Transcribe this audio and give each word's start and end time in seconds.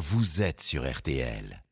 vous 0.00 0.40
êtes 0.40 0.62
sur 0.62 0.90
RTL. 0.90 1.62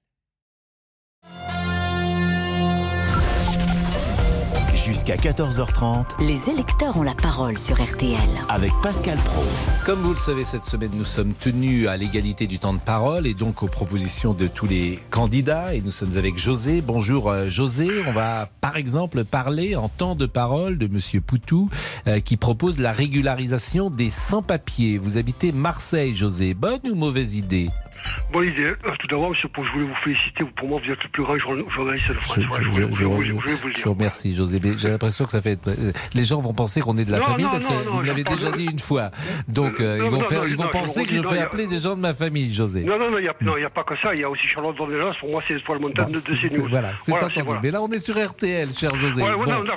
Jusqu'à 4.89 5.17
14h30 5.17 6.25
Les 6.27 6.49
électeurs 6.49 6.97
ont 6.97 7.03
la 7.03 7.15
parole 7.15 7.59
sur 7.59 7.77
RTL. 7.79 8.17
avec 8.49 8.73
Pascal 8.83 9.19
Pro. 9.19 9.43
Comme 9.85 10.01
vous 10.01 10.13
le 10.13 10.17
savez, 10.17 10.45
cette 10.45 10.65
semaine, 10.65 10.93
nous 10.95 11.05
sommes 11.05 11.35
tenus 11.35 11.87
à 11.89 11.99
l'égalité 11.99 12.47
du 12.47 12.59
temps 12.59 12.73
de 12.73 12.79
parole 12.81 13.27
et 13.27 13.35
donc 13.35 13.63
aux 13.63 13.67
propositions 13.69 14.33
de 14.33 14.47
tous 14.47 14.67
les 14.67 14.99
candidats. 15.11 15.75
Et 15.75 15.83
nous 15.83 15.91
sommes 15.91 16.17
avec 16.17 16.39
José. 16.39 16.81
Bonjour 16.81 17.29
euh, 17.31 17.51
José. 17.51 17.89
On 18.07 18.13
va 18.13 18.49
par 18.63 18.79
exemple 18.79 19.25
parler 19.25 19.77
en 19.77 19.91
temps 19.91 20.15
de 20.15 20.25
parole 20.25 20.79
de 20.79 20.87
Monsieur 20.87 21.21
Poutou 21.21 21.69
euh, 22.07 22.21
qui 22.21 22.39
propose 22.39 22.79
la 22.79 22.93
régularisation 22.93 23.91
des 23.91 24.09
sans-papiers. 24.09 24.97
Vous 24.97 25.19
habitez 25.19 25.53
Marseille, 25.53 26.17
José. 26.17 26.55
Bonne 26.55 26.81
ou 26.91 26.95
mauvaise 26.95 27.35
idée? 27.37 27.69
Bonne 28.33 28.49
idée. 28.49 28.63
Euh, 28.65 28.75
Tout 29.01 29.07
d'abord, 29.09 29.35
je 29.35 29.47
voulais 29.73 29.87
vous 29.87 29.95
féliciter. 30.05 30.45
Pour 30.57 30.69
moi, 30.69 30.81
vous 30.85 30.91
êtes 30.93 31.03
le 31.03 31.11
plus 31.11 31.23
grand 31.25 31.37
journa- 31.37 31.65
journaliste 31.75 32.09
de 32.09 32.15
France. 32.15 32.39
je, 32.41 33.05
vous 33.05 33.21
le 33.21 33.73
dire. 33.75 33.89
remercie, 33.91 34.35
José. 34.35 34.61
Mais 34.63 34.78
j'ai 34.79 34.89
l'impression 34.91 35.25
que 35.25 35.31
ça 35.33 35.43
fait. 35.43 35.59
euh, 35.69 35.93
Les 36.15 36.25
gens 36.25 36.41
vont 36.41 36.55
penser 36.55 36.81
qu'on 36.81 36.97
est 36.97 37.05
de 37.05 37.13
la 37.13 37.19
Non, 37.19 37.25
famille 37.27 37.45
non, 37.45 37.51
parce 37.51 37.67
que 37.67 37.73
non, 37.85 37.91
vous 37.93 37.99
me 38.01 38.07
l'avez 38.07 38.25
déjà 38.25 38.51
dit 38.53 38.67
une 38.71 38.79
fois. 38.79 39.11
Donc 39.49 39.81
euh, 39.81 39.99
Non, 39.99 40.05
ils 40.05 40.11
vont, 40.11 40.21
faire, 40.23 40.47
ils 40.49 40.57
penser 40.57 41.05
que 41.05 41.13
je 41.15 41.23
fais 41.23 41.39
appeler 41.39 41.67
des 41.67 41.81
gens 41.81 41.97
de 41.97 42.01
ma 42.01 42.15
famille, 42.15 42.53
José. 42.53 42.85
Non, 42.85 42.99
non, 42.99 43.11
non, 43.11 43.19
il 43.19 43.23
n'y 43.23 43.65
a, 43.65 43.71
pas 43.71 43.85
que 43.85 43.99
ça. 43.99 44.15
Il 44.15 44.21
y 44.21 44.25
a 44.25 44.31
aussi 44.31 44.47
Charlotte 44.47 44.77
Dornelas. 44.77 45.15
Pour 45.21 45.31
moi, 45.31 45.43
c'est 45.47 45.55
l'étoile 45.55 45.81
montane 45.81 46.07
Bon, 46.07 46.13
de, 46.13 46.19
c'est- 46.19 46.49
CNews. 46.49 46.69
Voilà, 46.69 46.93
c'est 46.97 47.13
entendu. 47.13 47.59
Mais 47.63 47.71
là, 47.71 47.83
on 47.83 47.89
est 47.91 48.01
sur 48.01 48.17
RTL, 48.17 48.69
cher 48.77 48.95
José. 48.97 49.23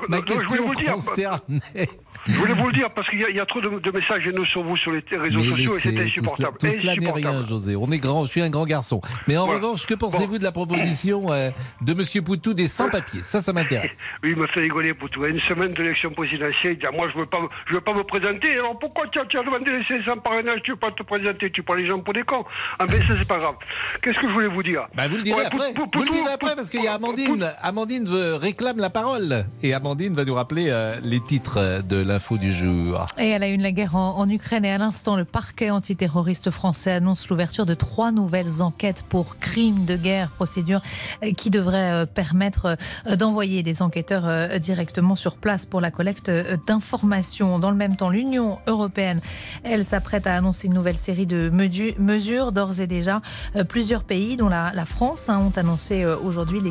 Ma 0.10 0.22
question 0.22 0.68
concernait. 0.94 1.90
Je 2.28 2.34
voulais 2.34 2.54
vous 2.54 2.68
le 2.68 2.74
dire 2.74 2.88
parce 2.96 3.10
qu'il 3.10 3.20
y, 3.20 3.26
a- 3.26 3.30
il 3.30 3.36
y 3.36 3.40
a 3.40 3.46
trop 3.48 3.62
de, 3.62 3.68
de 3.80 3.92
messages 3.92 4.28
haineux 4.28 4.46
sur 4.46 4.62
vous 4.64 4.78
sur 4.78 4.92
les 4.92 5.04
réseaux 5.12 5.40
Mais 5.40 5.50
sociaux 5.66 5.76
et 5.78 5.80
cela, 5.80 6.02
insupportable. 6.04 6.58
tout 6.60 6.68
cela 6.70 6.96
n'est 6.96 7.12
rien. 7.12 7.46
José. 7.48 7.76
On 7.76 7.92
est 7.92 7.98
grand, 7.98 8.26
je 8.26 8.32
suis 8.32 8.42
un 8.44 8.50
grand 8.52 8.66
garçon. 8.66 9.02
Mais 9.28 9.38
en 9.38 9.46
Voilà. 9.46 9.60
revanche, 9.60 9.88
que 9.88 9.96
pensez-vous 9.96 10.38
de 10.38 10.44
la 10.44 10.52
proposition 10.52 11.32
euh, 11.34 11.50
de 11.82 11.94
Monsieur 11.96 12.22
Poutou 12.22 12.54
des 12.54 12.68
sans-papiers? 12.68 13.24
Ça, 13.24 13.42
ça 13.42 13.54
m'intéresse. 13.54 14.10
Oui, 14.24 14.32
il 14.32 14.36
me 14.38 14.46
fait 14.48 14.60
rigoler, 14.60 14.91
Poutou. 14.94 15.24
À 15.24 15.30
une 15.30 15.40
semaine 15.42 15.74
de 15.74 15.82
l'élection 15.84 16.12
présidentielle, 16.12 16.74
il 16.74 16.78
dit 16.78 16.86
ah, 16.88 16.92
Moi, 16.96 17.08
je 17.10 17.16
ne 17.16 17.22
veux, 17.22 17.26
pas 17.28 17.40
me- 17.40 17.48
je 17.68 17.74
veux 17.74 17.82
pas 17.82 17.94
me 17.94 18.04
présenter. 18.04 18.52
Alors 18.58 18.78
pourquoi 18.80 19.08
tu 19.08 19.20
as, 19.20 19.26
tu 19.26 19.38
as 19.38 19.44
demandé 19.44 19.72
les 19.72 19.84
500 20.04 20.18
parrainages 20.24 20.62
Tu 20.64 20.72
ne 20.72 20.76
veux 20.76 20.80
pas 20.80 20.92
te 20.92 21.04
présenter 21.04 21.52
Tu 21.52 21.64
prends 21.64 21.76
les 21.76 21.88
gens 21.88 22.00
pour 22.00 22.14
des 22.14 22.24
cons. 22.24 22.44
Ah, 22.80 22.86
mais 22.90 22.98
ça, 22.98 23.14
c'est 23.18 23.28
pas 23.28 23.38
grave. 23.40 23.56
Qu'est-ce 24.02 24.20
que 24.20 24.28
je 24.28 24.34
voulais 24.34 24.48
vous 24.48 24.64
dire? 24.64 24.88
Bah, 24.96 25.08
vous 25.08 25.18
le 25.18 25.24
direz 25.24 25.40
Ouais, 25.40 25.46
après. 25.46 25.74
Vous 25.74 26.04
le 26.04 26.10
direz 26.12 26.32
après 26.34 26.56
parce 26.56 26.70
qu'il 26.70 26.84
y 26.84 26.88
a 26.88 26.94
Amandine. 26.94 27.46
Amandine 27.62 28.06
veut- 28.06 28.36
réclame 28.36 28.78
la 28.80 28.90
parole. 28.90 29.46
Et 29.64 29.74
Amandine 29.74 30.14
va 30.16 30.26
nous 30.26 30.34
rappeler 30.36 30.68
euh, 30.70 30.96
les 31.04 31.20
titres 31.20 31.58
euh, 31.58 31.82
de 31.82 32.02
l'info 32.04 32.38
du 32.38 32.52
jour. 32.54 33.06
Et 33.18 33.30
elle 33.30 33.44
a 33.44 33.48
une 33.48 33.62
la 33.62 33.72
guerre 33.72 33.96
en, 33.96 34.18
en 34.18 34.30
Ukraine 34.30 34.66
et 34.66 34.72
à 34.72 34.78
l'instant, 34.78 35.16
le 35.16 35.26
parquet 35.26 35.70
antiterroriste 35.70 36.50
français 36.52 36.92
annonce 36.92 37.30
l'ouverture 37.30 37.66
de 37.66 37.74
trois 37.74 38.12
nouvelles 38.12 38.62
enquêtes 38.62 39.04
pour 39.08 39.38
crimes 39.38 39.86
de 39.86 39.96
guerre, 39.96 40.32
procédure 40.32 40.82
euh, 41.24 41.32
qui 41.32 41.50
devrait 41.50 41.92
euh, 41.92 42.06
permettre 42.06 42.78
euh, 43.08 43.16
d'envoyer 43.16 43.62
des 43.64 43.82
enquêteurs 43.82 44.24
euh, 44.28 44.58
directement 44.82 45.16
sur 45.16 45.36
place 45.36 45.68
pour 45.68 45.80
la 45.80 45.92
collecte 45.92 46.30
euh, 46.30 46.58
d'informations. 46.66 47.60
Dans 47.60 47.70
le 47.70 47.78
même 47.78 47.96
temps, 47.98 48.10
l'Union 48.10 48.58
européenne, 48.66 49.22
elle 49.64 49.84
s'apprête 49.84 50.26
à 50.26 50.36
annoncer 50.36 50.66
une 50.66 50.74
nouvelle 50.74 50.98
série 50.98 51.28
de 51.28 51.52
mesures. 51.52 52.52
D'ores 52.52 52.82
et 52.82 52.88
déjà, 52.88 53.22
euh, 53.56 53.64
plusieurs 53.64 54.04
pays, 54.04 54.38
dont 54.38 54.50
la, 54.50 54.72
la 54.74 54.86
France, 54.86 55.30
hein, 55.30 55.38
ont 55.38 55.56
annoncé 55.56 56.02
euh, 56.02 56.18
aujourd'hui 56.18 56.62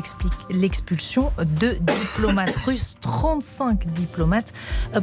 l'expulsion 0.49 1.31
de 1.39 1.77
diplomates 1.79 2.55
russes, 2.65 2.97
35 2.99 3.87
diplomates 3.93 4.51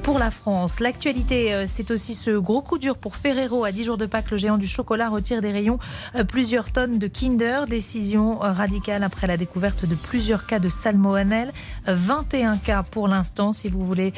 pour 0.02 0.18
la 0.18 0.30
France. 0.30 0.78
L'actualité, 0.78 1.64
c'est 1.66 1.90
aussi 1.90 2.14
ce 2.14 2.36
gros 2.36 2.60
coup 2.60 2.76
dur 2.76 2.98
pour 2.98 3.16
Ferrero. 3.16 3.64
À 3.64 3.72
10 3.72 3.84
jours 3.84 3.96
de 3.96 4.04
Pâques, 4.04 4.30
le 4.30 4.36
géant 4.36 4.58
du 4.58 4.66
chocolat 4.66 5.08
retire 5.08 5.40
des 5.40 5.50
rayons 5.50 5.78
plusieurs 6.28 6.72
tonnes 6.72 6.98
de 6.98 7.06
Kinder. 7.06 7.64
Décision 7.66 8.38
radicale 8.38 9.02
après 9.02 9.26
la 9.26 9.38
découverte 9.38 9.86
de 9.86 9.94
plusieurs 9.94 10.46
cas 10.46 10.58
de 10.58 10.68
salmonelle. 10.68 11.52
Euh, 11.88 11.94
21 11.94 12.56
cas 12.56 12.82
pour 12.90 13.08
l'instant, 13.08 13.52
si 13.52 13.68
vous 13.68 13.84
voulez. 13.84 14.12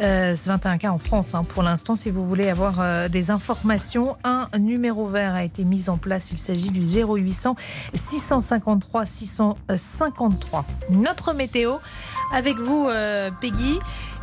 Euh, 0.00 0.34
c'est 0.36 0.50
21 0.50 0.76
cas 0.78 0.90
en 0.90 0.98
France 0.98 1.34
hein, 1.34 1.44
pour 1.44 1.62
l'instant, 1.62 1.96
si 1.96 2.10
vous 2.10 2.24
voulez 2.24 2.48
avoir 2.48 2.80
euh, 2.80 3.08
des 3.08 3.30
informations. 3.30 4.16
Un 4.24 4.48
numéro 4.58 5.06
vert 5.06 5.34
a 5.34 5.44
été 5.44 5.64
mis 5.64 5.88
en 5.88 5.98
place. 5.98 6.30
Il 6.32 6.38
s'agit 6.38 6.70
du 6.70 6.82
0800 6.84 7.56
653 7.94 9.06
653. 9.06 10.64
Notre 10.90 11.32
météo 11.32 11.76
avec 12.32 12.58
vous, 12.58 12.88
euh, 12.88 13.30
Peggy. 13.40 13.78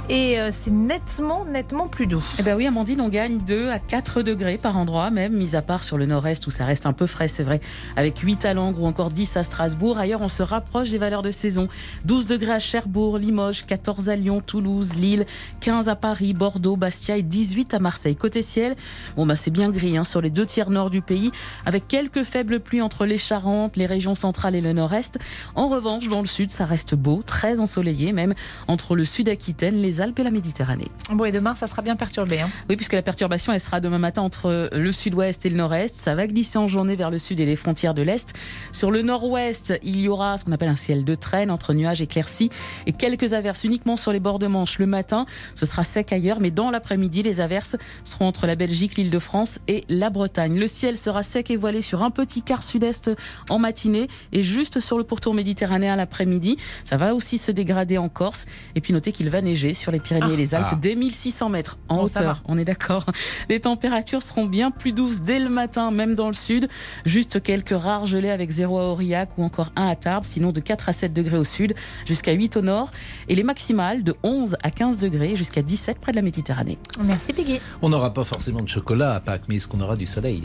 Et 0.09 0.37
euh, 0.37 0.49
c'est 0.51 0.69
nettement, 0.69 1.45
nettement 1.45 1.87
plus 1.87 2.07
doux. 2.07 2.23
Eh 2.37 2.43
ben 2.43 2.57
oui, 2.57 2.67
Amandine, 2.67 2.99
on 2.99 3.07
gagne 3.07 3.37
2 3.37 3.69
à 3.69 3.79
4 3.79 4.21
degrés 4.21 4.57
par 4.57 4.75
endroit, 4.75 5.09
même, 5.11 5.31
mis 5.31 5.55
à 5.55 5.61
part 5.61 5.85
sur 5.85 5.97
le 5.97 6.05
nord-est 6.05 6.45
où 6.45 6.51
ça 6.51 6.65
reste 6.65 6.85
un 6.85 6.91
peu 6.91 7.07
frais, 7.07 7.29
c'est 7.29 7.43
vrai, 7.43 7.61
avec 7.95 8.19
8 8.19 8.43
à 8.43 8.53
Langres 8.53 8.81
ou 8.81 8.85
encore 8.85 9.11
10 9.11 9.37
à 9.37 9.45
Strasbourg. 9.45 9.97
Ailleurs, 9.97 10.19
on 10.21 10.27
se 10.27 10.43
rapproche 10.43 10.89
des 10.89 10.97
valeurs 10.97 11.21
de 11.21 11.31
saison. 11.31 11.69
12 12.03 12.27
degrés 12.27 12.51
à 12.51 12.59
Cherbourg, 12.59 13.17
Limoges, 13.17 13.65
14 13.65 14.09
à 14.09 14.17
Lyon, 14.17 14.41
Toulouse, 14.45 14.93
Lille, 14.95 15.25
15 15.61 15.87
à 15.87 15.95
Paris, 15.95 16.33
Bordeaux, 16.33 16.75
Bastia 16.75 17.15
et 17.15 17.23
18 17.23 17.73
à 17.73 17.79
Marseille. 17.79 18.17
Côté 18.17 18.41
ciel, 18.41 18.75
bon 19.15 19.25
bah 19.25 19.37
c'est 19.37 19.51
bien 19.51 19.69
gris 19.69 19.97
hein, 19.97 20.03
sur 20.03 20.19
les 20.19 20.29
deux 20.29 20.45
tiers 20.45 20.69
nord 20.69 20.89
du 20.89 21.01
pays, 21.01 21.31
avec 21.65 21.87
quelques 21.87 22.23
faibles 22.23 22.59
pluies 22.59 22.81
entre 22.81 23.05
les 23.05 23.17
Charentes, 23.17 23.77
les 23.77 23.85
régions 23.85 24.15
centrales 24.15 24.55
et 24.55 24.61
le 24.61 24.73
nord-est. 24.73 25.17
En 25.55 25.69
revanche, 25.69 26.09
dans 26.09 26.21
le 26.21 26.27
sud, 26.27 26.51
ça 26.51 26.65
reste 26.65 26.93
beau, 26.93 27.23
très 27.25 27.59
ensoleillé, 27.59 28.11
même 28.11 28.33
entre 28.67 28.97
le 28.97 29.05
sud-Aquitaine, 29.05 29.75
les 29.75 29.92
Alpes 30.01 30.19
et 30.19 30.23
la 30.23 30.31
Méditerranée. 30.31 30.87
Bon, 31.11 31.25
et 31.25 31.31
demain, 31.31 31.55
ça 31.55 31.67
sera 31.67 31.81
bien 31.81 31.95
perturbé. 31.95 32.41
Hein. 32.41 32.49
Oui, 32.69 32.75
puisque 32.75 32.93
la 32.93 33.01
perturbation, 33.01 33.53
elle 33.53 33.59
sera 33.59 33.79
demain 33.79 33.99
matin 33.99 34.21
entre 34.21 34.69
le 34.71 34.91
sud-ouest 34.91 35.45
et 35.45 35.49
le 35.49 35.55
nord-est. 35.55 35.95
Ça 35.95 36.15
va 36.15 36.27
glisser 36.27 36.57
en 36.57 36.67
journée 36.67 36.95
vers 36.95 37.11
le 37.11 37.19
sud 37.19 37.39
et 37.39 37.45
les 37.45 37.55
frontières 37.55 37.93
de 37.93 38.01
l'est. 38.01 38.33
Sur 38.71 38.91
le 38.91 39.01
nord-ouest, 39.01 39.73
il 39.83 39.99
y 39.99 40.07
aura 40.07 40.37
ce 40.37 40.45
qu'on 40.45 40.51
appelle 40.51 40.69
un 40.69 40.75
ciel 40.75 41.03
de 41.05 41.15
traîne 41.15 41.51
entre 41.51 41.73
nuages 41.73 42.01
éclaircis 42.01 42.49
et 42.85 42.93
quelques 42.93 43.33
averses 43.33 43.63
uniquement 43.63 43.97
sur 43.97 44.11
les 44.11 44.19
bords 44.19 44.39
de 44.39 44.47
Manche 44.47 44.79
le 44.79 44.85
matin. 44.85 45.25
Ce 45.55 45.65
sera 45.65 45.83
sec 45.83 46.13
ailleurs, 46.13 46.39
mais 46.39 46.51
dans 46.51 46.71
l'après-midi, 46.71 47.23
les 47.23 47.41
averses 47.41 47.75
seront 48.03 48.27
entre 48.27 48.47
la 48.47 48.55
Belgique, 48.55 48.95
l'île 48.95 49.09
de 49.09 49.19
France 49.19 49.59
et 49.67 49.83
la 49.89 50.09
Bretagne. 50.09 50.57
Le 50.57 50.67
ciel 50.67 50.97
sera 50.97 51.23
sec 51.23 51.51
et 51.51 51.55
voilé 51.55 51.81
sur 51.81 52.03
un 52.03 52.11
petit 52.11 52.41
quart 52.41 52.63
sud-est 52.63 53.11
en 53.49 53.59
matinée 53.59 54.07
et 54.31 54.43
juste 54.43 54.79
sur 54.79 54.97
le 54.97 55.03
pourtour 55.03 55.33
méditerranéen 55.33 55.95
l'après-midi. 55.95 56.57
Ça 56.83 56.97
va 56.97 57.15
aussi 57.15 57.37
se 57.37 57.51
dégrader 57.51 57.97
en 57.97 58.09
Corse. 58.09 58.45
Et 58.75 58.81
puis 58.81 58.93
notez 58.93 59.11
qu'il 59.11 59.29
va 59.29 59.41
neiger 59.41 59.73
sur 59.83 59.91
les 59.91 59.99
Pyrénées 59.99 60.33
et 60.33 60.37
les 60.37 60.55
Alpes 60.55 60.67
Ah. 60.71 60.77
dès 60.81 60.95
1600 60.95 61.49
mètres 61.49 61.77
en 61.89 61.97
Bon, 61.97 62.07
ça 62.07 62.21
hauteur. 62.21 62.43
On 62.45 62.57
est 62.57 62.63
d'accord. 62.65 63.05
Les 63.49 63.59
températures 63.59 64.23
seront 64.23 64.45
bien 64.45 64.71
plus 64.71 64.93
douces 64.93 65.19
dès 65.21 65.39
le 65.39 65.49
matin, 65.49 65.91
même 65.91 66.15
dans 66.15 66.27
le 66.29 66.33
sud. 66.33 66.67
Juste 67.05 67.43
quelques 67.43 67.77
rares 67.77 68.05
gelées 68.05 68.29
avec 68.29 68.49
0 68.49 68.79
à 68.79 68.83
Aurillac 68.85 69.29
ou 69.37 69.43
encore 69.43 69.71
1 69.75 69.87
à 69.87 69.95
Tarbes, 69.95 70.23
sinon 70.25 70.51
de 70.51 70.61
4 70.61 70.89
à 70.89 70.93
7 70.93 71.13
degrés 71.13 71.37
au 71.37 71.43
sud, 71.43 71.73
jusqu'à 72.05 72.31
8 72.31 72.57
au 72.57 72.61
nord. 72.61 72.91
Et 73.27 73.35
les 73.35 73.43
maximales 73.43 74.03
de 74.03 74.15
11 74.23 74.55
à 74.63 74.71
15 74.71 74.99
degrés, 74.99 75.35
jusqu'à 75.35 75.61
17 75.61 75.99
près 75.99 76.11
de 76.13 76.15
la 76.17 76.21
Méditerranée. 76.23 76.77
Merci, 77.03 77.33
Peggy. 77.33 77.59
On 77.81 77.89
n'aura 77.89 78.13
pas 78.13 78.23
forcément 78.23 78.61
de 78.61 78.69
chocolat 78.69 79.15
à 79.15 79.19
Pâques, 79.19 79.43
mais 79.49 79.57
est-ce 79.57 79.67
qu'on 79.67 79.81
aura 79.81 79.95
du 79.97 80.05
soleil? 80.05 80.43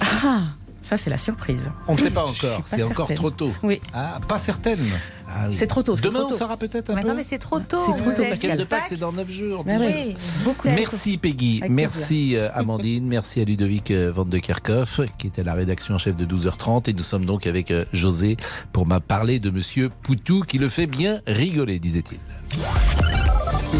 Ah, 0.00 0.42
ça 0.84 0.96
c'est 0.96 1.10
la 1.10 1.18
surprise. 1.18 1.70
On 1.88 1.94
ne 1.94 1.98
sait 1.98 2.10
pas 2.10 2.24
encore. 2.26 2.62
C'est 2.66 2.82
encore 2.84 3.12
trop 3.14 3.30
tôt. 3.30 3.50
Oui. 3.64 3.80
Ah, 3.92 4.20
pas 4.28 4.38
certaine. 4.38 4.78
Ah 5.26 5.46
oui. 5.48 5.54
C'est 5.56 5.66
trop 5.66 5.82
tôt, 5.82 5.96
Demain, 5.96 6.20
trop 6.20 6.28
tôt. 6.28 6.34
on 6.34 6.38
saura 6.38 6.56
peut-être 6.58 6.90
un 6.90 6.94
Mais 6.94 7.00
peu. 7.02 7.08
non, 7.08 7.14
mais 7.14 7.24
c'est 7.24 7.38
trop 7.38 7.58
tôt. 7.58 7.78
C'est 7.86 7.96
trop 7.96 8.12
tôt, 8.12 8.22
week-end 8.22 8.54
de 8.56 8.64
Pâques, 8.64 8.84
c'est 8.90 9.00
dans 9.00 9.10
9 9.10 9.28
jours. 9.28 9.64
Oui. 9.66 10.14
Beaucoup. 10.44 10.68
Merci 10.68 11.16
Peggy, 11.16 11.58
Avec 11.62 11.72
merci 11.72 12.36
euh, 12.36 12.50
Amandine, 12.54 13.06
merci 13.06 13.40
à 13.40 13.44
Ludovic 13.44 13.90
euh, 13.90 14.12
Van 14.14 14.24
de 14.26 14.38
Kerkhoff 14.38 15.00
qui 15.18 15.26
était 15.28 15.40
à 15.40 15.44
la 15.44 15.54
rédaction 15.54 15.94
en 15.94 15.98
chef 15.98 16.14
de 16.14 16.26
12h30 16.26 16.90
et 16.90 16.92
nous 16.92 17.02
sommes 17.02 17.24
donc 17.24 17.46
avec 17.46 17.70
euh, 17.70 17.84
José 17.92 18.36
pour 18.72 18.86
m'a 18.86 19.00
parler 19.00 19.40
de 19.40 19.50
monsieur 19.50 19.88
Poutou 20.02 20.42
qui 20.46 20.58
le 20.58 20.68
fait 20.68 20.86
bien 20.86 21.20
rigoler 21.26 21.78
disait-il. 21.78 22.18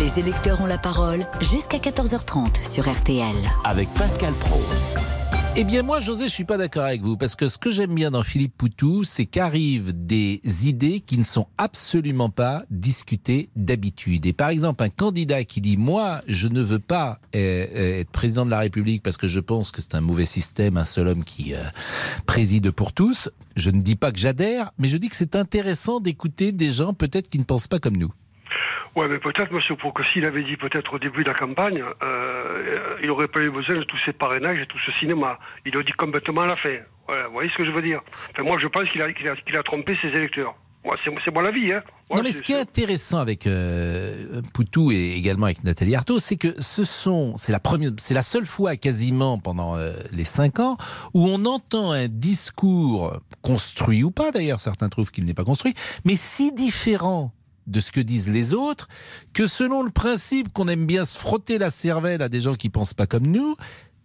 Les 0.00 0.18
électeurs 0.18 0.60
ont 0.62 0.66
la 0.66 0.78
parole 0.78 1.24
jusqu'à 1.40 1.78
14h30 1.78 2.68
sur 2.68 2.90
RTL. 2.90 3.36
Avec 3.64 3.88
Pascal 3.94 4.32
Pro. 4.34 4.60
Eh 5.56 5.62
bien 5.62 5.84
moi 5.84 6.00
José, 6.00 6.24
je 6.26 6.32
suis 6.32 6.44
pas 6.44 6.56
d'accord 6.56 6.82
avec 6.82 7.00
vous 7.00 7.16
parce 7.16 7.36
que 7.36 7.48
ce 7.48 7.58
que 7.58 7.70
j'aime 7.70 7.94
bien 7.94 8.10
dans 8.10 8.24
Philippe 8.24 8.56
Poutou, 8.56 9.04
c'est 9.04 9.24
qu'arrivent 9.24 9.92
des 9.94 10.40
idées 10.64 10.98
qui 10.98 11.16
ne 11.16 11.22
sont 11.22 11.46
absolument 11.58 12.28
pas 12.28 12.64
discutées 12.70 13.50
d'habitude. 13.54 14.26
Et 14.26 14.32
par 14.32 14.48
exemple, 14.48 14.82
un 14.82 14.88
candidat 14.88 15.44
qui 15.44 15.60
dit 15.60 15.76
moi, 15.76 16.22
je 16.26 16.48
ne 16.48 16.60
veux 16.60 16.80
pas 16.80 17.20
euh, 17.36 17.66
euh, 17.72 18.00
être 18.00 18.10
président 18.10 18.44
de 18.44 18.50
la 18.50 18.58
République 18.58 19.04
parce 19.04 19.16
que 19.16 19.28
je 19.28 19.38
pense 19.38 19.70
que 19.70 19.80
c'est 19.80 19.94
un 19.94 20.00
mauvais 20.00 20.26
système, 20.26 20.76
un 20.76 20.84
seul 20.84 21.06
homme 21.06 21.22
qui 21.22 21.54
euh, 21.54 21.62
préside 22.26 22.72
pour 22.72 22.92
tous. 22.92 23.30
Je 23.54 23.70
ne 23.70 23.80
dis 23.80 23.94
pas 23.94 24.10
que 24.10 24.18
j'adhère, 24.18 24.72
mais 24.78 24.88
je 24.88 24.96
dis 24.96 25.08
que 25.08 25.14
c'est 25.14 25.36
intéressant 25.36 26.00
d'écouter 26.00 26.50
des 26.50 26.72
gens 26.72 26.94
peut-être 26.94 27.28
qui 27.28 27.38
ne 27.38 27.44
pensent 27.44 27.68
pas 27.68 27.78
comme 27.78 27.96
nous. 27.96 28.12
Ouais, 28.96 29.08
mais 29.08 29.18
peut-être, 29.18 29.52
monsieur, 29.52 29.74
que 29.74 30.04
s'il 30.12 30.24
avait 30.24 30.44
dit 30.44 30.56
peut-être 30.56 30.94
au 30.94 30.98
début 30.98 31.24
de 31.24 31.28
la 31.28 31.34
campagne, 31.34 31.82
euh, 32.02 32.96
il 33.02 33.08
n'aurait 33.08 33.28
pas 33.28 33.40
eu 33.40 33.50
besoin 33.50 33.76
de 33.76 33.82
tous 33.82 33.98
ces 34.04 34.12
parrainages 34.12 34.60
et 34.60 34.66
tout 34.66 34.78
ce 34.86 34.92
cinéma. 35.00 35.38
Il 35.66 35.72
le 35.72 35.82
dit 35.82 35.92
complètement 35.92 36.42
à 36.42 36.46
la 36.46 36.56
fin. 36.56 36.76
Voilà, 37.08 37.26
vous 37.26 37.32
voyez 37.32 37.50
ce 37.50 37.56
que 37.56 37.64
je 37.64 37.72
veux 37.72 37.82
dire? 37.82 38.00
Enfin, 38.30 38.44
Moi, 38.44 38.56
je 38.60 38.68
pense 38.68 38.88
qu'il 38.90 39.02
a, 39.02 39.12
qu'il 39.12 39.28
a, 39.28 39.34
qu'il 39.34 39.56
a 39.56 39.62
trompé 39.62 39.98
ses 40.00 40.08
électeurs. 40.08 40.54
Moi, 40.84 40.96
c'est 41.02 41.34
mon 41.34 41.44
avis. 41.44 41.72
Hein. 41.72 41.82
Ouais, 42.10 42.18
non, 42.18 42.22
mais 42.22 42.30
ce 42.30 42.42
qui 42.42 42.52
est 42.52 42.60
intéressant 42.60 43.18
avec 43.18 43.46
euh, 43.46 44.42
Poutou 44.52 44.92
et 44.92 45.14
également 45.16 45.46
avec 45.46 45.64
Nathalie 45.64 45.96
Arthaud, 45.96 46.18
c'est 46.18 46.36
que 46.36 46.60
ce 46.60 46.84
sont, 46.84 47.36
c'est 47.38 47.52
la 47.52 47.60
première, 47.60 47.90
c'est 47.96 48.12
la 48.12 48.22
seule 48.22 48.44
fois 48.44 48.76
quasiment 48.76 49.38
pendant 49.38 49.76
euh, 49.76 49.92
les 50.12 50.24
cinq 50.24 50.60
ans 50.60 50.76
où 51.14 51.26
on 51.26 51.46
entend 51.46 51.92
un 51.92 52.08
discours 52.08 53.18
construit 53.40 54.04
ou 54.04 54.10
pas 54.10 54.30
d'ailleurs, 54.30 54.60
certains 54.60 54.90
trouvent 54.90 55.10
qu'il 55.10 55.24
n'est 55.24 55.34
pas 55.34 55.44
construit, 55.44 55.72
mais 56.04 56.16
si 56.16 56.52
différent 56.52 57.32
de 57.66 57.80
ce 57.80 57.92
que 57.92 58.00
disent 58.00 58.30
les 58.30 58.54
autres, 58.54 58.88
que 59.32 59.46
selon 59.46 59.82
le 59.82 59.90
principe 59.90 60.52
qu'on 60.52 60.68
aime 60.68 60.86
bien 60.86 61.04
se 61.04 61.18
frotter 61.18 61.58
la 61.58 61.70
cervelle 61.70 62.22
à 62.22 62.28
des 62.28 62.40
gens 62.40 62.54
qui 62.54 62.68
pensent 62.68 62.94
pas 62.94 63.06
comme 63.06 63.26
nous, 63.26 63.56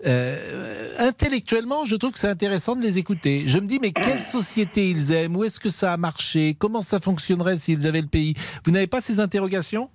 euh, 0.06 0.94
intellectuellement, 0.98 1.84
je 1.84 1.96
trouve 1.96 2.14
que 2.14 2.20
c'est 2.20 2.30
intéressant 2.30 2.76
de 2.76 2.82
les 2.82 2.98
écouter. 2.98 3.44
Je 3.48 3.60
me 3.60 3.68
dis, 3.68 3.80
mais 3.80 3.92
quelle 3.92 4.22
société 4.22 4.90
ils 4.90 5.12
aiment? 5.12 5.36
Où 5.36 5.44
est-ce 5.44 5.60
que 5.60 5.70
ça 5.70 5.94
a 5.94 5.98
marché? 5.98 6.56
Comment 6.58 6.82
ça 6.82 7.00
fonctionnerait 7.00 7.58
s'ils 7.58 7.86
avaient 7.86 8.02
le 8.02 8.08
pays? 8.08 8.34
Vous 8.66 8.72
n'avez 8.72 8.88
pas 8.88 9.02
ces 9.02 9.20
interrogations? 9.20 9.90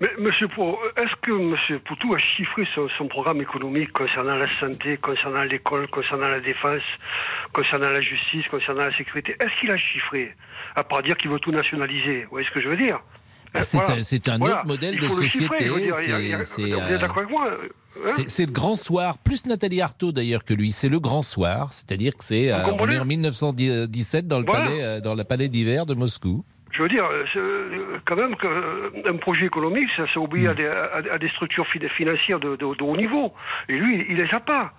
Mais 0.00 0.08
Monsieur 0.18 0.46
Pou, 0.48 0.76
est-ce 0.98 1.14
que 1.22 1.32
Monsieur 1.32 1.78
Poutou 1.78 2.14
a 2.14 2.18
chiffré 2.18 2.64
son, 2.74 2.86
son 2.98 3.08
programme 3.08 3.40
économique 3.40 3.92
concernant 3.92 4.34
la 4.36 4.46
santé, 4.60 4.98
concernant 4.98 5.42
l'école, 5.44 5.88
concernant 5.88 6.28
la 6.28 6.40
défense, 6.40 6.82
concernant 7.54 7.90
la 7.90 8.02
justice, 8.02 8.44
concernant 8.50 8.84
la 8.84 8.96
sécurité? 8.96 9.34
Est-ce 9.40 9.58
qu'il 9.58 9.70
a 9.70 9.78
chiffré? 9.78 10.34
À 10.74 10.84
part 10.84 11.02
dire 11.02 11.16
qu'il 11.16 11.30
veut 11.30 11.38
tout 11.38 11.50
nationaliser. 11.50 12.24
Vous 12.24 12.30
voyez 12.32 12.46
ce 12.46 12.52
que 12.52 12.60
je 12.60 12.68
veux 12.68 12.76
dire? 12.76 13.00
Bah, 13.54 13.62
c'est 13.62 13.78
Voilà. 13.78 13.94
un- 13.94 14.02
c'est 14.02 14.28
un 14.28 14.36
Voilà. 14.36 14.56
autre 14.58 14.66
modèle 14.66 14.98
de 14.98 15.08
société. 15.08 15.46
C'est- 15.58 15.68
Vous 15.68 15.78
c'est, 16.44 16.62
êtes 16.62 16.72
euh, 16.72 16.98
d'accord 16.98 17.18
avec 17.18 17.30
moi 17.30 17.50
C'est 18.04 18.28
c'est 18.28 18.44
le 18.44 18.52
grand 18.52 18.76
soir, 18.76 19.16
plus 19.16 19.46
Nathalie 19.46 19.80
Arthaud 19.80 20.12
d'ailleurs 20.12 20.44
que 20.44 20.52
lui, 20.52 20.72
c'est 20.72 20.90
le 20.90 21.00
grand 21.00 21.22
soir, 21.22 21.72
c'est-à-dire 21.72 22.14
que 22.14 22.22
c'est 22.22 22.52
euh, 22.52 22.62
en 22.66 23.04
1917 23.06 24.26
dans 24.28 24.40
le 24.40 24.44
Voilà. 24.44 24.66
palais 24.66 24.82
euh, 24.82 25.00
dans 25.00 25.14
le 25.14 25.24
palais 25.24 25.48
d'hiver 25.48 25.86
de 25.86 25.94
Moscou. 25.94 26.44
Je 26.76 26.82
veux 26.82 26.88
dire, 26.88 27.04
euh, 27.04 27.24
euh, 27.36 27.98
quand 28.04 28.16
même 28.16 28.34
qu'un 28.36 29.16
projet 29.16 29.46
économique, 29.46 29.88
ça, 29.96 30.04
ça 30.12 30.20
obéit 30.20 30.46
à, 30.48 30.54
des, 30.54 30.66
à- 30.66 31.02
à 31.14 31.18
des 31.18 31.28
structures 31.30 31.66
fi- 31.68 31.80
financières 31.96 32.38
de, 32.40 32.50
de- 32.50 32.56
de 32.76 32.82
haut 32.84 32.96
niveau. 32.96 33.32
Et 33.68 33.78
lui, 33.78 34.04
il 34.08 34.16
les 34.16 34.28
a 34.34 34.40
pas. 34.40 34.72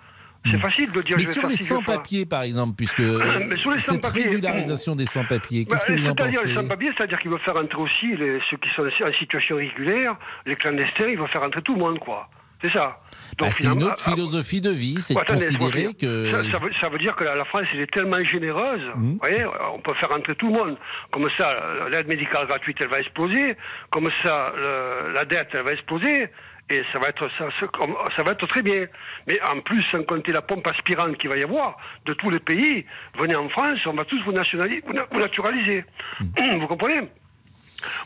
C'est 0.48 0.58
facile 0.60 0.90
de 0.92 1.02
dire. 1.02 1.16
Mais 1.16 1.24
je 1.24 1.28
vais 1.28 1.32
sur 1.32 1.42
faire 1.42 1.50
les 1.50 1.56
sans-papiers 1.56 2.24
par 2.24 2.42
exemple, 2.42 2.74
puisque 2.76 3.00
euh, 3.00 3.20
Mais 3.48 3.56
sur 3.56 3.72
les 3.72 3.80
cette 3.80 4.06
régularisation 4.06 4.94
des 4.94 5.06
sans-papiers, 5.06 5.64
Bah, 5.68 5.74
qu'est-ce 5.74 5.86
que 5.86 5.92
vous 6.00 6.06
en 6.06 6.14
C'est-à-dire 6.14 6.26
les 6.42 6.46
pensez 6.46 6.54
sans-papiers, 6.54 6.90
c'est-à-dire 6.96 7.18
qu'il 7.18 7.30
veut 7.32 7.38
faire 7.38 7.56
entrer 7.58 7.82
aussi 7.82 8.16
les, 8.16 8.38
ceux 8.48 8.56
qui 8.58 8.68
sont 8.76 8.82
en 8.82 9.12
situation 9.18 9.56
régulière, 9.56 10.14
les 10.46 10.54
clandestins, 10.54 11.08
il 11.08 11.18
veut 11.18 11.26
faire 11.26 11.42
entrer 11.42 11.60
tout 11.62 11.74
le 11.74 11.80
monde, 11.80 11.98
quoi. 11.98 12.28
C'est 12.62 12.72
ça. 12.72 13.00
Bah, 13.38 13.50
C'est 13.50 13.64
une 13.68 13.82
autre 13.84 14.02
ah, 14.04 14.10
philosophie 14.10 14.60
de 14.60 14.70
vie, 14.70 14.96
c'est 14.98 15.14
ah, 15.16 15.22
de 15.22 15.32
considérer 15.32 15.94
que... 15.94 16.30
Ça, 16.30 16.42
ça 16.50 16.58
veut, 16.58 16.70
ça 16.80 16.88
veut 16.88 16.98
dire 16.98 17.14
que 17.14 17.22
la, 17.24 17.34
la 17.36 17.44
France, 17.44 17.64
elle 17.72 17.82
est 17.82 17.92
tellement 17.92 18.22
généreuse, 18.24 18.82
Mhm. 18.96 19.12
vous 19.12 19.18
voyez, 19.20 19.44
on 19.74 19.78
peut 19.80 19.94
faire 19.94 20.14
entrer 20.16 20.34
tout 20.34 20.48
le 20.48 20.54
monde. 20.54 20.76
Comme 21.12 21.28
ça, 21.38 21.50
l'aide 21.92 22.08
médicale 22.08 22.46
gratuite, 22.48 22.78
elle 22.80 22.88
va 22.88 22.98
exploser. 23.00 23.56
Comme 23.90 24.08
ça, 24.24 24.52
le- 24.56 25.12
la 25.12 25.24
dette, 25.24 25.48
elle 25.52 25.62
va 25.62 25.72
exploser. 25.72 26.28
Et 26.70 26.82
ça 26.92 26.98
va 26.98 27.08
être 27.08 27.26
ça, 27.38 27.46
ça- 27.60 28.22
va 28.24 28.32
être 28.32 28.46
très 28.46 28.60
bien. 28.62 28.86
Mais 29.26 29.38
en 29.50 29.60
plus, 29.60 29.82
sans 29.90 30.02
compter 30.02 30.32
la 30.32 30.42
pompe 30.42 30.66
aspirante 30.66 31.16
qu'il 31.16 31.30
va 31.30 31.38
y 31.38 31.42
avoir 31.42 31.78
de 32.04 32.12
tous 32.14 32.28
les 32.28 32.40
pays, 32.40 32.84
venez 33.18 33.34
en 33.36 33.48
France, 33.48 33.78
on 33.86 33.94
va 33.94 34.04
tous 34.04 34.22
vous, 34.24 34.32
nationaliser, 34.32 34.82
vous, 34.86 34.92
na- 34.92 35.06
vous 35.10 35.18
naturaliser. 35.20 35.84
Mhm. 36.20 36.58
Vous 36.60 36.66
comprenez? 36.66 37.08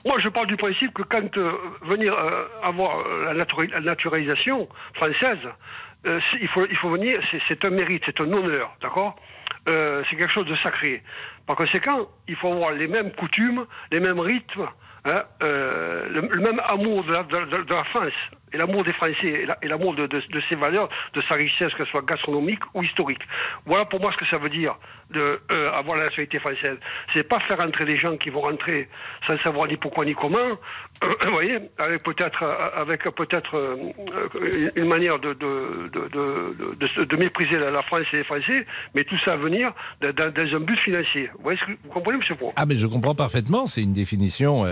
Moi, 0.04 0.16
je 0.22 0.28
parle 0.28 0.46
du 0.48 0.56
principe 0.56 0.92
que 0.94 1.02
quand 1.02 1.36
euh, 1.38 1.52
venir 1.82 2.12
euh, 2.14 2.44
avoir 2.62 2.98
euh, 3.00 3.24
la, 3.26 3.34
natura- 3.34 3.66
la 3.72 3.80
naturalisation 3.80 4.68
française, 4.94 5.38
il, 6.40 6.48
faut, 6.48 6.66
il 6.68 6.76
faut 6.78 6.90
venir, 6.90 7.16
c'est- 7.30 7.64
un 7.64 7.70
mérite, 7.70 8.02
c'est 8.04 8.20
un 8.20 8.32
honneur, 8.32 8.74
d'accord? 8.82 9.14
C'est 9.66 10.16
quelque 10.16 10.32
chose 10.32 10.46
de 10.46 10.56
sacré. 10.56 11.00
Par 11.46 11.54
conséquent, 11.54 12.08
il 12.26 12.34
faut 12.34 12.52
avoir 12.52 12.72
les 12.72 12.88
mêmes 12.88 13.12
coutumes, 13.12 13.64
les 13.92 14.00
mêmes 14.00 14.18
rythmes, 14.18 14.66
hein, 15.04 15.22
euh, 15.42 16.08
le, 16.08 16.22
même 16.40 16.60
amour 16.68 17.04
de 17.04 17.12
la, 17.12 17.84
France, 17.84 18.12
et 18.52 18.56
l'amour 18.58 18.84
des 18.84 18.92
Français, 18.92 19.14
et 19.26 19.46
la- 19.46 19.58
et 19.62 19.68
l'amour 19.68 19.94
de, 19.94 20.06
de, 20.06 20.22
ses 20.48 20.56
valeurs, 20.56 20.88
de 21.14 21.22
sa 21.28 21.34
richesse, 21.36 21.72
que 21.74 21.84
ce 21.84 21.90
soit 21.90 22.04
gastronomique 22.04 22.60
ou 22.74 22.82
historique. 22.82 23.22
Voilà 23.66 23.84
pour 23.84 24.00
moi 24.00 24.10
ce 24.12 24.24
que 24.24 24.30
ça 24.30 24.38
veut 24.38 24.50
dire 24.50 24.76
de 25.10 25.20
euh, 25.20 25.68
avoir 25.74 25.96
la 25.98 26.04
nationalité 26.04 26.38
française. 26.38 26.78
C'est 27.14 27.28
pas 27.28 27.38
faire 27.40 27.62
entrer 27.64 27.84
des 27.84 27.98
gens 27.98 28.16
qui 28.16 28.30
vont 28.30 28.40
rentrer 28.40 28.88
sans 29.26 29.38
savoir 29.42 29.66
ni 29.68 29.76
pourquoi 29.76 30.04
ni 30.06 30.14
comment. 30.14 30.38
vous 31.02 31.32
voyez, 31.34 31.58
avec 31.78 32.02
peut-être 32.02 32.42
euh, 32.42 32.80
avec 32.80 33.02
peut-être 33.14 33.76
une 34.76 34.88
manière 34.88 35.18
de 35.18 35.34
de, 35.34 37.16
mépriser 37.16 37.58
la, 37.58 37.82
France 37.82 38.02
et 38.12 38.18
les 38.18 38.24
Français, 38.24 38.66
mais 38.94 39.04
tout 39.04 39.16
ça 39.24 39.32
à 39.32 39.36
venir 39.36 39.72
dans, 40.00 40.12
dans- 40.12 40.42
un 40.56 40.60
but 40.60 40.78
financier. 40.80 41.30
Vous, 41.36 41.42
voyez 41.44 41.58
ce 41.58 41.64
que, 41.66 41.72
vous 41.84 41.90
comprenez, 41.90 42.18
Monsieur 42.18 42.34
Pro 42.34 42.52
Ah 42.56 42.66
mais 42.66 42.74
je 42.74 42.86
comprends 42.86 43.14
parfaitement, 43.14 43.66
c'est 43.66 43.82
une 43.82 43.92
définition 43.92 44.64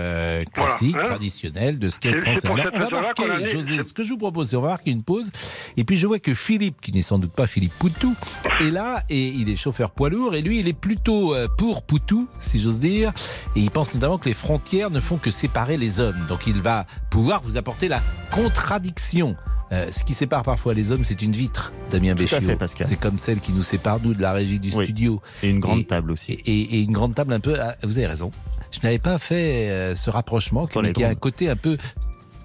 classique, 0.53 0.91
Voilà, 0.91 1.05
hein. 1.07 1.09
traditionnelle 1.11 1.79
de 1.79 1.89
c'est 1.89 2.17
français. 2.19 2.47
Alors, 2.47 2.57
on 2.73 2.79
va 2.95 3.01
marquer, 3.01 3.45
José, 3.45 3.83
ce 3.83 3.93
que 3.93 4.03
je 4.03 4.09
vous 4.09 4.17
propose, 4.17 4.49
c'est 4.49 4.55
on 4.55 4.61
va 4.61 4.69
marquer 4.69 4.91
une 4.91 5.03
pause. 5.03 5.31
Et 5.77 5.83
puis 5.83 5.97
je 5.97 6.07
vois 6.07 6.19
que 6.19 6.33
Philippe, 6.33 6.81
qui 6.81 6.91
n'est 6.91 7.01
sans 7.01 7.19
doute 7.19 7.31
pas 7.33 7.47
Philippe 7.47 7.73
Poutou, 7.79 8.15
est 8.59 8.71
là 8.71 9.03
et 9.09 9.27
il 9.27 9.49
est 9.49 9.55
chauffeur 9.55 9.91
poids 9.91 10.09
lourd 10.09 10.35
et 10.35 10.41
lui 10.41 10.59
il 10.59 10.67
est 10.67 10.73
plutôt 10.73 11.33
euh, 11.33 11.47
pour 11.57 11.83
Poutou, 11.83 12.27
si 12.39 12.59
j'ose 12.59 12.79
dire. 12.79 13.11
Et 13.55 13.59
il 13.61 13.71
pense 13.71 13.93
notamment 13.93 14.17
que 14.17 14.27
les 14.29 14.33
frontières 14.35 14.89
ne 14.91 14.99
font 14.99 15.17
que 15.17 15.31
séparer 15.31 15.77
les 15.77 15.99
hommes. 15.99 16.25
Donc 16.27 16.47
il 16.47 16.61
va 16.61 16.85
pouvoir 17.09 17.41
vous 17.41 17.57
apporter 17.57 17.87
la 17.87 18.01
contradiction. 18.31 19.35
Euh, 19.71 19.89
ce 19.89 20.03
qui 20.03 20.13
sépare 20.13 20.43
parfois 20.43 20.73
les 20.73 20.91
hommes, 20.91 21.05
c'est 21.05 21.21
une 21.21 21.31
vitre, 21.31 21.71
Damien 21.89 22.09
Tout 22.13 22.23
à 22.23 22.25
Béchiot. 22.25 22.41
fait, 22.41 22.55
Pascal. 22.57 22.87
C'est 22.87 22.97
comme 22.99 23.17
celle 23.17 23.39
qui 23.39 23.53
nous 23.53 23.63
sépare, 23.63 23.99
nous, 24.03 24.13
de 24.13 24.21
la 24.21 24.33
régie 24.33 24.59
du 24.59 24.69
Oui. 24.75 24.83
studio. 24.83 25.21
Et 25.43 25.49
une 25.49 25.61
grande 25.61 25.79
Et- 25.79 25.85
table 25.85 26.11
aussi. 26.11 26.33
Et, 26.33 26.39
et- 26.45 26.75
et 26.75 26.81
une 26.81 26.91
grande 26.91 27.15
table 27.15 27.31
un 27.31 27.39
peu. 27.39 27.55
vous 27.83 27.97
avez 27.97 28.07
raison. 28.07 28.31
Je 28.71 28.79
n'avais 28.83 28.99
pas 28.99 29.17
fait 29.19 29.69
euh, 29.69 29.95
ce 29.95 30.09
rapprochement, 30.09 30.65
qui, 30.65 30.73
Pour 30.73 30.81
les 30.81 30.93
qui 30.93 31.03
a 31.03 31.09
un 31.09 31.15
côté 31.15 31.49
un 31.49 31.55
peu 31.55 31.77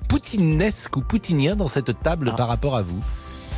poutinesque 0.08 0.96
ou 0.96 1.00
poutinien 1.00 1.56
dans 1.56 1.68
cette 1.68 2.00
table 2.02 2.30
Ah. 2.32 2.36
par 2.36 2.48
rapport 2.48 2.76
à 2.76 2.82
vous. 2.82 3.02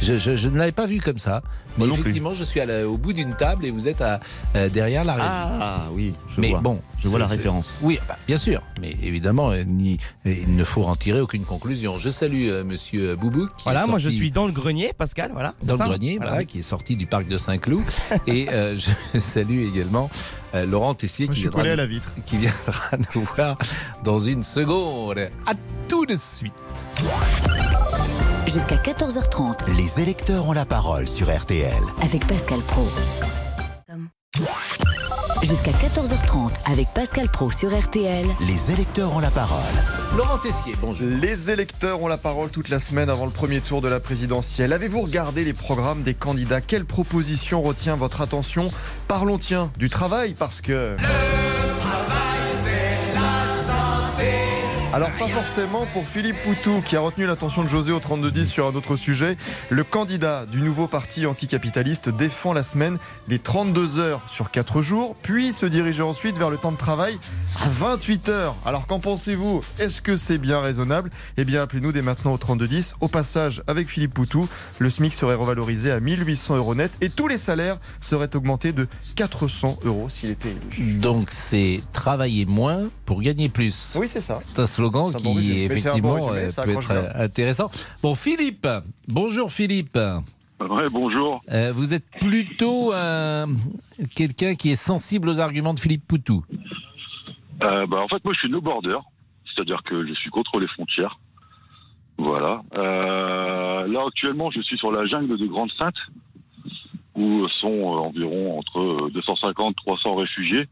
Je, 0.00 0.18
je- 0.18 0.36
je 0.36 0.48
ne 0.48 0.56
l'avais 0.58 0.72
pas 0.72 0.86
vu 0.86 1.00
comme 1.00 1.18
ça. 1.18 1.42
Mais 1.76 1.86
Moi 1.86 1.88
non 1.88 1.94
plus. 1.94 2.00
effectivement, 2.02 2.34
je 2.34 2.42
suis 2.44 2.60
à 2.60 2.66
la- 2.66 2.88
au 2.88 2.96
bout 2.96 3.12
d'une 3.12 3.34
table 3.34 3.64
et 3.66 3.70
vous 3.70 3.86
êtes 3.88 4.00
à, 4.00 4.18
euh, 4.56 4.68
derrière 4.68 5.04
la 5.04 5.14
régie. 5.14 5.26
Ah 5.28 5.88
oui, 5.92 6.14
je 6.34 6.40
mais 6.40 6.50
vois. 6.50 6.60
bon, 6.60 6.80
je 6.98 7.08
vois 7.08 7.18
la 7.20 7.26
référence. 7.26 7.74
Oui, 7.82 7.98
bah, 8.08 8.16
bien 8.26 8.36
sûr. 8.36 8.62
Mais 8.80 8.96
évidemment, 9.02 9.50
euh, 9.50 9.62
ni- 9.64 9.98
il 10.24 10.56
ne 10.56 10.64
faut 10.64 10.84
en 10.84 10.96
tirer 10.96 11.20
aucune 11.20 11.44
conclusion. 11.44 11.98
Je 11.98 12.10
salue 12.10 12.48
euh, 12.48 12.64
Monsieur 12.64 13.14
Boubouk. 13.16 13.48
qui 13.56 13.64
Voilà, 13.64 13.84
est 13.84 13.86
moi 13.88 13.98
je 13.98 14.08
sorti- 14.08 14.16
suis 14.16 14.30
dans 14.32 14.46
le 14.46 14.52
grenier, 14.52 14.92
Pascal, 14.96 15.30
voilà. 15.32 15.54
c'est 15.60 15.68
dans 15.68 15.74
le 15.84 15.90
grenier, 15.90 16.18
voilà, 16.18 16.44
qui 16.44 16.60
est 16.60 16.62
sorti 16.62 16.96
du 16.96 17.06
parc 17.06 17.26
de 17.28 17.36
Saint-Cloud. 17.38 17.84
et 18.26 18.48
euh, 18.50 18.76
je 18.76 19.18
salue 19.20 19.66
également 19.68 20.10
euh, 20.54 20.64
Laurent 20.66 20.94
Tessier 20.94 21.26
Moi, 21.26 21.34
qui 21.34 21.40
je 21.40 21.46
suis 21.48 21.50
viendra, 21.50 21.60
collé 21.62 21.70
à 21.72 21.76
nous, 21.76 21.82
la 21.82 21.86
vitre. 21.86 22.12
qui 22.26 22.38
viendra 22.38 22.90
nous 23.14 23.22
voir 23.36 23.58
dans 24.04 24.18
une 24.20 24.42
seconde. 24.42 25.18
À 25.46 25.52
tout 25.88 26.06
de 26.06 26.16
suite. 26.16 26.52
Jusqu'à 28.52 28.76
14h30 28.76 29.76
Les 29.76 30.00
électeurs 30.02 30.48
ont 30.48 30.52
la 30.52 30.64
parole 30.64 31.06
sur 31.06 31.34
RTL. 31.34 31.70
avec 32.02 32.26
Pascal 32.26 32.60
Pro. 32.60 32.86
Jusqu'à 35.42 35.70
14h30 35.72 36.52
avec 36.70 36.88
Pascal 36.94 37.28
Pro 37.28 37.50
sur 37.50 37.78
RTL. 37.78 38.26
Les 38.46 38.72
électeurs 38.72 39.14
ont 39.14 39.18
la 39.20 39.30
parole. 39.30 39.60
Laurent 40.16 40.38
Tessier, 40.38 40.72
bonjour. 40.80 41.06
Les 41.20 41.50
électeurs 41.50 42.02
ont 42.02 42.08
la 42.08 42.16
parole 42.16 42.48
toute 42.48 42.70
la 42.70 42.78
semaine 42.78 43.10
avant 43.10 43.26
le 43.26 43.30
premier 43.32 43.60
tour 43.60 43.82
de 43.82 43.88
la 43.88 44.00
présidentielle. 44.00 44.72
Avez-vous 44.72 45.02
regardé 45.02 45.44
les 45.44 45.52
programmes 45.52 46.02
des 46.02 46.14
candidats? 46.14 46.62
Quelle 46.62 46.86
proposition 46.86 47.60
retient 47.60 47.96
votre 47.96 48.22
attention? 48.22 48.70
Parlons 49.08 49.38
tiens 49.38 49.70
du 49.76 49.90
travail 49.90 50.34
parce 50.34 50.62
que... 50.62 50.96
Alors 54.98 55.12
pas 55.12 55.28
forcément 55.28 55.86
pour 55.92 56.08
Philippe 56.08 56.42
Poutou 56.42 56.82
qui 56.84 56.96
a 56.96 57.00
retenu 57.00 57.24
l'attention 57.24 57.62
de 57.62 57.68
José 57.68 57.92
au 57.92 58.00
32-10 58.00 58.46
sur 58.46 58.66
un 58.66 58.74
autre 58.74 58.96
sujet. 58.96 59.36
Le 59.70 59.84
candidat 59.84 60.44
du 60.44 60.60
nouveau 60.60 60.88
parti 60.88 61.24
anticapitaliste 61.24 62.08
défend 62.08 62.52
la 62.52 62.64
semaine 62.64 62.98
des 63.28 63.38
32 63.38 64.00
heures 64.00 64.22
sur 64.26 64.50
4 64.50 64.82
jours, 64.82 65.14
puis 65.22 65.52
se 65.52 65.66
diriger 65.66 66.02
ensuite 66.02 66.36
vers 66.36 66.50
le 66.50 66.56
temps 66.56 66.72
de 66.72 66.76
travail 66.76 67.16
à 67.60 67.68
28 67.68 68.28
heures. 68.28 68.56
Alors 68.66 68.88
qu'en 68.88 68.98
pensez-vous? 68.98 69.62
Est-ce 69.78 70.02
que 70.02 70.16
c'est 70.16 70.36
bien 70.36 70.60
raisonnable? 70.60 71.10
Eh 71.36 71.44
bien 71.44 71.62
appelez-nous 71.62 71.92
dès 71.92 72.02
maintenant 72.02 72.32
au 72.32 72.38
3210. 72.38 72.96
Au 73.00 73.06
passage, 73.06 73.62
avec 73.68 73.86
Philippe 73.88 74.14
Poutou, 74.14 74.48
le 74.80 74.90
SMIC 74.90 75.14
serait 75.14 75.36
revalorisé 75.36 75.92
à 75.92 76.00
1800 76.00 76.56
euros 76.56 76.74
net 76.74 76.90
et 77.00 77.08
tous 77.08 77.28
les 77.28 77.38
salaires 77.38 77.78
seraient 78.00 78.34
augmentés 78.34 78.72
de 78.72 78.88
400 79.14 79.78
euros 79.84 80.08
s'il 80.08 80.30
était 80.30 80.56
élu. 80.76 80.94
Donc 80.94 81.28
c'est 81.30 81.82
travailler 81.92 82.46
moins 82.46 82.88
pour 83.06 83.22
gagner 83.22 83.48
plus. 83.48 83.92
Oui, 83.94 84.08
c'est 84.08 84.20
ça. 84.20 84.40
C'est 84.42 84.58
un 84.58 84.66
slogan 84.66 84.87
Bon 84.90 85.12
qui 85.18 85.22
bon 85.24 85.38
effectivement 85.38 86.14
résumé, 86.26 86.48
euh, 86.58 86.62
peut 86.64 86.70
être 86.72 86.88
bien. 86.88 87.10
intéressant. 87.22 87.70
Bon, 88.02 88.14
Philippe. 88.14 88.66
Bonjour 89.06 89.50
Philippe. 89.52 89.96
Ouais, 90.60 90.84
bonjour. 90.90 91.40
Euh, 91.52 91.72
vous 91.74 91.94
êtes 91.94 92.04
plutôt 92.20 92.92
un- 92.92 93.46
quelqu'un 94.16 94.54
qui 94.56 94.70
est 94.72 94.76
sensible 94.76 95.28
aux 95.28 95.38
arguments 95.38 95.72
de 95.74 95.78
Philippe 95.80 96.06
Poutou. 96.06 96.44
Euh, 97.62 97.86
bah, 97.86 97.98
en 98.02 98.08
fait, 98.08 98.24
moi, 98.24 98.34
je 98.34 98.38
suis 98.40 98.48
no 98.50 98.60
border, 98.60 98.98
c'est-à-dire 99.46 99.82
que 99.84 100.06
je 100.06 100.12
suis 100.14 100.30
contre 100.30 100.58
les 100.60 100.66
frontières. 100.68 101.18
Voilà. 102.16 102.62
Euh, 102.76 103.86
là, 103.86 104.04
actuellement, 104.06 104.50
je 104.50 104.60
suis 104.62 104.76
sur 104.78 104.90
la 104.90 105.06
jungle 105.06 105.38
de 105.38 105.46
Grande 105.46 105.70
Sainte, 105.78 105.94
où 107.14 107.44
sont 107.60 107.68
euh, 107.68 107.98
environ 108.00 108.58
entre 108.58 109.10
250 109.10 109.76
300 109.76 110.14
réfugiés. 110.16 110.66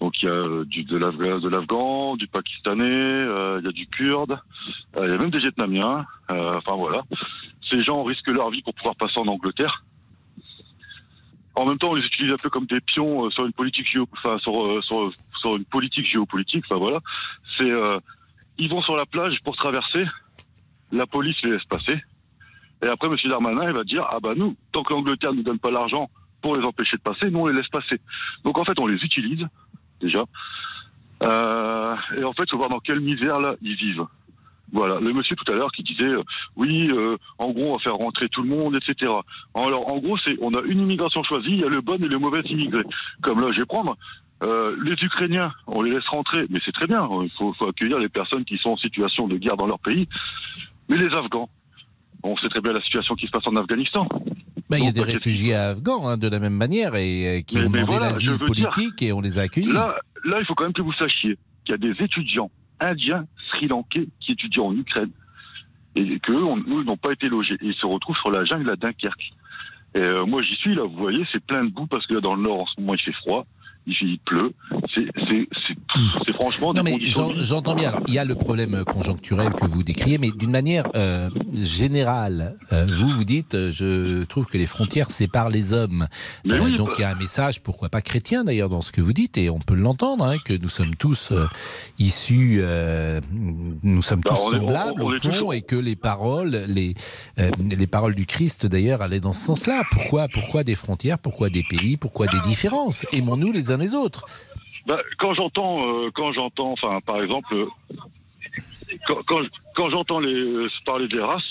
Donc 0.00 0.20
il 0.20 0.26
y 0.26 0.28
a 0.28 0.32
euh, 0.32 0.64
du, 0.64 0.84
de 0.84 0.96
l'Afghan, 0.96 2.16
du 2.16 2.26
Pakistanais, 2.26 2.84
euh, 2.84 3.58
il 3.60 3.66
y 3.66 3.68
a 3.68 3.72
du 3.72 3.86
Kurde, 3.86 4.38
euh, 4.96 5.06
il 5.06 5.10
y 5.10 5.14
a 5.14 5.18
même 5.18 5.30
des 5.30 5.38
Vietnamiens. 5.38 6.04
Euh, 6.30 6.56
enfin 6.56 6.76
voilà, 6.76 7.02
ces 7.70 7.82
gens 7.84 8.02
risquent 8.02 8.30
leur 8.30 8.50
vie 8.50 8.62
pour 8.62 8.74
pouvoir 8.74 8.96
passer 8.96 9.18
en 9.18 9.26
Angleterre. 9.28 9.84
En 11.54 11.66
même 11.66 11.78
temps, 11.78 11.90
on 11.90 11.94
les 11.94 12.04
utilise 12.04 12.32
un 12.32 12.36
peu 12.42 12.48
comme 12.48 12.66
des 12.66 12.80
pions 12.80 13.30
sur 13.30 13.44
une 13.44 13.52
politique 13.52 13.86
enfin 14.12 14.38
sur, 14.38 15.56
une 15.56 15.64
politique 15.66 16.10
géopolitique. 16.10 16.64
Enfin 16.68 16.80
voilà, 16.80 17.00
c'est 17.58 17.70
ils 18.58 18.70
vont 18.70 18.82
sur 18.82 18.96
la 18.96 19.06
plage 19.06 19.38
pour 19.44 19.56
traverser, 19.56 20.04
la 20.90 21.06
police 21.06 21.36
les 21.42 21.50
laisse 21.50 21.64
passer, 21.64 22.02
et 22.82 22.86
après 22.86 23.08
Monsieur 23.08 23.28
Darmanin 23.28 23.68
il 23.68 23.74
va 23.74 23.84
dire 23.84 24.06
ah 24.10 24.18
bah 24.20 24.32
nous 24.36 24.56
tant 24.72 24.82
que 24.82 24.92
l'Angleterre 24.92 25.32
nous 25.32 25.42
donne 25.42 25.58
pas 25.58 25.70
l'argent 25.70 26.10
pour 26.40 26.56
les 26.56 26.64
empêcher 26.64 26.96
de 26.96 27.02
passer, 27.02 27.30
nous 27.30 27.40
on 27.40 27.46
les 27.46 27.54
laisse 27.54 27.68
passer. 27.68 28.00
Donc 28.44 28.58
en 28.58 28.64
fait 28.64 28.78
on 28.80 28.86
les 28.86 28.96
utilise 28.96 29.46
déjà, 30.02 30.24
euh, 31.22 31.94
et 32.18 32.24
en 32.24 32.32
fait 32.32 32.44
il 32.44 32.50
faut 32.50 32.58
voir 32.58 32.68
dans 32.68 32.80
quelle 32.80 33.00
misère 33.00 33.40
là 33.40 33.54
ils 33.62 33.76
vivent. 33.76 34.06
Voilà, 34.72 35.00
le 35.00 35.12
monsieur 35.12 35.36
tout 35.36 35.52
à 35.52 35.54
l'heure 35.54 35.70
qui 35.70 35.82
disait 35.82 36.06
euh, 36.06 36.22
oui, 36.56 36.88
euh, 36.90 37.16
en 37.38 37.50
gros 37.50 37.70
on 37.70 37.72
va 37.74 37.78
faire 37.78 37.94
rentrer 37.94 38.28
tout 38.30 38.42
le 38.42 38.48
monde, 38.48 38.76
etc. 38.76 39.12
Alors 39.54 39.92
en 39.92 39.98
gros 39.98 40.16
c'est 40.26 40.36
on 40.40 40.54
a 40.54 40.62
une 40.62 40.80
immigration 40.80 41.22
choisie, 41.22 41.50
il 41.50 41.60
y 41.60 41.64
a 41.64 41.68
le 41.68 41.80
bon 41.80 41.96
et 41.96 42.08
le 42.08 42.18
mauvais 42.18 42.40
immigré. 42.40 42.82
Comme 43.22 43.40
là 43.40 43.48
je 43.52 43.60
vais 43.60 43.66
prendre 43.66 43.96
les 44.84 44.94
Ukrainiens, 45.00 45.52
on 45.68 45.82
les 45.82 45.92
laisse 45.92 46.08
rentrer, 46.08 46.46
mais 46.50 46.58
c'est 46.64 46.72
très 46.72 46.88
bien. 46.88 47.08
Il 47.22 47.30
faut, 47.38 47.52
faut 47.52 47.68
accueillir 47.68 48.00
les 48.00 48.08
personnes 48.08 48.44
qui 48.44 48.58
sont 48.58 48.70
en 48.70 48.76
situation 48.76 49.28
de 49.28 49.36
guerre 49.36 49.56
dans 49.56 49.68
leur 49.68 49.78
pays. 49.78 50.08
Mais 50.88 50.96
les 50.96 51.14
Afghans, 51.14 51.48
on 52.22 52.36
sait 52.36 52.48
très 52.48 52.60
bien 52.60 52.72
la 52.72 52.80
situation 52.82 53.14
qui 53.14 53.26
se 53.26 53.30
passe 53.32 53.46
en 53.46 53.56
Afghanistan. 53.56 54.06
Ben, 54.70 54.78
il 54.78 54.84
y 54.84 54.88
a 54.88 54.92
des 54.92 55.02
réfugiés 55.02 55.54
afghans 55.54 56.08
hein, 56.08 56.16
de 56.16 56.28
la 56.28 56.38
même 56.38 56.54
manière 56.54 56.94
et 56.94 57.38
euh, 57.38 57.40
qui 57.42 57.56
Mais- 57.58 57.66
ont 57.66 57.70
demandé 57.70 57.84
voilà, 57.86 58.06
l'asile 58.10 58.36
dire- 58.36 58.46
politique 58.46 59.02
et 59.02 59.12
on 59.12 59.20
les 59.20 59.38
a 59.38 59.42
accueillis. 59.42 59.72
Là, 59.72 59.96
là, 60.24 60.36
il 60.40 60.46
faut 60.46 60.54
quand 60.54 60.64
même 60.64 60.72
que 60.72 60.82
vous 60.82 60.92
sachiez 60.94 61.36
qu'il 61.64 61.72
y 61.72 61.74
a 61.74 61.78
des 61.78 62.02
étudiants 62.02 62.50
indiens, 62.80 63.26
sri-lankais, 63.50 64.08
qui 64.20 64.32
étudient 64.32 64.62
en 64.64 64.76
Ukraine 64.76 65.10
et 65.94 66.18
qu'eux 66.20 66.42
on- 66.42 66.56
eux, 66.56 66.84
n'ont 66.84 66.96
pas 66.96 67.12
été 67.12 67.28
logés. 67.28 67.54
Et 67.60 67.66
ils 67.66 67.74
se 67.74 67.86
retrouvent 67.86 68.16
sur 68.16 68.30
la 68.30 68.44
jungle 68.44 68.70
à 68.70 68.76
Dunkerque. 68.76 69.32
Et 69.94 70.00
euh, 70.00 70.24
moi, 70.24 70.40
j'y 70.42 70.54
suis, 70.56 70.74
là, 70.74 70.84
vous 70.84 70.96
voyez, 70.96 71.24
c'est 71.32 71.44
plein 71.44 71.64
de 71.64 71.70
boue 71.70 71.86
parce 71.86 72.06
que 72.06 72.14
là, 72.14 72.20
dans 72.20 72.34
le 72.34 72.42
nord, 72.42 72.62
en 72.62 72.66
ce 72.66 72.80
moment, 72.80 72.94
il 72.94 73.00
fait 73.00 73.12
froid. 73.12 73.44
Il, 73.86 74.18
pleut. 74.24 74.52
C'est, 74.94 75.06
c'est 76.26 76.32
franchement 76.34 76.72
Non 76.72 76.82
mais 76.84 76.98
j'entends 77.02 77.74
bien. 77.74 77.88
Alors, 77.90 78.02
il 78.06 78.14
y 78.14 78.18
a 78.18 78.24
le 78.24 78.34
problème 78.34 78.84
conjoncturel 78.84 79.52
que 79.52 79.66
vous 79.66 79.82
décriez, 79.82 80.18
mais 80.18 80.30
d'une 80.30 80.50
manière 80.52 80.84
euh, 80.94 81.28
générale, 81.76 82.54
euh, 82.72 82.86
vous 82.98 83.10
vous 83.10 83.24
dites, 83.24 83.54
euh, 83.54 83.70
je 83.72 84.22
trouve 84.24 84.46
que 84.46 84.56
les 84.58 84.66
frontières 84.66 85.10
séparent 85.10 85.48
les 85.50 85.72
hommes. 85.72 86.06
Oui, 86.44 86.74
donc 86.76 86.88
bah- 86.90 86.94
il 86.98 87.00
y 87.00 87.04
a 87.04 87.10
un 87.10 87.14
message, 87.16 87.60
pourquoi 87.60 87.88
pas 87.88 88.00
chrétien 88.02 88.44
d'ailleurs, 88.44 88.68
dans 88.68 88.82
ce 88.82 88.92
que 88.92 89.00
vous 89.00 89.12
dites, 89.12 89.36
et 89.36 89.50
on 89.50 89.58
peut 89.58 89.74
l'entendre, 89.74 90.24
hein, 90.24 90.36
que 90.44 90.52
nous 90.54 90.68
sommes 90.68 90.94
tous 90.94 91.30
euh, 91.32 91.46
issus, 91.98 92.58
euh, 92.62 93.20
nous 93.82 94.02
sommes 94.02 94.20
Bah, 94.20 94.30
tous 94.34 94.40
on 94.40 94.52
est- 94.52 94.56
on- 94.56 94.60
semblables 94.60 95.02
on 95.02 95.06
au 95.06 95.18
tous- 95.18 95.28
fond, 95.28 95.52
et 95.52 95.62
que 95.62 95.76
les 95.76 95.96
paroles, 95.96 96.64
les 96.68 96.94
euh, 97.40 97.50
les 97.58 97.86
paroles 97.88 98.14
du 98.14 98.26
Christ 98.26 98.66
d'ailleurs 98.66 99.02
allaient 99.02 99.20
dans 99.20 99.32
ce 99.32 99.42
sens-là. 99.44 99.82
Pourquoi, 99.90 100.28
pourquoi 100.28 100.62
des 100.64 100.76
frontières, 100.76 101.18
pourquoi 101.18 101.48
des 101.50 101.64
pays, 101.68 101.96
pourquoi 101.96 102.26
des 102.26 102.40
différences? 102.40 103.04
Aimons-nous 103.12 103.50
les 103.52 103.70
uns 103.72 103.78
les 103.78 103.94
autres. 103.94 104.24
Bah, 104.86 104.98
quand 105.18 105.34
j'entends, 105.34 105.80
euh, 105.86 106.10
quand 106.14 106.32
j'entends, 106.32 106.72
enfin, 106.72 107.00
par 107.06 107.22
exemple, 107.22 107.54
euh, 107.54 107.66
quand, 109.06 109.18
quand, 109.26 109.40
quand 109.74 109.90
j'entends 109.90 110.20
les 110.20 110.34
euh, 110.34 110.68
parler 110.84 111.08
des 111.08 111.20
races, 111.20 111.42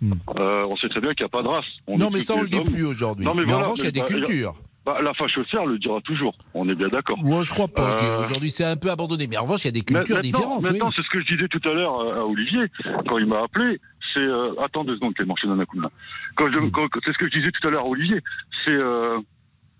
Hmm. 0.00 0.12
euh, 0.38 0.66
on 0.68 0.76
sait 0.76 0.88
très 0.88 1.00
bien 1.00 1.14
qu'il 1.14 1.24
n'y 1.24 1.26
a 1.26 1.28
pas 1.30 1.42
de 1.42 1.48
race. 1.48 1.64
On 1.86 1.96
non 1.96 2.10
mais 2.10 2.20
ça 2.20 2.34
on 2.34 2.42
le 2.42 2.48
dit 2.48 2.58
hommes. 2.58 2.64
plus 2.64 2.84
aujourd'hui. 2.84 3.24
Non, 3.24 3.32
mais 3.32 3.46
mais 3.46 3.54
en 3.54 3.60
revanche 3.60 3.78
il 3.78 3.84
y 3.84 3.88
a 3.88 3.90
des 3.92 4.00
bah, 4.00 4.06
cultures. 4.06 4.54
Bah, 4.84 4.98
la 5.02 5.14
fachocière 5.14 5.64
le 5.64 5.78
dira 5.78 5.98
toujours. 6.02 6.36
On 6.52 6.68
est 6.68 6.74
bien 6.74 6.88
d'accord. 6.88 7.16
Moi, 7.22 7.42
je 7.42 7.50
crois 7.50 7.68
pas. 7.68 7.96
Euh, 8.02 8.24
Aujourd'hui, 8.24 8.50
c'est 8.50 8.64
un 8.64 8.76
peu 8.76 8.90
abandonné. 8.90 9.28
Mais 9.28 9.38
en 9.38 9.44
revanche, 9.44 9.60
il 9.62 9.66
y 9.66 9.68
a 9.68 9.70
des 9.70 9.80
cultures 9.80 10.16
maintenant, 10.16 10.20
différentes. 10.20 10.62
Maintenant, 10.62 10.88
oui. 10.88 10.92
c'est 10.96 11.02
ce 11.04 11.08
que 11.08 11.20
je 11.22 11.34
disais 11.34 11.48
tout 11.48 11.60
à 11.66 11.72
l'heure 11.72 11.94
à, 12.18 12.26
Olivier 12.26 12.64
quand 13.08 13.16
il 13.16 13.24
m'a 13.26 13.44
appelé. 13.44 13.80
C'est 14.12 14.26
euh, 14.26 14.52
attends 14.60 14.84
deux 14.84 14.96
secondes, 14.96 15.14
Clément, 15.14 15.34
je 15.38 15.44
te 15.44 15.46
donne 15.46 15.60
un 15.60 15.64
coup 15.64 15.76
de 15.76 15.82
main. 15.82 15.90
Quand 16.36 16.52
je- 16.52 16.58
quand- 16.68 16.88
quand- 16.88 17.00
c'est 17.06 17.12
ce 17.12 17.18
que 17.18 17.26
je 17.32 17.38
disais 17.38 17.50
tout 17.52 17.66
à 17.66 17.70
l'heure 17.70 17.84
à 17.84 17.88
Olivier. 17.88 18.20
C'est 18.66 18.74
euh, 18.74 19.16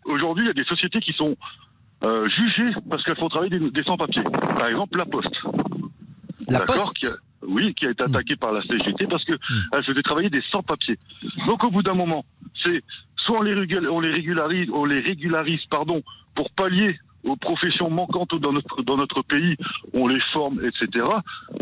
aujourd'hui 0.06 0.44
il 0.44 0.46
y 0.46 0.50
a 0.50 0.54
des 0.54 0.64
sociétés 0.64 1.00
qui 1.00 1.12
sont 1.12 1.36
euh, 2.04 2.26
jugées 2.28 2.72
parce 2.88 3.02
qu'elles 3.04 3.16
font 3.16 3.28
travailler 3.28 3.58
des, 3.58 3.70
des 3.70 3.82
sans-papiers. 3.84 4.22
Par 4.22 4.68
exemple, 4.68 4.98
la 4.98 5.04
Poste. 5.06 5.34
La 6.48 6.60
Poste 6.60 6.96
qui 6.98 7.06
a- 7.06 7.10
oui, 7.46 7.74
qui 7.74 7.86
a 7.86 7.90
été 7.90 8.02
attaquée 8.04 8.36
par 8.36 8.52
la 8.52 8.62
CGT 8.62 9.06
parce 9.06 9.24
que 9.24 9.32
Mm. 9.34 9.62
elle 9.72 9.84
faisait 9.84 10.02
travailler 10.02 10.30
des 10.30 10.42
sans-papiers. 10.50 10.98
Donc 11.46 11.62
au 11.64 11.70
bout 11.70 11.82
d'un 11.82 11.94
moment, 11.94 12.24
c'est 12.62 12.82
soit 13.16 13.38
on 13.38 13.42
les, 13.42 13.54
régul- 13.54 13.88
on 13.88 14.00
les 14.00 14.10
régularise, 14.12 14.68
on 14.72 14.84
les 14.84 15.00
régularise, 15.00 15.60
pardon, 15.70 16.02
pour 16.34 16.50
pallier 16.50 16.98
aux 17.24 17.36
professions 17.36 17.90
manquantes 17.90 18.34
dans 18.36 18.52
notre 18.52 18.82
dans 18.82 18.96
notre 18.96 19.22
pays, 19.22 19.56
on 19.92 20.06
les 20.06 20.20
forme, 20.32 20.60
etc. 20.62 21.04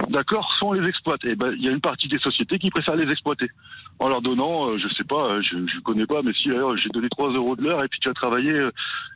D'accord, 0.08 0.58
on 0.62 0.72
les 0.72 0.88
exploite. 0.88 1.24
Et 1.24 1.34
ben 1.34 1.52
il 1.56 1.64
y 1.64 1.68
a 1.68 1.70
une 1.70 1.80
partie 1.80 2.08
des 2.08 2.18
sociétés 2.18 2.58
qui 2.58 2.70
préfèrent 2.70 2.96
les 2.96 3.10
exploiter 3.10 3.50
en 3.98 4.08
leur 4.08 4.22
donnant, 4.22 4.68
euh, 4.68 4.78
je 4.78 4.88
sais 4.94 5.04
pas, 5.04 5.40
je 5.40 5.66
je 5.66 5.80
connais 5.80 6.06
pas, 6.06 6.22
mais 6.22 6.32
si 6.32 6.48
d'ailleurs 6.48 6.76
j'ai 6.76 6.88
donné 6.90 7.08
3 7.08 7.32
euros 7.32 7.56
de 7.56 7.62
l'heure 7.62 7.82
et 7.84 7.88
puis 7.88 8.00
tu 8.00 8.08
as 8.08 8.14
travaillé 8.14 8.52
euh, 8.52 8.70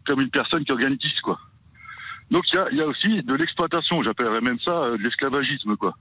comme 0.06 0.20
une 0.20 0.30
personne 0.30 0.64
qui 0.64 0.72
organise 0.72 0.98
10, 0.98 1.20
quoi. 1.22 1.38
Donc 2.30 2.44
il 2.52 2.56
y 2.56 2.58
a, 2.58 2.72
y 2.72 2.80
a 2.80 2.86
aussi 2.86 3.22
de 3.22 3.34
l'exploitation, 3.34 4.02
j'appellerais 4.02 4.40
même 4.40 4.58
ça 4.64 4.72
euh, 4.72 4.96
de 4.96 5.02
l'esclavagisme, 5.02 5.76
quoi. 5.76 5.94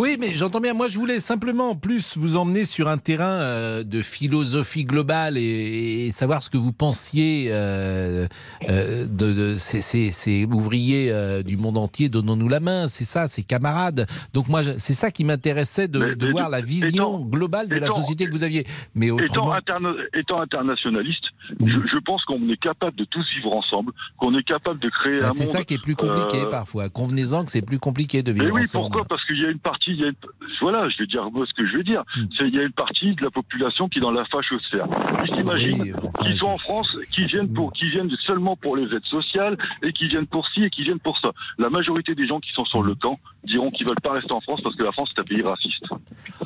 Oui, 0.00 0.16
mais 0.18 0.32
j'entends 0.32 0.60
bien. 0.62 0.72
Moi, 0.72 0.88
je 0.88 0.98
voulais 0.98 1.20
simplement 1.20 1.76
plus 1.76 2.16
vous 2.16 2.38
emmener 2.38 2.64
sur 2.64 2.88
un 2.88 2.96
terrain 2.96 3.42
euh, 3.42 3.84
de 3.84 4.00
philosophie 4.00 4.86
globale 4.86 5.36
et, 5.36 6.06
et 6.06 6.10
savoir 6.10 6.42
ce 6.42 6.48
que 6.48 6.56
vous 6.56 6.72
pensiez 6.72 7.48
euh, 7.50 8.26
euh, 8.70 9.04
de, 9.06 9.32
de 9.34 9.56
ces, 9.58 9.82
ces- 9.82 10.10
ces 10.10 10.46
ouvriers 10.46 11.12
du 11.44 11.58
monde 11.58 11.76
entier. 11.76 12.08
Donnons-nous 12.08 12.48
la 12.48 12.60
main. 12.60 12.88
C'est 12.88 13.04
ça, 13.04 13.28
ces 13.28 13.42
camarades. 13.42 14.06
Donc 14.32 14.48
moi, 14.48 14.62
c'est 14.78 14.94
ça 14.94 15.10
qui 15.10 15.22
m'intéressait 15.24 15.86
de, 15.86 15.98
Mais- 15.98 16.14
de 16.14 16.24
mais 16.26 16.32
voir 16.32 16.48
la 16.48 16.62
vision 16.62 17.18
étant- 17.18 17.24
globale 17.26 17.68
de 17.68 17.76
la 17.76 17.88
société 17.88 18.24
que 18.24 18.32
vous 18.32 18.42
aviez. 18.44 18.66
Mais 18.94 19.08
Étant, 19.08 19.16
autrement, 19.16 19.52
interna- 19.52 19.94
étant 20.14 20.40
internationaliste. 20.40 21.24
Je, 21.58 21.78
je 21.92 21.98
pense 21.98 22.24
qu'on 22.24 22.48
est 22.48 22.56
capable 22.60 22.96
de 22.96 23.04
tous 23.04 23.26
vivre 23.34 23.52
ensemble, 23.56 23.92
qu'on 24.18 24.34
est 24.34 24.42
capable 24.42 24.78
de 24.80 24.88
créer 24.88 25.20
bah, 25.20 25.30
un 25.30 25.34
c'est 25.34 25.44
ça 25.46 25.62
qui 25.64 25.74
est 25.74 25.82
plus 25.82 25.96
compliqué 25.96 26.42
euh, 26.42 26.48
parfois. 26.50 26.88
Convenez-en 26.88 27.44
que 27.44 27.50
c'est 27.50 27.62
plus 27.62 27.78
compliqué 27.78 28.22
de 28.22 28.32
Mais 28.32 28.40
vivre 28.40 28.54
oui, 28.54 28.60
ensemble. 28.62 28.84
pourquoi? 28.88 29.04
Parce 29.08 29.24
qu'il 29.26 29.40
y 29.40 29.44
a 29.44 29.50
une 29.50 29.58
partie, 29.58 29.90
il 29.92 30.00
y 30.00 30.04
a 30.04 30.08
une- 30.08 30.14
voilà, 30.60 30.88
je 30.88 30.98
vais 30.98 31.06
dire 31.06 31.30
moi 31.30 31.46
ce 31.46 31.54
que 31.54 31.66
je 31.66 31.76
vais 31.76 31.82
dire, 31.84 32.02
Mm. 32.16 32.24
c'est 32.38 32.48
il 32.48 32.54
y 32.54 32.58
a 32.58 32.62
une 32.62 32.72
partie 32.72 33.14
de 33.14 33.22
la 33.24 33.30
population 33.30 33.88
qui 33.88 33.98
est 33.98 34.02
dans 34.02 34.10
la 34.10 34.24
fachosphère. 34.26 34.86
Ils 35.26 35.34
s'imaginent 35.34 35.82
Oui, 35.82 35.92
enfin, 35.96 36.30
qui 36.30 36.36
sont 36.36 36.50
en 36.50 36.56
France, 36.58 36.88
qui 37.12 37.24
viennent 37.24 37.52
pour, 37.52 37.72
qui 37.72 37.88
viennent 37.90 38.10
seulement 38.26 38.56
pour 38.56 38.76
les 38.76 38.84
aides 38.94 39.04
sociales 39.06 39.56
et 39.82 39.92
qui 39.92 40.08
viennent 40.08 40.26
pour 40.26 40.46
ci 40.48 40.64
et 40.64 40.70
qui 40.70 40.82
viennent 40.82 40.98
pour 41.00 41.18
ça. 41.18 41.32
La 41.58 41.70
majorité 41.70 42.14
des 42.14 42.26
gens 42.26 42.40
qui 42.40 42.52
sont 42.52 42.64
sur 42.64 42.82
le 42.82 42.94
camp 42.94 43.18
diront 43.44 43.70
qu'ils 43.70 43.86
veulent 43.86 44.00
pas 44.02 44.12
rester 44.12 44.34
en 44.34 44.40
France 44.40 44.60
parce 44.62 44.76
que 44.76 44.82
la 44.82 44.92
France 44.92 45.10
est 45.16 45.20
un 45.20 45.24
pays 45.24 45.42
raciste. 45.42 45.84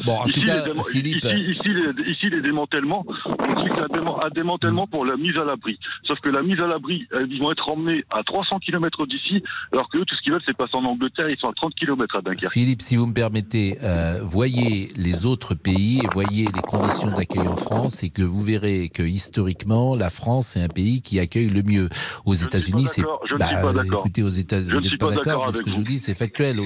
Bon, 0.05 0.13
en 0.17 0.25
tout 0.25 0.31
Ici, 0.31 0.43
cas, 0.47 0.65
les 0.67 0.83
Philippe. 0.85 1.25
ici, 1.25 1.57
ici, 1.59 1.69
les, 1.69 2.11
ici, 2.13 2.31
les 2.31 2.41
démantèlements, 2.41 3.05
on 3.27 3.55
dit 3.63 3.69
que 3.69 3.77
c'est 3.77 3.83
un 4.27 4.31
démantèlement 4.31 4.87
pour 4.95 5.05
la 5.05 5.17
mise 5.17 5.37
à 5.37 5.45
l'abri. 5.45 5.77
Sauf 6.07 6.21
que 6.21 6.29
la 6.29 6.41
mise 6.43 6.61
à 6.61 6.69
l'abri, 6.69 7.05
euh, 7.15 7.27
ils 7.29 7.41
vont 7.43 7.51
être 7.51 7.69
emmenés 7.69 8.05
à 8.13 8.23
300 8.23 8.61
km 8.61 9.07
d'ici, 9.07 9.43
alors 9.73 9.89
que 9.91 9.99
eux, 9.99 10.05
tout 10.05 10.15
ce 10.15 10.23
qu'ils 10.23 10.33
veulent, 10.33 10.41
c'est 10.47 10.57
passer 10.57 10.77
en 10.77 10.85
Angleterre, 10.85 11.29
ils 11.29 11.37
sont 11.39 11.49
à 11.49 11.53
30 11.53 11.75
km 11.75 12.17
à 12.17 12.23
Dunkerque. 12.23 12.53
Philippe, 12.53 12.81
si 12.81 12.95
vous 12.95 13.07
me 13.07 13.13
permettez, 13.13 13.77
euh, 13.83 14.21
voyez 14.23 14.91
les 14.97 15.27
autres 15.27 15.55
pays 15.55 15.99
et 16.05 16.07
voyez 16.13 16.45
les 16.55 16.61
conditions 16.63 17.11
d'accueil 17.11 17.49
en 17.49 17.57
France 17.57 18.05
et 18.05 18.11
que 18.11 18.23
vous 18.23 18.43
verrez 18.43 18.89
que 18.89 19.03
historiquement, 19.03 19.97
la 19.97 20.11
France 20.11 20.57
est 20.57 20.63
un 20.63 20.69
pays 20.69 21.03
qui 21.03 21.19
accueille 21.19 21.51
le 21.51 21.63
mieux. 21.65 21.89
Aux 22.25 22.35
États-Unis, 22.35 22.87
c'est 22.89 23.03
je 23.29 23.35
ne 23.35 23.43
suis 23.45 23.57
pas 23.57 23.73
d'accord. 23.73 23.99
écoutez, 24.01 24.23
aux 24.23 24.29
États-Unis, 24.29 24.71
Je 24.71 24.77
ne 24.77 24.83
suis 24.83 24.97
pas 24.97 25.11
d'accord, 25.11 25.53
ce 25.53 25.61
que 25.61 25.71
je 25.73 25.77
vous. 25.77 25.83
dis, 25.83 25.99
c'est 25.99 26.15
factuel. 26.15 26.61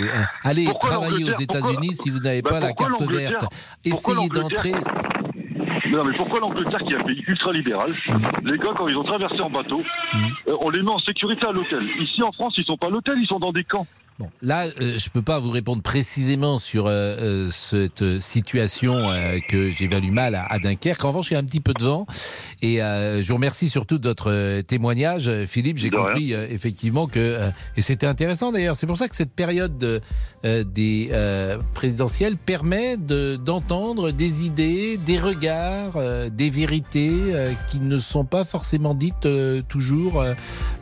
Allez, 0.44 0.66
Pourquoi 0.66 0.90
travaillez 0.90 1.24
aux 1.24 1.40
États-Unis 1.40 1.94
si 1.94 2.10
vous 2.10 2.18
n'avez 2.20 2.42
Bah, 2.42 2.50
pas 2.50 2.60
la 2.60 2.66
pourquoi 2.74 2.88
carte 2.98 3.10
verte. 3.10 3.44
Essayez 3.86 4.28
d'entrer. 4.28 4.74
Non, 5.90 6.04
mais 6.04 6.16
pourquoi 6.16 6.40
l'Angleterre, 6.40 6.80
qui 6.84 6.92
est 6.92 6.96
un 6.96 7.04
pays 7.04 7.22
ultra-libéral, 7.26 7.94
les 8.44 8.58
gars, 8.58 8.72
quand 8.76 8.88
ils 8.88 8.96
ont 8.96 9.04
traversé 9.04 9.40
en 9.40 9.50
bateau, 9.50 9.82
Mhm. 10.14 10.30
euh, 10.48 10.56
on 10.60 10.70
les 10.70 10.82
met 10.82 10.90
en 10.90 10.98
sécurité 10.98 11.46
à 11.46 11.52
l'hôtel. 11.52 11.82
Ici, 12.00 12.22
en 12.22 12.32
France, 12.32 12.54
ils 12.58 12.64
sont 12.64 12.76
pas 12.76 12.88
à 12.88 12.90
l'hôtel, 12.90 13.16
ils 13.20 13.26
sont 13.26 13.38
dans 13.38 13.52
des 13.52 13.64
camps. 13.64 13.86
Bon, 14.18 14.28
là, 14.42 14.64
euh, 14.80 14.98
je 14.98 15.10
peux 15.10 15.22
pas 15.22 15.38
vous 15.38 15.52
répondre 15.52 15.80
précisément 15.80 16.58
sur 16.58 16.88
euh, 16.88 16.90
euh, 16.90 17.50
cette 17.52 18.02
euh, 18.02 18.18
situation 18.18 19.10
euh, 19.10 19.38
que 19.46 19.70
j'évalue 19.70 20.10
mal 20.10 20.34
à, 20.34 20.44
à 20.44 20.58
Dunkerque. 20.58 21.04
En 21.04 21.08
revanche, 21.08 21.30
il 21.30 21.34
y 21.34 21.36
a 21.36 21.40
un 21.40 21.44
petit 21.44 21.60
peu 21.60 21.72
de 21.72 21.84
vent. 21.84 22.04
Et 22.60 22.82
euh, 22.82 23.22
je 23.22 23.28
vous 23.28 23.36
remercie 23.36 23.68
surtout 23.68 23.98
de 23.98 24.08
votre 24.08 24.60
témoignage, 24.62 25.30
Philippe. 25.46 25.78
J'ai 25.78 25.90
compris 25.90 26.34
euh, 26.34 26.48
effectivement 26.50 27.06
que 27.06 27.20
euh, 27.20 27.50
et 27.76 27.80
c'était 27.80 28.06
intéressant 28.06 28.50
d'ailleurs. 28.50 28.76
C'est 28.76 28.88
pour 28.88 28.96
ça 28.96 29.06
que 29.06 29.14
cette 29.14 29.30
période 29.30 29.78
de, 29.78 30.00
euh, 30.44 30.64
des 30.64 31.10
euh, 31.12 31.58
présidentielles 31.72 32.36
permet 32.36 32.96
de 32.96 33.36
d'entendre 33.36 34.10
des 34.10 34.44
idées, 34.44 34.96
des 34.96 35.18
regards, 35.18 35.92
euh, 35.94 36.28
des 36.28 36.50
vérités 36.50 37.12
euh, 37.12 37.52
qui 37.70 37.78
ne 37.78 37.98
sont 37.98 38.24
pas 38.24 38.44
forcément 38.44 38.96
dites 38.96 39.26
euh, 39.26 39.62
toujours 39.68 40.24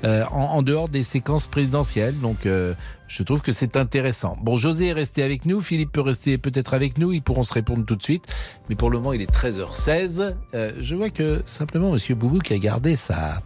en, 0.02 0.26
en 0.30 0.62
dehors 0.62 0.88
des 0.88 1.02
séquences 1.02 1.46
présidentielles. 1.46 2.18
Donc 2.20 2.46
euh, 2.46 2.72
je 3.08 3.22
trouve 3.22 3.42
que 3.42 3.52
c'est 3.52 3.76
intéressant. 3.76 4.36
Bon, 4.42 4.56
José 4.56 4.88
est 4.88 4.92
resté 4.92 5.22
avec 5.22 5.46
nous, 5.46 5.60
Philippe 5.60 5.92
peut 5.92 6.00
rester 6.00 6.38
peut-être 6.38 6.74
avec 6.74 6.98
nous, 6.98 7.12
ils 7.12 7.22
pourront 7.22 7.42
se 7.42 7.54
répondre 7.54 7.84
tout 7.84 7.96
de 7.96 8.02
suite. 8.02 8.26
Mais 8.68 8.74
pour 8.74 8.90
le 8.90 8.98
moment, 8.98 9.12
il 9.12 9.22
est 9.22 9.30
13h16. 9.30 10.34
Euh, 10.54 10.72
je 10.80 10.94
vois 10.94 11.10
que 11.10 11.42
simplement 11.46 11.92
Monsieur 11.92 12.14
Boubou 12.14 12.38
qui 12.38 12.54
a 12.54 12.58
gardé 12.58 12.96
sa, 12.96 13.42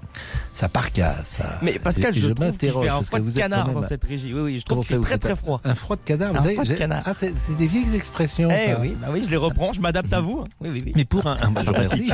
ça 0.60 0.68
parcasse. 0.68 1.38
Ça. 1.38 1.58
Mais 1.62 1.78
Pascal, 1.78 2.14
Et- 2.14 2.18
et 2.18 2.20
je, 2.20 2.26
trouve 2.28 2.34
qu'il 2.36 2.44
m'interroge 2.68 2.84
fait 2.84 2.90
un 2.90 3.02
froid 3.02 3.18
de 3.20 3.30
canard 3.30 3.66
même- 3.66 3.74
dans 3.74 3.82
cette 3.82 4.04
régie. 4.04 4.32
Oui, 4.34 4.40
oui, 4.40 4.58
je 4.58 4.64
trouve 4.64 4.82
ça, 4.84 4.88
qu'il 4.88 4.96
vous 4.98 5.02
fait 5.04 5.18
très 5.18 5.34
très 5.34 5.36
froid. 5.36 5.60
Un 5.64 5.74
froid 5.74 5.96
de 5.96 6.02
canard, 6.04 6.32
vous 6.32 6.38
Un 6.38 6.42
savez, 6.42 6.54
froid 6.54 6.64
de 6.64 6.70
j'ai- 6.70 6.76
canard. 6.76 7.02
Ah, 7.06 7.12
c'est 7.14 7.56
des 7.56 7.66
vieilles 7.66 7.94
expressions. 7.94 8.48
Eh 8.52 8.72
ça. 8.72 8.78
oui, 8.80 8.94
bah 9.00 9.08
oui, 9.10 9.22
je 9.24 9.30
les 9.30 9.36
reprends, 9.36 9.72
je 9.72 9.80
m'adapte 9.80 10.12
à 10.12 10.20
vous. 10.20 10.44
Oui, 10.60 10.68
oui, 10.70 10.82
oui. 10.86 10.92
Mais 10.94 11.04
pour 11.06 11.26
un, 11.26 11.38
un 11.40 11.50
bah, 11.50 11.62
je 11.64 11.66
vous 11.70 11.72
remercie. 11.74 12.10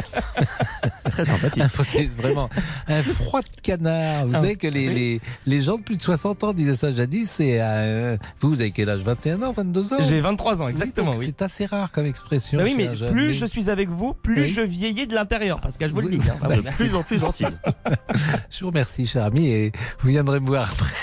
Très 1.11 1.25
sympathique. 1.25 1.63
Un- 1.63 1.69
c'est 1.85 2.09
vraiment 2.17 2.49
un 2.89 3.03
froid 3.03 3.41
de 3.41 3.61
canard. 3.63 4.27
Vous 4.27 4.33
Ah, 4.35 4.41
savez 4.41 4.57
que 4.57 4.67
les, 4.69 4.89
oui. 4.89 4.95
les, 4.95 5.21
les 5.57 5.63
gens 5.63 5.77
de 5.79 5.83
plus 5.83 5.97
de 5.97 6.03
60 6.03 6.45
ans 6.45 6.53
disaient 6.53 6.77
ça 6.77 6.95
jadis. 6.95 7.31
C'est 7.31 7.59
euh, 7.61 8.17
vous, 8.41 8.51
vous 8.51 8.61
avez 8.61 8.71
quel 8.71 8.89
âge? 8.91 9.01
21 9.01 9.43
ans, 9.43 9.53
22 9.53 9.93
ans? 9.93 9.97
J'ai 10.09 10.21
23 10.21 10.63
ans, 10.63 10.69
exactement. 10.69 11.13
Oui. 11.17 11.27
C'est 11.27 11.43
assez 11.43 11.67
rare 11.67 11.91
comme 11.91 12.07
expression. 12.07 12.59
Bah 12.59 12.65
oui, 12.65 12.75
mais 12.77 12.95
jeune. 12.97 13.13
plus 13.13 13.33
je 13.35 13.47
suis 13.47 13.71
avec 13.71 13.89
vous, 13.89 14.15
plus 14.15 14.47
je 14.47 14.61
vieillis 14.61 15.07
de 15.07 15.15
l'intérieur. 15.15 15.61
Pascal, 15.61 15.91
je 15.91 15.95
vous 15.95 16.01
le 16.03 16.11
dis. 16.11 16.21
hein. 16.31 16.37
Ah. 16.43 16.49
De 16.57 16.61
plus 16.63 16.95
en 16.95 17.03
plus 17.03 17.19
gentil. 17.19 17.45
Je 18.51 18.61
vous 18.61 18.69
remercie, 18.71 19.07
cher 19.07 19.25
ami, 19.25 19.49
et 19.49 19.73
vous 20.01 20.09
viendrez 20.11 20.41
me 20.41 20.47
voir 20.47 20.71
après 20.71 20.95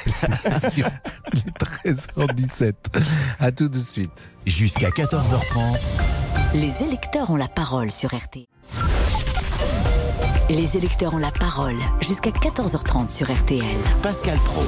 l'émission, 0.51 0.87
les 1.33 1.51
13h17. 1.85 2.73
À 3.39 3.51
tout 3.51 3.69
de 3.69 3.77
suite. 3.77 4.31
Jusqu'à 4.45 4.89
14h30, 4.89 5.79
Les 6.53 6.83
électeurs 6.83 7.29
ont 7.31 7.35
la 7.35 7.47
parole 7.47 7.91
sur 7.91 8.09
RT. 8.13 8.47
Les 10.49 10.77
électeurs 10.77 11.13
ont 11.13 11.17
la 11.19 11.31
parole 11.31 11.77
jusqu'à 12.01 12.29
14h30 12.31 13.09
sur 13.09 13.31
RTL. 13.33 13.63
Pascal 14.01 14.37
Pro. 14.39 14.63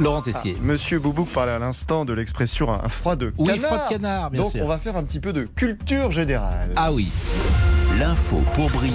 Laurent 0.00 0.22
Tessier. 0.22 0.56
Monsieur 0.62 0.98
Boubouk 0.98 1.28
parlait 1.28 1.52
à 1.52 1.58
l'instant 1.58 2.04
de 2.06 2.14
l'expression 2.14 2.72
un 2.72 2.88
froid 2.88 3.14
de 3.14 3.32
oui, 3.38 3.46
canard. 3.46 3.62
froid 3.70 3.84
de 3.84 3.88
canard, 3.90 4.30
bien 4.30 4.42
Donc 4.42 4.52
sûr. 4.52 4.64
on 4.64 4.68
va 4.68 4.78
faire 4.78 4.96
un 4.96 5.04
petit 5.04 5.20
peu 5.20 5.32
de 5.34 5.44
culture 5.44 6.10
générale. 6.10 6.70
Ah 6.76 6.92
oui. 6.92 7.12
L'info 7.98 8.42
pour 8.54 8.70
briller. 8.70 8.94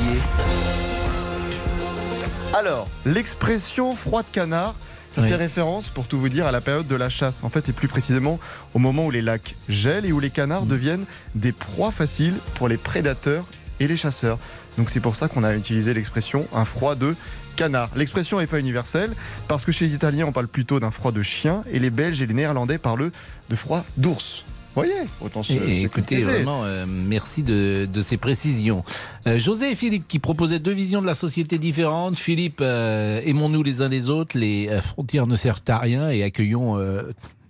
Alors, 2.54 2.88
l'expression 3.06 3.96
froid 3.96 4.24
de 4.24 4.28
canard, 4.32 4.74
ça 5.12 5.22
Oui. 5.22 5.30
fait 5.30 5.36
référence, 5.36 5.90
pour 5.90 6.08
tout 6.08 6.20
vous 6.20 6.30
dire, 6.30 6.48
à 6.48 6.52
la 6.52 6.62
période 6.62 6.88
de 6.88 6.96
la 6.96 7.10
chasse. 7.10 7.44
En 7.44 7.50
fait, 7.50 7.70
et 7.70 7.74
plus 7.74 7.88
précisément 7.88 8.40
au 8.74 8.80
moment 8.80 9.06
où 9.06 9.12
les 9.12 9.22
lacs 9.22 9.56
gèlent 9.70 10.06
et 10.06 10.12
où 10.12 10.20
les 10.20 10.30
canards 10.30 10.66
Mm. 10.66 10.70
deviennent 10.70 11.06
des 11.36 11.52
proies 11.52 11.92
faciles 11.92 12.36
pour 12.56 12.68
les 12.68 12.78
prédateurs 12.78 13.46
et 13.80 13.88
les 13.88 13.98
chasseurs. 13.98 14.40
Donc 14.78 14.90
c'est 14.90 15.00
pour 15.00 15.16
ça 15.16 15.28
qu'on 15.28 15.44
a 15.44 15.56
utilisé 15.56 15.94
l'expression 15.94 16.48
un 16.54 16.66
froid 16.66 16.96
de 16.96 17.16
canard. 17.56 17.90
L'expression 17.96 18.40
n'est 18.40 18.48
pas 18.48 18.60
universelle, 18.60 19.12
parce 19.48 19.66
que 19.66 19.72
chez 19.72 19.86
les 19.88 19.94
Italiens, 19.96 20.28
on 20.28 20.32
parle 20.32 20.48
plutôt 20.48 20.80
d'un 20.80 20.92
froid 20.92 21.12
de 21.12 21.24
chien, 21.24 21.64
et 21.72 21.80
les 21.80 21.90
Belges 21.90 22.22
et 22.22 22.28
les 22.28 22.34
Néerlandais 22.34 22.78
parlent 22.78 23.12
de 23.50 23.56
froid 23.56 23.84
d'ours. 23.98 24.44
Voyez, 24.78 24.94
autant 25.22 25.42
se, 25.44 25.54
Et- 25.54 25.82
écoutez, 25.84 25.90
cultiver. 26.18 26.24
vraiment, 26.24 26.64
euh, 26.64 26.86
merci 26.88 27.42
de, 27.44 27.88
de 27.92 28.02
ces 28.02 28.18
précisions. 28.18 28.84
Euh, 29.26 29.40
José 29.40 29.72
et 29.72 29.76
Philippe 29.76 30.08
qui 30.08 30.20
proposaient 30.20 30.60
deux 30.60 30.72
visions 30.72 31.02
de 31.02 31.08
la 31.08 31.16
société 31.16 31.58
différentes. 31.58 32.16
Philippe, 32.18 32.60
euh, 32.62 33.20
aimons-nous 33.26 33.64
les 33.64 33.82
uns 33.82 33.90
les 33.90 34.10
autres, 34.10 34.38
les 34.38 34.70
frontières 34.84 35.26
ne 35.28 35.36
servent 35.36 35.64
à 35.68 35.80
rien 35.80 36.10
et 36.10 36.22
accueillons 36.24 36.78
euh, 36.78 37.04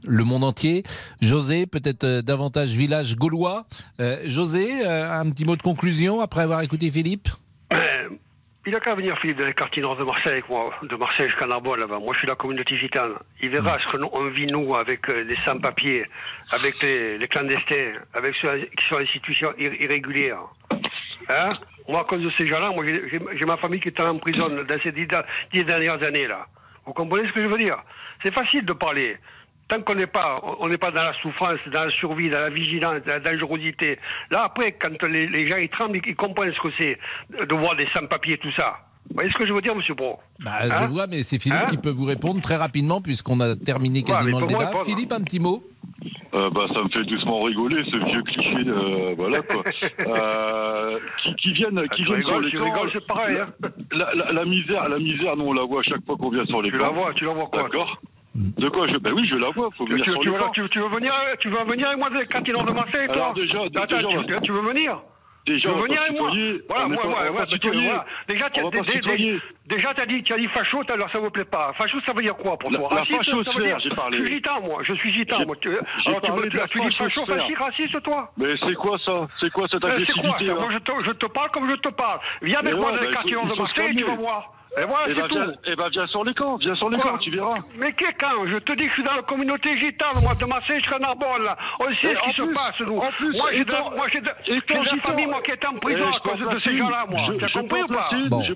le 0.07 0.24
monde 0.24 0.46
entier. 0.46 0.84
José, 1.19 1.65
peut-être 1.65 2.22
davantage 2.22 2.69
village 2.69 3.17
gaulois. 3.17 3.65
Euh, 4.00 4.17
José, 4.25 4.86
euh, 4.86 5.19
un 5.19 5.29
petit 5.29 5.43
mot 5.43 5.57
de 5.57 5.62
conclusion 5.62 6.22
après 6.22 6.43
avoir 6.43 6.62
écouté 6.62 6.89
Philippe? 6.89 7.27
Euh, 7.74 7.77
Il 8.68 8.76
a 8.76 8.82
qu'à 8.82 8.96
venir, 8.96 9.18
Philippe, 9.20 9.38
dans 9.40 9.46
les 9.46 9.54
quartiers 9.54 9.82
nord 9.82 9.96
de 9.96 10.04
Marseille 10.04 10.34
avec 10.34 10.50
moi, 10.50 10.70
de 10.84 10.96
Marseille 10.98 11.28
jusqu'à 11.30 11.46
Narbonne, 11.48 11.80
là-bas. 11.80 12.00
Moi, 12.00 12.14
je 12.14 12.18
suis 12.20 12.26
de 12.26 12.32
la 12.32 12.36
communauté 12.36 12.78
gitane. 12.78 13.14
Il 13.42 13.50
verra 13.50 13.78
ce 13.80 13.96
qu'on 13.98 14.26
vit, 14.26 14.46
nous, 14.48 14.76
avec 14.76 15.08
euh, 15.10 15.24
les 15.24 15.38
sans-papiers, 15.46 16.06
avec 16.52 16.76
les, 16.84 17.18
les 17.18 17.28
clandestins, 17.30 17.94
avec 18.14 18.36
ceux 18.42 18.58
qui 18.58 18.86
sont 18.90 18.96
en 18.96 19.06
situation 19.08 19.54
ir- 19.58 19.82
irrégulière. 19.82 20.40
Hein? 21.30 21.54
Moi, 21.88 22.02
à 22.02 22.04
cause 22.04 22.22
de 22.22 22.30
ces 22.38 22.46
gens-là, 22.46 22.72
moi, 22.76 22.86
j'ai- 22.86 23.46
ma 23.46 23.56
famille 23.56 23.80
qui 23.80 23.88
est 23.88 24.02
en 24.02 24.18
prison 24.18 24.50
dans 24.50 24.80
ces 24.84 24.92
dix, 24.92 25.08
dix 25.54 25.64
dernières 25.64 26.04
années, 26.06 26.28
là. 26.28 26.46
Vous 26.86 26.92
comprenez 26.92 27.26
ce 27.30 27.34
que 27.34 27.44
je 27.46 27.48
veux 27.50 27.58
dire? 27.58 27.78
C'est 28.22 28.34
facile 28.38 28.66
de 28.66 28.74
parler. 28.74 29.16
Tant 29.70 29.82
qu'on 29.82 29.96
n'est 29.96 30.08
pas, 30.08 30.42
on 30.60 30.70
n'est 30.70 30.78
pas 30.78 30.92
dans 30.92 31.04
la 31.04 31.14
souffrance, 31.22 31.60
dans 31.74 31.84
la 31.84 31.92
survie, 31.92 32.30
dans 32.30 32.40
la 32.40 32.50
vigilance, 32.50 33.02
dans 33.06 33.14
la 33.14 33.20
dangerosité. 33.20 34.00
Là, 34.32 34.44
après, 34.46 34.72
quand 34.74 34.90
les, 35.08 35.28
les 35.28 35.46
gens 35.48 35.58
ils 35.58 35.68
tremblent, 35.70 36.00
ils, 36.06 36.16
comprennent 36.16 36.54
ce 36.54 36.62
que 36.62 36.74
c'est 36.80 36.98
de 37.46 37.54
voir 37.56 37.76
des 37.76 37.88
sans-papiers, 37.96 38.38
tout 38.38 38.52
ça. 38.58 38.78
Vous 39.10 39.16
voyez 39.16 39.30
ce 39.32 39.38
que 39.38 39.46
je 39.48 39.52
veux 39.54 39.62
dire, 39.62 39.76
Monsieur 39.76 39.94
Bro 39.94 40.20
bah, 40.40 40.52
Hein 40.64 40.70
Je 40.84 40.86
vois, 40.88 41.08
mais 41.08 41.24
c'est 41.24 41.40
Philippe 41.40 41.60
Hein 41.64 41.68
qui 41.70 41.78
peut 41.78 41.90
vous 41.90 42.06
répondre 42.06 42.40
très 42.42 42.56
rapidement 42.58 43.02
puisqu'on 43.02 43.40
a 43.42 43.56
terminé 43.56 44.00
Ouais, 44.00 44.04
quasiment 44.06 44.38
mais 44.40 44.48
le 44.48 44.48
débat. 44.48 44.72
Philippe, 44.86 45.12
un 45.12 45.22
petit 45.22 45.40
mot? 45.40 45.64
Euh, 46.34 46.50
bah, 46.50 46.66
ça 46.75 46.84
me 46.84 46.90
fait 46.90 47.03
doucement 47.06 47.40
rigoler, 47.42 47.84
ce 47.92 47.98
vieux 48.12 48.22
cliché, 48.24 48.70
euh, 48.70 49.16
voilà 49.18 49.42
quoi. 49.42 49.64
Euh, 50.08 51.00
qui, 51.24 51.36
qui 51.36 51.51
viennent, 51.53 51.80
Ah, 51.80 51.88
qui 51.96 52.03
tu 52.03 52.14
viennent 52.14 52.24
sur 52.25 52.40
les 52.42 52.51
tu 52.51 52.58
camps. 52.58 52.66
rigoles, 52.66 52.90
c'est 52.94 53.08
pareil. 53.08 53.38
Hein. 53.38 53.48
La, 53.92 54.14
la- 54.14 54.34
la 54.34 54.46
misère, 54.46 54.88
la 54.90 55.00
misère, 55.00 55.36
nous 55.38 55.46
on 55.46 55.53
la 55.53 55.64
voit 55.64 55.80
à 55.80 55.84
chaque 55.84 56.06
fois 56.06 56.16
qu'on 56.18 56.30
vient 56.30 56.46
sur 56.46 56.62
les 56.62 56.70
Tu 56.72 56.77
camps. 56.77 56.88
la 56.88 56.92
vois, 56.94 57.14
tu 57.14 57.24
la 57.25 57.32
vois 57.32 57.48
quoi? 57.48 57.64
D'accord. 57.64 58.01
De 58.38 58.70
quoi 58.70 58.88
je, 58.88 58.98
Ben 58.98 59.14
oui, 59.14 59.28
je 59.28 59.36
la 59.36 59.50
vois. 59.50 59.70
Faut 59.76 59.86
tu, 59.86 59.94
venir 59.94 60.06
tu- 60.06 60.14
tu 60.22 60.30
veux, 60.30 60.38
tu, 60.54 60.70
tu 60.70 60.80
veux 60.80 60.90
venir, 60.90 61.12
tu 61.40 61.50
veux 61.50 61.64
venir 61.64 61.88
avec 61.88 61.98
moi 62.00 62.10
les 62.14 62.26
quartiers 62.28 62.54
nord 62.54 62.66
de 62.66 62.72
Marseille, 62.72 63.08
toi 63.08 63.16
Alors, 63.16 63.34
déjà, 63.34 63.58
Attends, 63.58 63.98
déjà, 63.98 64.40
tu, 64.42 64.52
veux 64.52 64.62
venir 64.62 65.00
Déjà, 65.48 65.70
tu 65.70 65.76
veux 65.76 65.82
venir 65.82 66.02
avec 66.02 66.20
moi. 66.20 66.30
Voilà, 66.70 66.86
est 66.86 66.88
moi, 66.90 67.04
moi, 67.06 67.26
bah, 67.34 67.46
tutoyer. 67.50 67.86
voilà. 67.86 68.06
Déjà, 68.28 68.50
tu 68.50 70.02
as 70.02 70.06
dit, 70.06 70.24
tu 70.24 70.34
as 70.34 70.38
dit 70.38 70.48
facho, 70.50 70.82
alors 70.88 71.10
ça 71.12 71.20
me 71.20 71.30
plaît 71.30 71.46
pas. 71.46 71.74
Facho, 71.78 71.98
ça 72.06 72.14
veut 72.14 72.22
dire 72.22 72.36
quoi 72.36 72.58
pour 72.58 72.70
toi 72.70 72.88
la 72.92 72.98
Raciste, 72.98 73.24
ça 73.24 73.52
veut 73.56 73.64
dire- 73.64 73.80
j'ai 73.80 73.90
parlé. 73.90 74.18
Je 74.20 74.26
suis 74.26 74.36
gitan, 74.36 74.62
moi. 74.62 74.80
Je 74.84 74.94
suis 74.94 75.14
gitan, 75.14 75.38
moi. 75.46 75.56
Alors, 76.06 76.22
tu, 76.22 76.50
la 76.58 76.68
tu 76.68 76.80
dis 76.80 76.96
facho, 76.96 77.26
fasciste, 77.26 77.58
raciste, 77.58 78.04
toi 78.04 78.32
Mais 78.38 78.54
c'est 78.68 78.76
quoi 78.76 78.98
ça 79.04 79.28
C'est 79.42 79.52
quoi 79.52 79.68
cette 79.72 79.84
Euh, 79.84 79.90
C'est 79.98 80.22
quoi 80.22 80.36
agressivité 80.36 80.54
Moi, 80.54 80.70
je 80.72 80.78
te, 80.78 80.92
je 81.06 81.12
te 81.12 81.26
parle 81.26 81.50
comme 81.52 81.70
je 81.70 81.76
te 81.76 81.90
parle. 81.90 82.20
Viens 82.44 82.60
avec 82.60 82.76
moi 82.76 82.92
dans 82.92 83.02
les 83.02 83.08
bah, 83.08 83.14
quartiers 83.14 83.38
il 83.42 83.44
de 83.44 83.50
faut 83.50 83.56
se 83.56 83.62
Marseille, 83.62 83.96
tu 83.96 84.04
vas 84.04 84.16
voir. 84.16 84.52
Et 84.79 84.85
voilà, 84.85 85.05
Eh 85.07 85.09
c'est 85.09 85.16
ben, 85.22 85.27
tout. 85.27 85.35
viens, 85.35 85.53
eh 85.66 85.75
ben, 85.75 85.85
viens 85.92 86.07
sur 86.07 86.24
les 86.24 86.33
camps, 86.33 86.57
viens 86.57 86.75
sur 86.75 86.90
les 86.90 86.98
Quoi 87.00 87.11
camps, 87.11 87.18
tu 87.18 87.31
verras. 87.31 87.57
Mais 87.77 87.92
qu'est 87.94 88.13
quand 88.20 88.46
Je 88.46 88.57
te 88.59 88.72
dis 88.74 88.83
que 88.83 88.90
je 88.90 88.94
suis 88.94 89.03
dans 89.03 89.13
la 89.13 89.22
communauté 89.24 89.77
gitane, 89.79 90.22
moi, 90.22 90.35
de 90.35 90.46
Marseille 90.46 90.77
jusqu'à 90.77 91.00
Narbonne, 91.00 91.44
là. 91.44 91.57
On 91.79 91.85
sait 91.85 92.11
Et 92.11 92.16
ce 92.16 92.20
qui 92.29 92.35
se 92.35 92.53
passe, 92.53 92.79
nous. 92.81 92.98
en 92.98 93.07
plus, 93.18 93.35
moi, 93.37 93.50
j'ai 93.53 93.66
de, 93.66 93.72
moi, 93.96 94.05
j'ai 94.11 94.22
de, 94.22 94.31
j'ai 94.46 94.55
de 94.55 94.85
la 94.85 95.01
famille, 95.01 95.25
moi, 95.25 95.42
qui 95.42 95.51
est 95.51 95.66
en 95.66 95.72
Eh, 95.75 95.79
prison 95.79 96.05
je 96.11 96.18
à 96.18 96.20
cause 96.20 96.40
de 96.53 96.59
ces 96.59 96.77
gens-là, 96.77 97.05
moi. 97.09 97.22
T'as 97.40 97.48
je 97.48 97.53
peux 97.53 97.59
compris 97.61 97.81
en 97.81 97.85
ou 97.85 97.87
pas 97.87 98.03
placer 98.03 98.18
une, 98.24 98.29
Bon. 98.29 98.44
Je 98.44 98.53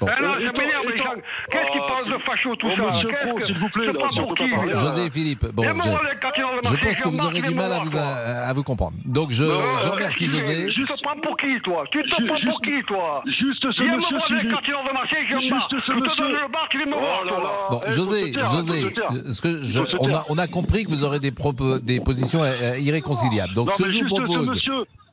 Eh 0.00 0.22
non, 0.22 0.30
Euh, 0.34 0.46
ça 0.46 0.52
m'énerve, 0.52 0.84
les 0.90 0.98
gens. 0.98 1.04
Qu'est-ce 1.50 1.72
qu'ils 1.72 1.80
Ah, 1.84 1.88
parlent 1.88 2.12
de 2.12 2.18
facho, 2.24 2.54
tout 2.56 2.68
Oh, 2.70 2.76
ça 2.76 2.92
monsieur 2.92 3.08
Qu'est-ce 3.08 3.46
s'il 3.46 3.58
vous 3.58 3.68
plaît, 3.70 3.88
on 3.88 4.22
pour 4.22 4.34
qui 4.34 4.48
pas 4.50 4.76
José 4.78 5.06
et 5.06 5.10
Philippe, 5.10 5.46
bon, 5.52 5.62
je, 5.64 5.68
pense 5.68 6.96
que 7.00 7.08
vous 7.08 7.26
aurez 7.26 7.42
du 7.42 7.54
mal 7.54 7.72
à 7.72 7.78
vous, 7.80 7.96
à, 7.96 8.54
comprendre. 8.62 8.94
Donc 9.04 9.32
je, 9.32 9.44
euh, 9.44 9.76
remercie 9.90 10.26
José. 10.28 10.70
Tu 10.74 10.84
te 10.84 11.02
prends 11.02 11.16
pour 11.20 11.36
qui, 11.36 11.60
toi 11.62 11.84
Tu 11.90 12.02
te 12.02 12.24
prends 12.26 12.40
pour 12.46 12.60
qui, 12.62 12.82
toi 12.86 13.22
Juste 13.26 13.62
ce 13.72 13.82
Viens 13.82 13.96
me 13.96 13.98
monsieur, 13.98 14.16
voir 14.16 14.28
nord 14.50 14.84
de 14.84 14.92
Marseille, 14.92 15.24
je 15.28 15.36
ce 15.36 15.40
Je 15.40 15.92
te 15.92 15.98
monsieur. 15.98 16.16
donne 16.16 16.32
le 16.32 16.48
bar, 16.52 16.66
tu 16.70 16.76
viens 16.78 16.86
me 16.86 16.94
Oh 16.94 17.00
voir, 17.00 17.22
toi. 17.24 17.68
Bon, 17.70 17.80
Eh, 17.82 17.90
faut 17.90 17.92
José, 17.96 18.32
José, 18.32 18.94
ce 19.32 19.40
que 19.40 19.62
je- 19.62 19.84
se 19.84 19.96
on, 20.00 20.08
a, 20.08 20.10
taire. 20.10 20.24
on 20.28 20.38
a 20.38 20.46
compris 20.46 20.84
que 20.84 20.90
vous 20.90 21.04
aurez 21.04 21.18
des, 21.18 21.30
propos- 21.32 21.78
des 21.78 22.00
positions 22.00 22.42
euh, 22.42 22.78
irréconciliables. 22.78 23.54
Donc, 23.54 23.68
Non, 23.68 23.74
ce 23.76 23.82
que 23.82 23.88
je 23.90 23.98
vous 23.98 24.06
propose. 24.08 24.60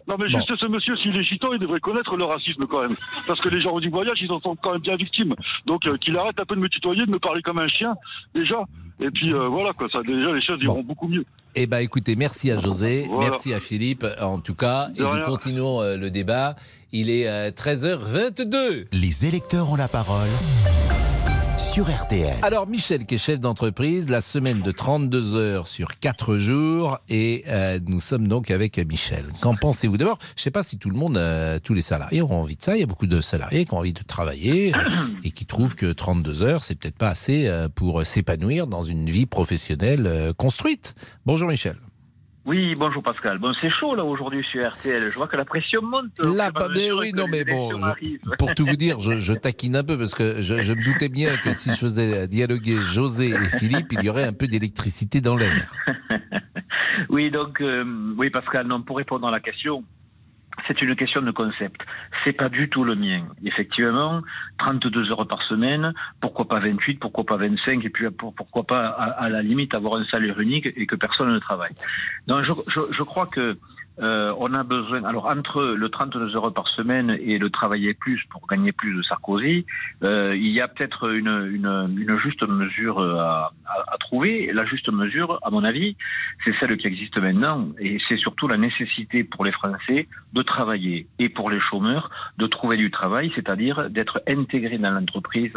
Non, 0.07 0.15
mais 0.19 0.29
Bon. 0.29 0.37
juste 0.39 0.55
ce 0.59 0.67
monsieur, 0.67 0.95
s'il 0.97 1.17
est 1.19 1.23
gitan, 1.23 1.49
il 1.53 1.59
devrait 1.59 1.79
connaître 1.79 2.15
le 2.15 2.25
racisme 2.25 2.65
quand 2.67 2.81
même. 2.81 2.95
Parce 3.27 3.39
que 3.41 3.49
les 3.49 3.59
gens 3.61 3.79
du 3.79 3.89
voyage, 3.89 4.17
ils 4.21 4.31
en 4.31 4.39
sont 4.39 4.55
quand 4.55 4.73
même 4.73 4.81
bien 4.81 4.95
victimes. 4.95 5.33
Donc, 5.65 5.87
euh, 5.87 5.97
qu'il 5.97 6.15
arrête 6.17 6.39
un 6.39 6.45
peu 6.45 6.55
de 6.55 6.61
me 6.61 6.69
tutoyer, 6.69 7.05
de 7.05 7.11
me 7.11 7.19
parler 7.19 7.41
comme 7.41 7.59
un 7.59 7.67
chien, 7.67 7.95
déjà. 8.33 8.63
Et 8.99 9.09
puis, 9.11 9.33
euh, 9.33 9.47
voilà, 9.47 9.71
quoi. 9.73 9.87
Ça, 9.91 10.01
déjà, 10.05 10.31
les 10.33 10.41
choses 10.41 10.59
iront 10.63 10.83
beaucoup 10.83 11.07
mieux. 11.07 11.25
Eh 11.55 11.67
ben, 11.67 11.79
écoutez, 11.79 12.15
merci 12.15 12.51
à 12.51 12.59
José, 12.59 13.05
Voilà. 13.09 13.29
merci 13.31 13.53
à 13.53 13.59
Philippe, 13.59 14.05
en 14.21 14.39
tout 14.39 14.55
cas, 14.55 14.89
De 14.89 15.01
et 15.03 15.07
nous 15.19 15.25
continuons 15.25 15.81
euh, 15.81 15.97
le 15.97 16.11
débat. 16.11 16.55
Il 16.91 17.09
est 17.09 17.27
euh, 17.27 17.49
13h22. 17.49 18.85
Les 18.93 19.25
électeurs 19.25 19.69
ont 19.71 19.75
la 19.75 19.87
parole 19.87 20.29
Alors, 22.41 22.67
Michel, 22.67 23.05
qui 23.05 23.15
est 23.15 23.17
chef 23.17 23.41
d'entreprise, 23.41 24.09
la 24.09 24.21
semaine 24.21 24.61
de 24.61 24.71
32 24.71 25.35
heures 25.35 25.67
sur 25.67 25.99
4 25.99 26.37
jours, 26.37 26.99
et 27.09 27.43
euh, 27.49 27.79
nous 27.85 27.99
sommes 27.99 28.29
donc 28.29 28.49
avec 28.49 28.77
Michel. 28.77 29.25
Qu'en 29.41 29.55
pensez-vous? 29.55 29.97
D'abord, 29.97 30.17
je 30.21 30.39
ne 30.39 30.43
sais 30.43 30.51
pas 30.51 30.63
si 30.63 30.77
tout 30.77 30.89
le 30.89 30.95
monde, 30.95 31.17
euh, 31.17 31.59
tous 31.61 31.73
les 31.73 31.81
salariés 31.81 32.21
auront 32.21 32.39
envie 32.39 32.55
de 32.55 32.63
ça. 32.63 32.77
Il 32.77 32.79
y 32.79 32.83
a 32.83 32.85
beaucoup 32.85 33.07
de 33.07 33.19
salariés 33.19 33.65
qui 33.65 33.73
ont 33.73 33.79
envie 33.79 33.91
de 33.91 34.03
travailler 34.03 34.71
et 35.25 35.31
qui 35.31 35.45
trouvent 35.45 35.75
que 35.75 35.91
32 35.91 36.43
heures, 36.43 36.63
c'est 36.63 36.75
peut-être 36.75 36.97
pas 36.97 37.09
assez 37.09 37.47
euh, 37.47 37.67
pour 37.67 38.05
s'épanouir 38.05 38.67
dans 38.67 38.83
une 38.83 39.09
vie 39.09 39.25
professionnelle 39.25 40.07
euh, 40.07 40.31
construite. 40.31 40.95
Bonjour 41.25 41.49
Michel. 41.49 41.75
Oui, 42.45 42.75
bonjour 42.77 43.01
Pascal. 43.01 43.39
Bon, 43.39 43.53
c'est 43.59 43.71
chaud 43.71 43.95
là 43.95 44.03
aujourd'hui 44.05 44.43
sur 44.51 44.63
RTL. 44.67 45.09
Je 45.09 45.15
vois 45.15 45.27
que 45.27 45.35
la 45.35 45.45
pression 45.45 45.81
monte. 45.81 46.11
Là, 46.19 46.51
pas 46.51 46.67
mais 46.69 46.91
oui, 46.91 47.11
non, 47.11 47.25
mais 47.27 47.43
bon, 47.43 47.71
je- 47.71 48.17
pour 48.37 48.53
tout 48.53 48.65
vous 48.67 48.75
dire, 48.75 48.99
je, 48.99 49.19
je 49.19 49.33
taquine 49.33 49.75
un 49.75 49.83
peu 49.83 49.97
parce 49.97 50.13
que 50.13 50.43
je, 50.43 50.61
je 50.61 50.73
me 50.73 50.83
doutais 50.83 51.09
bien 51.09 51.37
que 51.37 51.53
si 51.53 51.71
je 51.71 51.75
faisais 51.77 52.27
dialoguer 52.27 52.77
José 52.83 53.29
et 53.29 53.49
Philippe, 53.57 53.87
il 53.93 54.03
y 54.03 54.09
aurait 54.09 54.25
un 54.25 54.33
peu 54.33 54.47
d'électricité 54.47 55.21
dans 55.21 55.35
l'air. 55.35 55.71
Oui, 57.09 57.29
donc, 57.29 57.59
euh, 57.59 57.83
oui 58.17 58.29
Pascal, 58.29 58.67
non, 58.67 58.81
pour 58.81 58.97
répondre 58.97 59.27
à 59.27 59.31
la 59.31 59.41
question, 59.41 59.83
c'est 60.67 60.81
une 60.81 60.95
question 60.95 61.21
de 61.21 61.31
concept. 61.31 61.81
C'est 62.23 62.33
pas 62.33 62.49
du 62.49 62.69
tout 62.69 62.83
le 62.83 62.95
mien. 62.95 63.25
Effectivement, 63.43 64.21
32 64.59 65.11
heures 65.11 65.27
par 65.27 65.41
semaine, 65.43 65.93
pourquoi 66.21 66.45
pas 66.47 66.59
28, 66.59 66.99
pourquoi 66.99 67.23
pas 67.23 67.37
25, 67.37 67.83
et 67.85 67.89
puis 67.89 68.09
pour- 68.11 68.33
pourquoi 68.33 68.63
pas 68.63 68.87
à, 68.87 69.29
la 69.29 69.41
limite 69.41 69.73
avoir 69.73 69.99
un 69.99 70.05
salaire 70.05 70.39
unique 70.39 70.67
et 70.75 70.85
que 70.85 70.95
personne 70.95 71.31
ne 71.33 71.39
travaille. 71.39 71.73
Donc 72.27 72.43
je, 72.43 72.53
je, 72.67 72.79
je 72.91 73.03
crois 73.03 73.27
que 73.27 73.57
euh, 73.99 74.33
on 74.37 74.53
a 74.53 74.63
besoin. 74.63 75.03
Alors 75.03 75.27
entre 75.27 75.63
le 75.63 75.89
32 75.89 76.35
heures 76.35 76.53
par 76.53 76.67
semaine 76.67 77.17
et 77.21 77.37
le 77.37 77.49
travailler 77.49 77.93
plus 77.93 78.21
pour 78.29 78.45
gagner 78.47 78.71
plus 78.71 78.95
de 78.95 79.01
Sarkozy, 79.01 79.65
euh, 80.03 80.35
il 80.35 80.51
y 80.51 80.61
a 80.61 80.67
peut-être 80.67 81.09
une, 81.11 81.49
une, 81.53 81.95
une, 81.97 82.17
juste 82.19 82.45
mesure 82.47 82.99
à, 82.99 83.53
à, 83.65 83.93
à, 83.93 83.97
trouver. 83.97 84.51
La 84.53 84.65
juste 84.65 84.91
mesure, 84.91 85.39
à 85.43 85.49
mon 85.49 85.63
avis, 85.63 85.95
c'est 86.43 86.53
celle 86.59 86.75
qui 86.77 86.87
existe 86.87 87.17
maintenant, 87.19 87.69
et 87.79 87.97
c'est 88.09 88.17
surtout 88.17 88.47
la 88.47 88.57
nécessité 88.57 89.23
pour 89.23 89.45
les 89.45 89.51
Français 89.51 90.07
de 90.33 90.41
travailler 90.41 91.07
et 91.19 91.29
pour 91.29 91.49
les 91.49 91.59
chômeurs 91.59 92.09
de 92.37 92.47
trouver 92.47 92.77
du 92.77 92.91
travail, 92.91 93.31
c'est-à-dire 93.35 93.89
d'être 93.89 94.21
intégrés 94.27 94.77
dans 94.77 94.91
l'entreprise. 94.91 95.53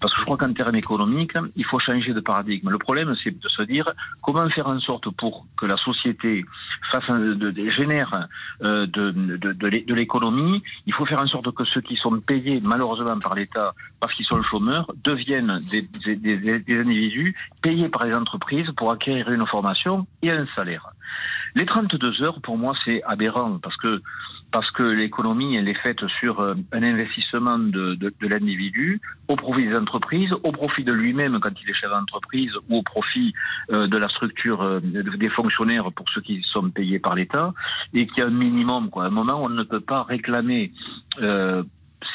Parce 0.00 0.12
que 0.12 0.20
je 0.20 0.24
crois 0.24 0.36
qu'en 0.36 0.52
termes 0.52 0.76
économiques, 0.76 1.32
il 1.56 1.64
faut 1.64 1.78
changer 1.78 2.12
de 2.12 2.20
paradigme. 2.20 2.68
Le 2.70 2.78
problème, 2.78 3.14
c'est 3.22 3.36
de 3.36 3.48
se 3.48 3.62
dire 3.62 3.90
comment 4.22 4.48
faire 4.50 4.68
en 4.68 4.78
sorte 4.80 5.08
pour 5.16 5.46
que 5.58 5.66
la 5.66 5.76
société 5.76 6.44
fasse 6.90 7.08
de, 7.08 7.50
génère 7.78 8.28
euh, 8.62 8.86
de, 8.86 9.94
l'économie. 9.94 10.62
Il 10.86 10.94
faut 10.94 11.06
faire 11.06 11.22
en 11.22 11.26
sorte 11.26 11.50
que 11.54 11.64
ceux 11.64 11.80
qui 11.80 11.96
sont 11.96 12.20
payés 12.20 12.60
malheureusement 12.64 13.18
par 13.18 13.34
l'État 13.34 13.74
parce 14.00 14.14
qu'ils 14.14 14.26
sont 14.26 14.42
chômeurs 14.42 14.90
deviennent 15.04 15.58
des 15.70 16.78
individus 16.78 17.36
payés 17.62 17.88
par 17.88 18.04
les 18.06 18.14
entreprises 18.14 18.70
pour 18.76 18.92
acquérir 18.92 19.30
une 19.30 19.46
formation 19.46 20.06
et 20.22 20.30
un 20.30 20.46
salaire. 20.56 20.90
Les 21.54 21.66
32 21.66 22.22
heures, 22.22 22.40
pour 22.40 22.58
moi, 22.58 22.74
c'est 22.84 23.02
aberrant 23.04 23.58
parce 23.58 23.76
que 23.76 24.02
parce 24.50 24.70
que 24.70 24.82
l'économie, 24.82 25.56
elle 25.56 25.68
est 25.68 25.80
faite 25.80 26.06
sur 26.20 26.40
un 26.40 26.82
investissement 26.82 27.58
de, 27.58 27.94
de, 27.94 28.12
de 28.20 28.28
l'individu 28.28 29.00
au 29.28 29.36
profit 29.36 29.66
des 29.68 29.76
entreprises, 29.76 30.32
au 30.32 30.52
profit 30.52 30.84
de 30.84 30.92
lui-même 30.92 31.38
quand 31.40 31.50
il 31.62 31.70
est 31.70 31.74
chef 31.74 31.90
d'entreprise 31.90 32.50
ou 32.68 32.78
au 32.78 32.82
profit 32.82 33.34
euh, 33.72 33.86
de 33.86 33.98
la 33.98 34.08
structure 34.08 34.62
euh, 34.62 34.80
des 34.80 35.28
fonctionnaires 35.28 35.90
pour 35.92 36.08
ceux 36.10 36.22
qui 36.22 36.42
sont 36.52 36.70
payés 36.70 36.98
par 36.98 37.14
l'État 37.14 37.52
et 37.92 38.06
qu'il 38.06 38.18
y 38.18 38.22
a 38.22 38.26
un 38.26 38.30
minimum. 38.30 38.90
Quoi. 38.90 39.04
À 39.04 39.06
un 39.08 39.10
moment, 39.10 39.42
on 39.42 39.48
ne 39.48 39.62
peut 39.64 39.80
pas 39.80 40.02
réclamer 40.02 40.72
euh, 41.20 41.62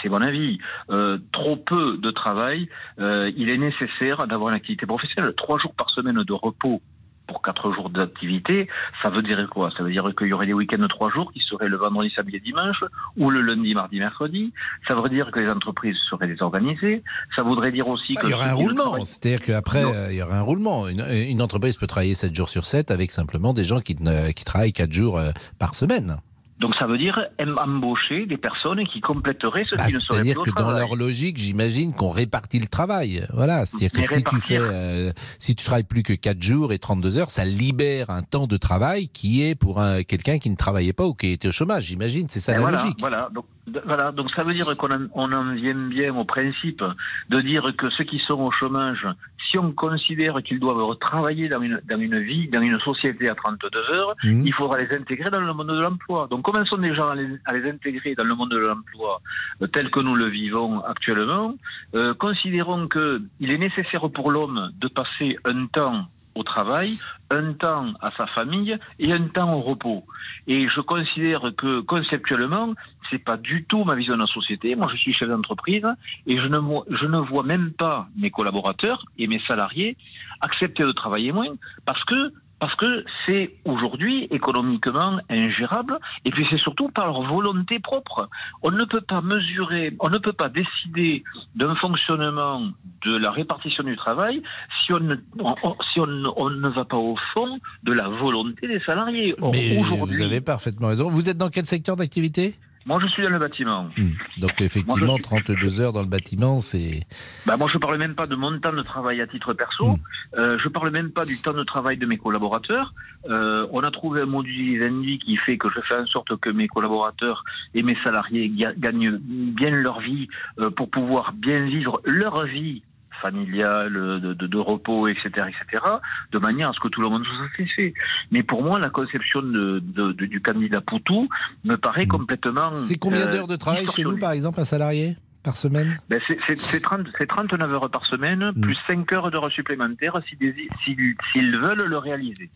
c'est 0.02 0.10
mon 0.10 0.22
avis, 0.22 0.60
euh, 0.91 1.17
trop 1.32 1.56
peu 1.56 1.98
de 1.98 2.12
travail, 2.12 2.69
euh, 3.00 3.32
il 3.36 3.52
est 3.52 3.58
nécessaire 3.58 4.28
d'avoir 4.28 4.50
une 4.50 4.56
activité 4.56 4.86
professionnelle. 4.86 5.34
Trois 5.36 5.60
jours 5.60 5.74
par 5.74 5.89
semaine 5.89 6.24
de 6.24 6.34
repos 6.34 6.82
pour 7.27 7.41
quatre 7.41 7.71
jours 7.73 7.89
d'activité, 7.89 8.67
ça 9.01 9.09
veut 9.09 9.21
dire 9.21 9.47
quoi? 9.49 9.71
Ça 9.77 9.83
veut 9.83 9.91
dire 9.91 10.09
qu'il 10.17 10.27
y 10.27 10.33
aurait 10.33 10.45
des 10.45 10.53
week-ends 10.53 10.81
de 10.81 10.88
trois 10.88 11.09
jours 11.09 11.31
qui 11.31 11.39
seraient 11.39 11.69
le 11.69 11.77
vendredi, 11.77 12.12
samedi 12.15 12.38
et 12.38 12.39
dimanche, 12.39 12.83
ou 13.17 13.29
le 13.29 13.41
lundi, 13.41 13.73
mardi, 13.73 13.99
mercredi. 13.99 14.53
Ça 14.88 14.95
veut 14.95 15.09
dire 15.09 15.31
que 15.31 15.39
les 15.39 15.49
entreprises 15.49 15.97
seraient 16.09 16.27
désorganisées. 16.27 17.03
Ça 17.36 17.43
voudrait 17.43 17.71
dire 17.71 17.88
aussi 17.88 18.15
que... 18.15 18.27
Il 18.27 18.31
y 18.31 18.33
aurait 18.33 18.49
un 18.49 18.53
roulement, 18.53 19.03
c'est-à-dire 19.05 19.41
qu'après, 19.41 19.83
euh, 19.83 20.12
il 20.12 20.17
y 20.17 20.21
aurait 20.21 20.38
un 20.38 20.41
roulement. 20.41 20.88
Une, 20.88 21.05
une, 21.29 21.41
entreprise 21.41 21.77
peut 21.77 21.88
travailler 21.88 22.15
7 22.15 22.36
jours 22.36 22.49
sur 22.49 22.65
7 22.65 22.91
avec 22.91 23.12
simplement 23.12 23.53
des 23.53 23.63
gens 23.63 23.79
qui, 23.79 23.95
qui 23.95 24.45
travaillent 24.45 24.73
4 24.73 24.91
jours 24.91 25.17
euh, 25.17 25.31
par 25.59 25.75
semaine. 25.75 26.17
Donc 26.63 26.76
ça 26.76 26.88
veut 26.88 26.97
dire 26.97 27.28
embaucher 27.58 28.26
des 28.26 28.38
personnes 28.38 28.88
qui 28.88 29.02
compléteraient 29.02 29.65
ce 29.69 29.76
bah, 29.76 29.88
qui 29.88 29.95
ne 29.95 29.99
serait 29.99 30.23
C'est-à-dire 30.23 30.41
que 30.41 30.49
dans 30.52 30.71
leur 30.71 30.95
logique, 30.95 31.38
j'imagine 31.38 31.91
qu'on 31.91 32.10
répartit 32.10 32.58
le 32.58 32.67
travail. 32.67 33.28
Voilà, 33.34 33.65
c'est-à-dire 33.65 33.91
que 33.91 34.15
si 34.15 34.23
tu 34.23 34.39
fais, 34.39 34.58
euh, 34.60 35.12
si 35.39 35.56
tu 35.56 35.65
travailles 35.65 35.84
plus 35.84 36.04
que 36.04 36.13
4 36.13 36.41
jours 36.41 36.71
et 36.71 36.80
32 36.80 37.17
heures, 37.17 37.32
ça 37.32 37.43
libère 37.43 38.12
un 38.12 38.23
temps 38.23 38.47
de 38.47 38.56
travail 38.56 39.10
qui 39.10 39.43
est 39.43 39.56
pour 39.56 39.82
un, 39.82 40.04
quelqu'un 40.04 40.39
qui 40.39 40.49
ne 40.49 40.56
travaillait 40.56 40.93
pas 40.93 41.06
ou 41.06 41.13
qui 41.13 41.34
était 41.34 41.49
au 41.49 41.52
chômage. 41.52 41.84
J'imagine, 41.84 42.28
c'est 42.30 42.39
ça 42.39 42.54
et 42.54 42.56
la 42.56 42.62
voilà, 42.62 42.82
logique. 42.82 42.97
Voilà. 43.02 43.30
Donc, 43.36 43.43
voilà, 43.86 44.12
donc 44.12 44.30
ça 44.32 44.43
veut 44.43 44.54
dire 44.54 44.76
qu'on 44.78 44.91
en, 44.91 45.08
on 45.13 45.32
en 45.32 45.54
vient 45.54 45.88
bien 45.88 46.15
au 46.15 46.26
principe 46.26 46.84
de 47.30 47.41
dire 47.41 47.63
que 47.78 47.89
ceux 47.91 48.04
qui 48.04 48.19
sont 48.19 48.39
au 48.41 48.52
chômage, 48.52 49.08
si 49.49 49.58
on 49.58 49.71
considère 49.71 50.41
qu'ils 50.43 50.60
doivent 50.60 50.97
travailler 50.99 51.47
dans 51.47 51.62
une, 51.62 51.80
dans 51.89 51.99
une 51.99 52.19
vie, 52.19 52.47
dans 52.49 52.62
une 52.62 52.80
société 52.80 53.30
à 53.30 53.36
32 53.36 53.69
heures, 53.93 54.15
mmh. 54.23 54.45
il 54.47 54.54
faudra 54.54 54.80
les 54.80 54.93
intégrer 54.95 55.30
dans 55.30 55.39
le 55.39 55.54
monde 55.54 55.67
de 55.67 55.80
l'emploi. 55.80 56.28
Donc 56.30 56.41
commençons 56.41 56.78
déjà 56.78 57.06
à 57.06 57.15
les, 57.15 57.28
à 57.45 57.54
les, 57.54 57.69
intégrer 57.69 58.15
dans 58.15 58.23
le 58.23 58.36
monde 58.36 58.52
de 58.52 58.58
l'emploi 58.58 59.21
euh, 59.62 59.67
tel 59.67 59.89
que 59.91 59.99
nous 59.99 60.15
le 60.15 60.28
vivons 60.28 60.84
actuellement. 60.84 61.56
Euh, 61.95 62.13
considérons 62.15 62.88
qu'il 62.88 63.52
est 63.54 63.58
nécessaire 63.58 64.10
pour 64.10 64.32
l'homme 64.32 64.71
de 64.80 64.88
passer 64.88 65.38
un 65.45 65.67
temps 65.67 66.08
au 66.36 66.43
travail, 66.43 66.98
un 67.30 67.54
temps 67.54 67.93
à 68.02 68.10
sa 68.17 68.28
famille 68.28 68.78
et 69.00 69.12
un 69.12 69.28
temps 69.28 69.54
au 69.54 69.62
repos. 69.62 70.04
Et 70.48 70.67
je 70.67 70.82
considère 70.82 71.52
que 71.58 71.82
conceptuellement, 71.82 72.74
c'est 73.10 73.24
pas 73.24 73.38
du 73.38 73.65
tout 73.65 73.84
ma 73.84 73.96
vision 73.96 74.15
de 74.15 74.22
la 74.22 74.28
société. 74.28 74.76
Moi, 74.76 74.88
je 74.91 74.98
suis 74.98 75.13
chef 75.13 75.30
d'entreprise 75.30 75.86
et 76.26 76.38
je 76.38 76.48
ne, 76.48 76.60
je 76.89 77.06
ne 77.06 77.19
vois 77.19 77.43
même 77.43 77.72
pas 77.72 78.08
mes 78.17 78.32
collaborateurs 78.32 79.06
et 79.17 79.28
mes 79.28 79.41
salariés 79.48 79.98
accepter 80.41 80.84
de 80.84 80.91
travailler 80.91 81.32
moins 81.32 81.56
parce 81.86 82.04
que 82.06 82.34
parce 82.63 82.76
que 82.78 83.04
c'est 83.26 83.52
aujourd'hui 83.65 84.23
économiquement 84.32 85.19
ingérable 85.30 85.99
et 86.23 86.32
puis 86.32 86.47
c'est 86.49 86.60
surtout 86.60 86.88
par 86.88 87.08
leur 87.08 87.23
volonté 87.23 87.78
propre. 87.80 88.30
On 88.62 88.71
ne 88.71 88.86
peut 88.86 89.02
pas 89.02 89.19
mesurer, 89.19 89.93
on 89.99 90.10
ne 90.10 90.17
peut 90.17 90.32
pas 90.32 90.47
décider 90.47 91.26
d'un 91.56 91.76
fonctionnement 91.76 92.62
de 93.06 93.17
la 93.17 93.32
répartition 93.32 93.84
du 93.84 93.97
travail 93.97 94.41
si 94.86 94.93
on 94.93 95.02
ne, 95.02 95.15
on, 95.39 95.56
si 95.91 95.99
on, 95.99 96.08
on, 96.38 96.49
ne 96.52 96.69
va 96.69 96.86
pas 96.86 96.95
au 96.95 97.17
fond 97.34 97.60
de 97.84 97.91
la 97.91 98.08
volonté 98.08 98.65
des 98.69 98.80
salariés. 98.86 99.36
Or, 99.41 99.52
Mais 99.52 99.76
vous 99.76 100.21
avez 100.21 100.39
parfaitement 100.39 100.88
raison. 100.88 101.10
Vous 101.10 101.28
êtes 101.28 101.38
dans 101.38 101.49
quel 101.49 101.65
secteur 101.65 101.97
d'activité? 101.97 102.56
Moi, 102.86 103.00
je 103.02 103.08
suis 103.08 103.24
dans 103.24 103.30
le 103.30 103.39
bâtiment. 103.39 103.89
Mmh. 103.98 104.39
Donc, 104.39 104.62
effectivement, 104.62 104.98
moi, 104.98 105.15
suis... 105.15 105.24
32 105.24 105.82
heures 105.82 105.93
dans 105.93 106.02
le 106.02 106.08
bâtiment, 106.08 106.62
c'est. 106.62 107.02
Bah, 107.46 107.56
moi, 107.58 107.69
je 107.72 107.78
parle 107.78 107.98
même 107.98 108.15
pas 108.15 108.26
de 108.26 108.36
mon 108.36 108.58
temps 108.60 108.74
de 108.74 108.82
travail 108.82 109.22
à 109.22 109.28
titre 109.28 109.54
perso. 109.54 109.88
Mmh. 109.88 110.00
Euh, 110.38 110.58
je 110.58 110.67
parle 110.67 110.91
même 110.91 111.12
pas 111.12 111.26
du 111.26 111.38
temps 111.39 111.54
de 111.54 111.63
travail 111.63 111.98
de 111.98 112.06
mes 112.06 112.17
collaborateurs. 112.17 112.93
Euh, 113.30 113.67
on 113.72 113.82
a 113.82 113.91
trouvé 113.91 114.22
un 114.22 114.26
module 114.26 114.54
Vivendi 114.54 115.19
qui 115.19 115.38
fait 115.38 115.58
que 115.58 115.69
je 115.69 115.80
fais 115.82 115.96
en 115.96 116.06
sorte 116.08 116.36
que 116.39 116.50
mes 116.50 116.67
collaborateurs 116.67 117.43
et 117.74 117.84
mes 117.84 117.98
salariés 118.04 118.52
gagnent 118.78 119.17
bien 119.17 119.72
leur 119.72 120.02
vie 120.02 120.28
euh, 120.60 120.69
pour 120.69 120.89
pouvoir 120.89 121.34
bien 121.34 121.65
vivre 121.65 122.02
leur 122.06 122.43
vie 122.46 122.84
familiale, 123.21 123.93
de, 123.93 124.34
de, 124.34 124.47
de, 124.47 124.58
repos, 124.58 125.08
etc., 125.08 125.30
etc., 125.47 125.84
de 126.32 126.39
manière 126.39 126.69
à 126.69 126.73
ce 126.73 126.80
que 126.80 126.88
tout 126.88 127.02
le 127.02 127.10
monde 127.10 127.23
soit 127.26 127.47
satisfait. 127.49 127.93
Mais 128.32 128.43
pour 128.43 128.63
moi, 128.63 128.80
la 128.80 128.89
conception 128.89 129.41
de, 129.41 129.80
du 130.12 130.41
candidat 130.41 130.82
Poutou 130.82 131.28
me 131.63 131.76
paraît 131.76 132.08
complètement. 132.08 132.71
C'est 132.71 132.97
combien 132.97 133.28
d'heures 133.28 133.47
de 133.47 133.56
travail 133.56 133.88
chez 133.95 134.04
vous, 134.04 134.17
par 134.17 134.32
exemple, 134.32 134.60
un 134.60 134.65
salarié 134.65 135.15
par 135.43 135.58
semaine? 135.58 135.99
Ben 136.10 136.19
C'est 136.28 137.28
39 137.28 137.73
heures 137.73 137.89
par 137.89 138.06
semaine, 138.06 138.52
mmh. 138.56 138.62
plus 138.62 138.78
5 138.88 139.13
heures 139.13 139.32
d'heures 139.32 139.52
supplémentaires 139.52 140.19
s'ils 140.28 140.54
si, 140.84 140.95
si, 141.34 141.41
veulent 141.52 141.86
le 141.86 141.97
réaliser. 141.97 142.49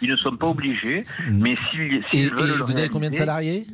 Ils 0.00 0.10
ne 0.10 0.16
sont 0.16 0.36
pas 0.36 0.48
obligés, 0.48 1.04
mmh. 1.28 1.38
mais 1.38 1.56
s'ils 1.70 2.04
si 2.12 2.28
veulent 2.28 2.40
et 2.40 2.42
le 2.42 2.46
vous 2.46 2.48
réaliser, 2.48 2.80
avez 2.80 2.88
combien 2.88 3.10
de 3.10 3.16
salariés? 3.16 3.64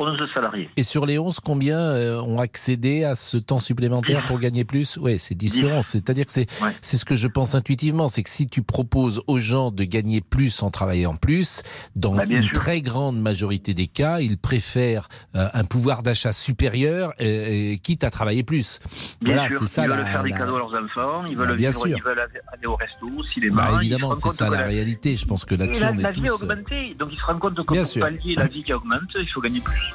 11 0.00 0.18
salariés. 0.34 0.70
Et 0.76 0.82
sur 0.82 1.06
les 1.06 1.18
11, 1.18 1.40
combien 1.40 1.78
euh, 1.78 2.20
ont 2.20 2.38
accédé 2.38 3.04
à 3.04 3.16
ce 3.16 3.36
temps 3.36 3.60
supplémentaire 3.60 4.22
10. 4.22 4.26
pour 4.26 4.40
gagner 4.40 4.64
plus? 4.64 4.96
Oui, 4.96 5.18
c'est 5.18 5.34
10 5.34 5.48
sur 5.50 5.70
11. 5.70 5.84
C'est-à-dire 5.84 6.26
que 6.26 6.32
c'est 6.32 6.46
ouais. 6.62 6.72
ce 6.82 7.04
que 7.04 7.14
je 7.14 7.28
pense 7.28 7.54
intuitivement, 7.54 8.08
c'est 8.08 8.22
que 8.22 8.30
si 8.30 8.48
tu 8.48 8.62
proposes 8.62 9.22
aux 9.26 9.38
gens 9.38 9.70
de 9.70 9.84
gagner 9.84 10.20
plus 10.20 10.62
en 10.62 10.70
travaillant 10.70 11.16
plus, 11.16 11.62
dans 11.96 12.14
bah, 12.14 12.24
une 12.28 12.42
sûr. 12.42 12.52
très 12.52 12.80
grande 12.80 13.20
majorité 13.20 13.74
des 13.74 13.86
cas, 13.86 14.20
ils 14.20 14.38
préfèrent 14.38 15.08
euh, 15.36 15.48
un 15.52 15.64
pouvoir 15.64 16.02
d'achat 16.02 16.32
supérieur, 16.32 17.12
euh, 17.20 17.76
quitte 17.82 18.04
à 18.04 18.10
travailler 18.10 18.42
plus. 18.42 18.80
Bien 19.20 19.34
voilà, 19.34 19.48
sûr. 19.48 19.60
c'est 19.60 19.66
ça. 19.66 19.84
Ils 19.84 19.88
la, 19.88 19.96
veulent 19.96 20.06
faire 20.06 20.22
la... 20.22 20.28
des 20.28 20.32
cadeaux 20.32 20.56
à 20.56 20.58
leurs 20.58 20.84
enfants, 20.84 21.24
ils 21.28 21.36
veulent, 21.36 21.48
bah, 21.48 21.54
bien 21.54 21.70
vivre, 21.70 21.86
sûr. 21.86 21.96
ils 21.96 22.02
veulent 22.02 22.20
aller 22.20 22.66
au 22.66 22.76
resto, 22.76 23.08
cinéma. 23.34 23.70
Bah, 23.70 23.78
évidemment, 23.80 24.14
c'est 24.14 24.30
ça 24.30 24.48
la, 24.48 24.60
la 24.60 24.66
réalité. 24.66 25.16
Je 25.16 25.26
pense 25.26 25.44
que 25.44 25.54
là-dessus, 25.54 25.80
la, 25.80 25.92
on 25.92 25.98
est 25.98 26.02
la 26.02 26.12
vie 26.12 26.22
tous... 26.22 26.28
a 26.28 26.34
augmenté, 26.34 26.94
donc 26.98 27.10
ils 27.12 27.18
se 27.18 27.24
rendent 27.24 27.40
compte 27.40 27.56
que 27.56 27.72
Bien 27.72 27.82
pour 27.82 27.90
sûr. 27.90 28.02
pallier 28.02 28.34
la 28.36 28.46
vie 28.46 28.62
qui 28.62 28.72
augmente, 28.72 29.00
il 29.14 29.28
faut 29.28 29.40
gagner 29.40 29.60
plus. 29.60 29.89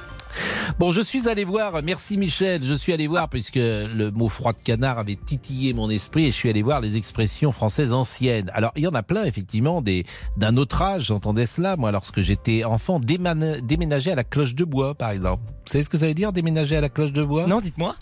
Bon, 0.79 0.91
je 0.91 1.01
suis 1.01 1.29
allé 1.29 1.45
voir, 1.45 1.81
merci 1.83 2.17
Michel, 2.17 2.63
je 2.63 2.73
suis 2.73 2.93
allé 2.93 3.07
voir, 3.07 3.29
puisque 3.29 3.55
le 3.55 4.09
mot 4.11 4.29
froid 4.29 4.53
de 4.53 4.61
canard 4.61 4.99
avait 4.99 5.15
titillé 5.15 5.73
mon 5.73 5.89
esprit, 5.89 6.25
et 6.25 6.31
je 6.31 6.35
suis 6.35 6.49
allé 6.49 6.61
voir 6.61 6.81
les 6.81 6.97
expressions 6.97 7.51
françaises 7.51 7.93
anciennes. 7.93 8.51
Alors, 8.53 8.71
il 8.75 8.83
y 8.83 8.87
en 8.87 8.93
a 8.93 9.03
plein, 9.03 9.23
effectivement, 9.23 9.81
des 9.81 10.05
d'un 10.37 10.57
autre 10.57 10.81
âge, 10.81 11.05
j'entendais 11.05 11.45
cela, 11.45 11.77
moi, 11.77 11.91
lorsque 11.91 12.21
j'étais 12.21 12.63
enfant, 12.63 12.99
déménager 12.99 14.11
à 14.11 14.15
la 14.15 14.23
cloche 14.23 14.55
de 14.55 14.63
bois, 14.63 14.95
par 14.95 15.11
exemple. 15.11 15.43
Vous 15.47 15.71
savez 15.71 15.83
ce 15.83 15.89
que 15.89 15.97
ça 15.97 16.07
veut 16.07 16.13
dire, 16.13 16.31
déménager 16.31 16.75
à 16.75 16.81
la 16.81 16.89
cloche 16.89 17.11
de 17.11 17.23
bois? 17.23 17.47
Non, 17.47 17.59
dites-moi. 17.59 17.95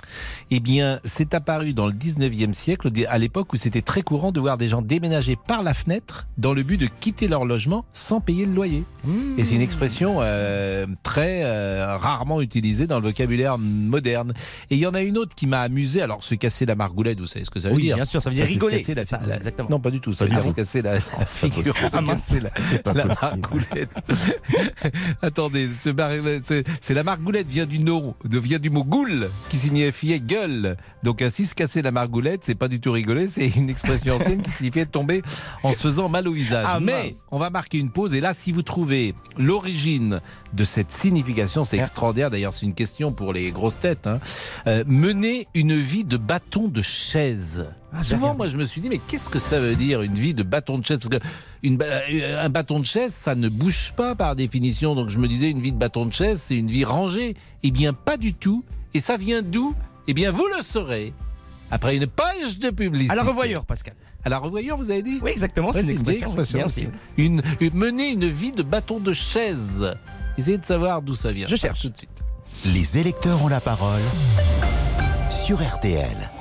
Eh 0.51 0.59
bien, 0.59 0.99
c'est 1.05 1.33
apparu 1.33 1.73
dans 1.73 1.87
le 1.87 1.93
19e 1.93 2.53
siècle, 2.53 2.89
à 3.07 3.17
l'époque 3.17 3.53
où 3.53 3.57
c'était 3.57 3.81
très 3.81 4.01
courant 4.01 4.31
de 4.31 4.39
voir 4.39 4.57
des 4.57 4.69
gens 4.69 4.81
déménager 4.81 5.35
par 5.35 5.63
la 5.63 5.73
fenêtre, 5.73 6.27
dans 6.37 6.53
le 6.53 6.63
but 6.63 6.77
de 6.77 6.87
quitter 6.87 7.27
leur 7.27 7.45
logement 7.45 7.85
sans 7.93 8.19
payer 8.19 8.45
le 8.45 8.53
loyer. 8.53 8.83
Mmh. 9.05 9.39
Et 9.39 9.43
c'est 9.43 9.55
une 9.55 9.61
expression 9.61 10.17
euh, 10.19 10.85
très 11.03 11.43
euh, 11.43 11.97
rare 11.97 12.22
rarement 12.23 12.41
utilisé 12.41 12.87
dans 12.87 12.97
le 12.99 13.03
vocabulaire 13.03 13.57
moderne. 13.57 14.33
Et 14.69 14.75
il 14.75 14.79
y 14.79 14.85
en 14.87 14.93
a 14.93 15.01
une 15.01 15.17
autre 15.17 15.35
qui 15.35 15.45
m'a 15.45 15.59
amusé. 15.61 16.01
Alors, 16.01 16.23
se 16.23 16.35
casser 16.35 16.65
la 16.65 16.75
margoulette, 16.75 17.19
vous 17.19 17.27
savez 17.27 17.43
ce 17.43 17.49
que 17.51 17.59
ça 17.59 17.67
veut 17.69 17.75
Oui, 17.75 17.81
dire 17.83 17.95
bien 17.95 18.05
sûr, 18.05 18.21
ça 18.21 18.29
veut 18.29 18.35
dire 18.35 18.45
se 18.45 18.51
rigoler, 18.51 18.77
casser 18.77 18.93
la- 18.93 19.03
c'est 19.03 19.09
ça, 19.09 19.21
la- 19.25 19.35
exactement. 19.37 19.67
Non, 19.69 19.79
pas 19.79 19.91
du 19.91 19.99
tout. 19.99 20.13
Ça 20.13 20.23
veut 20.25 20.31
dire 20.31 20.45
se 20.47 20.53
casser 20.53 20.81
la, 20.81 20.93
la 21.19 21.25
figure, 21.25 21.73
Ah, 21.91 22.01
casser 22.05 22.39
la, 22.39 22.93
margoulette. 23.21 23.89
Attendez, 25.21 25.69
c'est 25.73 26.93
la 26.93 27.03
margoulette 27.03 27.47
vient 27.49 27.65
du 27.65 27.79
nom, 27.79 28.15
de, 28.23 28.39
vient 28.39 28.59
du 28.59 28.69
mot 28.69 28.83
goule 28.85 29.29
qui 29.49 29.57
signifiait 29.57 30.19
gueule. 30.19 30.77
Donc 31.03 31.21
ainsi 31.21 31.45
se 31.45 31.53
casser 31.55 31.81
la 31.81 31.91
margoulette, 31.91 32.41
c'est 32.43 32.55
pas 32.55 32.67
du 32.69 32.79
tout 32.79 32.91
rigoler, 32.93 33.27
c'est 33.27 33.47
une 33.49 33.69
expression 33.69 34.15
ancienne 34.15 34.41
qui 34.41 34.51
signifiait 34.51 34.85
tomber 34.85 35.21
en 35.63 35.73
se 35.73 35.79
faisant 35.79 36.07
mal 36.09 36.27
au 36.27 36.31
visage. 36.33 36.65
Ah, 36.67 36.79
Mais 36.79 37.13
on 37.31 37.37
va 37.39 37.49
marquer 37.49 37.79
une 37.79 37.89
pause 37.91 38.13
et 38.13 38.21
là, 38.21 38.33
si 38.33 38.51
vous 38.53 38.61
trouvez 38.61 39.13
l'origine 39.37 40.21
de 40.53 40.63
cette 40.63 40.91
signification, 40.91 41.65
c'est 41.65 41.77
extraordinaire. 41.77 42.12
D'ailleurs, 42.13 42.53
c'est 42.53 42.65
une 42.65 42.73
question 42.73 43.11
pour 43.11 43.33
les 43.33 43.51
grosses 43.51 43.79
têtes. 43.79 44.07
hein. 44.07 44.19
Euh, 44.67 44.83
mener 44.87 45.47
une 45.53 45.75
vie 45.75 46.03
de 46.03 46.17
bâton 46.17 46.67
de 46.67 46.81
chaise. 46.81 47.67
Souvent, 47.99 48.33
moi, 48.33 48.49
je 48.49 48.57
me 48.57 48.65
suis 48.65 48.81
dit, 48.81 48.89
mais 48.89 48.99
qu'est-ce 49.07 49.29
que 49.29 49.37
ça 49.39 49.59
veut 49.59 49.75
dire 49.75 50.01
une 50.01 50.15
vie 50.15 50.33
de 50.33 50.41
bâton 50.43 50.77
de 50.79 50.85
chaise? 50.85 50.99
Parce 50.99 51.09
que 51.21 51.27
une, 51.61 51.77
euh, 51.81 52.43
un 52.43 52.49
bâton 52.49 52.79
de 52.79 52.85
chaise, 52.85 53.13
ça 53.13 53.35
ne 53.35 53.49
bouge 53.49 53.93
pas 53.95 54.15
par 54.15 54.35
définition. 54.35 54.95
Donc, 54.95 55.09
je 55.09 55.19
me 55.19 55.27
disais, 55.27 55.49
une 55.51 55.61
vie 55.61 55.71
de 55.71 55.77
bâton 55.77 56.05
de 56.05 56.13
chaise, 56.13 56.41
c'est 56.43 56.55
une 56.57 56.67
vie 56.69 56.85
rangée. 56.85 57.35
Eh 57.61 57.71
bien, 57.71 57.93
pas 57.93 58.17
du 58.17 58.33
tout. 58.33 58.63
Et 58.95 58.99
ça 58.99 59.17
vient 59.17 59.41
d'où? 59.41 59.75
Eh 60.07 60.13
bien, 60.13 60.31
vous 60.31 60.45
le 60.57 60.63
saurez 60.63 61.13
après 61.71 61.95
une 61.95 62.07
page 62.07 62.57
de 62.59 62.69
publicité. 62.69 63.11
À 63.11 63.15
la 63.15 63.23
revoyeur, 63.23 63.65
Pascal. 63.65 63.93
À 64.25 64.29
la 64.29 64.37
revoyeur, 64.39 64.77
vous 64.77 64.89
avez 64.89 65.01
dit? 65.01 65.19
Oui, 65.21 65.31
exactement, 65.31 65.71
c'est 65.71 65.79
Ouais, 65.79 65.83
une 65.83 65.89
une 65.89 66.09
expression. 66.09 66.57
Bien 66.57 66.65
aussi. 66.67 66.81
aussi. 66.81 66.87
Une, 67.17 67.41
une- 67.59 67.73
mener 67.73 68.09
une 68.09 68.27
vie 68.27 68.51
de 68.53 68.63
bâton 68.63 68.99
de 68.99 69.13
chaise. 69.13 69.93
Essayez 70.37 70.57
de 70.57 70.65
savoir 70.65 71.01
d'où 71.01 71.13
ça 71.13 71.31
vient. 71.31 71.47
Je 71.47 71.55
cherche. 71.55 71.81
tout 71.81 71.89
de 71.89 71.97
suite. 71.97 72.23
Les 72.65 72.97
électeurs 72.97 73.43
ont 73.43 73.47
la 73.47 73.59
parole 73.61 74.01
sur 75.29 75.61
RTL. 75.61 76.31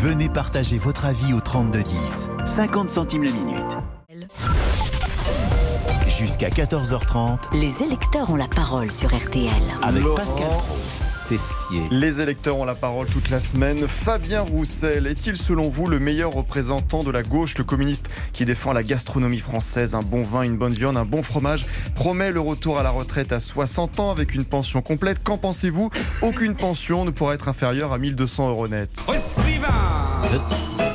Venez 0.00 0.28
partager 0.28 0.78
votre 0.78 1.04
avis 1.04 1.32
au 1.32 1.40
3210. 1.40 2.28
50 2.44 2.90
centimes 2.90 3.24
la 3.24 3.30
minute. 3.30 3.76
Jusqu'à 6.18 6.48
14h30 6.48 7.52
Les 7.52 7.82
électeurs 7.82 8.30
ont 8.30 8.36
la 8.36 8.48
parole 8.48 8.90
sur 8.90 9.14
RTL. 9.14 9.50
Avec 9.82 10.02
Laurent. 10.02 10.16
Pascal 10.16 10.46
Pro. 10.58 10.76
Tessier. 11.28 11.88
Les 11.90 12.20
électeurs 12.20 12.56
ont 12.58 12.64
la 12.64 12.74
parole 12.74 13.06
toute 13.06 13.30
la 13.30 13.40
semaine. 13.40 13.78
Fabien 13.88 14.42
Roussel 14.42 15.06
est-il 15.06 15.36
selon 15.36 15.68
vous 15.68 15.86
le 15.86 15.98
meilleur 15.98 16.32
représentant 16.32 17.02
de 17.02 17.10
la 17.10 17.22
gauche, 17.22 17.58
le 17.58 17.64
communiste 17.64 18.08
qui 18.32 18.44
défend 18.44 18.72
la 18.72 18.82
gastronomie 18.82 19.40
française, 19.40 19.94
un 19.94 20.02
bon 20.02 20.22
vin, 20.22 20.42
une 20.42 20.56
bonne 20.56 20.72
viande, 20.72 20.96
un 20.96 21.04
bon 21.04 21.22
fromage, 21.22 21.66
promet 21.94 22.32
le 22.32 22.40
retour 22.40 22.78
à 22.78 22.82
la 22.82 22.90
retraite 22.90 23.32
à 23.32 23.40
60 23.40 24.00
ans 24.00 24.10
avec 24.10 24.34
une 24.34 24.44
pension 24.44 24.82
complète 24.82 25.22
Qu'en 25.22 25.38
pensez-vous? 25.38 25.90
Aucune 26.22 26.54
pension 26.54 27.04
ne 27.04 27.10
pourra 27.10 27.34
être 27.34 27.48
inférieure 27.48 27.92
à 27.92 27.98
1200 27.98 28.50
euros 28.50 28.68
net. 28.68 28.90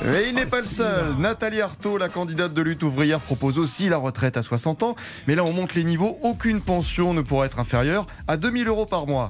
Et 0.04 0.30
il 0.30 0.36
n'est 0.36 0.46
pas 0.46 0.62
le 0.62 0.68
seul. 0.68 1.16
Nathalie 1.20 1.62
Arthaud, 1.62 1.98
la 1.98 2.10
candidate 2.10 2.54
de 2.54 2.62
lutte 2.62 2.84
ouvrière, 2.84 3.20
propose 3.20 3.58
aussi 3.58 3.88
la 3.88 3.98
retraite 3.98 4.36
à 4.36 4.44
60 4.44 4.84
ans. 4.84 4.96
Mais 5.28 5.36
là, 5.36 5.44
on 5.44 5.54
monte 5.54 5.76
les 5.76 5.84
niveaux. 5.84 6.18
Aucune 6.24 6.62
pension 6.62 7.14
ne 7.14 7.22
pourra 7.22 7.46
être 7.46 7.60
inférieure 7.60 8.08
à 8.28 8.38
2000 8.38 8.68
euros 8.68 8.86
par 8.86 9.06
mois. 9.06 9.30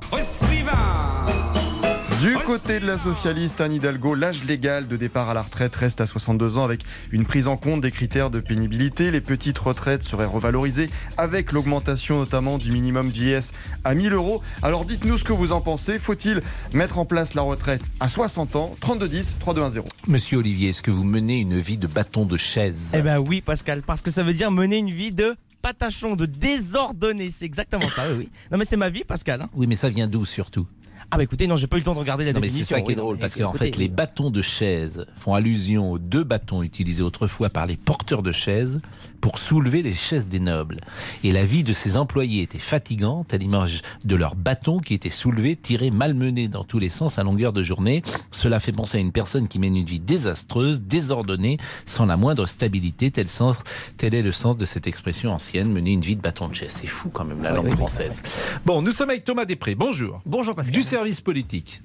Du 2.21 2.35
côté 2.45 2.79
de 2.79 2.85
la 2.85 2.99
socialiste 2.99 3.61
Anne 3.61 3.73
Hidalgo, 3.73 4.13
l'âge 4.13 4.43
légal 4.43 4.87
de 4.87 4.95
départ 4.95 5.29
à 5.29 5.33
la 5.33 5.41
retraite 5.41 5.75
reste 5.75 6.01
à 6.01 6.05
62 6.05 6.59
ans 6.59 6.63
avec 6.63 6.81
une 7.11 7.25
prise 7.25 7.47
en 7.47 7.57
compte 7.57 7.81
des 7.81 7.89
critères 7.89 8.29
de 8.29 8.39
pénibilité. 8.39 9.09
Les 9.09 9.21
petites 9.21 9.57
retraites 9.57 10.03
seraient 10.03 10.25
revalorisées 10.25 10.91
avec 11.17 11.51
l'augmentation 11.51 12.19
notamment 12.19 12.59
du 12.59 12.71
minimum 12.71 13.09
vieillesse 13.09 13.53
à 13.83 13.95
1000 13.95 14.13
euros. 14.13 14.43
Alors 14.61 14.85
dites-nous 14.85 15.17
ce 15.17 15.23
que 15.23 15.33
vous 15.33 15.51
en 15.51 15.61
pensez. 15.61 15.97
Faut-il 15.97 16.43
mettre 16.73 16.99
en 16.99 17.05
place 17.05 17.33
la 17.33 17.41
retraite 17.41 17.81
à 17.99 18.07
60 18.07 18.55
ans? 18.55 18.71
3210 18.81 19.37
3210. 19.39 19.81
Monsieur 20.07 20.37
Olivier, 20.37 20.69
est-ce 20.69 20.83
que 20.83 20.91
vous 20.91 21.03
menez 21.05 21.39
une 21.39 21.57
vie 21.57 21.77
de 21.79 21.87
bâton 21.87 22.25
de 22.25 22.37
chaise? 22.37 22.91
Eh 22.93 23.01
ben 23.01 23.17
oui, 23.17 23.41
Pascal, 23.41 23.81
parce 23.81 24.03
que 24.03 24.11
ça 24.11 24.21
veut 24.21 24.33
dire 24.33 24.51
mener 24.51 24.77
une 24.77 24.91
vie 24.91 25.11
de 25.11 25.35
patachon, 25.63 26.15
de 26.15 26.27
désordonné. 26.27 27.31
C'est 27.31 27.45
exactement 27.45 27.87
ça, 27.89 28.03
oui, 28.11 28.15
oui. 28.19 28.29
Non, 28.51 28.59
mais 28.59 28.65
c'est 28.65 28.77
ma 28.77 28.89
vie, 28.89 29.03
Pascal. 29.03 29.41
hein. 29.41 29.49
Oui, 29.55 29.65
mais 29.65 29.75
ça 29.75 29.89
vient 29.89 30.07
d'où 30.07 30.25
surtout? 30.25 30.67
Ah, 31.13 31.17
bah 31.17 31.23
écoutez, 31.23 31.45
non, 31.45 31.57
j'ai 31.57 31.67
pas 31.67 31.75
eu 31.75 31.79
le 31.81 31.83
temps 31.83 31.93
de 31.93 31.99
regarder 31.99 32.23
la 32.23 32.31
Non, 32.31 32.39
mais 32.39 32.47
c'est 32.47 32.51
définition. 32.53 32.77
ça 32.77 32.81
qui 32.83 32.93
est 32.93 32.95
drôle, 32.95 33.17
parce 33.17 33.35
qu'en 33.35 33.51
fait, 33.51 33.75
les 33.75 33.85
oui. 33.85 33.89
bâtons 33.89 34.29
de 34.29 34.41
chaise 34.41 35.05
font 35.17 35.33
allusion 35.33 35.91
aux 35.91 35.99
deux 35.99 36.23
bâtons 36.23 36.63
utilisés 36.63 37.03
autrefois 37.03 37.49
par 37.49 37.65
les 37.65 37.75
porteurs 37.75 38.23
de 38.23 38.31
chaises 38.31 38.79
pour 39.19 39.37
soulever 39.37 39.83
les 39.83 39.93
chaises 39.93 40.29
des 40.29 40.39
nobles. 40.39 40.79
Et 41.25 41.33
la 41.33 41.45
vie 41.45 41.63
de 41.65 41.73
ces 41.73 41.97
employés 41.97 42.41
était 42.43 42.59
fatigante, 42.59 43.33
à 43.33 43.37
l'image 43.37 43.81
de 44.05 44.15
leurs 44.15 44.35
bâtons 44.35 44.79
qui 44.79 44.93
étaient 44.93 45.09
soulevés, 45.09 45.57
tirés, 45.57 45.91
malmenés 45.91 46.47
dans 46.47 46.63
tous 46.63 46.79
les 46.79 46.89
sens 46.89 47.19
à 47.19 47.23
longueur 47.23 47.51
de 47.51 47.61
journée. 47.61 48.03
Cela 48.31 48.61
fait 48.61 48.71
penser 48.71 48.97
à 48.97 49.01
une 49.01 49.11
personne 49.11 49.49
qui 49.49 49.59
mène 49.59 49.75
une 49.75 49.85
vie 49.85 49.99
désastreuse, 49.99 50.81
désordonnée, 50.81 51.57
sans 51.85 52.05
la 52.05 52.15
moindre 52.15 52.45
stabilité. 52.47 53.11
Tel, 53.11 53.27
sens, 53.27 53.57
tel 53.97 54.15
est 54.15 54.21
le 54.23 54.31
sens 54.31 54.55
de 54.55 54.63
cette 54.65 54.87
expression 54.87 55.33
ancienne, 55.33 55.71
mener 55.71 55.91
une 55.91 56.01
vie 56.01 56.15
de 56.15 56.21
bâton 56.21 56.47
de 56.47 56.55
chaise. 56.55 56.71
C'est 56.71 56.87
fou 56.87 57.09
quand 57.09 57.25
même 57.25 57.43
la 57.43 57.51
langue 57.51 57.65
oui. 57.65 57.73
française. 57.73 58.23
Bon, 58.65 58.81
nous 58.81 58.93
sommes 58.93 59.09
avec 59.09 59.25
Thomas 59.25 59.45
Després. 59.45 59.75
Bonjour. 59.75 60.21
Bonjour, 60.25 60.55
Pascal. 60.55 60.73
Du 60.73 60.83
service 61.01 61.21
politique. 61.21 61.81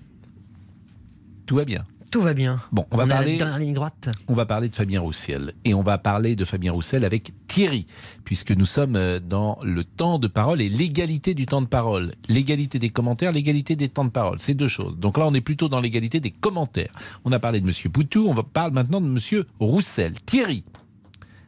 Tout 1.46 1.56
va 1.56 1.64
bien. 1.64 1.86
Tout 2.10 2.20
va 2.20 2.34
bien. 2.34 2.60
Bon, 2.70 2.84
on 2.90 2.98
va 2.98 3.06
la 3.06 3.14
parler- 3.14 3.38
dernière 3.38 3.58
ligne 3.58 3.72
droite. 3.72 4.10
On 4.28 4.34
va 4.34 4.44
parler 4.44 4.68
de 4.68 4.74
Fabien 4.74 5.00
Roussel. 5.00 5.54
Et 5.64 5.72
on 5.72 5.82
va 5.82 5.96
parler 5.96 6.36
de 6.36 6.44
Fabien 6.44 6.72
Roussel 6.72 7.02
avec 7.02 7.32
Thierry, 7.46 7.86
puisque 8.24 8.50
nous 8.52 8.66
sommes 8.66 8.94
euh, 8.96 9.18
dans 9.18 9.58
le 9.62 9.84
temps 9.84 10.18
de 10.18 10.26
parole 10.28 10.60
et 10.60 10.68
l'égalité 10.68 11.32
du 11.32 11.46
temps 11.46 11.62
de 11.62 11.66
parole. 11.66 12.12
L'égalité 12.28 12.78
des 12.78 12.90
commentaires, 12.90 13.32
l'égalité 13.32 13.74
des 13.74 13.88
temps 13.88 14.04
de 14.04 14.10
parole. 14.10 14.38
C'est 14.38 14.52
deux 14.54 14.68
choses. 14.68 14.98
Donc 14.98 15.16
là, 15.16 15.26
on 15.26 15.32
est 15.32 15.40
plutôt 15.40 15.68
dans 15.70 15.80
l'égalité 15.80 16.20
des 16.20 16.30
commentaires. 16.30 16.92
On 17.24 17.32
a 17.32 17.38
parlé 17.38 17.62
de 17.62 17.66
Monsieur 17.66 17.88
Poutou, 17.88 18.26
on 18.28 18.34
va 18.34 18.42
parler 18.42 18.74
maintenant 18.74 19.00
de 19.00 19.08
Monsieur 19.08 19.46
Roussel. 19.60 20.12
Thierry, 20.26 20.62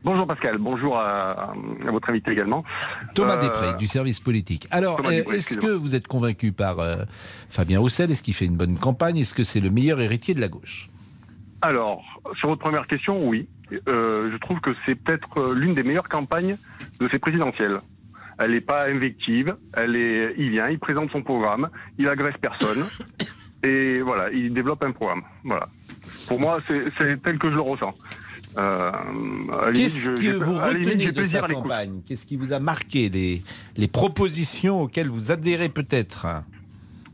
Bonjour 0.04 0.26
Pascal, 0.28 0.58
bonjour 0.58 0.96
à, 0.96 1.52
à 1.52 1.90
votre 1.90 2.08
invité 2.10 2.30
également. 2.30 2.64
Thomas 3.14 3.34
Euh, 3.34 3.40
Després, 3.48 3.74
du 3.74 3.88
service 3.88 4.20
politique. 4.20 4.68
Alors, 4.70 5.00
euh, 5.04 5.24
est-ce 5.32 5.56
que 5.56 5.66
vous 5.66 5.96
êtes 5.96 6.06
convaincu 6.06 6.52
par 6.52 6.78
euh, 6.78 6.94
Fabien 7.50 7.80
Roussel? 7.80 8.10
Est-ce 8.12 8.22
qu'il 8.22 8.34
fait 8.34 8.46
une 8.46 8.56
bonne 8.56 8.78
campagne? 8.78 9.18
Est-ce 9.18 9.34
que 9.34 9.42
c'est 9.42 9.60
le 9.60 9.70
meilleur 9.70 10.00
héritier 10.00 10.34
de 10.34 10.40
la 10.40 10.48
gauche? 10.48 10.88
Alors, 11.62 12.04
sur 12.38 12.48
votre 12.48 12.60
première 12.60 12.86
question, 12.86 13.26
oui. 13.28 13.48
Euh, 13.88 14.30
je 14.32 14.36
trouve 14.38 14.60
que 14.60 14.70
c'est 14.86 14.94
peut-être 14.94 15.52
l'une 15.52 15.74
des 15.74 15.82
meilleures 15.82 16.08
campagnes 16.08 16.56
de 17.00 17.08
ces 17.08 17.18
présidentielles. 17.18 17.78
Elle 18.38 18.52
n'est 18.52 18.60
pas 18.60 18.86
invective, 18.88 19.56
elle 19.74 19.96
est, 19.96 20.34
il 20.38 20.50
vient, 20.50 20.68
il 20.68 20.78
présente 20.78 21.10
son 21.10 21.22
programme, 21.22 21.68
il 21.98 22.08
agresse 22.08 22.36
personne, 22.40 22.84
et 23.64 23.98
voilà, 24.00 24.30
il 24.30 24.54
développe 24.54 24.84
un 24.84 24.92
programme. 24.92 25.22
Voilà. 25.42 25.68
Pour 26.28 26.38
moi, 26.38 26.60
c'est 26.68 27.20
tel 27.22 27.36
que 27.38 27.50
je 27.50 27.56
le 27.56 27.60
ressens. 27.62 27.92
Euh, 28.56 29.72
Qu'est-ce 29.74 30.10
que 30.10 30.42
vous 30.42 30.54
retenez 30.54 31.10
de 31.12 31.20
l'écoute. 31.22 31.52
campagne? 31.52 32.00
Qu'est-ce 32.06 32.24
qui 32.26 32.36
vous 32.36 32.52
a 32.52 32.58
marqué 32.58 33.08
les, 33.08 33.42
les 33.76 33.88
propositions 33.88 34.82
auxquelles 34.82 35.08
vous 35.08 35.30
adhérez 35.30 35.68
peut-être? 35.68 36.26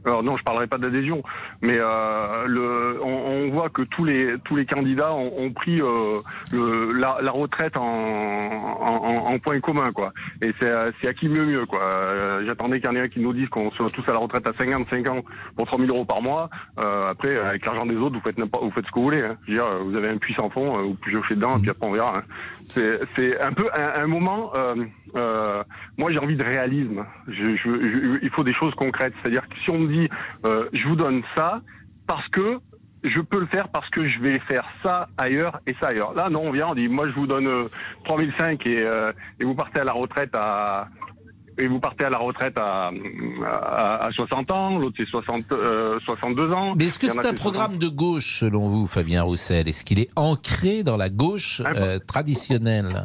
Alors 0.06 0.22
non, 0.22 0.36
je 0.36 0.42
parlerai 0.42 0.66
pas 0.66 0.76
d'adhésion, 0.78 1.22
mais 1.62 1.78
euh, 1.80 2.44
le, 2.46 2.98
on, 3.02 3.08
on 3.08 3.50
voit 3.50 3.70
que 3.70 3.82
tous 3.82 4.04
les 4.04 4.34
tous 4.44 4.54
les 4.56 4.66
candidats 4.66 5.14
ont, 5.14 5.32
ont 5.38 5.50
pris 5.52 5.80
euh, 5.80 6.20
le, 6.50 6.92
la, 6.92 7.16
la 7.22 7.30
retraite 7.30 7.76
en, 7.78 7.82
en, 7.82 9.32
en 9.32 9.38
point 9.38 9.60
commun, 9.60 9.92
quoi. 9.92 10.12
Et 10.42 10.52
c'est 10.60 10.70
à- 10.70 10.88
c'est 11.00 11.08
à 11.08 11.14
qui 11.14 11.28
mieux 11.28 11.46
mieux, 11.46 11.64
quoi. 11.66 11.80
Euh, 11.82 12.44
J'attendais 12.46 12.80
qu'il 12.80 12.90
y 12.92 12.92
en 12.98 13.02
ait 13.02 13.08
qui 13.08 13.20
nous 13.20 13.32
dise 13.32 13.48
qu'on 13.48 13.70
soit 13.70 13.88
tous 13.90 14.04
à 14.08 14.12
la 14.12 14.18
retraite 14.18 14.46
à 14.48 14.52
55 14.58 15.08
ans 15.08 15.20
pour 15.56 15.66
3000 15.66 15.88
euros 15.90 16.04
par 16.04 16.20
mois. 16.22 16.50
Euh, 16.78 17.08
après, 17.08 17.36
avec 17.38 17.64
l'argent 17.64 17.86
des 17.86 17.96
autres, 17.96 18.16
vous 18.16 18.20
faites 18.22 18.38
vous 18.38 18.70
faites 18.72 18.84
ce 18.86 18.90
que 18.90 18.96
vous 18.98 19.04
voulez. 19.04 19.22
Hein. 19.22 19.36
Je 19.46 19.52
veux 19.52 19.58
dire, 19.58 19.66
vous 19.84 19.96
avez 19.96 20.08
un 20.10 20.18
puits 20.18 20.34
sans 20.34 20.50
fond, 20.50 20.78
euh, 20.78 20.82
vous 20.82 20.94
pionchez 20.94 21.34
dedans, 21.34 21.56
et 21.56 21.60
puis 21.60 21.70
après 21.70 21.86
on 21.88 21.92
verra. 21.92 22.12
hein. 22.18 22.22
C'est 22.68 23.40
un 23.40 23.52
peu 23.52 23.68
un, 23.74 24.06
moment. 24.06 24.52
euh, 24.56 24.74
euh, 25.16 25.62
moi, 25.98 26.10
j'ai 26.12 26.18
envie 26.18 26.36
de 26.36 26.42
réalisme. 26.42 27.04
Il 27.28 28.30
faut 28.34 28.44
des 28.44 28.54
choses 28.54 28.74
concrètes. 28.74 29.14
C'est-à-dire 29.22 29.48
que 29.48 29.54
si 29.64 29.70
on 29.70 29.78
me 29.80 29.88
dit, 29.88 30.08
euh, 30.44 30.68
je 30.72 30.86
vous 30.88 30.96
donne 30.96 31.22
ça 31.36 31.60
parce 32.06 32.26
que 32.28 32.58
je 33.04 33.20
peux 33.20 33.38
le 33.38 33.46
faire 33.46 33.68
parce 33.68 33.88
que 33.90 34.08
je 34.08 34.18
vais 34.20 34.38
faire 34.40 34.66
ça 34.82 35.08
ailleurs 35.18 35.60
et 35.66 35.74
ça 35.80 35.88
ailleurs. 35.88 36.14
Là, 36.14 36.30
non, 36.30 36.42
on 36.46 36.52
vient, 36.52 36.68
on 36.68 36.74
dit, 36.74 36.88
moi, 36.88 37.06
je 37.08 37.14
vous 37.14 37.26
donne 37.26 37.46
euh, 37.46 37.68
3005 38.04 38.66
et, 38.66 38.82
euh, 38.82 39.12
et 39.38 39.44
vous 39.44 39.54
partez 39.54 39.80
à 39.80 39.84
la 39.84 39.92
retraite 39.92 40.30
à 40.34 40.88
et 41.58 41.66
vous 41.66 41.78
partez 41.80 42.04
à 42.04 42.10
la 42.10 42.18
retraite 42.18 42.58
à, 42.58 42.90
à, 43.46 44.06
à 44.06 44.10
60 44.12 44.50
ans, 44.52 44.78
l'autre 44.78 44.96
c'est 44.98 45.06
60, 45.06 45.44
euh, 45.52 45.98
62 46.04 46.52
ans. 46.52 46.72
Mais 46.76 46.86
est-ce 46.86 46.98
que 46.98 47.08
c'est 47.08 47.26
un 47.26 47.34
programme 47.34 47.78
de 47.78 47.88
gauche 47.88 48.40
selon 48.40 48.68
vous, 48.68 48.86
Fabien 48.86 49.22
Roussel? 49.22 49.68
Est-ce 49.68 49.84
qu'il 49.84 49.98
est 49.98 50.10
ancré 50.16 50.82
dans 50.82 50.96
la 50.96 51.08
gauche 51.08 51.62
euh, 51.64 51.98
traditionnelle? 51.98 53.04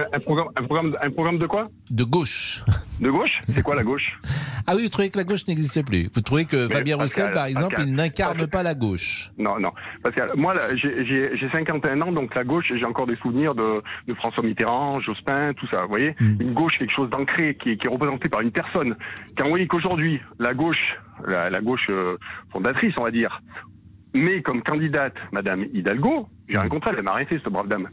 Un, 0.00 0.04
un 0.12 0.20
programme, 0.20 0.48
un, 0.56 0.62
programme, 0.64 0.96
un 1.00 1.10
programme 1.10 1.38
de 1.38 1.46
quoi? 1.46 1.68
De 1.90 2.04
gauche. 2.04 2.62
De 3.00 3.10
gauche? 3.10 3.40
C'est 3.54 3.62
quoi 3.62 3.74
la 3.74 3.82
gauche? 3.84 4.18
Ah 4.66 4.72
oui, 4.74 4.84
vous 4.84 4.88
trouvez 4.88 5.10
que 5.10 5.18
la 5.18 5.24
gauche 5.24 5.46
n'existe 5.46 5.84
plus 5.84 6.08
Vous 6.14 6.22
trouvez 6.22 6.46
que 6.46 6.66
Mais 6.68 6.72
Fabien 6.74 6.96
Pascal, 6.96 7.24
Roussel, 7.26 7.34
par 7.34 7.44
exemple, 7.44 7.74
Pascal, 7.74 7.86
il 7.90 7.94
n'incarne 7.94 8.32
Pascal. 8.32 8.48
pas 8.48 8.62
la 8.62 8.74
gauche 8.74 9.30
Non, 9.36 9.60
non. 9.60 9.72
Parce 10.02 10.14
que 10.14 10.34
moi, 10.38 10.54
là, 10.54 10.74
j'ai- 10.74 11.04
j'ai 11.04 11.36
j'ai 11.36 11.50
51 11.50 12.00
ans, 12.00 12.12
donc 12.12 12.34
la 12.34 12.44
gauche, 12.44 12.72
j'ai 12.74 12.84
encore 12.86 13.06
des 13.06 13.16
souvenirs 13.16 13.54
de, 13.54 13.82
de 14.08 14.14
François 14.14 14.42
Mitterrand, 14.42 15.00
Jospin, 15.00 15.52
tout 15.52 15.66
ça. 15.66 15.82
Vous 15.82 15.90
voyez? 15.90 16.14
Hmm. 16.18 16.36
Une 16.40 16.54
gauche, 16.54 16.78
quelque 16.78 16.94
chose 16.94 17.10
d'ancré, 17.10 17.56
qui, 17.56 17.72
est- 17.72 17.76
qui 17.76 17.86
est 17.86 17.90
représenté 17.90 18.30
par 18.30 18.40
une 18.40 18.52
personne. 18.52 18.96
Quand 19.36 19.44
vous 19.44 19.50
voyez 19.50 19.66
qu'aujourd'hui, 19.66 20.18
la 20.38 20.54
gauche, 20.54 20.96
la, 21.28 21.50
la 21.50 21.60
gauche 21.60 21.86
euh, 21.90 22.16
fondatrice, 22.50 22.94
on 22.98 23.02
va 23.04 23.10
dire, 23.10 23.42
met 24.14 24.40
comme 24.40 24.62
candidate 24.62 25.12
Madame 25.30 25.66
Hidalgo, 25.74 26.26
j'ai 26.48 26.56
rencontré, 26.56 26.92
elle 26.96 27.02
m'a 27.04 27.10
arrêté, 27.10 27.38
cette 27.42 27.52
brave 27.52 27.68
dame, 27.68 27.88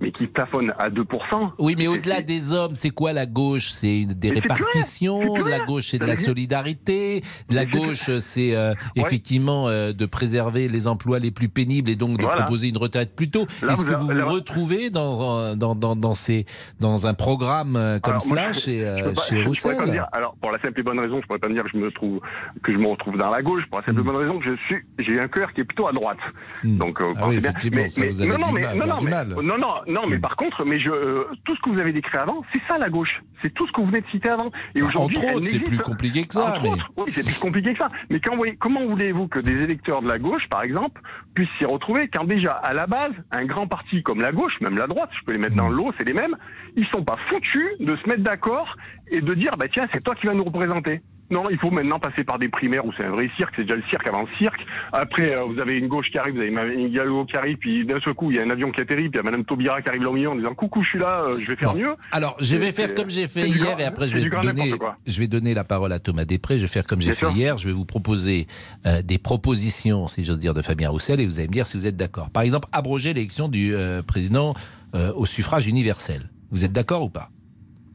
mais 0.00 0.10
qui 0.12 0.26
plafonne 0.26 0.72
à 0.78 0.90
2%. 0.90 1.52
Oui, 1.58 1.74
mais 1.78 1.86
au-delà 1.86 2.20
des 2.20 2.52
hommes, 2.52 2.74
c'est 2.74 2.90
quoi 2.90 3.12
la 3.12 3.26
gauche? 3.26 3.70
C'est 3.70 4.04
des 4.04 4.30
Mais 4.30 4.40
répartitions. 4.40 5.36
La 5.36 5.60
gauche, 5.60 5.88
c'est 5.90 5.98
de 5.98 6.04
la 6.06 6.16
solidarité. 6.16 7.22
La 7.50 7.64
Mais 7.64 7.70
c'est 7.72 7.78
gauche, 7.78 8.10
c'est 8.20 8.54
euh, 8.54 8.72
Ouais. 8.96 9.02
effectivement 9.02 9.68
euh, 9.68 9.92
de 9.92 10.06
préserver 10.06 10.68
les 10.68 10.86
emplois 10.88 11.18
les 11.18 11.30
plus 11.30 11.48
pénibles 11.48 11.90
et 11.90 11.96
donc 11.96 12.18
de 12.18 12.22
Voilà. 12.22 12.42
proposer 12.42 12.68
une 12.68 12.76
retraite 12.78 13.14
plus 13.14 13.30
tôt. 13.30 13.46
Est-ce 13.68 13.84
que 13.84 13.94
vous 13.94 14.10
là- 14.10 14.24
vous 14.24 14.30
retrouvez 14.34 14.90
dans, 14.90 15.54
dans, 15.56 15.74
dans, 15.74 15.96
dans, 15.96 16.14
ces, 16.14 16.46
dans 16.80 17.06
un 17.06 17.14
programme 17.14 17.76
euh, 17.76 17.98
comme 17.98 18.14
Alors, 18.14 18.26
moi, 18.26 18.36
cela 18.36 18.52
je- 18.52 18.58
chez, 18.60 18.80
je 18.80 19.10
pas- 19.10 19.22
chez 19.22 19.42
Roussel? 19.44 19.90
dire- 19.90 20.06
alors, 20.12 20.34
pour 20.40 20.50
la 20.50 20.60
simple 20.60 20.80
et 20.80 20.82
bonne 20.82 20.98
raison, 21.00 21.20
je 21.22 21.26
pourrais 21.26 21.38
pas 21.38 21.48
me 21.48 21.54
dire 21.54 21.64
que 21.64 21.70
je 21.72 21.76
me 21.78 21.90
trouve, 21.90 22.20
que 22.62 22.72
je 22.72 22.78
me 22.78 22.86
retrouve 22.88 23.16
dans 23.16 23.30
la 23.30 23.42
gauche, 23.42 23.62
pour 23.70 23.78
la 23.80 23.84
simple 23.86 24.00
et 24.00 24.02
Mm. 24.02 24.06
bonne 24.06 24.16
raison 24.16 24.38
que 24.38 24.44
je 24.44 24.56
suis, 24.66 24.76
j'ai 24.98 25.18
un 25.20 25.28
cœur 25.28 25.52
qui 25.52 25.60
est 25.62 25.64
plutôt 25.64 25.88
à 25.88 25.92
droite. 25.92 26.18
Mm. 26.64 26.76
Donc, 26.78 27.00
euh, 27.00 27.12
Ah 27.16 27.28
oui, 27.28 27.36
effectivement, 27.36 27.88
ça, 27.88 28.02
vous 28.06 28.20
avez 28.20 28.30
non, 28.30 28.48
du 28.48 28.54
mais, 28.54 28.60
mal, 28.62 28.88
non, 28.88 28.98
du 28.98 29.04
mais- 29.06 29.10
mal. 29.10 29.28
non, 29.42 29.58
non, 29.58 29.68
non, 29.88 30.02
mais 30.08 30.16
Mm. 30.16 30.20
par 30.20 30.36
contre, 30.36 30.64
mais 30.64 30.78
je, 30.80 30.90
euh, 30.90 31.24
tout 31.44 31.54
ce 31.56 31.60
que 31.62 31.70
vous 31.70 31.78
avez 31.78 31.92
décrit 31.92 32.18
avant, 32.18 32.42
c'est 32.52 32.60
ça 32.68 32.78
la 32.78 32.88
gauche. 32.88 33.22
C'est 33.42 33.52
tout 33.54 33.66
ce 33.66 33.72
que 33.72 33.80
vous 33.80 33.86
venez 33.88 34.00
de 34.00 34.06
citer 34.08 34.28
avant. 34.30 34.50
Et 34.74 34.82
aujourd'hui, 34.82 35.18
entre 35.18 35.26
elle 35.28 35.36
autres, 35.36 35.46
c'est 35.46 35.60
plus 35.60 35.78
compliqué 35.78 36.24
que 36.26 36.32
ça, 36.34 36.50
Entre 36.54 36.62
mais- 36.62 36.68
autres, 36.70 36.90
oui, 36.96 37.12
c'est 37.12 37.24
plus 37.24 37.38
compliqué 37.38 37.72
que 37.72 37.78
ça. 37.78 37.90
Mais 38.10 38.18
quand 38.20 38.32
vous 38.32 38.38
voyez- 38.38 38.56
comment 38.56 38.84
voulez-vous 38.86 39.28
que 39.28 39.38
des 39.40 39.52
électeurs 39.62 40.02
de 40.02 40.08
la 40.08 40.18
gauche, 40.18 40.48
par 40.50 40.62
exemple, 40.62 41.00
puissent 41.34 41.48
s'y 41.58 41.64
retrouver 41.66 42.08
quand 42.08 42.24
déjà, 42.24 42.52
à 42.52 42.72
la 42.72 42.86
base, 42.86 43.12
un 43.30 43.44
grand 43.44 43.66
parti 43.66 44.02
comme 44.02 44.20
la 44.20 44.32
gauche, 44.32 44.54
même 44.60 44.76
la 44.76 44.86
droite, 44.86 45.10
je 45.18 45.24
peux 45.24 45.32
les 45.32 45.38
mettre 45.38 45.54
Mm. 45.54 45.58
dans 45.58 45.68
l'eau, 45.68 45.92
c'est 45.98 46.06
les 46.06 46.14
mêmes, 46.14 46.36
ils 46.76 46.86
sont 46.86 47.04
pas 47.04 47.16
foutus 47.28 47.68
de 47.80 47.94
se 47.96 48.08
mettre 48.08 48.22
d'accord 48.22 48.76
et 49.10 49.20
de 49.20 49.34
dire, 49.34 49.52
bah 49.58 49.66
tiens, 49.72 49.86
c'est 49.92 50.02
toi 50.02 50.14
qui 50.14 50.26
vas 50.26 50.34
nous 50.34 50.44
représenter. 50.44 51.00
Non, 51.28 51.44
il 51.50 51.58
faut 51.58 51.70
maintenant 51.72 51.98
passer 51.98 52.22
par 52.22 52.38
des 52.38 52.48
primaires 52.48 52.84
où 52.86 52.92
c'est 52.96 53.04
un 53.04 53.10
vrai 53.10 53.28
cirque, 53.36 53.52
c'est 53.56 53.62
déjà 53.62 53.74
le 53.74 53.82
cirque 53.90 54.06
avant 54.06 54.22
le 54.22 54.28
cirque. 54.38 54.60
Après, 54.92 55.34
euh, 55.34 55.42
vous 55.44 55.58
avez 55.60 55.76
une 55.76 55.88
gauche 55.88 56.08
qui 56.12 56.18
arrive, 56.18 56.34
vous 56.36 56.40
avez 56.40 56.74
une 56.74 56.88
Hidalgo 56.88 57.24
qui 57.24 57.36
arrive, 57.36 57.56
puis 57.56 57.84
d'un 57.84 57.98
seul 58.00 58.14
coup, 58.14 58.30
il 58.30 58.36
y 58.36 58.40
a 58.40 58.44
un 58.44 58.50
avion 58.50 58.70
qui 58.70 58.80
atterrit, 58.80 59.08
puis 59.08 59.12
il 59.14 59.16
y 59.16 59.18
a 59.18 59.22
Madame 59.24 59.44
Taubira 59.44 59.82
qui 59.82 59.88
arrive 59.88 60.02
là 60.02 60.10
au 60.10 60.12
milieu 60.12 60.30
en 60.30 60.36
disant, 60.36 60.54
coucou, 60.54 60.84
je 60.84 60.88
suis 60.90 60.98
là, 61.00 61.22
euh, 61.24 61.38
je 61.40 61.46
vais 61.50 61.56
faire 61.56 61.72
Bon. 61.72 61.78
mieux. 61.80 61.96
Alors, 62.12 62.36
je 62.40 62.56
vais 62.56 62.70
faire 62.70 62.94
comme 62.94 63.10
j'ai 63.10 63.26
fait 63.26 63.48
hier 63.48 63.58
grand- 63.66 63.78
et 63.78 63.84
après 63.84 64.06
je 64.06 64.16
vais 64.18 64.30
donner, 64.30 64.72
je 65.06 65.18
vais 65.18 65.26
donner 65.26 65.52
la 65.54 65.64
parole 65.64 65.92
à 65.92 65.98
Thomas 65.98 66.24
Després. 66.24 66.58
Je 66.58 66.62
vais 66.62 66.68
faire 66.68 66.86
comme 66.86 67.00
j'ai 67.00 67.10
fait 67.10 67.16
sûr. 67.26 67.30
hier. 67.32 67.58
Je 67.58 67.66
vais 67.68 67.74
vous 67.74 67.84
proposer 67.86 68.46
euh, 68.86 69.02
des 69.02 69.18
propositions, 69.18 70.06
si 70.08 70.24
j'ose 70.24 70.38
dire, 70.38 70.54
de 70.54 70.62
Fabien 70.62 70.90
Roussel 70.90 71.20
et 71.20 71.26
vous 71.26 71.38
allez 71.38 71.48
me 71.48 71.52
dire 71.52 71.66
si 71.66 71.76
vous 71.76 71.86
êtes 71.88 71.96
d'accord. 71.96 72.30
Par 72.30 72.44
exemple, 72.44 72.68
abroger 72.72 73.12
l'élection 73.14 73.48
du 73.48 73.74
euh, 73.74 74.02
président 74.02 74.54
euh, 74.94 75.12
au 75.14 75.26
suffrage 75.26 75.66
universel. 75.66 76.30
Vous 76.52 76.64
êtes 76.64 76.72
d'accord 76.72 77.02
ou 77.02 77.10
pas? 77.10 77.30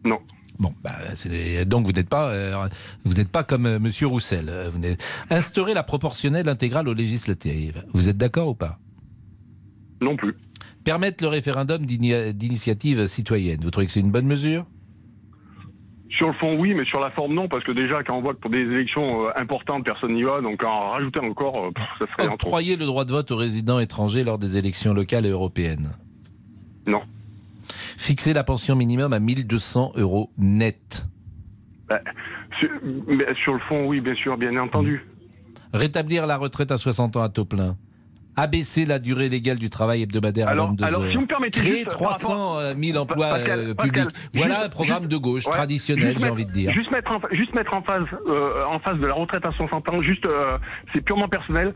Non. 0.04 0.20
Bon, 0.62 0.72
bah, 0.84 0.92
donc 1.66 1.88
vous 1.88 1.92
n'êtes 1.92 2.08
pas, 2.08 2.30
euh, 2.30 2.68
vous 3.04 3.16
n'êtes 3.16 3.30
pas 3.30 3.44
comme 3.44 3.66
euh, 3.66 3.80
Monsieur 3.80 4.06
Roussel. 4.06 4.46
Euh, 4.48 4.70
Vous 4.72 4.80
instaurer 5.32 5.74
la 5.74 5.82
proportionnelle 5.82 6.48
intégrale 6.48 6.88
aux 6.88 6.94
législatives. 6.94 7.84
Vous 7.94 8.10
êtes 8.10 8.18
d'accord 8.18 8.50
ou 8.50 8.54
pas? 8.54 8.78
Non 10.04 10.16
plus. 10.16 10.36
Permettre 10.84 11.24
le 11.24 11.30
référendum 11.30 11.84
d'ini- 11.84 12.32
d'initiative 12.36 13.08
citoyenne. 13.08 13.60
Vous 13.64 13.72
trouvez 13.72 13.88
que 13.88 13.92
c'est 13.92 14.02
une 14.02 14.12
bonne 14.12 14.28
mesure? 14.28 14.68
Sur 16.12 16.28
le 16.28 16.34
fond, 16.34 16.56
oui, 16.60 16.76
mais 16.76 16.86
sur 16.86 17.00
la 17.00 17.10
forme, 17.10 17.34
non, 17.34 17.48
parce 17.48 17.64
que 17.64 17.72
déjà, 17.72 18.04
quand 18.04 18.18
on 18.18 18.22
voit 18.22 18.36
que 18.36 18.40
pour 18.40 18.52
des 18.52 18.60
élections 18.60 19.28
importantes, 19.36 19.84
personne 19.84 20.14
n'y 20.14 20.22
va, 20.24 20.42
donc 20.42 20.64
en 20.64 20.90
rajouter 20.90 21.22
encore, 21.22 21.72
ça 21.98 22.06
serait. 22.06 22.32
Octroyer 22.32 22.76
le 22.76 22.86
droit 22.86 23.06
de 23.06 23.12
vote 23.12 23.32
aux 23.32 23.36
résidents 23.38 23.80
étrangers 23.80 24.24
lors 24.24 24.38
des 24.38 24.58
élections 24.58 24.94
locales 24.94 25.26
et 25.26 25.30
européennes. 25.30 25.90
Non. 26.86 27.02
Fixer 27.98 28.34
la 28.34 28.44
pension 28.44 28.76
minimum 28.76 29.14
à 29.14 29.20
1200 29.20 29.94
euros 29.96 30.32
net. 30.38 31.06
Bah, 31.90 32.00
sur, 32.60 33.54
le 33.54 33.60
fond, 33.68 33.86
oui, 33.88 34.02
bien 34.02 34.16
sûr, 34.16 34.38
bien 34.38 34.56
entendu. 34.58 35.02
Rétablir 35.74 36.28
la 36.28 36.38
retraite 36.38 36.72
à 36.72 36.78
60 36.78 37.16
ans 37.18 37.22
à 37.24 37.30
taux 37.30 37.46
plein. 37.46 37.78
Abaisser 38.38 38.86
la 38.86 38.98
durée 39.00 39.28
légale 39.28 39.58
du 39.60 39.70
travail 39.70 40.04
hebdomadaire 40.04 40.48
Alors- 40.48 40.68
à 40.68 40.70
22 40.70 40.86
alors, 40.86 41.02
heures. 41.04 41.10
si 41.10 41.16
vous 41.16 41.22
me 41.24 41.28
permettez 41.28 41.60
Créer 41.60 41.74
juste, 41.80 41.86
par 41.88 42.18
300 42.18 42.58
000 42.82 42.98
emplois 42.98 43.30
Pascal, 43.30 43.60
euh, 43.60 43.74
Pascal, 43.74 44.06
publics. 44.08 44.18
Voilà 44.34 44.54
juste- 44.56 44.66
un 44.66 44.70
programme 44.70 45.08
de 45.08 45.18
gauche 45.18 45.46
ouais, 45.46 45.52
traditionnel, 45.52 46.16
j'ai 46.18 46.30
envie 46.30 46.46
de 46.46 46.52
dire. 46.52 46.72
Juste 46.74 46.92
mettre 46.92 47.12
en, 47.12 47.20
juste 47.36 47.54
mettre 47.54 47.74
en 47.74 47.82
phase, 47.82 48.06
euh, 48.28 48.64
en 48.70 48.80
phase 48.80 49.00
de 49.00 49.06
la 49.06 49.14
retraite 49.14 49.46
à 49.46 49.52
60 49.52 49.90
ans, 49.90 50.02
juste, 50.02 50.26
euh, 50.26 50.58
c'est 50.94 51.02
purement 51.02 51.28
personnel. 51.28 51.74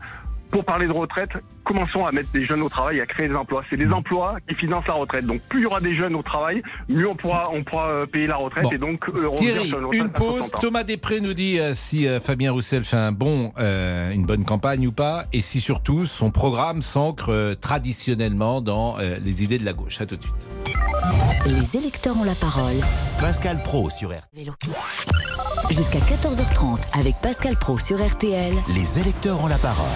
Pour 0.50 0.64
parler 0.64 0.86
de 0.86 0.92
retraite, 0.92 1.30
commençons 1.64 2.06
à 2.06 2.12
mettre 2.12 2.30
des 2.32 2.44
jeunes 2.44 2.62
au 2.62 2.68
travail, 2.68 3.00
à 3.00 3.06
créer 3.06 3.28
des 3.28 3.34
emplois. 3.34 3.62
C'est 3.68 3.76
des 3.76 3.90
emplois 3.92 4.36
qui 4.48 4.54
financent 4.54 4.86
la 4.86 4.94
retraite. 4.94 5.26
Donc 5.26 5.40
plus 5.42 5.60
il 5.60 5.62
y 5.64 5.66
aura 5.66 5.80
des 5.80 5.94
jeunes 5.94 6.14
au 6.14 6.22
travail, 6.22 6.62
mieux 6.88 7.08
on 7.08 7.16
pourra, 7.16 7.42
on 7.52 7.64
pourra 7.64 7.88
euh, 7.88 8.06
payer 8.06 8.26
la 8.26 8.36
retraite 8.36 8.64
Bon. 8.64 8.70
et 8.70 8.78
donc 8.78 9.08
euh, 9.08 9.28
Thierry, 9.36 9.68
sur 9.68 9.78
une 9.78 9.84
retraite 9.86 10.02
une 10.02 10.10
pause. 10.10 10.38
60 10.38 10.54
ans. 10.54 10.58
Thomas 10.60 10.84
Després 10.84 11.20
nous 11.20 11.34
dit 11.34 11.58
euh, 11.58 11.74
si 11.74 12.06
euh, 12.06 12.20
Fabien 12.20 12.52
Roussel 12.52 12.84
fait 12.84 12.96
un 12.96 13.12
bon, 13.12 13.52
euh, 13.58 14.12
une 14.12 14.24
bonne 14.24 14.44
campagne 14.44 14.86
ou 14.86 14.92
pas, 14.92 15.24
et 15.32 15.40
si 15.40 15.60
surtout 15.60 16.04
son 16.04 16.30
programme 16.30 16.80
s'ancre 16.82 17.30
euh, 17.30 17.54
traditionnellement 17.54 18.60
dans 18.60 18.98
euh, 18.98 19.18
les 19.24 19.42
idées 19.42 19.58
de 19.58 19.64
la 19.64 19.72
gauche. 19.72 20.00
À 20.00 20.06
tout 20.06 20.16
de 20.16 20.22
suite. 20.22 20.48
Les 21.46 21.76
électeurs 21.76 22.16
ont 22.18 22.24
la 22.24 22.34
parole. 22.34 22.74
Pascal 23.20 23.62
Pro 23.62 23.90
sur 23.90 24.10
RTL. 24.10 24.20
Vélo. 24.34 24.52
Jusqu'à 25.70 25.98
14h30 25.98 26.78
avec 26.98 27.16
Pascal 27.20 27.56
Pro 27.56 27.78
sur 27.78 28.04
RTL. 28.04 28.52
Les 28.74 29.00
électeurs 29.00 29.42
ont 29.42 29.48
la 29.48 29.58
parole. 29.58 29.86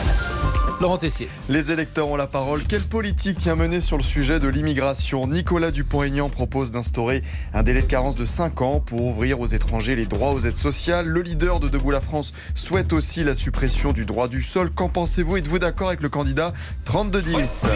Laurent 0.80 0.98
Tessier. 0.98 1.28
Les 1.48 1.70
électeurs 1.70 2.08
ont 2.08 2.16
la 2.16 2.26
parole. 2.26 2.64
Quelle 2.64 2.82
politique 2.82 3.38
tient 3.38 3.54
menée 3.54 3.80
sur 3.80 3.96
le 3.96 4.02
sujet 4.02 4.40
de 4.40 4.48
l'immigration? 4.48 5.26
Nicolas 5.28 5.70
Dupont-Aignan 5.70 6.28
propose 6.28 6.70
d'instaurer 6.70 7.22
un 7.54 7.62
délai 7.62 7.82
de 7.82 7.86
carence 7.86 8.16
de 8.16 8.24
5 8.24 8.62
ans 8.62 8.80
pour 8.80 9.02
ouvrir 9.02 9.40
aux 9.40 9.46
étrangers 9.46 9.94
les 9.94 10.06
droits 10.06 10.32
aux 10.32 10.40
aides 10.40 10.56
sociales. 10.56 11.06
Le 11.06 11.22
leader 11.22 11.60
de 11.60 11.68
Debout 11.68 11.92
la 11.92 12.00
France 12.00 12.32
souhaite 12.54 12.92
aussi 12.92 13.22
la 13.22 13.34
suppression 13.34 13.92
du 13.92 14.04
droit 14.06 14.26
du 14.26 14.42
sol. 14.42 14.70
Qu'en 14.70 14.88
pensez-vous? 14.88 15.36
Êtes-vous 15.36 15.60
d'accord 15.60 15.88
avec 15.88 16.02
le 16.02 16.08
candidat? 16.08 16.52
3210 16.84 17.66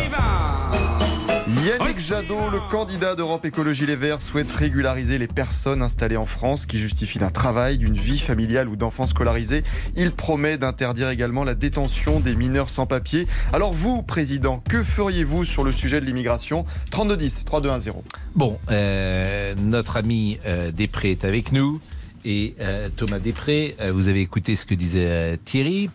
Yannick 1.47 2.01
Jadot, 2.01 2.51
le 2.51 2.59
candidat 2.71 3.15
d'Europe 3.15 3.45
Écologie 3.45 3.85
Les 3.85 3.97
Verts, 3.97 4.23
souhaite 4.23 4.51
régulariser 4.51 5.19
les 5.19 5.27
personnes 5.27 5.83
installées 5.83 6.17
en 6.17 6.25
France 6.25 6.65
qui 6.65 6.79
justifient 6.79 7.19
d'un 7.19 7.31
travail, 7.31 7.77
d'une 7.85 7.95
vie 7.95 8.19
familiale 8.19 8.69
ou 8.69 8.77
d'enfants 8.77 9.07
scolarisés. 9.07 9.63
Il 9.95 10.13
promet 10.13 10.57
d'interdire 10.57 11.11
également 11.11 11.45
la 11.45 11.55
détention 11.55 12.19
des 12.21 12.35
mineurs 12.35 12.71
sans 12.71 12.87
papier. 12.87 13.27
Alors 13.53 13.75
vous, 13.75 14.03
président, 14.03 14.63
que 14.69 14.83
feriez-vous 14.83 15.45
sur 15.45 15.65
le 15.65 15.73
sujet 15.73 16.01
de 16.01 16.07
l'immigration? 16.07 16.65
3210, 16.91 17.45
3210. 17.45 17.93
Bon, 18.35 18.59
euh, 18.71 19.55
notre 19.57 19.99
ami 19.99 20.39
euh, 20.47 20.71
Després 20.71 21.11
est 21.11 21.25
avec 21.25 21.53
nous. 21.53 21.81
Et 22.27 22.55
euh, 22.61 22.89
Thomas 22.97 23.19
Després, 23.19 23.77
euh, 23.83 23.93
vous 23.93 24.09
avez 24.09 24.23
écouté 24.23 24.57
ce 24.57 24.65
que 24.65 24.75
disait 24.75 25.37
Thierry. 25.45 25.91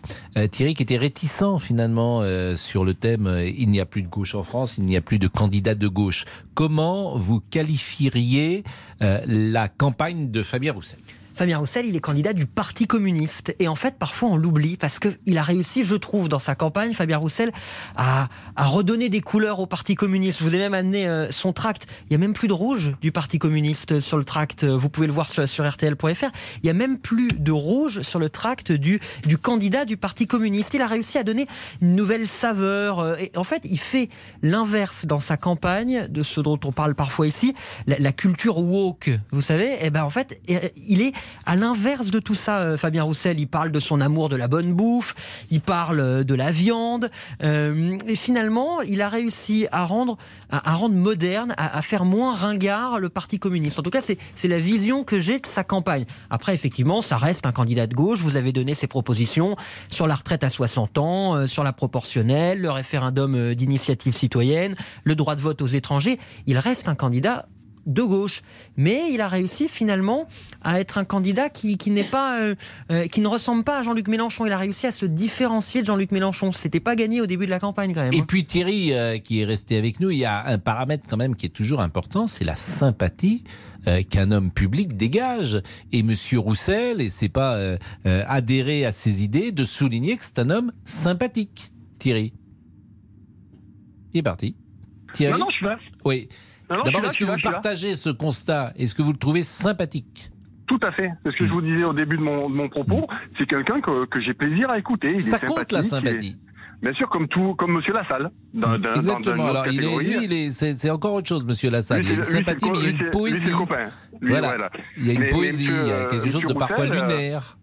Thierry 0.52 0.74
qui 0.74 0.84
était 0.84 0.96
réticent 0.96 1.58
finalement 1.58 2.22
sur 2.54 2.84
le 2.84 2.94
thème 2.94 3.42
il 3.56 3.68
n'y 3.68 3.80
a 3.80 3.86
plus 3.86 4.02
de 4.02 4.08
gauche 4.08 4.36
en 4.36 4.44
France, 4.44 4.76
il 4.78 4.84
n'y 4.84 4.96
a 4.96 5.00
plus 5.00 5.18
de 5.18 5.26
candidat 5.26 5.74
de 5.74 5.88
gauche. 5.88 6.24
Comment 6.54 7.18
vous 7.18 7.40
qualifieriez 7.40 8.62
la 9.00 9.68
campagne 9.68 10.30
de 10.30 10.44
Fabien 10.44 10.72
Roussel? 10.72 11.00
Fabien 11.40 11.56
Roussel, 11.56 11.86
il 11.86 11.96
est 11.96 12.00
candidat 12.00 12.34
du 12.34 12.44
Parti 12.44 12.86
communiste. 12.86 13.56
Et 13.60 13.66
en 13.66 13.74
fait, 13.74 13.98
parfois, 13.98 14.28
on 14.28 14.36
l'oublie 14.36 14.76
parce 14.76 14.98
qu'il 14.98 15.38
a 15.38 15.42
réussi, 15.42 15.84
je 15.84 15.96
trouve, 15.96 16.28
dans 16.28 16.38
sa 16.38 16.54
campagne, 16.54 16.92
Fabien 16.92 17.16
Roussel, 17.16 17.50
à, 17.96 18.28
redonner 18.58 19.08
des 19.08 19.22
couleurs 19.22 19.58
au 19.58 19.66
Parti 19.66 19.94
communiste. 19.94 20.40
Je 20.40 20.44
vous 20.44 20.54
ai 20.54 20.58
même 20.58 20.74
amené 20.74 21.08
euh, 21.08 21.30
son 21.30 21.54
tract. 21.54 21.86
Il 22.04 22.12
y 22.12 22.14
a 22.14 22.18
même 22.18 22.34
plus 22.34 22.46
de 22.46 22.52
rouge 22.52 22.94
du 23.00 23.10
Parti 23.10 23.38
communiste 23.38 24.00
sur 24.00 24.18
le 24.18 24.24
tract. 24.24 24.64
Vous 24.64 24.90
pouvez 24.90 25.06
le 25.06 25.14
voir 25.14 25.30
sur, 25.30 25.66
RTL.fr. 25.66 26.28
Il 26.62 26.66
y 26.66 26.68
a 26.68 26.74
même 26.74 26.98
plus 26.98 27.28
de 27.28 27.52
rouge 27.52 28.02
sur 28.02 28.18
le 28.18 28.28
tract 28.28 28.70
du, 28.70 29.00
candidat 29.40 29.86
du 29.86 29.96
Parti 29.96 30.26
communiste. 30.26 30.74
Il 30.74 30.82
a 30.82 30.86
réussi 30.86 31.16
à 31.16 31.22
donner 31.22 31.46
une 31.80 31.96
nouvelle 31.96 32.26
saveur. 32.26 32.98
euh, 32.98 33.16
Et 33.18 33.32
en 33.38 33.44
fait, 33.44 33.62
il 33.64 33.80
fait 33.80 34.10
l'inverse 34.42 35.06
dans 35.06 35.20
sa 35.20 35.38
campagne 35.38 36.06
de 36.06 36.22
ce 36.22 36.42
dont 36.42 36.60
on 36.66 36.72
parle 36.72 36.94
parfois 36.94 37.26
ici, 37.26 37.54
la, 37.86 37.98
la 37.98 38.12
culture 38.12 38.58
woke. 38.58 39.10
Vous 39.30 39.40
savez, 39.40 39.78
et 39.82 39.88
ben 39.88 40.04
en 40.04 40.10
fait, 40.10 40.38
il 40.76 41.00
est 41.00 41.14
à 41.46 41.56
l'inverse 41.56 42.10
de 42.10 42.18
tout 42.18 42.34
ça, 42.34 42.60
euh, 42.60 42.76
Fabien 42.76 43.02
Roussel. 43.02 43.40
Il 43.40 43.48
parle 43.48 43.72
de 43.72 43.80
son 43.80 44.00
amour 44.00 44.28
de 44.28 44.36
la 44.36 44.48
bonne 44.48 44.72
bouffe, 44.72 45.14
il 45.50 45.60
parle 45.60 46.00
euh, 46.00 46.24
de 46.24 46.34
la 46.34 46.50
viande, 46.50 47.10
euh, 47.42 47.98
et 48.06 48.16
finalement, 48.16 48.82
il 48.82 49.02
a 49.02 49.08
réussi 49.08 49.66
à 49.72 49.84
rendre, 49.84 50.16
à, 50.50 50.76
moderne, 50.88 51.54
à, 51.56 51.82
faire 51.82 52.04
moins 52.04 52.34
ringard 52.34 52.98
le 52.98 53.08
Parti 53.08 53.38
communiste. 53.38 53.78
En 53.78 53.82
tout 53.82 53.90
cas, 53.90 54.00
c'est 54.00 54.48
la 54.48 54.58
vision 54.58 55.04
que 55.04 55.20
j'ai 55.20 55.38
de 55.38 55.46
sa 55.46 55.64
campagne. 55.64 56.04
Après, 56.30 56.54
effectivement, 56.54 57.02
ça 57.02 57.16
reste 57.16 57.46
un 57.46 57.52
candidat 57.52 57.86
de 57.86 57.94
gauche. 57.94 58.20
Vous 58.20 58.36
avez 58.36 58.52
donné 58.52 58.74
ses 58.74 58.86
propositions 58.86 59.56
sur 59.88 60.06
la 60.06 60.14
retraite 60.14 60.44
à 60.44 60.48
60 60.48 60.98
ans, 60.98 61.46
sur 61.46 61.64
la 61.64 61.72
proportionnelle, 61.72 62.60
le 62.60 62.70
référendum 62.70 63.54
d'initiative 63.54 64.16
citoyenne, 64.16 64.74
le 65.04 65.14
droit 65.14 65.36
de 65.36 65.42
vote 65.42 65.62
aux 65.62 65.66
étrangers. 65.66 66.18
Il 66.46 66.58
reste 66.58 66.88
un 66.88 66.94
candidat 66.94 67.46
de 67.86 68.02
gauche. 68.02 68.42
Mais 68.76 69.12
il 69.12 69.20
a 69.20 69.28
réussi 69.28 69.68
finalement 69.68 70.26
à 70.62 70.80
être 70.80 70.98
un 70.98 71.04
candidat 71.04 71.48
qui, 71.48 71.76
qui 71.76 71.90
n'est 71.90 72.04
pas, 72.04 72.40
euh, 72.40 72.54
euh, 72.90 73.06
qui 73.06 73.20
ne 73.20 73.28
ressemble 73.28 73.64
pas 73.64 73.78
à 73.78 73.82
Jean-Luc 73.82 74.08
Mélenchon. 74.08 74.46
Il 74.46 74.52
a 74.52 74.58
réussi 74.58 74.86
à 74.86 74.92
se 74.92 75.06
différencier 75.06 75.80
de 75.80 75.86
Jean-Luc 75.86 76.12
Mélenchon. 76.12 76.52
C'était 76.52 76.80
pas 76.80 76.96
gagné 76.96 77.20
au 77.20 77.26
début 77.26 77.46
de 77.46 77.50
la 77.50 77.60
campagne 77.60 77.94
quand 77.94 78.02
même. 78.02 78.12
Et 78.12 78.20
hein. 78.20 78.24
puis 78.26 78.44
Thierry, 78.44 78.92
euh, 78.92 79.18
qui 79.18 79.40
est 79.40 79.44
resté 79.44 79.76
avec 79.76 80.00
nous, 80.00 80.10
il 80.10 80.18
y 80.18 80.24
a 80.24 80.46
un 80.46 80.58
paramètre 80.58 81.06
quand 81.08 81.16
même 81.16 81.36
qui 81.36 81.46
est 81.46 81.50
toujours 81.50 81.80
important, 81.80 82.26
c'est 82.26 82.44
la 82.44 82.56
sympathie 82.56 83.44
euh, 83.86 84.02
qu'un 84.02 84.30
homme 84.30 84.50
public 84.50 84.94
dégage. 84.94 85.62
Et 85.90 86.02
Monsieur 86.02 86.38
Roussel, 86.38 87.00
et 87.00 87.08
c'est 87.08 87.30
pas 87.30 87.54
euh, 87.54 87.78
euh, 88.06 88.22
adhérer 88.26 88.84
à 88.84 88.92
ses 88.92 89.24
idées, 89.24 89.52
de 89.52 89.64
souligner 89.64 90.18
que 90.18 90.24
c'est 90.24 90.38
un 90.38 90.50
homme 90.50 90.72
sympathique. 90.84 91.72
Thierry. 91.98 92.34
Il 94.12 94.18
est 94.18 94.22
parti. 94.22 94.54
Thierry. 95.14 95.32
Non, 95.32 95.46
non, 95.46 95.50
je 95.50 95.56
suis 95.56 95.66
là. 95.66 95.78
Oui. 96.04 96.28
D'abord, 96.70 97.04
est-ce 97.04 97.18
que 97.18 97.24
là, 97.24 97.34
vous 97.34 97.40
partagez 97.42 97.94
ce 97.94 98.10
constat? 98.10 98.72
Est-ce 98.76 98.94
que 98.94 99.02
vous 99.02 99.12
le 99.12 99.18
trouvez 99.18 99.42
sympathique? 99.42 100.30
Tout 100.66 100.78
à 100.82 100.92
fait. 100.92 101.10
C'est 101.24 101.32
ce 101.32 101.36
que 101.36 101.46
je 101.46 101.50
vous 101.52 101.62
disais 101.62 101.82
au 101.84 101.92
début 101.92 102.16
de 102.16 102.22
mon, 102.22 102.48
de 102.48 102.54
mon 102.54 102.68
propos. 102.68 103.08
C'est 103.38 103.46
quelqu'un 103.46 103.80
que, 103.80 104.06
que 104.06 104.20
j'ai 104.20 104.34
plaisir 104.34 104.70
à 104.70 104.78
écouter. 104.78 105.10
Il 105.10 105.16
est 105.16 105.20
Ça 105.20 105.38
compte 105.40 105.72
la 105.72 105.82
sympathie. 105.82 106.36
Bien 106.82 106.94
sûr, 106.94 107.08
comme 107.10 107.28
tout, 107.28 107.54
comme 107.56 107.72
Monsieur 107.72 107.92
Lassalle. 107.92 108.30
Exactement. 108.96 109.48
Alors, 109.48 109.66
il 109.66 109.84
est, 109.84 109.98
lui, 109.98 110.24
il 110.24 110.32
est, 110.32 110.50
c'est, 110.52 110.74
c'est 110.74 110.88
encore 110.90 111.12
autre 111.14 111.28
chose, 111.28 111.44
Monsieur 111.44 111.70
Lassalle. 111.70 112.02
Lui, 112.02 112.06
il 112.06 112.10
y 112.10 112.12
a 112.12 112.16
une 112.18 112.22
lui, 112.24 112.30
sympathie, 112.32 112.70
mais 112.70 112.78
il 112.78 112.84
y 112.84 112.86
a 112.86 112.90
une 112.90 113.10
poésie. 113.10 113.50
lui, 114.20 114.30
voilà. 114.30 114.48
voilà. 114.48 114.70
Il 114.96 115.06
y 115.06 115.10
a 115.10 115.12
une 115.14 115.20
Mais- 115.20 115.28
poésie, 115.28 115.68
il 115.68 115.88
y 115.88 115.92
a 115.92 116.04
quelque 116.06 116.26
chose 116.26 116.34
monsieur 116.36 116.48
de 116.48 116.54
parfois 116.54 116.86
Roussel, 116.86 116.92
euh, 117.02 117.08
lunaire. 117.08 117.58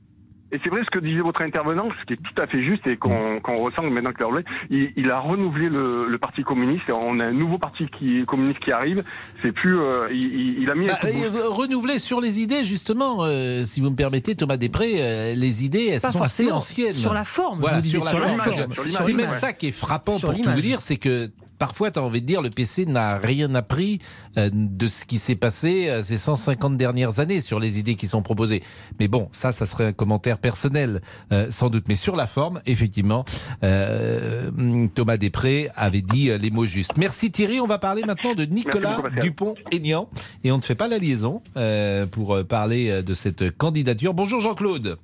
Et 0.51 0.59
c'est 0.63 0.69
vrai 0.69 0.81
ce 0.85 0.89
que 0.89 1.03
disait 1.03 1.19
votre 1.19 1.41
intervenant, 1.41 1.89
ce 1.99 2.05
qui 2.05 2.13
est 2.13 2.17
tout 2.17 2.41
à 2.41 2.47
fait 2.47 2.63
juste 2.63 2.87
et 2.87 2.95
qu'on 2.95 3.39
qu'on 3.41 3.57
ressent 3.57 3.83
maintenant 3.83 4.11
que 4.11 4.23
il, 4.69 4.91
il 4.95 5.11
a 5.11 5.19
renouvelé 5.19 5.67
le, 5.69 6.07
le 6.07 6.17
Parti 6.17 6.43
communiste. 6.43 6.83
Et 6.87 6.93
on 6.93 7.19
a 7.19 7.25
un 7.25 7.33
nouveau 7.33 7.57
parti 7.57 7.85
qui, 7.97 8.23
communiste 8.25 8.59
qui 8.59 8.71
arrive. 8.71 9.03
C'est 9.41 9.51
plus, 9.51 9.77
euh, 9.77 10.07
il, 10.11 10.61
il- 10.61 10.71
a 10.71 10.75
mis 10.75 10.85
un 10.89 10.93
Bah, 10.93 10.99
euh, 11.03 11.49
renouveler 11.49 11.99
sur 11.99 12.21
les 12.21 12.39
idées, 12.39 12.63
justement, 12.63 13.17
euh, 13.21 13.65
si 13.65 13.81
vous 13.81 13.89
me 13.89 13.95
permettez, 13.95 14.35
Thomas 14.35 14.57
Després, 14.57 14.95
euh, 15.01 15.33
les 15.35 15.63
idées, 15.65 15.87
elles 15.93 16.01
Pas 16.01 16.11
sont 16.11 16.21
assez 16.21 16.51
anciennes. 16.51 16.93
Sur 16.93 17.13
la 17.13 17.23
forme, 17.25 17.59
Voilà, 17.59 17.77
je 17.77 17.83
vous 17.83 17.89
sur 17.89 18.03
la 18.05 18.11
sur 18.11 18.19
forme. 18.21 18.73
C'est 19.05 19.13
même 19.13 19.29
ouais. 19.29 19.35
ça 19.37 19.53
qui 19.53 19.67
est 19.67 19.71
frappant 19.71 20.17
Sur 20.17 20.31
pour 20.31 20.41
tout 20.41 20.49
vous 20.49 20.61
dire, 20.61 20.81
c'est 20.81 20.97
que 20.97 21.29
parfois, 21.57 21.91
tu 21.91 21.99
as 21.99 22.03
envie 22.03 22.21
de 22.21 22.25
dire, 22.25 22.41
le 22.41 22.49
PC 22.49 22.85
n'a 22.85 23.17
rien 23.17 23.53
appris 23.55 23.99
euh, 24.37 24.49
de 24.53 24.87
ce 24.87 25.05
qui 25.05 25.17
s'est 25.17 25.35
passé 25.35 25.87
euh, 25.89 26.03
ces 26.03 26.17
150 26.17 26.77
dernières 26.77 27.19
années 27.19 27.41
sur 27.41 27.59
les 27.59 27.79
idées 27.79 27.95
qui 27.95 28.07
sont 28.07 28.21
proposées. 28.21 28.63
Mais 28.99 29.07
bon, 29.07 29.29
ça, 29.31 29.51
ça 29.51 29.65
serait 29.65 29.87
un 29.87 29.93
commentaire 29.93 30.37
personnel, 30.37 31.01
euh, 31.31 31.49
sans 31.49 31.69
doute. 31.69 31.85
Mais 31.87 31.95
sur 31.95 32.15
la 32.15 32.27
forme, 32.27 32.61
effectivement, 32.65 33.25
euh, 33.63 34.49
Thomas 34.93 35.17
Després 35.17 35.69
avait 35.75 36.01
dit 36.01 36.29
euh, 36.29 36.37
les 36.37 36.51
mots 36.51 36.65
justes. 36.65 36.97
Merci 36.97 37.31
Thierry. 37.31 37.59
On 37.59 37.65
va 37.65 37.77
parler 37.77 38.03
maintenant 38.03 38.33
de 38.33 38.45
Nicolas. 38.45 39.01
Dupont-Aignan. 39.21 40.09
Et 40.43 40.51
on 40.51 40.57
ne 40.57 40.61
fait 40.61 40.75
pas 40.75 40.87
la 40.87 40.97
liaison 40.97 41.41
euh, 41.55 42.05
pour 42.05 42.43
parler 42.45 43.01
de 43.01 43.13
cette 43.13 43.55
candidature. 43.57 44.13
Bonjour 44.13 44.39
Jean-Claude. 44.41 44.97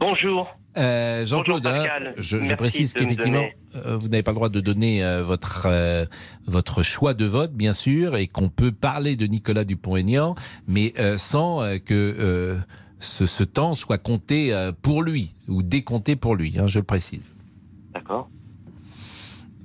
Bonjour. 0.00 0.48
Euh, 0.76 1.26
Jean-Claude, 1.26 1.66
hein, 1.66 1.84
je, 2.16 2.54
précise 2.54 2.94
qu'effectivement, 2.94 3.44
euh, 3.74 3.96
vous 3.96 4.08
n'avez 4.08 4.22
pas 4.22 4.30
le 4.30 4.36
droit 4.36 4.48
de 4.48 4.60
donner 4.60 5.04
euh, 5.04 5.22
votre 5.22 5.68
votre 6.46 6.82
choix 6.82 7.14
de 7.14 7.26
vote, 7.26 7.52
bien 7.52 7.72
sûr, 7.72 8.16
et 8.16 8.26
qu'on 8.26 8.48
peut 8.48 8.72
parler 8.72 9.16
de 9.16 9.26
Nicolas 9.26 9.64
Dupont-Aignan, 9.64 10.34
mais 10.66 10.94
sans 11.18 11.60
que 11.84 12.58
ce, 13.00 13.26
ce 13.26 13.44
temps 13.44 13.74
soit 13.74 13.98
compté 13.98 14.54
pour 14.80 15.02
lui 15.02 15.34
ou 15.48 15.62
décompté 15.62 16.16
pour 16.16 16.36
lui. 16.36 16.58
hein, 16.58 16.66
je 16.66 16.78
le 16.78 16.84
précise. 16.84 17.34
D'accord. 17.92 18.28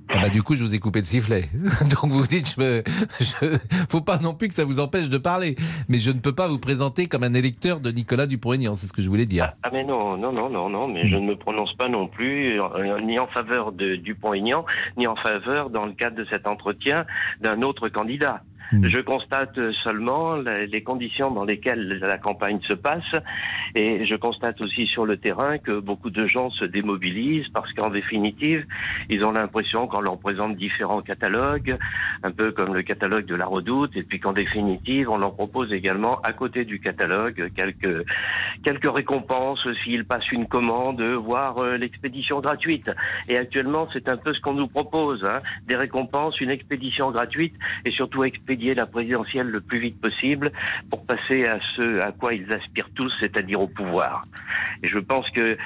Ah 0.09 0.19
bah, 0.21 0.29
du 0.29 0.41
coup, 0.41 0.55
je 0.55 0.63
vous 0.63 0.73
ai 0.73 0.79
coupé 0.79 0.99
le 0.99 1.05
sifflet. 1.05 1.49
Donc 2.01 2.11
vous 2.11 2.25
dites, 2.25 2.53
je, 2.55 2.61
me- 2.61 2.83
je- 3.19 3.57
faut 3.89 4.01
pas 4.01 4.17
non 4.19 4.33
plus 4.33 4.47
que 4.47 4.53
ça 4.53 4.63
vous 4.65 4.79
empêche 4.79 5.09
de 5.09 5.17
parler. 5.17 5.55
Mais 5.89 5.99
je 5.99 6.11
ne 6.11 6.19
peux 6.19 6.33
pas 6.33 6.47
vous 6.47 6.59
présenter 6.59 7.07
comme 7.07 7.23
un 7.23 7.33
électeur 7.33 7.79
de 7.79 7.91
Nicolas 7.91 8.25
Dupont-Aignan. 8.25 8.75
C'est 8.75 8.87
ce 8.87 8.93
que 8.93 9.01
je 9.01 9.09
voulais 9.09 9.25
dire. 9.25 9.51
Ah 9.63 9.69
mais 9.73 9.83
non, 9.83 10.17
non, 10.17 10.31
non, 10.31 10.49
non, 10.49 10.69
non, 10.69 10.87
mais 10.87 11.07
je 11.09 11.15
ne 11.15 11.25
me 11.27 11.35
prononce 11.35 11.73
pas 11.73 11.89
non 11.89 12.07
plus 12.07 12.59
euh, 12.59 13.01
ni 13.01 13.19
en 13.19 13.27
faveur 13.27 13.71
de 13.73 13.95
Dupont-Aignan, 13.97 14.65
ni 14.97 15.07
en 15.07 15.15
faveur, 15.17 15.69
dans 15.69 15.85
le 15.85 15.91
cadre 15.93 16.15
de 16.15 16.25
cet 16.31 16.47
entretien, 16.47 17.05
d'un 17.41 17.61
autre 17.61 17.89
candidat. 17.89 18.41
Je 18.71 19.01
constate 19.01 19.59
seulement 19.83 20.35
les 20.35 20.83
conditions 20.83 21.31
dans 21.31 21.45
lesquelles 21.45 21.99
la 21.99 22.17
campagne 22.17 22.59
se 22.67 22.73
passe 22.73 23.03
et 23.75 24.05
je 24.05 24.15
constate 24.15 24.59
aussi 24.61 24.87
sur 24.87 25.05
le 25.05 25.17
terrain 25.17 25.57
que 25.57 25.79
beaucoup 25.79 26.09
de 26.09 26.27
gens 26.27 26.49
se 26.49 26.65
démobilisent 26.65 27.47
parce 27.53 27.71
qu'en 27.73 27.89
définitive, 27.89 28.65
ils 29.09 29.23
ont 29.23 29.31
l'impression 29.31 29.87
qu'on 29.87 30.01
leur 30.01 30.19
présente 30.19 30.55
différents 30.57 31.01
catalogues, 31.01 31.77
un 32.23 32.31
peu 32.31 32.51
comme 32.51 32.73
le 32.73 32.83
catalogue 32.83 33.25
de 33.25 33.35
la 33.35 33.45
redoute, 33.45 33.95
et 33.95 34.03
puis 34.03 34.19
qu'en 34.19 34.33
définitive, 34.33 35.09
on 35.09 35.17
leur 35.17 35.33
propose 35.33 35.71
également 35.71 36.19
à 36.21 36.33
côté 36.33 36.65
du 36.65 36.79
catalogue 36.79 37.51
quelques 37.55 38.05
quelques 38.63 38.91
récompenses 38.91 39.65
s'ils 39.83 40.05
passent 40.05 40.31
une 40.31 40.47
commande, 40.47 41.01
voire 41.01 41.59
euh, 41.59 41.77
l'expédition 41.77 42.39
gratuite. 42.39 42.89
Et 43.27 43.37
actuellement, 43.37 43.87
c'est 43.93 44.09
un 44.09 44.17
peu 44.17 44.33
ce 44.33 44.41
qu'on 44.41 44.53
nous 44.53 44.67
propose, 44.67 45.23
hein, 45.23 45.41
des 45.67 45.75
récompenses, 45.75 46.39
une 46.41 46.51
expédition 46.51 47.11
gratuite 47.11 47.53
et 47.85 47.91
surtout 47.91 48.23
expédier 48.57 48.73
la 48.75 48.85
présidentielle 48.85 49.47
le 49.47 49.61
plus 49.61 49.79
vite 49.79 49.99
possible 50.01 50.51
pour 50.89 51.05
passer 51.05 51.45
à 51.45 51.59
ce 51.75 51.99
à 52.01 52.11
quoi 52.11 52.33
ils 52.33 52.51
aspirent 52.51 52.89
tous, 52.95 53.11
c'est-à-dire 53.19 53.61
au 53.61 53.67
pouvoir. 53.67 54.25
Et 54.83 54.87
je 54.89 54.97
pense 54.99 55.29
que 55.31 55.57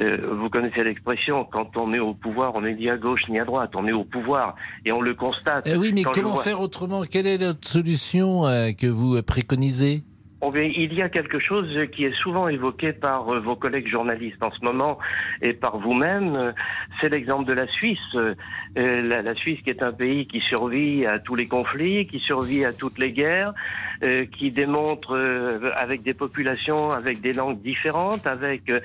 euh, 0.00 0.16
vous 0.30 0.48
connaissez 0.50 0.84
l'expression, 0.84 1.44
quand 1.44 1.76
on 1.76 1.92
est 1.92 1.98
au 1.98 2.14
pouvoir, 2.14 2.52
on 2.54 2.60
n'est 2.62 2.74
ni 2.74 2.88
à 2.88 2.96
gauche 2.96 3.22
ni 3.28 3.38
à 3.40 3.44
droite, 3.44 3.70
on 3.74 3.86
est 3.86 3.92
au 3.92 4.04
pouvoir 4.04 4.54
et 4.84 4.92
on 4.92 5.00
le 5.00 5.14
constate. 5.14 5.64
Eh 5.66 5.76
oui, 5.76 5.92
mais 5.94 6.02
comment 6.02 6.30
vois- 6.34 6.42
faire 6.42 6.60
autrement? 6.60 7.02
Quelle 7.02 7.26
est 7.26 7.38
notre 7.38 7.66
solution 7.66 8.46
euh, 8.46 8.72
que 8.72 8.86
vous 8.86 9.20
préconisez? 9.22 10.02
Oh, 10.42 10.52
il 10.54 10.92
y 10.92 11.00
a 11.00 11.08
quelque 11.08 11.38
chose 11.38 11.78
qui 11.92 12.04
est 12.04 12.14
souvent 12.14 12.48
évoqué 12.48 12.92
par 12.92 13.26
euh, 13.32 13.40
vos 13.40 13.56
collègues 13.56 13.88
journalistes 13.88 14.42
en 14.42 14.50
ce 14.50 14.62
moment 14.62 14.98
et 15.40 15.54
par 15.54 15.78
vous-même. 15.78 16.52
C'est 17.00 17.08
l'exemple 17.08 17.46
de 17.46 17.54
la 17.54 17.66
Suisse. 17.68 17.98
Euh, 18.14 18.34
La, 18.76 19.34
Suisse 19.34 19.58
qui 19.62 19.70
est 19.70 19.82
un 19.82 19.92
pays 19.92 20.26
qui 20.26 20.40
survit 20.40 21.06
à 21.06 21.18
tous 21.18 21.36
les 21.36 21.48
conflits, 21.48 22.06
qui 22.06 22.18
survit 22.18 22.66
à 22.66 22.74
toutes 22.74 22.98
les 22.98 23.12
guerres, 23.12 23.54
qui 24.02 24.50
démontre 24.50 25.16
euh, 25.16 25.70
avec 25.76 26.02
des 26.02 26.14
populations, 26.14 26.90
avec 26.90 27.20
des 27.20 27.32
langues 27.32 27.60
différentes, 27.62 28.26
avec 28.26 28.68
euh, 28.70 28.80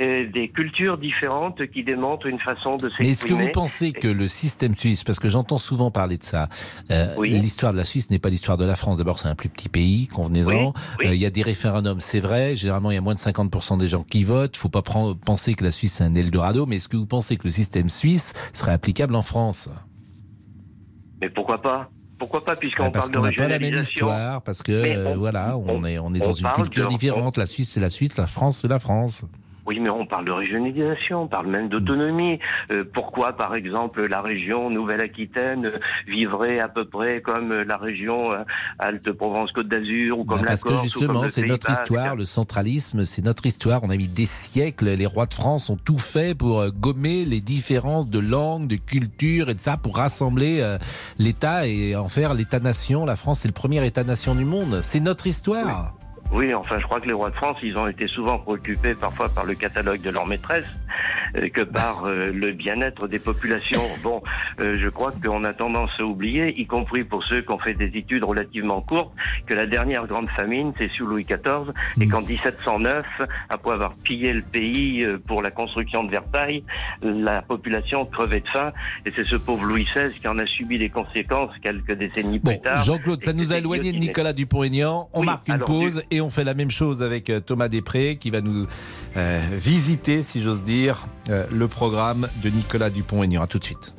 euh, 0.00 0.26
des 0.30 0.48
cultures 0.48 0.98
différentes, 0.98 1.66
qui 1.68 1.82
démontrent 1.84 2.26
une 2.26 2.38
façon 2.38 2.76
de 2.76 2.90
Mais 3.00 3.08
est-ce 3.10 3.22
que 3.22 3.28
s'exprimer. 3.28 3.44
vous 3.46 3.52
pensez 3.52 3.92
que 3.92 4.08
le 4.08 4.28
système 4.28 4.76
suisse, 4.76 5.04
parce 5.04 5.18
que 5.18 5.28
j'entends 5.28 5.58
souvent 5.58 5.90
parler 5.90 6.18
de 6.18 6.24
ça, 6.24 6.48
euh, 6.90 7.14
l'histoire 7.22 7.72
de 7.72 7.78
la 7.78 7.84
Suisse 7.84 8.10
n'est 8.10 8.18
pas 8.18 8.28
l'histoire 8.30 8.56
de 8.58 8.64
la 8.66 8.76
France. 8.76 8.98
D'abord, 8.98 9.18
c'est 9.18 9.28
un 9.28 9.34
plus 9.34 9.48
petit 9.48 9.68
pays, 9.68 10.06
convenez-en. 10.08 10.72
Oui, 10.98 11.06
Euh, 11.06 11.14
Il 11.14 11.20
y 11.20 11.26
a 11.26 11.30
des 11.30 11.42
référendums, 11.42 12.00
c'est 12.00 12.20
vrai. 12.20 12.56
Généralement, 12.56 12.90
il 12.90 12.94
y 12.94 12.98
a 12.98 13.00
moins 13.00 13.14
de 13.14 13.18
50% 13.18 13.76
des 13.78 13.88
gens 13.88 14.02
qui 14.04 14.24
votent. 14.24 14.56
faut 14.56 14.68
pas 14.68 14.82
prendre- 14.82 15.14
penser 15.16 15.54
que 15.54 15.64
la 15.64 15.70
Suisse 15.72 15.94
c'est 15.94 16.04
un 16.04 16.14
Eldorado. 16.14 16.66
Mais 16.66 16.76
est-ce 16.76 16.88
que 16.88 16.96
vous 16.96 17.06
pensez 17.06 17.36
que 17.36 17.44
le 17.44 17.50
système 17.50 17.88
suisse 17.88 18.32
serait 18.52 18.72
applicable 18.72 19.14
en 19.14 19.22
France? 19.22 19.68
Mais 21.20 21.30
pourquoi 21.30 21.60
pas? 21.60 21.90
Pourquoi 22.22 22.44
pas, 22.44 22.54
puisqu'on 22.54 22.88
Parce 22.92 23.08
parle 23.08 23.10
de 23.10 23.16
qu'on 23.18 23.24
n'a 23.24 23.32
pas 23.32 23.48
la 23.48 23.58
même 23.58 23.74
histoire, 23.82 24.42
parce 24.42 24.62
que 24.62 24.70
euh, 24.70 25.14
on- 25.14 25.18
voilà, 25.18 25.56
on, 25.58 25.82
est 25.82 25.98
on 25.98 26.14
est 26.14 26.20
dans 26.20 26.30
on 26.30 26.32
une 26.32 26.52
culture 26.52 26.84
de- 26.84 26.88
différente. 26.90 27.36
La 27.36 27.46
Suisse 27.46 27.72
c'est 27.72 27.80
la 27.80 27.90
Suisse, 27.90 28.16
la 28.16 28.28
France 28.28 28.58
c'est 28.58 28.68
la 28.68 28.78
France. 28.78 29.24
Oui, 29.64 29.78
mais 29.78 29.90
on 29.90 30.06
parle 30.06 30.24
de 30.24 30.32
régionalisation, 30.32 31.22
on 31.22 31.26
parle 31.28 31.46
même 31.46 31.68
d'autonomie. 31.68 32.40
Euh, 32.72 32.84
pourquoi, 32.92 33.32
par 33.34 33.54
exemple, 33.54 34.04
la 34.06 34.20
région 34.20 34.70
Nouvelle-Aquitaine 34.70 35.72
vivrait 36.08 36.58
à 36.58 36.68
peu 36.68 36.84
près 36.84 37.20
comme 37.20 37.52
la 37.52 37.76
région 37.76 38.32
euh, 38.32 38.42
Alpes-Provence-Côte 38.80 39.68
d'Azur 39.68 40.18
ou 40.18 40.24
comme 40.24 40.38
Bah, 40.38 40.42
la 40.42 40.48
parce 40.48 40.64
que 40.64 40.70
Corse 40.70 40.96
ou 40.96 40.98
comme 40.98 41.08
justement, 41.08 41.28
c'est 41.28 41.46
notre 41.46 41.70
histoire, 41.70 42.16
le 42.16 42.24
centralisme, 42.24 43.04
c'est 43.04 43.22
notre 43.24 43.46
histoire. 43.46 43.84
On 43.84 43.90
a 43.90 43.96
mis 43.96 44.08
des 44.08 44.26
siècles, 44.26 44.90
les 44.90 45.06
rois 45.06 45.26
de 45.26 45.34
France 45.34 45.70
ont 45.70 45.76
tout 45.76 45.98
fait 45.98 46.36
pour 46.36 46.60
euh, 46.60 46.70
gommer 46.70 47.24
les 47.24 47.40
différences 47.40 48.08
de 48.08 48.18
langue, 48.18 48.66
de 48.66 48.76
culture 48.76 49.48
et 49.48 49.54
de 49.54 49.60
ça, 49.60 49.76
pour 49.76 49.96
rassembler 49.96 50.76
l'État 51.18 51.66
et 51.68 51.94
en 51.94 52.08
faire 52.08 52.34
l'État-nation. 52.34 53.04
La 53.04 53.16
France, 53.16 53.40
c'est 53.40 53.48
le 53.48 53.54
premier 53.54 53.84
État-nation 53.86 54.34
du 54.34 54.44
monde. 54.44 54.80
C'est 54.82 55.00
notre 55.00 55.26
histoire. 55.26 55.94
Oui, 55.96 56.01
enfin, 56.54 56.78
je 56.78 56.84
crois 56.84 57.00
que 57.00 57.06
les 57.06 57.12
rois 57.12 57.30
de 57.30 57.34
France, 57.36 57.56
ils 57.62 57.76
ont 57.76 57.88
été 57.88 58.06
souvent 58.08 58.38
préoccupés 58.38 58.94
parfois 58.94 59.28
par 59.28 59.44
le 59.44 59.54
catalogue 59.54 60.00
de 60.00 60.10
leur 60.10 60.26
maîtresse 60.26 60.64
euh, 61.36 61.48
que 61.48 61.62
par 61.62 62.04
euh, 62.04 62.30
le 62.32 62.52
bien-être 62.52 63.08
des 63.08 63.18
populations. 63.18 63.80
Bon, 64.02 64.22
euh, 64.60 64.78
je 64.80 64.88
crois 64.88 65.12
qu'on 65.12 65.44
a 65.44 65.52
tendance 65.52 65.90
à 65.98 66.04
oublier, 66.04 66.58
y 66.60 66.66
compris 66.66 67.04
pour 67.04 67.22
ceux 67.24 67.42
qui 67.42 67.50
ont 67.52 67.58
fait 67.58 67.74
des 67.74 67.90
études 67.98 68.24
relativement 68.24 68.80
courtes, 68.80 69.12
que 69.46 69.54
la 69.54 69.66
dernière 69.66 70.06
grande 70.06 70.28
famine, 70.30 70.72
c'est 70.78 70.90
sous 70.96 71.06
Louis 71.06 71.24
XIV, 71.24 71.72
et 72.00 72.06
qu'en 72.08 72.20
1709, 72.22 73.04
après 73.48 73.72
avoir 73.72 73.94
pillé 73.94 74.32
le 74.32 74.42
pays 74.42 75.04
euh, 75.04 75.18
pour 75.26 75.42
la 75.42 75.50
construction 75.50 76.04
de 76.04 76.10
Versailles, 76.10 76.64
la 77.02 77.42
population 77.42 78.04
crevait 78.06 78.40
de 78.40 78.48
faim, 78.48 78.72
et 79.06 79.12
c'est 79.16 79.24
ce 79.24 79.36
pauvre 79.36 79.64
Louis 79.64 79.84
XVI 79.84 80.12
qui 80.18 80.28
en 80.28 80.38
a 80.38 80.46
subi 80.46 80.78
les 80.78 80.90
conséquences 80.90 81.50
quelques 81.62 81.92
décennies 81.92 82.38
plus 82.40 82.60
tard. 82.60 82.82
Jean-Claude, 82.84 83.22
ça 83.22 83.32
nous 83.32 83.52
a 83.52 83.58
éloigné 83.58 83.92
de 83.92 83.98
Nicolas 83.98 84.32
Dupont-Aignan. 84.32 85.08
On 85.12 85.20
Oui, 85.20 85.26
marque 85.26 85.48
une 85.48 85.54
alors, 85.54 85.66
pause 85.66 86.04
du- 86.10 86.16
et 86.16 86.20
on 86.22 86.30
fait 86.30 86.44
la 86.44 86.54
même 86.54 86.70
chose 86.70 87.02
avec 87.02 87.28
euh, 87.30 87.40
Thomas 87.40 87.68
Després 87.68 88.16
qui 88.16 88.30
va 88.30 88.40
nous 88.40 88.66
euh, 89.16 89.40
visiter, 89.52 90.22
si 90.22 90.42
j'ose 90.42 90.62
dire, 90.62 91.06
euh, 91.28 91.44
le 91.50 91.68
programme 91.68 92.28
de 92.42 92.48
Nicolas 92.50 92.90
Dupont-Aignan. 92.90 93.42
À 93.42 93.46
tout 93.46 93.58
de 93.58 93.64
suite. 93.64 93.94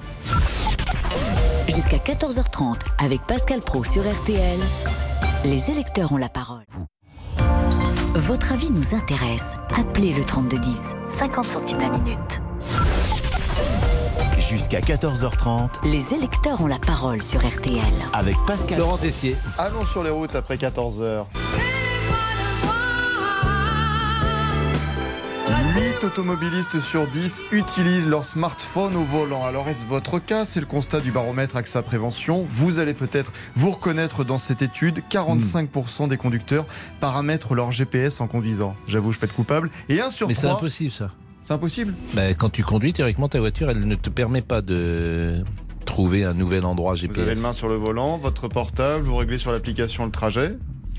Jusqu'à 1.68 1.98
14h30 1.98 2.78
avec 3.00 3.22
Pascal 3.28 3.60
Pro 3.60 3.84
sur 3.84 4.04
RTL. 4.04 4.60
Les 5.46 5.70
électeurs 5.72 6.12
ont 6.12 6.18
la 6.18 6.30
parole. 6.30 6.64
Votre 8.16 8.54
avis 8.54 8.72
nous 8.72 8.96
intéresse. 8.96 9.56
Appelez 9.76 10.14
le 10.14 10.24
3210. 10.24 10.94
50 11.18 11.46
centimes 11.46 11.80
la 11.80 11.90
minute. 11.90 12.42
Jusqu'à 14.50 14.82
14h30 14.82 15.84
Les 15.92 16.14
électeurs 16.14 16.62
ont 16.62 16.68
la 16.68 16.78
parole 16.78 17.22
sur 17.24 17.40
RTL. 17.40 17.82
avec 18.14 18.36
Pascal. 18.46 18.78
Laurent 18.78 18.98
Tessier. 18.98 19.36
Allons 19.58 19.86
sur 19.86 20.04
les 20.04 20.12
routes 20.12 20.36
après 20.36 20.58
14h. 20.58 21.26
8 25.46 26.06
automobilistes 26.06 26.80
sur 26.80 27.06
10 27.06 27.42
utilisent 27.52 28.08
leur 28.08 28.24
smartphone 28.24 28.96
au 28.96 29.04
volant. 29.04 29.46
Alors 29.46 29.68
est-ce 29.68 29.86
votre 29.86 30.20
cas? 30.20 30.46
C'est 30.46 30.62
le 30.62 30.66
constat 30.66 31.02
du 31.02 31.12
baromètre 31.12 31.58
AXA 31.58 31.82
Prévention. 31.82 32.46
Vous 32.48 32.80
allez 32.80 32.94
peut-être 32.94 33.34
vous 33.56 33.72
reconnaître 33.72 34.24
dans 34.24 34.38
cette 34.38 34.62
étude. 34.62 35.04
45% 35.10 36.08
des 36.08 36.16
conducteurs 36.16 36.66
paramètrent 37.02 37.56
leur 37.56 37.72
GPS 37.74 38.22
en 38.22 38.28
conduisant. 38.28 38.74
J'avoue, 38.88 39.12
je 39.12 39.20
peux 39.20 39.26
être 39.26 39.36
coupable. 39.36 39.70
Et 39.90 40.00
1 40.00 40.12
sur 40.12 40.30
Mais 40.30 40.34
3... 40.34 40.50
c'est 40.50 40.56
impossible 40.56 40.92
ça. 40.92 41.10
C'est 41.44 41.54
impossible? 41.54 41.94
Ben, 42.14 42.34
quand 42.36 42.50
tu 42.50 42.64
conduis, 42.64 42.94
théoriquement, 42.94 43.28
ta 43.28 43.42
voiture, 43.42 43.70
elle 43.70 43.86
ne 43.86 43.96
te 43.96 44.10
permet 44.10 44.42
pas 44.42 44.62
de 44.62 45.44
trouver 45.84 46.24
un 46.24 46.34
nouvel 46.34 46.64
endroit 46.64 46.96
GPS. 46.96 47.18
Vous 47.18 47.24
avez 47.24 47.36
le 47.36 47.42
main 47.42 47.52
sur 47.52 47.68
le 47.68 47.76
volant, 47.76 48.18
votre 48.18 48.48
portable, 48.48 49.04
vous 49.04 49.18
réglez 49.18 49.38
sur 49.38 49.52
l'application 49.52 50.06
le 50.06 50.12
trajet. 50.12 50.56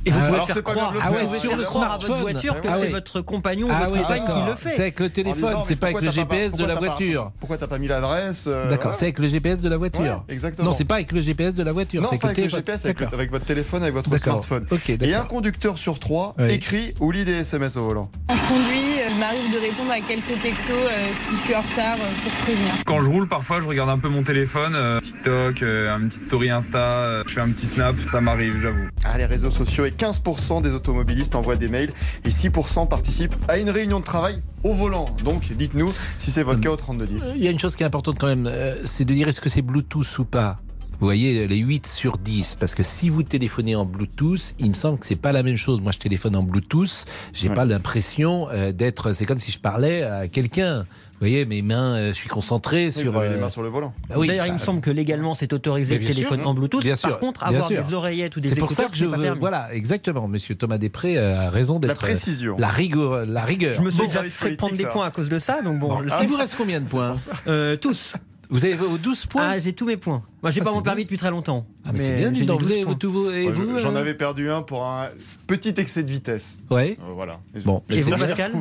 Et 0.06 0.10
vous 0.10 0.18
Ah, 0.22 0.26
pouvez 0.28 0.40
faire 0.52 0.62
croire, 0.62 0.94
ah 1.02 1.12
ouais, 1.12 1.26
sur 1.38 1.56
le 1.56 1.62
croire 1.64 1.92
à 1.92 1.98
votre 1.98 2.14
voiture 2.20 2.60
que 2.60 2.68
Ah 2.70 2.76
c'est 2.78 2.88
votre 2.90 3.20
compagnon 3.22 3.66
ou 3.68 3.70
Ah 3.72 3.86
votre 3.88 4.02
compagne 4.02 4.24
qui 4.24 4.42
le 4.50 4.54
fait. 4.54 4.68
C'est 4.70 4.82
avec 4.82 5.00
le 5.00 5.10
téléphone, 5.10 5.56
c'est 5.64 5.76
pas 5.76 5.86
avec 5.88 6.00
le 6.00 6.06
pas- 6.08 6.12
GPS 6.12 6.52
de 6.54 6.64
la 6.64 6.74
pas- 6.74 6.80
voiture. 6.80 7.32
Pourquoi 7.40 7.56
t'as 7.58 7.66
pas 7.66 7.78
mis 7.78 7.88
l'adresse 7.88 8.44
euh, 8.46 8.68
D'accord, 8.68 8.94
c'est 8.94 9.06
avec 9.06 9.18
le 9.18 9.28
GPS 9.28 9.60
de 9.60 9.68
la 9.68 9.76
voiture. 9.76 10.24
Exactement. 10.28 10.68
Non, 10.70 10.74
c'est 10.76 10.84
pas 10.84 10.96
avec 10.96 11.12
le 11.12 11.20
GPS 11.20 11.54
de 11.54 11.62
la 11.62 11.72
voiture, 11.72 12.02
Non, 12.02 12.08
c'est 12.10 12.18
pas 12.20 12.28
avec 12.28 12.38
le. 12.44 12.48
GPS, 12.48 12.84
avec, 12.84 13.00
avec 13.02 13.30
votre 13.30 13.44
téléphone, 13.46 13.82
avec 13.82 13.94
votre 13.94 14.14
smartphone. 14.16 14.66
Ok, 14.70 14.90
Et 14.90 15.14
un 15.14 15.24
conducteur 15.24 15.78
sur 15.78 15.98
trois 15.98 16.34
écrit 16.48 16.94
ou 17.00 17.10
lit 17.10 17.24
des 17.24 17.32
SMS 17.40 17.76
au 17.76 17.84
volant. 17.84 18.10
Quand 18.28 18.36
je 18.36 18.42
conduis, 18.42 19.00
euh, 19.00 19.08
il 19.10 19.18
m'arrive 19.18 19.52
de 19.54 19.58
répondre 19.58 19.90
à 19.90 20.00
quelques 20.00 20.40
textos 20.42 20.70
euh, 20.76 21.08
si 21.14 21.32
je 21.36 21.40
suis 21.40 21.54
en 21.54 21.60
retard 21.62 21.96
euh, 21.96 22.22
pour 22.22 22.32
prévenir. 22.42 22.72
Quand 22.86 23.02
je 23.02 23.08
roule, 23.08 23.28
parfois, 23.28 23.60
je 23.60 23.66
regarde 23.66 23.90
un 23.90 23.98
peu 23.98 24.08
mon 24.08 24.22
téléphone, 24.22 24.76
TikTok, 25.02 25.62
un 25.62 26.08
petit 26.08 26.18
story 26.26 26.50
Insta, 26.50 27.22
je 27.26 27.32
fais 27.32 27.40
un 27.40 27.50
petit 27.50 27.66
snap, 27.68 27.94
ça 28.10 28.20
m'arrive, 28.20 28.60
j'avoue. 28.60 28.88
Ah, 29.04 29.16
les 29.18 29.26
réseaux 29.26 29.50
sociaux 29.50 29.84
15% 29.96 30.62
des 30.62 30.70
automobilistes 30.70 31.34
envoient 31.34 31.56
des 31.56 31.68
mails 31.68 31.92
et 32.24 32.28
6% 32.30 32.88
participent 32.88 33.34
à 33.48 33.58
une 33.58 33.70
réunion 33.70 34.00
de 34.00 34.04
travail 34.04 34.42
au 34.62 34.72
volant. 34.74 35.06
Donc, 35.24 35.52
dites-nous 35.52 35.92
si 36.18 36.30
c'est 36.30 36.42
votre 36.42 36.60
cas 36.60 36.70
au 36.70 36.76
3210. 36.76 37.32
Il 37.36 37.42
y 37.44 37.48
a 37.48 37.50
une 37.50 37.58
chose 37.58 37.76
qui 37.76 37.82
est 37.82 37.86
importante 37.86 38.16
quand 38.18 38.26
même, 38.26 38.46
euh, 38.46 38.76
c'est 38.84 39.04
de 39.04 39.14
dire 39.14 39.28
est-ce 39.28 39.40
que 39.40 39.48
c'est 39.48 39.62
Bluetooth 39.62 40.18
ou 40.18 40.24
pas. 40.24 40.58
Vous 41.00 41.06
voyez, 41.08 41.48
les 41.48 41.56
8 41.56 41.88
sur 41.88 42.18
10, 42.18 42.56
parce 42.60 42.74
que 42.74 42.84
si 42.84 43.08
vous 43.08 43.24
téléphonez 43.24 43.74
en 43.74 43.84
Bluetooth, 43.84 44.54
il 44.60 44.68
me 44.70 44.74
semble 44.74 44.98
que 44.98 45.06
c'est 45.06 45.16
pas 45.16 45.32
la 45.32 45.42
même 45.42 45.56
chose. 45.56 45.80
Moi, 45.80 45.90
je 45.92 45.98
téléphone 45.98 46.36
en 46.36 46.42
Bluetooth, 46.44 47.04
j'ai 47.32 47.48
Ouais. 47.48 47.54
pas 47.54 47.64
l'impression 47.64 48.48
euh, 48.50 48.70
d'être. 48.72 49.12
C'est 49.12 49.26
comme 49.26 49.40
si 49.40 49.50
je 49.50 49.58
parlais 49.58 50.04
à 50.04 50.28
quelqu'un. 50.28 50.84
Vous 51.14 51.20
voyez, 51.20 51.46
mes 51.46 51.62
mains, 51.62 51.94
euh, 51.94 52.08
je 52.08 52.12
suis 52.14 52.28
concentré 52.28 52.86
Oui, 52.86 52.92
sur. 52.92 53.12
vous 53.12 53.18
avez 53.18 53.28
les 53.30 53.34
euh, 53.36 53.40
mains 53.40 53.48
sur 53.48 53.62
le 53.62 53.68
volant. 53.68 53.94
bah 54.08 54.16
oui, 54.18 54.26
D'ailleurs, 54.26 54.46
il 54.46 54.52
me 54.52 54.58
semble 54.58 54.80
que 54.80 54.90
légalement, 54.90 55.34
c'est 55.34 55.52
autorisé 55.52 55.94
de 55.98 56.04
bien 56.04 56.12
téléphone 56.12 56.40
sûr, 56.40 56.48
en 56.48 56.54
Bluetooth. 56.54 56.82
bien 56.82 56.94
Par 57.00 57.10
sûr, 57.12 57.18
contre, 57.18 57.40
bien 57.44 57.48
avoir 57.54 57.68
sûr. 57.68 57.82
des 57.84 57.94
oreillettes 57.94 58.36
ou 58.36 58.40
des 58.40 58.48
C'est 58.48 58.56
pour 58.56 58.64
écouteurs, 58.70 58.86
ça 58.86 58.90
que 58.90 58.96
je 58.96 59.06
veux. 59.06 59.20
permis. 59.22 59.38
Voilà, 59.40 59.72
exactement. 59.72 60.26
Monsieur 60.28 60.54
Thomas 60.56 60.76
Després 60.78 61.16
a 61.16 61.50
raison 61.50 61.74
La 61.74 61.80
d'être. 61.88 61.92
euh, 62.04 62.08
précision. 62.08 62.56
La 62.58 62.68
rigueur. 62.68 63.24
La 63.26 63.42
rigueur. 63.44 63.74
Je 63.74 63.82
me 63.82 63.90
suis 63.90 64.02
Bon 64.02 64.08
fait 64.28 64.56
prendre 64.56 64.76
des 64.76 64.82
ça. 64.82 64.88
points 64.88 65.06
à 65.06 65.10
cause 65.10 65.28
de 65.28 65.38
ça, 65.38 65.62
donc 65.62 65.78
bon, 65.78 65.88
Bon, 65.88 65.98
je 65.98 66.04
le 66.04 66.10
il 66.22 66.28
vous 66.28 66.36
reste 66.36 66.56
combien 66.58 66.80
de 66.80 66.86
points 66.88 67.14
Euh, 67.46 67.76
tous. 67.76 68.14
Vous 68.54 68.64
avez 68.64 68.74
vos 68.76 68.96
12 68.98 69.26
points 69.26 69.48
Ah, 69.48 69.58
j'ai 69.58 69.72
tous 69.72 69.84
mes 69.84 69.96
points. 69.96 70.22
Moi, 70.40 70.52
j'ai 70.52 70.60
Ah, 70.60 70.64
pas 70.64 70.70
mon 70.72 70.80
permis 70.80 71.02
depuis 71.02 71.16
très 71.18 71.30
longtemps. 71.32 71.66
Ah, 71.84 71.90
mais, 71.92 71.98
c'est 71.98 72.14
bien, 72.14 72.32
j'ai 72.32 72.44
donc, 72.44 72.60
vous 72.60 72.66
12 72.68 72.72
avez 72.76 72.84
points. 72.84 72.94
tous 72.94 73.10
vos. 73.10 73.30
Et 73.32 73.42
Moi, 73.42 73.52
vous, 73.52 73.72
je- 73.74 73.78
J'en 73.80 73.96
euh, 73.96 73.98
avais 73.98 74.14
perdu 74.14 74.48
un 74.48 74.62
pour 74.62 74.86
un 74.86 75.08
petit 75.48 75.74
excès 75.76 76.04
de 76.04 76.10
vitesse. 76.12 76.60
Ouais. 76.70 76.96
Euh, 77.00 77.12
voilà. 77.14 77.40
Bon, 77.64 77.82
Et 77.90 78.00
vous. 78.00 78.10
Pascal 78.10 78.52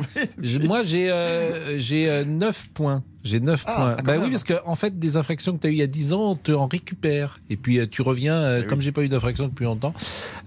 Je- 0.42 0.58
moi, 0.58 0.82
j'ai 0.82 1.12
euh, 1.12 1.78
j'ai 1.78 2.10
euh, 2.10 2.24
9 2.24 2.66
points. 2.74 3.04
J'ai 3.24 3.40
9 3.40 3.64
Ah, 3.66 3.74
points. 3.74 3.94
quand 3.96 4.02
Bah 4.04 4.14
oui, 4.22 4.30
parce 4.30 4.44
que 4.44 4.52
en 4.66 4.74
fait, 4.74 4.98
des 4.98 5.16
infractions 5.16 5.54
que 5.56 5.62
tu 5.62 5.66
as 5.66 5.70
eues 5.70 5.74
il 5.74 5.78
y 5.78 5.82
a 5.82 5.86
10 5.86 6.12
ans, 6.12 6.30
on 6.32 6.36
te 6.36 6.52
en 6.52 6.66
récupère. 6.66 7.40
Et 7.48 7.56
puis 7.56 7.78
euh, 7.78 7.86
tu 7.90 8.02
reviens, 8.02 8.34
euh, 8.36 8.58
Eh 8.58 8.60
oui. 8.62 8.66
comme 8.68 8.80
j'ai 8.82 8.92
pas 8.92 9.02
eu 9.02 9.08
d'infraction 9.08 9.48
depuis 9.48 9.64
longtemps. 9.64 9.94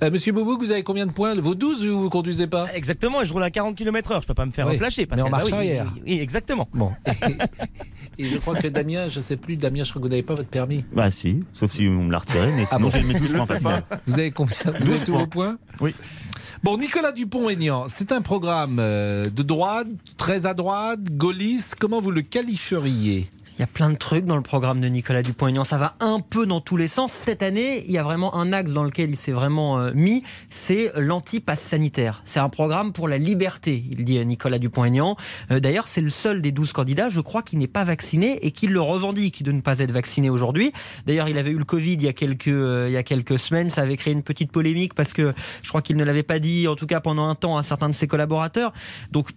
Euh, 0.03 0.11
Monsieur 0.11 0.31
Boubou, 0.31 0.57
vous 0.59 0.71
avez 0.71 0.83
combien 0.83 1.07
de 1.07 1.11
points? 1.11 1.33
Vos 1.35 1.55
12 1.55 1.85
ou 1.87 2.01
vous 2.01 2.09
conduisez 2.11 2.45
pas? 2.45 2.67
Exactement, 2.75 3.21
et 3.21 3.25
je 3.25 3.33
roule 3.33 3.41
à 3.43 3.49
40 3.49 3.75
km/h, 3.75 4.21
je 4.21 4.27
peux 4.27 4.35
pas 4.35 4.45
me 4.45 4.51
faire 4.51 4.67
Oui, 4.67 4.77
flasher. 4.77 5.07
mais 5.09 5.19
en 5.21 5.29
marche 5.29 5.45
Bah 5.49 5.57
oui, 5.59 5.69
arrière. 5.69 5.91
Oui, 5.95 6.01
oui, 6.05 6.19
exactement. 6.19 6.69
Bon. 6.73 6.91
Et, 8.19 8.25
je 8.25 8.37
crois 8.39 8.55
que 8.55 8.67
Damien, 8.67 9.09
je 9.09 9.19
sais 9.21 9.37
plus, 9.37 9.57
Damien, 9.57 9.83
je 9.83 9.91
crois 9.91 9.99
que 10.01 10.05
vous 10.07 10.09
n'avez 10.09 10.23
pas 10.23 10.33
votre 10.33 10.49
permis. 10.49 10.83
Bah 10.91 11.11
si, 11.11 11.43
sauf 11.53 11.71
si 11.71 11.87
on 11.87 12.03
me 12.05 12.11
l'a 12.11 12.17
retiré, 12.19 12.47
mais 12.55 12.63
Ah 12.71 12.75
sinon 12.77 12.87
bon 12.87 12.89
j'ai 12.89 13.03
mes 13.03 13.13
12 13.13 13.27
Je 13.27 13.31
le 13.33 13.37
points 13.37 13.45
Pascal. 13.45 13.83
Vous 14.07 14.19
avez 14.19 14.31
combien? 14.31 14.55
Vous 14.65 14.69
avez 14.71 14.83
12 14.85 15.03
tous 15.05 15.17
vos 15.17 15.27
points? 15.27 15.57
Oui. 15.81 15.93
Bon, 16.63 16.75
Nicolas 16.77 17.11
Dupont-Aignan, 17.11 17.85
c'est 17.87 18.11
un 18.11 18.21
programme 18.21 18.79
euh, 18.79 19.29
de 19.29 19.43
droite, 19.43 19.87
très 20.17 20.47
à 20.47 20.55
droite, 20.55 20.99
gaulliste. 21.11 21.75
Comment 21.79 22.01
vous 22.01 22.09
le 22.09 22.23
qualifieriez? 22.23 23.29
Il 23.57 23.61
y 23.61 23.63
a 23.63 23.67
plein 23.67 23.89
de 23.89 23.95
trucs 23.95 24.25
dans 24.25 24.35
le 24.35 24.43
programme 24.43 24.79
de 24.79 24.87
Nicolas 24.87 25.23
Dupont-Aignan. 25.23 25.63
Ça 25.63 25.79
va 25.79 25.95
un 25.99 26.19
peu 26.19 26.45
dans 26.45 26.61
tous 26.61 26.77
les 26.77 26.87
sens. 26.87 27.11
Cette 27.11 27.41
année, 27.41 27.83
il 27.87 27.91
y 27.91 27.97
a 27.97 28.03
vraiment 28.03 28.35
un 28.35 28.53
axe 28.53 28.71
dans 28.71 28.83
lequel 28.83 29.09
il 29.09 29.17
s'est 29.17 29.31
vraiment 29.31 29.79
euh, 29.79 29.91
mis, 29.95 30.21
c'est 30.51 30.91
l'anti-pass 30.95 31.59
sanitaire. 31.59 32.21
C'est 32.23 32.39
un 32.39 32.49
programme 32.49 32.93
pour 32.93 33.07
la 33.07 33.17
liberté, 33.17 33.83
il 33.89 34.05
dit 34.05 34.19
euh, 34.19 34.25
Nicolas 34.25 34.59
Dupont-Aignan. 34.59 35.15
Euh, 35.49 35.59
D'ailleurs, 35.59 35.87
c'est 35.87 36.01
le 36.01 36.11
seul 36.11 36.43
des 36.43 36.51
12 36.51 36.71
candidats, 36.71 37.09
je 37.09 37.19
crois, 37.19 37.41
qui 37.41 37.57
n'est 37.57 37.65
pas 37.65 37.83
vacciné 37.83 38.45
et 38.45 38.51
qui 38.51 38.67
le 38.67 38.79
revendique 38.79 39.41
de 39.41 39.51
ne 39.51 39.61
pas 39.61 39.79
être 39.79 39.91
vacciné 39.91 40.29
aujourd'hui. 40.29 40.71
D'ailleurs, 41.07 41.27
il 41.27 41.39
avait 41.39 41.49
eu 41.49 41.57
le 41.57 41.65
Covid 41.65 41.93
il 41.93 42.03
y 42.03 42.07
a 42.07 42.13
quelques, 42.13 42.45
il 42.45 42.91
y 42.91 42.97
a 42.97 43.03
quelques 43.03 43.39
semaines. 43.39 43.71
Ça 43.71 43.81
avait 43.81 43.97
créé 43.97 44.13
une 44.13 44.21
petite 44.21 44.51
polémique 44.51 44.93
parce 44.93 45.13
que 45.13 45.33
je 45.63 45.69
crois 45.69 45.81
qu'il 45.81 45.95
ne 45.95 46.03
l'avait 46.03 46.21
pas 46.21 46.37
dit, 46.37 46.67
en 46.67 46.75
tout 46.75 46.85
cas 46.85 46.99
pendant 46.99 47.27
un 47.27 47.33
temps, 47.33 47.57
à 47.57 47.63
certains 47.63 47.89
de 47.89 47.95
ses 47.95 48.05
collaborateurs. 48.05 48.71
Donc, 49.11 49.31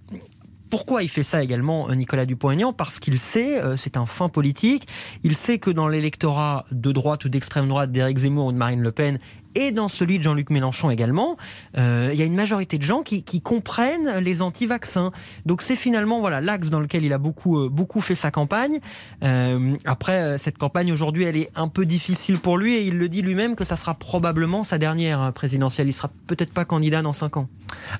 pourquoi 0.71 1.03
il 1.03 1.09
fait 1.09 1.23
ça 1.23 1.43
également, 1.43 1.91
euh, 1.91 1.95
Nicolas 1.95 2.25
Dupont-Aignan? 2.25 2.73
Parce 2.73 2.99
qu'il 2.99 3.19
sait, 3.19 3.61
euh, 3.61 3.77
c'est 3.77 3.97
un 3.97 4.07
fin 4.07 4.29
politique, 4.29 4.87
il 5.23 5.35
sait 5.35 5.59
que 5.59 5.71
dans 5.71 5.89
l'électorat 5.89 6.65
de 6.71 6.93
droite 6.93 7.25
ou 7.25 7.29
d'extrême 7.29 7.69
droite 7.69 7.93
d'Éric 7.93 8.19
Zemmour 8.19 8.47
ou 8.47 8.53
de 8.53 8.57
Marine 8.57 8.81
Le 8.81 8.93
Pen, 8.93 9.19
et 9.55 9.73
dans 9.73 9.89
celui 9.89 10.19
de 10.19 10.23
Jean-Luc 10.23 10.51
Mélenchon 10.51 10.91
également, 10.91 11.37
euh, 11.77 12.11
il 12.13 12.19
y 12.19 12.23
a 12.23 12.27
une 12.27 12.35
majorité 12.35 12.79
de 12.79 12.83
gens 12.83 13.03
qui, 13.03 13.23
comprennent 13.41 14.19
les 14.21 14.43
anti-vaccins. 14.43 15.13
Donc 15.47 15.63
c'est 15.63 15.77
finalement 15.77 16.21
voilà 16.21 16.41
l'axe 16.41 16.69
dans 16.69 16.79
lequel 16.79 17.05
il 17.05 17.13
a 17.13 17.19
beaucoup 17.19 17.59
euh, 17.59 17.69
beaucoup 17.69 18.01
fait 18.01 18.15
sa 18.15 18.31
campagne. 18.31 18.79
Euh, 19.25 19.77
après 19.87 20.37
cette 20.39 20.59
campagne 20.59 20.93
aujourd'hui, 20.93 21.25
elle 21.25 21.37
est 21.37 21.51
un 21.57 21.69
peu 21.69 21.87
difficile 21.87 22.39
pour 22.39 22.59
lui 22.59 22.77
et 22.77 22.83
il 22.83 22.99
le 22.99 23.09
dit 23.09 23.23
lui-même 23.23 23.57
que 23.57 23.65
ça 23.65 23.77
sera 23.77 23.95
probablement 23.95 24.63
sa 24.63 24.79
dernière 24.79 25.33
présidentielle. 25.33 25.89
Il 25.89 25.93
sera 25.93 26.11
peut-être 26.27 26.53
pas 26.53 26.65
candidat 26.65 27.03
dans 27.03 27.13
cinq 27.13 27.37
ans. 27.39 27.49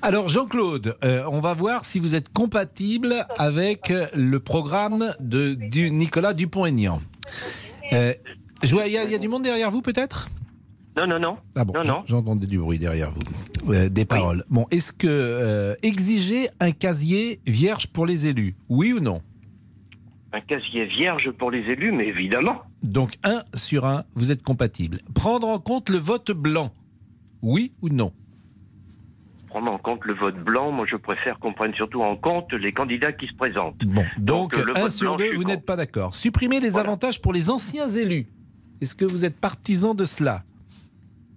Alors 0.01 0.27
Jean-Claude, 0.27 0.95
on 1.03 1.39
va 1.39 1.53
voir 1.53 1.85
si 1.85 1.99
vous 1.99 2.15
êtes 2.15 2.31
compatible 2.31 3.25
avec 3.37 3.91
le 4.13 4.39
programme 4.39 5.13
de 5.19 5.55
Nicolas 5.87 6.33
Dupont-Aignan. 6.33 7.01
Il 7.91 8.15
y, 8.63 8.91
y 8.91 8.97
a 8.97 9.17
du 9.17 9.27
monde 9.27 9.43
derrière 9.43 9.71
vous 9.71 9.81
peut-être? 9.81 10.29
Non, 10.97 11.07
non, 11.07 11.19
non. 11.19 11.37
Ah 11.55 11.63
bon, 11.63 11.73
Non, 11.73 11.83
non. 11.85 12.03
j'entendais 12.05 12.47
du 12.47 12.57
bruit 12.59 12.77
derrière 12.77 13.11
vous, 13.11 13.21
Euh, 13.73 13.87
des 13.89 14.03
paroles. 14.05 14.43
Bon, 14.49 14.65
est-ce 14.71 14.91
que 14.91 15.07
euh, 15.07 15.73
exiger 15.83 16.49
un 16.59 16.71
casier 16.71 17.39
vierge 17.47 17.87
pour 17.87 18.05
les 18.05 18.27
élus, 18.27 18.55
oui 18.69 18.91
ou 18.93 18.99
non? 18.99 19.21
Un 20.33 20.41
casier 20.41 20.85
vierge 20.85 21.29
pour 21.31 21.51
les 21.51 21.59
élus, 21.71 21.91
mais 21.91 22.07
évidemment. 22.07 22.61
Donc 22.83 23.13
un 23.23 23.43
sur 23.53 23.85
un, 23.85 24.03
vous 24.15 24.31
êtes 24.31 24.43
compatible. 24.43 24.97
Prendre 25.13 25.47
en 25.47 25.59
compte 25.59 25.89
le 25.89 25.97
vote 25.97 26.31
blanc, 26.31 26.71
oui 27.41 27.71
ou 27.81 27.89
non? 27.89 28.11
Prendre 29.47 29.71
en 29.71 29.77
compte 29.77 30.03
le 30.05 30.13
vote 30.13 30.37
blanc, 30.43 30.71
moi 30.71 30.85
je 30.89 30.95
préfère 30.95 31.37
qu'on 31.39 31.53
prenne 31.53 31.73
surtout 31.73 32.01
en 32.01 32.15
compte 32.15 32.51
les 32.53 32.71
candidats 32.73 33.11
qui 33.11 33.27
se 33.27 33.33
présentent. 33.35 33.83
Bon, 33.85 34.05
donc, 34.17 34.55
le 34.55 34.77
un 34.77 34.89
sur 34.89 35.17
deux, 35.17 35.35
vous 35.35 35.43
n'êtes 35.43 35.65
pas 35.65 35.75
d'accord. 35.75 36.15
Supprimer 36.15 36.59
les 36.61 36.77
avantages 36.77 37.21
pour 37.21 37.33
les 37.33 37.49
anciens 37.49 37.89
élus. 37.89 38.27
Est-ce 38.81 38.95
que 38.95 39.05
vous 39.05 39.25
êtes 39.25 39.37
partisan 39.39 39.93
de 39.93 40.05
cela? 40.05 40.43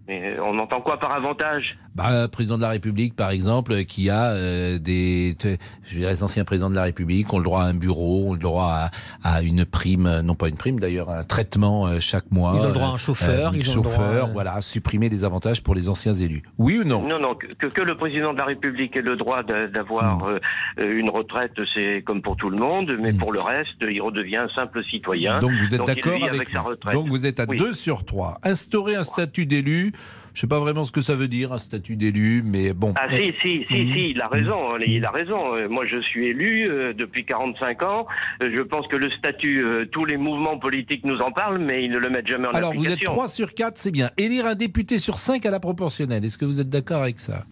Mais 0.07 0.39
on 0.41 0.59
entend 0.59 0.81
quoi 0.81 0.99
par 0.99 1.13
avantage? 1.13 1.79
Bah, 1.95 2.29
président 2.29 2.57
de 2.57 2.63
la 2.63 2.71
République, 2.71 3.15
par 3.15 3.31
exemple, 3.31 3.85
qui 3.85 4.11
a 4.11 4.31
euh, 4.31 4.79
des, 4.79 5.37
je 5.85 5.99
dirais, 5.99 6.13
les 6.13 6.23
anciens 6.23 6.45
présidents 6.45 6.71
de 6.71 6.75
la 6.75 6.83
République 6.83 7.33
ont 7.33 7.39
le 7.39 7.45
droit 7.45 7.63
à 7.63 7.67
un 7.67 7.75
bureau, 7.75 8.29
ont 8.31 8.33
le 8.33 8.39
droit 8.39 8.73
à, 8.73 8.91
à 9.37 9.43
une 9.43 9.65
prime, 9.65 10.07
euh, 10.07 10.23
non 10.23 10.35
pas 10.35 10.49
une 10.49 10.57
prime 10.57 10.81
d'ailleurs, 10.81 11.11
un 11.11 11.25
traitement 11.25 11.87
euh, 11.87 12.01
chaque 12.01 12.31
mois. 12.31 12.55
Ils 12.57 12.63
ont 12.65 12.69
le 12.69 12.75
droit 12.75 12.89
à 12.89 12.91
un 12.91 12.95
euh, 12.95 12.99
chauffeur, 12.99 13.53
euh, 13.53 13.57
ils 13.57 13.71
ont 13.71 13.77
le 13.77 13.83
droit 13.83 13.93
chauffeur, 13.95 14.25
à- 14.27 14.31
voilà, 14.33 14.61
supprimer 14.61 15.09
les 15.09 15.25
avantages 15.25 15.63
pour 15.63 15.75
les 15.75 15.89
anciens 15.89 16.15
élus. 16.15 16.43
Oui 16.59 16.79
ou 16.81 16.85
non? 16.85 17.07
Non, 17.07 17.19
non, 17.21 17.35
que, 17.35 17.67
que 17.67 17.83
le 17.83 17.97
président 17.97 18.33
de 18.33 18.39
la 18.39 18.45
République 18.47 18.97
ait 18.97 19.03
le 19.03 19.17
droit 19.17 19.43
d'a- 19.43 19.69
d'avoir 19.69 20.25
euh, 20.25 20.39
euh, 20.81 20.99
une 20.99 21.11
retraite, 21.11 21.53
c'est 21.75 22.03
comme 22.03 22.23
pour 22.23 22.37
tout 22.37 22.51
le 22.51 22.57
monde, 22.59 22.93
mais 23.01 23.13
pour 23.13 23.33
le 23.33 23.41
reste, 23.41 23.69
il 23.83 24.03
redevient 24.03 24.37
un 24.39 24.49
simple 24.55 24.83
citoyen. 24.91 25.39
Donc 25.39 25.53
vous 25.53 25.75
êtes 25.75 25.85
d'accord 25.87 26.13
avec, 26.25 26.49
sa 26.49 26.61
retraite. 26.63 26.93
Donc 26.95 27.09
vous 27.09 27.25
êtes 27.27 27.39
à 27.41 27.45
Oui. 27.49 27.57
2 27.57 27.73
sur 27.73 28.05
3. 28.05 28.41
Instaurer 28.43 28.97
un 28.97 29.03
statut 29.05 29.47
d'élu, 29.47 29.93
Je 30.35 30.41
sais 30.41 30.47
pas 30.49 30.59
vraiment 30.59 30.85
ce 30.85 30.91
que 30.93 31.01
ça 31.01 31.15
veut 31.15 31.29
dire, 31.29 31.53
un 31.53 31.59
statut 31.59 31.97
d'élu, 31.97 32.43
mais 32.45 32.73
bon. 32.75 32.93
Ah 32.97 33.09
si, 33.11 33.33
si, 33.41 33.65
si, 33.71 33.83
Mhm. 33.83 33.95
si, 33.95 34.11
il 34.11 34.21
a 34.21 34.27
raison, 34.27 34.77
il 34.85 35.05
a 35.05 35.11
raison. 35.11 35.55
Euh, 35.55 35.69
Moi, 35.69 35.87
je 35.87 36.01
suis 36.01 36.27
élu 36.27 36.69
euh, 36.69 36.93
depuis 36.93 37.25
45 37.25 37.83
ans. 37.85 38.07
Euh, 38.43 38.51
Je 38.55 38.63
pense 38.63 38.87
que 38.89 38.97
le 38.97 39.11
statut, 39.13 39.65
tous 39.93 40.05
les 40.05 40.17
mouvements 40.17 40.59
politiques 40.59 41.05
nous 41.05 41.19
en 41.19 41.31
parlent, 41.31 41.59
mais 41.59 41.85
ils 41.85 41.91
ne 41.91 41.99
le 41.99 42.09
mettent 42.11 42.27
jamais 42.29 42.49
en 42.49 42.51
Alors, 42.51 42.73
vous 42.75 42.85
êtes 42.85 42.93
application. 42.93 43.13
3 43.13 43.29
sur 43.29 43.55
4, 43.55 43.77
c'est 43.79 43.91
bien. 43.93 44.11
Élire 44.19 44.47
un 44.47 44.55
député 44.57 44.99
sur 44.99 45.17
5 45.19 45.47
à 45.47 45.51
la 45.51 45.61
proportionnelle. 45.61 46.25
Est-ce 46.25 46.37
que 46.39 46.45
vous 46.45 46.61
êtes 46.61 46.69
d'accord 46.69 47.03
avec 47.03 47.19
ça? 47.19 47.45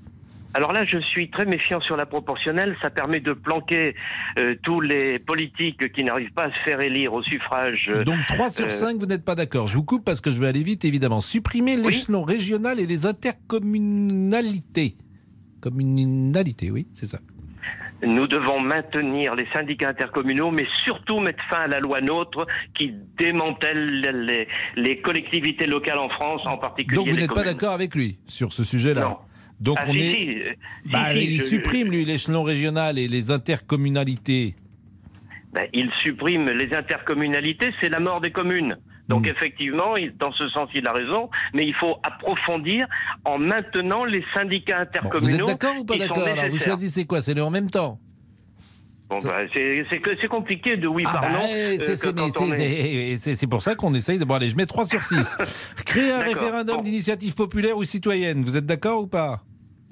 Alors 0.54 0.72
là, 0.72 0.84
je 0.84 0.98
suis 0.98 1.30
très 1.30 1.44
méfiant 1.46 1.80
sur 1.80 1.96
la 1.96 2.04
proportionnelle. 2.06 2.76
Ça 2.82 2.90
permet 2.90 3.20
de 3.20 3.32
planquer 3.32 3.94
euh, 4.38 4.54
tous 4.62 4.80
les 4.80 5.18
politiques 5.18 5.92
qui 5.92 6.04
n'arrivent 6.04 6.32
pas 6.32 6.44
à 6.44 6.52
se 6.52 6.58
faire 6.64 6.80
élire 6.80 7.14
au 7.14 7.22
suffrage. 7.22 7.88
euh, 7.88 8.04
Donc 8.04 8.18
3 8.28 8.50
sur 8.50 8.66
euh, 8.66 8.70
5, 8.70 8.96
vous 8.98 9.06
n'êtes 9.06 9.24
pas 9.24 9.34
d'accord. 9.34 9.66
Je 9.68 9.76
vous 9.76 9.84
coupe 9.84 10.04
parce 10.04 10.20
que 10.20 10.30
je 10.30 10.38
vais 10.40 10.48
aller 10.48 10.62
vite, 10.62 10.84
évidemment. 10.84 11.20
Supprimer 11.22 11.76
l'échelon 11.76 12.22
régional 12.22 12.80
et 12.80 12.86
les 12.86 13.06
intercommunalités. 13.06 14.96
Communalités, 15.60 16.70
oui, 16.70 16.86
c'est 16.92 17.06
ça. 17.06 17.18
Nous 18.04 18.26
devons 18.26 18.60
maintenir 18.60 19.36
les 19.36 19.46
syndicats 19.54 19.90
intercommunaux, 19.90 20.50
mais 20.50 20.66
surtout 20.84 21.20
mettre 21.20 21.42
fin 21.48 21.60
à 21.60 21.66
la 21.68 21.78
loi 21.78 22.00
NOTRe 22.00 22.46
qui 22.76 22.92
démantèle 23.16 24.00
les, 24.26 24.48
les 24.74 25.00
collectivités 25.00 25.66
locales 25.66 26.00
en 26.00 26.08
France, 26.08 26.42
en 26.46 26.58
particulier 26.58 26.96
Donc 26.96 27.08
vous 27.08 27.16
n'êtes 27.16 27.32
pas 27.32 27.44
d'accord 27.44 27.72
avec 27.72 27.94
lui 27.94 28.18
sur 28.26 28.52
ce 28.52 28.64
sujet-là. 28.64 29.20
Donc 29.62 29.78
Ah, 29.80 29.84
on 29.88 29.92
si, 29.92 29.98
est. 30.00 30.12
si, 30.12 30.28
euh, 30.40 30.50
Bah, 30.92 31.12
si, 31.14 31.24
il 31.24 31.40
je- 31.40 31.44
supprime, 31.44 31.90
lui, 31.90 32.04
l'échelon 32.04 32.42
régional 32.42 32.98
et 32.98 33.06
les 33.08 33.30
intercommunalités. 33.30 34.56
Ben, 35.52 35.68
il 35.72 35.88
supprime 36.02 36.48
les 36.50 36.74
intercommunalités, 36.74 37.72
c'est 37.80 37.88
la 37.90 38.00
mort 38.00 38.20
des 38.20 38.30
communes. 38.32 38.76
Donc 39.08 39.28
effectivement, 39.28 39.96
il- 39.96 40.16
dans 40.16 40.32
ce 40.32 40.48
sens, 40.48 40.68
il 40.74 40.86
a 40.86 40.92
raison, 40.92 41.28
mais 41.54 41.64
il 41.64 41.74
faut 41.74 41.96
approfondir 42.04 42.86
en 43.24 43.38
maintenant 43.38 44.04
les 44.04 44.24
syndicats 44.34 44.76
Vous 44.76 44.82
intercommunaux. 44.82 45.38
êtes 45.40 45.46
d'accord 45.46 45.76
ou 45.78 45.84
pas 45.84 45.96
d'accord 45.98 46.26
Alors 46.26 46.48
vous 46.48 46.58
choisissez 46.58 47.04
quoi 47.04 47.20
C'est 47.20 47.34
le 47.34 47.42
en 47.44 47.50
même 47.50 47.68
temps 47.70 47.98
Bon, 49.10 49.18
ben, 49.22 49.46
c'est 49.52 50.28
compliqué 50.28 50.76
de 50.76 50.88
oui 50.88 51.02
Ah 51.06 51.12
par 51.12 51.20
bah, 51.20 51.32
non. 51.32 51.46
eh, 51.46 51.76
euh, 51.78 51.78
c'est- 53.18 53.42
est- 53.42 53.46
pour 53.46 53.60
ça 53.60 53.74
qu'on 53.74 53.92
essaye 53.92 54.18
de. 54.18 54.24
Bon, 54.24 54.34
allez, 54.36 54.48
je 54.48 54.56
mets 54.56 54.64
3 54.64 54.86
sur 54.86 55.02
6. 55.04 55.36
Créer 55.84 56.12
un 56.12 56.20
référendum 56.20 56.76
bon. 56.76 56.82
d'initiative 56.82 57.34
populaire 57.34 57.76
ou 57.76 57.84
citoyenne. 57.84 58.42
Vous 58.42 58.56
êtes 58.56 58.64
d'accord 58.64 59.02
ou 59.02 59.06
pas? 59.06 59.42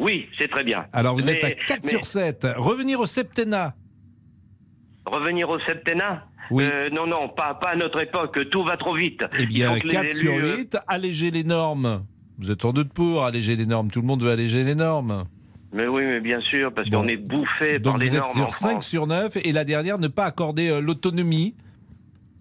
Oui, 0.00 0.26
c'est 0.38 0.48
très 0.50 0.64
bien. 0.64 0.86
Alors 0.92 1.14
vous 1.16 1.24
Mais- 1.24 1.32
êtes 1.32 1.44
à 1.44 1.50
4 1.52 1.84
mais 1.84 1.90
sur 1.90 2.04
7. 2.06 2.46
Revenir 2.56 2.98
au 3.00 3.06
septennat. 3.06 3.74
Revenir 5.06 5.48
au 5.48 5.58
septennat 5.60 6.24
Oui. 6.50 6.64
Euh, 6.64 6.88
non, 6.90 7.06
non, 7.06 7.28
pas, 7.28 7.54
pas 7.54 7.70
à 7.70 7.76
notre 7.76 8.02
époque. 8.02 8.48
Tout 8.50 8.64
va 8.64 8.76
trop 8.76 8.94
vite. 8.94 9.22
Eh 9.38 9.46
bien, 9.46 9.74
faut 9.74 9.80
que 9.80 9.86
les 9.86 9.92
4 9.94 10.10
sur 10.16 10.32
élus, 10.32 10.44
euh, 10.44 10.56
8. 10.56 10.78
Alléger 10.88 11.30
les 11.30 11.44
normes. 11.44 12.04
Vous 12.38 12.50
êtes 12.50 12.62
sans 12.62 12.72
doute 12.72 12.92
pour 12.92 13.24
alléger 13.24 13.56
les 13.56 13.66
normes. 13.66 13.90
Tout 13.90 14.00
le 14.00 14.06
monde 14.06 14.22
veut 14.22 14.30
alléger 14.30 14.64
les 14.64 14.74
normes. 14.74 15.24
Mais 15.72 15.86
oui, 15.86 16.02
mais 16.04 16.20
bien 16.20 16.40
sûr, 16.40 16.72
parce 16.74 16.88
Bon. 16.90 17.02
qu'on 17.02 17.08
est 17.08 17.16
bouffé 17.16 17.78
Donc 17.78 17.92
par 17.94 17.98
les 17.98 18.08
vous 18.08 18.14
êtes 18.16 18.20
normes 18.22 18.30
en 18.30 18.34
sur 18.34 18.54
5 18.54 18.68
France. 18.70 18.86
sur 18.86 19.06
9. 19.06 19.36
Et 19.44 19.52
la 19.52 19.64
dernière, 19.64 19.98
ne 19.98 20.08
pas 20.08 20.24
accorder 20.24 20.70
euh, 20.70 20.80
l'autonomie. 20.80 21.54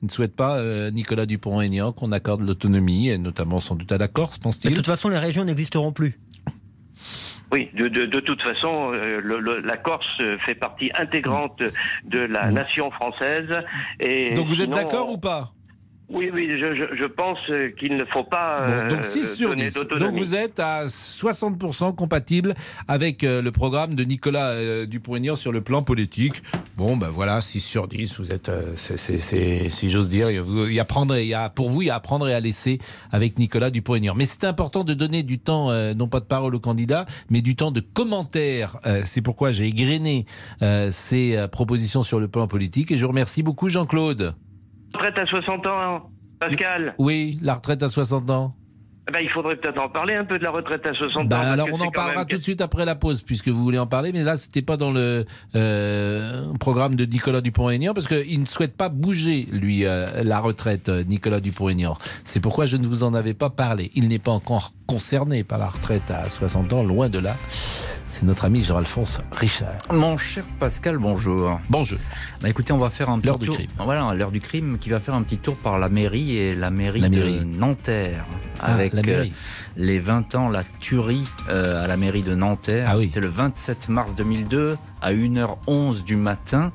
Il 0.01 0.05
ne 0.05 0.11
souhaite 0.11 0.35
pas, 0.35 0.57
euh, 0.59 0.89
Nicolas 0.91 1.25
Dupont-Aignan, 1.25 1.91
qu'on 1.91 2.11
accorde 2.13 2.41
l'autonomie, 2.41 3.09
et 3.09 3.17
notamment 3.17 3.59
sans 3.59 3.75
doute 3.75 3.91
à 3.91 3.97
la 3.97 4.07
Corse, 4.07 4.37
pense-t-il. 4.37 4.71
de 4.71 4.75
toute 4.77 4.85
façon, 4.85 5.09
les 5.09 5.17
régions 5.17 5.43
n'existeront 5.43 5.91
plus. 5.91 6.17
Oui, 7.51 7.69
de, 7.73 7.87
de, 7.87 8.05
de 8.05 8.19
toute 8.19 8.41
façon, 8.43 8.93
euh, 8.93 9.19
le- 9.23 9.39
le- 9.39 9.59
la 9.61 9.77
Corse 9.77 10.05
fait 10.45 10.53
partie 10.55 10.91
intégrante 10.95 11.61
de 12.05 12.19
la 12.19 12.51
nation 12.51 12.91
française. 12.91 13.49
Et 13.99 14.33
Donc 14.35 14.47
vous 14.47 14.61
êtes 14.61 14.69
d'accord 14.69 15.09
ou 15.11 15.17
pas? 15.17 15.51
Oui, 16.11 16.31
oui, 16.33 16.49
je, 16.59 16.73
je, 16.73 16.95
je 16.99 17.05
pense 17.05 17.37
euh, 17.51 17.69
qu'il 17.79 17.95
ne 17.95 18.03
faut 18.05 18.23
pas 18.23 18.65
Bon, 18.65 18.73
euh, 18.73 18.89
donc 18.89 19.05
6 19.05 19.35
sur 19.35 19.49
donner 19.49 19.67
10. 19.67 19.73
Donc 19.99 20.15
vous 20.15 20.33
êtes 20.33 20.59
à 20.59 20.87
60% 20.87 21.93
compatible 21.95 22.55
avec 22.87 23.23
euh, 23.23 23.43
le 23.43 23.51
programme 23.51 23.93
de 23.93 24.03
Nicolas 24.03 24.49
euh, 24.53 24.87
Dupont-Aignan 24.87 25.35
sur 25.35 25.51
le 25.51 25.61
plan 25.61 25.83
politique. 25.83 26.41
Bon, 26.77 26.97
ben 26.97 27.09
voilà, 27.09 27.41
6 27.41 27.59
sur 27.59 27.87
10, 27.87 28.19
vous 28.19 28.31
êtes, 28.31 28.49
euh, 28.49 28.73
c'est- 28.75 28.97
c'est- 28.97 29.19
c'est- 29.19 29.69
si 29.69 29.91
j'ose 29.91 30.09
dire, 30.09 30.31
il 30.31 30.73
y 30.73 30.79
a- 30.79 30.85
prendre 30.85 31.15
il 31.15 31.27
y 31.27 31.35
a, 31.35 31.47
pour 31.49 31.69
vous, 31.69 31.83
il 31.83 31.87
y 31.87 31.89
a 31.91 31.95
à 31.95 31.99
prendre 31.99 32.27
et 32.27 32.33
à 32.33 32.39
laisser 32.39 32.79
avec 33.11 33.37
Nicolas 33.37 33.69
Dupont-Aignan. 33.69 34.15
Mais 34.15 34.25
c'est 34.25 34.45
important 34.45 34.83
de 34.83 34.95
donner 34.95 35.21
du 35.21 35.37
temps, 35.37 35.69
euh, 35.69 35.93
non 35.93 36.07
pas 36.07 36.21
de 36.21 36.25
parole 36.25 36.55
au 36.55 36.59
candidat, 36.59 37.05
mais 37.29 37.41
du 37.41 37.55
temps 37.55 37.71
de 37.71 37.81
commentaire. 37.81 38.77
Euh, 38.87 39.03
c'est 39.05 39.21
pourquoi 39.21 39.51
j'ai 39.51 39.65
égrené 39.67 40.25
euh, 40.63 40.89
ces 40.91 41.35
euh, 41.35 41.47
propositions 41.47 42.01
sur 42.01 42.19
le 42.19 42.27
plan 42.27 42.47
politique 42.47 42.89
et 42.91 42.97
je 42.97 43.05
remercie 43.05 43.43
beaucoup 43.43 43.69
Jean-Claude. 43.69 44.33
Retraite 44.93 45.17
à 45.19 45.25
60 45.25 45.67
ans, 45.67 46.09
Pascal. 46.39 46.95
Oui, 46.97 47.37
la 47.41 47.55
retraite 47.55 47.83
à 47.83 47.89
60 47.89 48.29
ans. 48.31 48.55
Eh 49.07 49.11
ben, 49.11 49.21
il 49.23 49.29
faudrait 49.29 49.55
peut-être 49.55 49.81
en 49.81 49.89
parler 49.89 50.13
un 50.13 50.23
peu 50.23 50.37
de 50.37 50.43
la 50.43 50.51
retraite 50.51 50.85
à 50.85 50.93
60 50.93 51.21
ans. 51.23 51.25
Bah 51.25 51.39
alors 51.39 51.67
on 51.71 51.79
en 51.81 51.89
parlera 51.89 52.19
même- 52.19 52.27
tout 52.27 52.37
de 52.37 52.43
suite 52.43 52.61
après 52.61 52.85
la 52.85 52.93
pause 52.93 53.23
puisque 53.23 53.47
vous 53.47 53.63
voulez 53.63 53.79
en 53.79 53.87
parler 53.87 54.11
mais 54.11 54.21
là 54.23 54.37
c'était 54.37 54.61
pas 54.61 54.77
dans 54.77 54.91
le 54.91 55.25
euh, 55.55 56.53
programme 56.59 56.93
de 56.93 57.05
Nicolas 57.05 57.41
Dupont-Aignan 57.41 57.95
parce 57.95 58.07
qu'il 58.07 58.39
ne 58.39 58.45
souhaite 58.45 58.77
pas 58.77 58.87
bouger 58.89 59.47
lui 59.51 59.83
euh, 59.87 60.23
la 60.23 60.39
retraite 60.39 60.89
euh, 60.89 61.03
Nicolas 61.03 61.39
Dupont-Aignan. 61.39 61.97
C'est 62.23 62.39
pourquoi 62.39 62.67
je 62.67 62.77
ne 62.77 62.85
vous 62.85 63.01
en 63.03 63.15
avais 63.15 63.33
pas 63.33 63.49
parlé. 63.49 63.89
Il 63.95 64.09
n'est 64.09 64.19
pas 64.19 64.31
encore 64.31 64.73
concerné 64.85 65.43
par 65.43 65.57
la 65.57 65.69
retraite 65.69 66.11
à 66.11 66.29
60 66.29 66.71
ans, 66.73 66.83
loin 66.83 67.09
de 67.09 67.17
là. 67.17 67.35
C'est 68.11 68.23
notre 68.23 68.45
ami 68.45 68.63
Jean-Alphonse 68.63 69.19
Richard. 69.31 69.77
Mon 69.93 70.17
cher 70.17 70.43
Pascal, 70.59 70.97
bonjour. 70.97 71.59
Bonjour. 71.69 71.99
Bah 72.41 72.49
écoutez, 72.49 72.73
on 72.73 72.77
va 72.77 72.89
faire 72.89 73.09
un 73.09 73.19
petit 73.19 73.27
L'heure 73.27 73.37
du 73.37 73.45
tour. 73.45 73.55
crime. 73.55 73.69
Voilà, 73.77 74.13
l'heure 74.15 74.31
du 74.31 74.41
crime 74.41 74.77
qui 74.79 74.89
va 74.89 74.99
faire 74.99 75.13
un 75.13 75.21
petit 75.21 75.37
tour 75.37 75.55
par 75.55 75.77
la 75.77 75.89
mairie 75.89 76.35
et 76.37 76.55
la 76.55 76.71
mairie, 76.71 77.01
La 77.01 77.09
de. 77.09 77.43
Nanterre. 77.43 78.25
Ah, 78.59 78.73
avec 78.73 78.93
la 78.93 79.03
mairie. 79.03 79.33
Euh, 79.79 79.85
les 79.85 79.99
20 79.99 80.35
ans, 80.35 80.49
la 80.49 80.63
tuerie 80.79 81.27
euh, 81.49 81.83
à 81.83 81.87
la 81.87 81.97
mairie 81.97 82.23
de 82.23 82.35
Nanterre. 82.35 82.87
Ah 82.89 82.97
oui. 82.97 83.05
C'était 83.05 83.19
le 83.19 83.27
27 83.27 83.89
mars 83.89 84.15
2002 84.15 84.77
à 85.01 85.13
1h11 85.13 86.03
du 86.03 86.15
matin. 86.15 86.71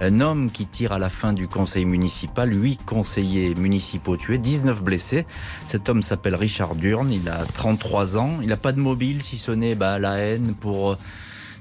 Un 0.00 0.20
homme 0.20 0.50
qui 0.50 0.66
tire 0.66 0.92
à 0.92 0.98
la 0.98 1.10
fin 1.10 1.32
du 1.32 1.48
conseil 1.48 1.84
municipal, 1.84 2.52
8 2.52 2.84
conseillers 2.84 3.54
municipaux 3.54 4.16
tués, 4.16 4.38
19 4.38 4.82
blessés. 4.82 5.26
Cet 5.66 5.88
homme 5.88 6.02
s'appelle 6.02 6.34
Richard 6.34 6.74
Durne, 6.74 7.10
il 7.10 7.28
a 7.28 7.44
33 7.44 8.16
ans, 8.16 8.38
il 8.40 8.48
n'a 8.48 8.56
pas 8.56 8.72
de 8.72 8.80
mobile 8.80 9.22
si 9.22 9.38
ce 9.38 9.50
n'est 9.50 9.74
bah, 9.74 9.98
la 9.98 10.18
haine 10.18 10.54
pour... 10.54 10.96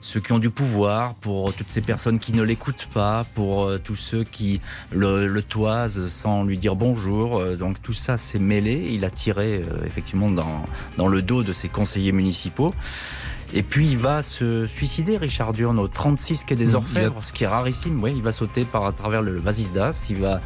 ceux 0.07 0.21
qui 0.21 0.31
ont 0.31 0.39
du 0.39 0.49
pouvoir, 0.49 1.15
pour 1.15 1.53
toutes 1.53 1.69
ces 1.69 1.81
personnes 1.81 2.17
qui 2.17 2.31
ne 2.31 2.41
l'écoutent 2.41 2.87
pas, 2.93 3.25
pour 3.33 3.65
euh, 3.65 3.77
tous 3.77 3.97
ceux 3.97 4.23
qui 4.23 4.61
le, 4.93 5.41
toisent 5.41 6.07
sans 6.07 6.45
lui 6.45 6.57
dire 6.57 6.77
bonjour. 6.77 7.39
Euh, 7.39 7.57
donc 7.57 7.81
tout 7.81 7.91
ça 7.91 8.15
s'est 8.15 8.39
mêlé. 8.39 8.87
Il 8.91 9.03
a 9.03 9.09
tiré 9.09 9.57
euh, 9.57 9.85
effectivement 9.85 10.31
dans 10.31 11.07
le 11.09 11.21
dos 11.21 11.43
de 11.43 11.51
ses 11.51 11.67
conseillers 11.67 12.13
municipaux. 12.13 12.73
Et 13.53 13.63
puis 13.63 13.87
il 13.87 13.97
va 13.97 14.23
se 14.23 14.67
suicider, 14.67 15.17
Richard 15.17 15.53
Durne, 15.53 15.79
au 15.79 15.87
36 15.87 16.43
quai 16.43 16.55
des 16.55 16.65
Mmh, 16.67 16.75
Orfèvres, 16.75 17.17
a- 17.19 17.23
ce 17.23 17.31
qui 17.33 17.43
est 17.45 17.47
rarissime. 17.47 18.03
Oui, 18.03 18.13
il 18.15 18.21
va 18.21 18.31
sauter 18.31 18.65
par 18.65 18.85
à 18.85 18.91
travers 18.91 19.21
le 19.21 19.37
Vasisdas, 19.39 20.05
il 20.09 20.17
va 20.17 20.41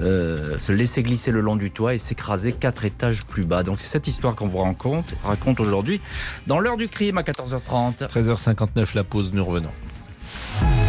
euh, 0.00 0.58
se 0.58 0.72
laisser 0.72 1.02
glisser 1.02 1.30
le 1.30 1.40
long 1.40 1.56
du 1.56 1.70
toit 1.70 1.94
et 1.94 1.98
s'écraser 1.98 2.52
quatre 2.52 2.84
étages 2.84 3.20
plus 3.24 3.44
bas. 3.44 3.62
Donc 3.62 3.80
c'est 3.80 3.86
cette 3.88 4.08
histoire 4.08 4.34
qu'on 4.34 4.48
vous 4.48 4.58
raconte, 4.58 5.14
raconte 5.24 5.60
aujourd'hui 5.60 6.00
dans 6.48 6.58
l'heure 6.58 6.76
du 6.76 6.88
crime 6.88 7.18
à 7.18 7.22
14h30. 7.22 8.06
13h59 8.08 8.94
la 8.96 9.04
pause, 9.04 9.32
nous 9.32 9.44
revenons. 9.44 9.70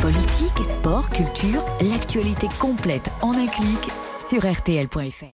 Politique, 0.01 0.65
sport, 0.65 1.09
culture, 1.09 1.63
l'actualité 1.79 2.47
complète 2.59 3.09
en 3.21 3.33
un 3.33 3.45
clic 3.47 3.89
sur 4.29 4.41
rtl.fr. 4.43 5.25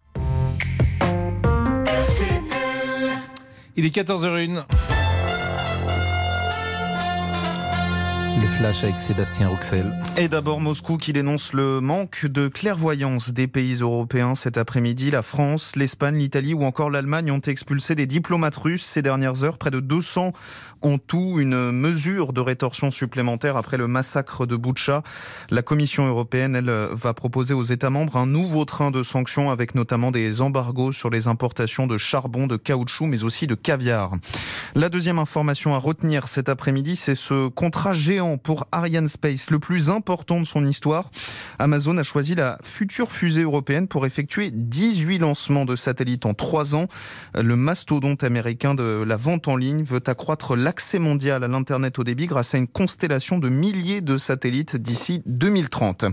Il 3.78 3.86
est 3.86 3.95
14h01. 3.95 4.63
Et 10.17 10.27
d'abord 10.27 10.59
Moscou 10.59 10.97
qui 10.97 11.13
dénonce 11.13 11.53
le 11.53 11.79
manque 11.79 12.25
de 12.25 12.47
clairvoyance 12.47 13.29
des 13.29 13.47
pays 13.47 13.75
européens 13.75 14.33
cet 14.33 14.57
après-midi. 14.57 15.11
La 15.11 15.21
France, 15.21 15.75
l'Espagne, 15.75 16.17
l'Italie 16.17 16.55
ou 16.55 16.63
encore 16.63 16.89
l'Allemagne 16.89 17.29
ont 17.31 17.39
expulsé 17.39 17.93
des 17.93 18.07
diplomates 18.07 18.55
russes 18.55 18.83
ces 18.83 19.03
dernières 19.03 19.43
heures. 19.43 19.59
Près 19.59 19.69
de 19.69 19.79
200 19.79 20.33
en 20.82 20.97
tout, 20.97 21.36
une 21.39 21.71
mesure 21.71 22.34
de 22.34 22.41
rétorsion 22.41 22.91
supplémentaire 22.91 23.57
après 23.57 23.78
le 23.78 23.88
massacre 23.88 24.45
de 24.45 24.55
Boutcha. 24.55 25.03
La 25.49 25.61
Commission 25.61 26.07
européenne, 26.07 26.55
elle, 26.55 26.71
va 26.91 27.13
proposer 27.13 27.53
aux 27.53 27.63
États 27.63 27.89
membres 27.89 28.17
un 28.17 28.25
nouveau 28.25 28.65
train 28.65 28.91
de 28.91 29.03
sanctions 29.03 29.49
avec 29.49 29.75
notamment 29.75 30.11
des 30.11 30.41
embargos 30.41 30.91
sur 30.91 31.09
les 31.09 31.28
importations 31.28 31.88
de 31.88 31.97
charbon, 31.97 32.47
de 32.47 32.57
caoutchouc, 32.57 33.05
mais 33.05 33.23
aussi 33.23 33.47
de 33.47 33.55
caviar. 33.55 34.11
La 34.75 34.89
deuxième 34.89 35.19
information 35.19 35.73
à 35.73 35.78
retenir 35.78 36.28
cet 36.28 36.49
après-midi, 36.49 36.95
c'est 36.95 37.15
ce 37.15 37.47
contrat 37.47 37.93
géant 37.93 38.38
pour 38.38 38.67
Ariane 38.71 39.07
Space, 39.07 39.49
le 39.49 39.59
plus 39.59 39.89
important 39.89 40.39
de 40.39 40.45
son 40.45 40.65
histoire. 40.65 41.09
Amazon 41.59 41.97
a 41.97 42.03
choisi 42.03 42.36
la 42.36 42.57
future 42.63 43.11
fusée 43.11 43.43
européenne 43.43 43.88
pour 43.88 44.05
effectuer 44.05 44.51
18 44.51 45.19
lancements 45.19 45.65
de 45.65 45.75
satellites 45.75 46.25
en 46.25 46.34
3 46.34 46.75
ans. 46.75 46.88
Le 47.36 47.55
mastodonte 47.55 48.23
américain 48.23 48.75
de 48.75 49.03
la 49.05 49.17
vente 49.17 49.47
en 49.47 49.55
ligne 49.55 49.84
veut 49.84 50.01
accroître 50.05 50.55
l'accès 50.68 50.99
mondial 50.99 51.45
à 51.45 51.47
l'Internet 51.47 51.97
au 51.97 52.03
débit 52.03 52.26
grâce 52.26 52.53
à 52.53 52.57
une 52.57 52.68
constellation 52.68 53.38
de 53.38 53.47
milliers 53.47 54.01
de 54.01 54.18
satellites 54.18 54.76
d'ici 54.76 55.22
2030. 55.26 56.03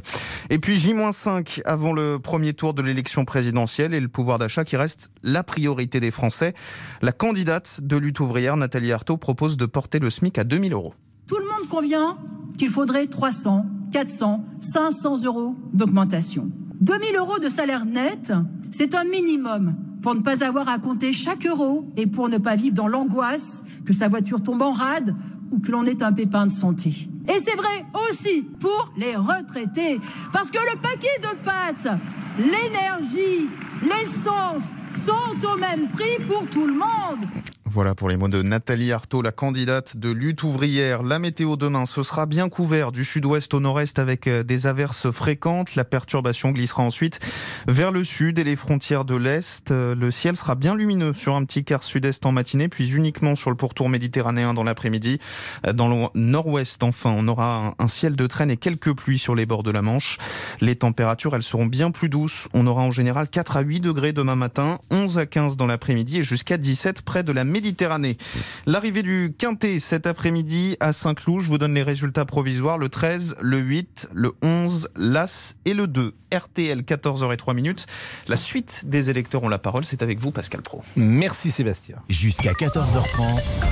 Et 0.49 0.61
puis 0.61 0.77
J-5 0.77 1.63
avant 1.65 1.93
le 1.93 2.21
premier 2.21 2.55
tour 2.55 2.73
de 2.73 2.81
l'élection 2.81 3.25
présidentielle 3.25 3.95
et 3.95 3.99
le 3.99 4.07
pouvoir 4.07 4.39
d'achat 4.39 4.63
qui 4.63 4.77
reste 4.77 5.11
la 5.25 5.43
priorité 5.43 5.99
des 5.99 6.13
Français. 6.13 6.55
La 7.03 7.11
candidate 7.11 7.81
de 7.83 7.97
lutte 7.97 8.21
ouvrière, 8.21 8.57
Nathalie 8.57 8.93
Arthaud, 8.93 9.17
propose 9.17 9.57
de 9.57 9.67
porter 9.67 9.99
le 9.99 10.09
SMIC 10.09 10.39
à 10.39 10.45
2000 10.45 10.73
euros. 10.73 10.95
Tout 11.27 11.39
le 11.39 11.47
monde 11.47 11.69
convient 11.69 12.17
qu'il 12.57 12.71
faudrait 12.71 13.09
300, 13.09 13.67
400, 13.91 14.45
500 14.61 15.25
euros 15.25 15.57
d'augmentation. 15.73 16.49
2000 16.81 17.17
euros 17.17 17.41
de 17.41 17.49
salaire 17.49 17.87
net, 17.87 18.33
c'est 18.71 18.95
un 18.95 19.03
minimum 19.03 19.75
pour 20.05 20.15
ne 20.15 20.21
pas 20.21 20.45
avoir 20.45 20.69
à 20.69 20.79
compter 20.79 21.15
chaque 21.15 21.47
euro 21.47 21.91
et 21.97 22.07
pour 22.07 22.29
ne 22.29 22.37
pas 22.37 22.57
vivre 22.57 22.75
dans 22.75 22.89
l'angoisse 22.89 23.65
que 23.87 23.95
sa 23.95 24.07
voiture 24.07 24.43
tombe 24.43 24.61
en 24.61 24.73
rade 24.73 25.17
ou 25.51 25.61
que 25.61 25.73
l'on 25.73 25.87
ait 25.87 26.03
un 26.03 26.13
pépin 26.13 26.47
de 26.47 26.53
santé. 26.53 27.09
Et 27.27 27.39
c'est 27.39 27.57
vrai 27.57 27.87
aussi 28.11 28.43
pour 28.61 28.93
les 28.99 29.17
retraités, 29.17 29.97
parce 30.31 30.51
que 30.51 30.59
le 30.59 30.79
paquet 30.79 31.09
de 31.23 31.35
pâtes, 31.43 31.99
l'énergie, 32.39 33.49
l'essence 33.81 34.75
sont 35.07 35.49
au 35.49 35.57
même 35.57 35.89
prix 35.89 36.23
pour 36.29 36.45
tout 36.49 36.67
le 36.67 36.75
monde. 36.75 37.27
Voilà 37.75 37.97
pour 37.97 38.09
les 38.09 38.17
mots 38.17 38.29
de 38.29 38.41
Nathalie 38.41 38.93
Arthaud, 38.93 39.21
la 39.21 39.33
candidate 39.33 39.97
de 39.97 40.09
lutte 40.09 40.45
ouvrière. 40.45 41.03
La 41.03 41.19
météo 41.19 41.57
demain, 41.57 41.87
ce 41.87 42.05
sera 42.05 42.25
bien 42.25 42.49
couvert 42.49 42.93
du 42.93 43.05
sud-ouest 43.05 43.53
au 43.53 43.59
nord-est 43.59 43.99
avec 43.99 44.29
euh, 44.29 44.45
des 44.45 44.69
averses 44.69 45.11
fréquentes. 45.11 45.75
La 45.75 45.83
perturbation 45.83 46.53
glissera 46.53 46.85
ensuite 46.85 47.19
vers 47.67 47.91
le 47.91 48.05
sud 48.05 48.39
et 48.39 48.45
les 48.45 48.55
frontières 48.55 49.05
de 49.05 49.17
l'est. 49.17 49.73
Euh, 49.73 49.97
le 49.97 50.13
ciel 50.13 50.37
sera 50.37 50.55
bien 50.55 50.77
lumineux 50.77 51.15
sur 51.15 51.35
un 51.35 51.45
petit 51.45 51.65
quart 51.65 51.83
sud-est 51.83 52.25
en 52.27 52.31
matinée, 52.31 52.69
puis 52.69 52.93
uniquement 52.95 53.35
sur 53.35 53.51
le 53.51 53.57
pourtour 53.57 53.89
méditerranéen 53.89 54.55
dans 54.55 54.63
l'après-midi. 54.63 55.19
Euh, 55.67 55.73
dans 55.73 55.89
le 55.89 56.07
nord-ouest, 56.15 56.81
enfin, 56.85 57.13
on 57.19 57.27
aura 57.27 57.75
un 57.77 57.89
ciel 57.89 58.15
de 58.15 58.27
traîne 58.29 58.53
et 58.53 58.57
quelques 58.57 58.95
pluies 58.95 59.19
sur 59.19 59.35
les 59.35 59.47
bords 59.47 59.65
de 59.65 59.73
la 59.73 59.83
Manche. 59.83 60.19
Les 60.61 60.77
températures, 60.77 61.35
elles 61.35 61.43
seront 61.43 61.67
bien 61.67 61.91
plus 61.91 62.09
douces. 62.09 62.47
On 62.55 62.69
aura 62.69 62.83
en 62.83 62.93
général 62.93 63.27
4 63.27 63.57
à 63.57 63.63
8 63.63 63.81
degrés 63.81 64.13
demain 64.13 64.37
matin, 64.37 64.79
11 64.93 65.19
à 65.19 65.27
15 65.27 65.57
dans 65.57 65.67
l'après-midi 65.67 66.19
et 66.19 66.23
jusqu'à 66.23 66.57
17 66.57 67.03
près 67.03 67.25
de 67.25 67.33
la 67.33 67.43
Méditerranée. 67.43 67.64
Méditerranée. 67.65 68.19
L'arrivée 68.67 69.03
du 69.03 69.35
Quintet 69.39 69.79
cet 69.79 70.07
après-midi 70.07 70.77
à 70.81 70.93
Saint-Cloud, 70.93 71.41
je 71.41 71.49
vous 71.49 71.57
donne 71.57 71.73
les 71.73 71.83
résultats 71.83 72.27
provisoires, 72.27 72.77
le 72.77 72.91
13, 72.91 73.37
le 73.41 73.57
8, 73.57 74.09
le 74.13 74.33
11, 74.43 74.91
l'As 74.97 75.55
et 75.65 75.73
le 75.73 75.87
2. 75.87 76.15
RTL 76.35 76.83
14h03 76.83 77.55
minutes. 77.55 77.87
La 78.29 78.37
suite 78.37 78.83
des 78.87 79.09
électeurs 79.09 79.45
ont 79.45 79.49
la 79.49 79.59
parole, 79.59 79.87
c'est 79.87 80.03
avec 80.03 80.19
vous 80.19 80.31
Pascal 80.31 80.61
Pro. 80.61 80.83
Merci 80.95 81.51
Sébastien. 81.51 81.97
Jusqu'à 82.11 82.53
14h30. 82.53 83.65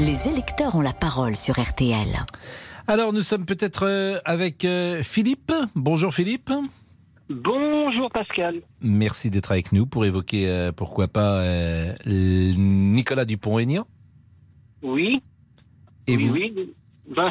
Les 0.00 0.28
électeurs 0.28 0.74
ont 0.74 0.80
la 0.80 0.92
parole 0.92 1.36
sur 1.36 1.60
RTL. 1.60 2.24
Alors 2.88 3.12
nous 3.12 3.22
sommes 3.22 3.46
peut-être 3.46 3.86
euh, 3.86 4.18
avec 4.24 4.64
euh, 4.64 5.04
Philippe. 5.04 5.52
Bonjour 5.76 6.12
Philippe. 6.12 6.50
Bonjour 7.28 8.10
Pascal. 8.10 8.62
Merci 8.80 9.30
d'être 9.30 9.50
avec 9.50 9.72
nous 9.72 9.84
pour 9.86 10.04
évoquer, 10.04 10.48
euh, 10.48 10.70
pourquoi 10.72 11.08
pas, 11.08 11.40
euh, 11.40 11.92
Nicolas 12.06 13.24
Dupont-Aignan. 13.24 13.86
Oui. 14.82 15.20
Et 16.06 16.16
oui, 16.16 16.26
vous 16.26 16.34
oui. 16.34 16.74
Ben, 17.16 17.30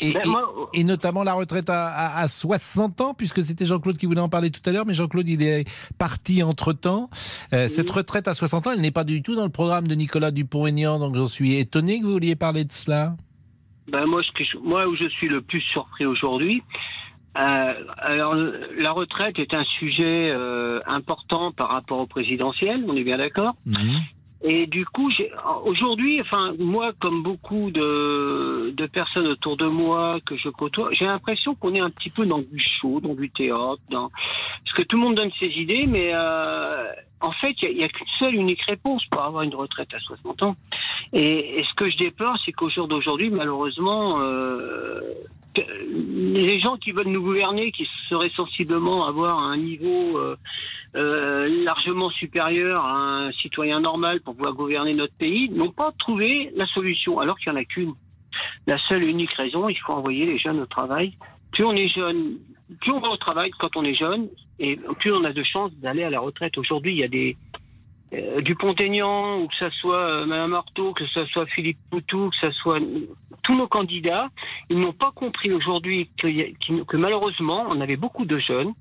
et, 0.00 0.12
ben, 0.14 0.22
et- 0.24 0.28
moi, 0.28 0.70
et 0.72 0.84
notamment 0.84 1.22
la 1.22 1.34
retraite 1.34 1.68
à, 1.68 1.88
à- 1.88 2.20
à 2.22 2.28
60 2.28 3.00
ans, 3.02 3.12
puisque 3.12 3.42
c'était 3.42 3.66
Jean-Claude 3.66 3.98
qui 3.98 4.06
voulait 4.06 4.20
en 4.20 4.28
parler 4.30 4.50
tout 4.50 4.62
à 4.64 4.72
l'heure, 4.72 4.86
mais 4.86 4.94
Jean-Claude, 4.94 5.28
il 5.28 5.42
est 5.42 5.68
parti 5.98 6.42
entre-temps. 6.42 7.10
Euh, 7.52 7.68
Cette 7.68 7.90
retraite 7.90 8.26
à 8.26 8.32
60 8.32 8.68
ans, 8.68 8.72
elle 8.72 8.80
n'est 8.80 8.90
pas 8.90 9.04
du 9.04 9.20
tout 9.22 9.34
dans 9.34 9.44
le 9.44 9.50
programme 9.50 9.86
de 9.86 9.94
Nicolas 9.94 10.30
Dupont-Aignan, 10.30 10.98
donc 10.98 11.14
j'en 11.14 11.26
suis 11.26 11.54
étonné 11.56 12.00
que 12.00 12.04
vous 12.06 12.12
vouliez 12.12 12.36
parler 12.36 12.64
de 12.64 12.72
cela. 12.72 13.16
ben, 13.90 14.06
moi, 14.06 14.20
je- 14.22 14.58
moi, 14.58 14.86
où 14.86 14.94
je 14.96 15.08
suis 15.08 15.28
le 15.28 15.40
plus 15.42 15.60
surpris 15.62 16.04
aujourd'hui, 16.06 16.62
euh, 17.38 17.70
alors 17.98 18.34
la 18.34 18.90
retraite 18.90 19.38
est 19.38 19.54
un 19.54 19.64
sujet 19.64 20.30
euh, 20.34 20.80
important 20.86 21.52
par 21.52 21.70
rapport 21.70 22.00
au 22.00 22.06
présidentiel, 22.06 22.84
on 22.86 22.96
est 22.96 23.04
bien 23.04 23.18
d'accord. 23.18 23.54
Et 24.40 24.66
du 24.68 24.86
coup, 24.86 25.10
aujourd'hui, 25.64 26.20
enfin, 26.20 26.54
moi, 26.60 26.92
comme 27.00 27.24
beaucoup 27.24 27.72
de, 27.72 28.72
de 28.76 28.86
personnes 28.86 29.26
autour 29.26 29.56
de 29.56 29.66
moi 29.66 30.20
que 30.24 30.36
je 30.36 30.48
côtoie, 30.48 30.90
j'ai 30.92 31.06
l'impression 31.06 31.56
qu'on 31.56 31.74
est 31.74 31.80
un 31.80 31.90
petit 31.90 32.10
peu 32.10 32.24
dans 32.24 32.38
du 32.38 32.60
show, 32.80 33.00
dans 33.00 33.14
du 33.14 33.30
théâtre, 33.30 33.80
dans... 33.90 34.10
parce 34.64 34.76
que 34.76 34.82
tout 34.82 34.96
le 34.96 35.02
monde 35.02 35.16
donne 35.16 35.32
ses 35.40 35.48
idées, 35.48 35.86
mais 35.88 36.12
euh, 36.14 36.84
en 37.20 37.32
fait, 37.32 37.56
il 37.62 37.76
n'y 37.78 37.82
a, 37.82 37.88
qu'une 37.88 38.06
seule 38.20 38.36
unique 38.36 38.62
réponse 38.68 39.04
pour 39.06 39.24
avoir 39.24 39.42
une 39.42 39.54
retraite 39.56 39.92
à 39.92 39.98
60 39.98 40.42
ans. 40.44 40.56
Et, 41.12 41.58
et 41.58 41.64
ce 41.64 41.74
que 41.74 41.90
je 41.90 41.96
déplore, 41.96 42.38
c'est 42.46 42.52
qu'au 42.52 42.70
jour 42.70 42.86
d'aujourd'hui, 42.86 43.30
malheureusement, 43.30 44.20
euh, 44.20 45.00
les 45.66 46.60
gens 46.60 46.76
qui 46.76 46.92
veulent 46.92 47.08
nous 47.08 47.22
gouverner, 47.22 47.72
qui 47.72 47.86
seraient 48.08 48.32
sensiblement 48.36 49.06
avoir 49.06 49.42
un 49.42 49.56
niveau 49.56 50.18
euh, 50.18 50.36
euh, 50.96 51.64
largement 51.64 52.10
supérieur 52.10 52.84
à 52.84 52.94
un 52.94 53.32
citoyen 53.32 53.80
normal 53.80 54.20
pour 54.20 54.34
pouvoir 54.34 54.54
gouverner 54.54 54.94
notre 54.94 55.14
pays, 55.14 55.48
n'ont 55.50 55.72
pas 55.72 55.92
trouvé 55.98 56.50
la 56.56 56.66
solution, 56.66 57.18
alors 57.18 57.38
qu'il 57.38 57.52
n'y 57.52 57.58
en 57.58 57.60
a 57.60 57.64
qu'une. 57.64 57.94
La 58.66 58.78
seule 58.88 59.04
et 59.04 59.08
unique 59.08 59.32
raison, 59.34 59.68
il 59.68 59.76
faut 59.76 59.92
envoyer 59.92 60.26
les 60.26 60.38
jeunes 60.38 60.60
au 60.60 60.66
travail. 60.66 61.16
Plus 61.52 61.64
on 61.64 61.74
est 61.74 61.88
jeune, 61.88 62.38
plus 62.80 62.92
on 62.92 63.00
va 63.00 63.08
au 63.08 63.16
travail 63.16 63.50
quand 63.58 63.76
on 63.76 63.84
est 63.84 63.94
jeune, 63.94 64.28
et 64.58 64.76
plus 65.00 65.12
on 65.12 65.24
a 65.24 65.32
de 65.32 65.42
chances 65.42 65.72
d'aller 65.76 66.04
à 66.04 66.10
la 66.10 66.20
retraite. 66.20 66.58
Aujourd'hui, 66.58 66.92
il 66.92 66.98
y 66.98 67.04
a 67.04 67.08
des 67.08 67.36
euh, 68.14 68.40
Dupont-Aignan, 68.40 69.40
ou 69.40 69.48
que 69.48 69.54
ce 69.56 69.70
soit 69.70 70.10
euh, 70.10 70.26
Mme 70.26 70.54
Artaud, 70.54 70.92
que 70.94 71.06
ce 71.06 71.24
soit 71.26 71.46
Philippe 71.46 71.78
Poutou, 71.90 72.30
que 72.30 72.46
ce 72.46 72.52
soit 72.52 72.80
tous 73.42 73.54
nos 73.54 73.68
candidats, 73.68 74.28
ils 74.70 74.78
n'ont 74.78 74.92
pas 74.92 75.12
compris 75.12 75.52
aujourd'hui 75.52 76.10
que, 76.18 76.28
que 76.84 76.96
malheureusement, 76.96 77.66
on 77.68 77.80
avait 77.80 77.96
beaucoup 77.96 78.24
de 78.24 78.38
jeunes 78.38 78.72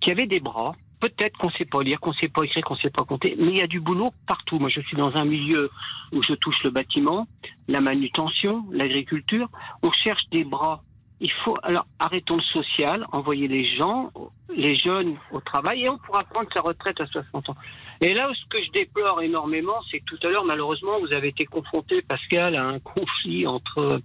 qui 0.00 0.10
avaient 0.10 0.26
des 0.26 0.40
bras. 0.40 0.74
Peut-être 1.00 1.36
qu'on 1.36 1.48
ne 1.48 1.52
sait 1.52 1.66
pas 1.66 1.82
lire, 1.82 2.00
qu'on 2.00 2.10
ne 2.10 2.16
sait 2.16 2.28
pas 2.28 2.44
écrire, 2.44 2.64
qu'on 2.64 2.74
ne 2.74 2.80
sait 2.80 2.90
pas 2.90 3.04
compter, 3.04 3.36
mais 3.38 3.48
il 3.48 3.58
y 3.58 3.62
a 3.62 3.66
du 3.66 3.80
boulot 3.80 4.12
partout. 4.26 4.58
Moi, 4.58 4.70
je 4.70 4.80
suis 4.80 4.96
dans 4.96 5.14
un 5.16 5.24
milieu 5.24 5.70
où 6.12 6.22
je 6.22 6.32
touche 6.34 6.62
le 6.64 6.70
bâtiment, 6.70 7.26
la 7.68 7.80
manutention, 7.80 8.64
l'agriculture. 8.72 9.48
On 9.82 9.92
cherche 9.92 10.22
des 10.30 10.44
bras. 10.44 10.82
Il 11.24 11.32
faut 11.42 11.56
alors 11.62 11.86
arrêtons 11.98 12.36
le 12.36 12.42
social, 12.42 13.06
envoyer 13.10 13.48
les 13.48 13.64
gens, 13.76 14.12
les 14.54 14.76
jeunes 14.76 15.16
au 15.32 15.40
travail 15.40 15.84
et 15.84 15.88
on 15.88 15.96
pourra 15.96 16.22
prendre 16.24 16.50
sa 16.54 16.60
retraite 16.60 17.00
à 17.00 17.06
60 17.06 17.48
ans. 17.48 17.56
Et 18.02 18.12
là, 18.12 18.28
ce 18.34 18.44
que 18.50 18.62
je 18.62 18.70
déplore 18.72 19.22
énormément, 19.22 19.80
c'est 19.90 20.00
que 20.00 20.04
tout 20.04 20.26
à 20.26 20.30
l'heure, 20.30 20.44
malheureusement, 20.44 21.00
vous 21.00 21.14
avez 21.14 21.28
été 21.28 21.46
confronté, 21.46 22.02
Pascal, 22.02 22.56
à 22.56 22.66
un 22.66 22.78
conflit 22.78 23.46
entre 23.46 24.02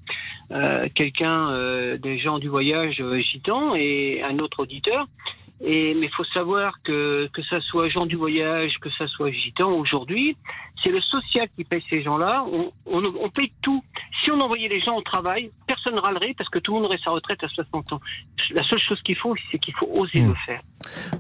euh, 0.51 0.87
quelqu'un 0.95 1.51
euh, 1.51 1.97
des 1.97 2.19
gens 2.19 2.39
du 2.39 2.47
voyage 2.47 3.01
euh, 3.01 3.19
gitan 3.19 3.75
et 3.75 4.23
un 4.23 4.39
autre 4.39 4.61
auditeur. 4.61 5.05
Et, 5.61 5.93
mais 5.95 6.05
il 6.05 6.13
faut 6.13 6.23
savoir 6.33 6.81
que 6.83 7.27
que 7.33 7.43
ça 7.43 7.59
soit 7.59 7.89
gens 7.89 8.05
du 8.05 8.15
voyage, 8.15 8.75
que 8.79 8.89
ça 8.91 9.07
soit 9.07 9.31
gitan, 9.31 9.73
aujourd'hui, 9.73 10.37
c'est 10.83 10.91
le 10.91 11.01
social 11.01 11.47
qui 11.55 11.63
paye 11.63 11.83
ces 11.89 12.01
gens-là. 12.03 12.45
On, 12.51 12.71
on, 12.85 13.03
on 13.21 13.29
paye 13.29 13.51
tout. 13.61 13.83
Si 14.23 14.31
on 14.31 14.39
envoyait 14.41 14.67
les 14.67 14.81
gens 14.81 14.95
au 14.97 15.01
travail, 15.01 15.51
personne 15.67 15.95
ne 15.95 16.01
râlerait 16.01 16.33
parce 16.37 16.49
que 16.49 16.59
tout 16.59 16.73
le 16.73 16.79
monde 16.79 16.87
aurait 16.87 16.99
sa 17.03 17.11
retraite 17.11 17.43
à 17.43 17.47
60 17.47 17.93
ans. 17.93 17.99
La 18.51 18.63
seule 18.63 18.79
chose 18.79 18.99
qu'il 19.03 19.15
faut, 19.15 19.33
c'est 19.51 19.59
qu'il 19.59 19.73
faut 19.75 19.87
oser 19.93 20.19
le 20.21 20.33
faire. 20.45 20.61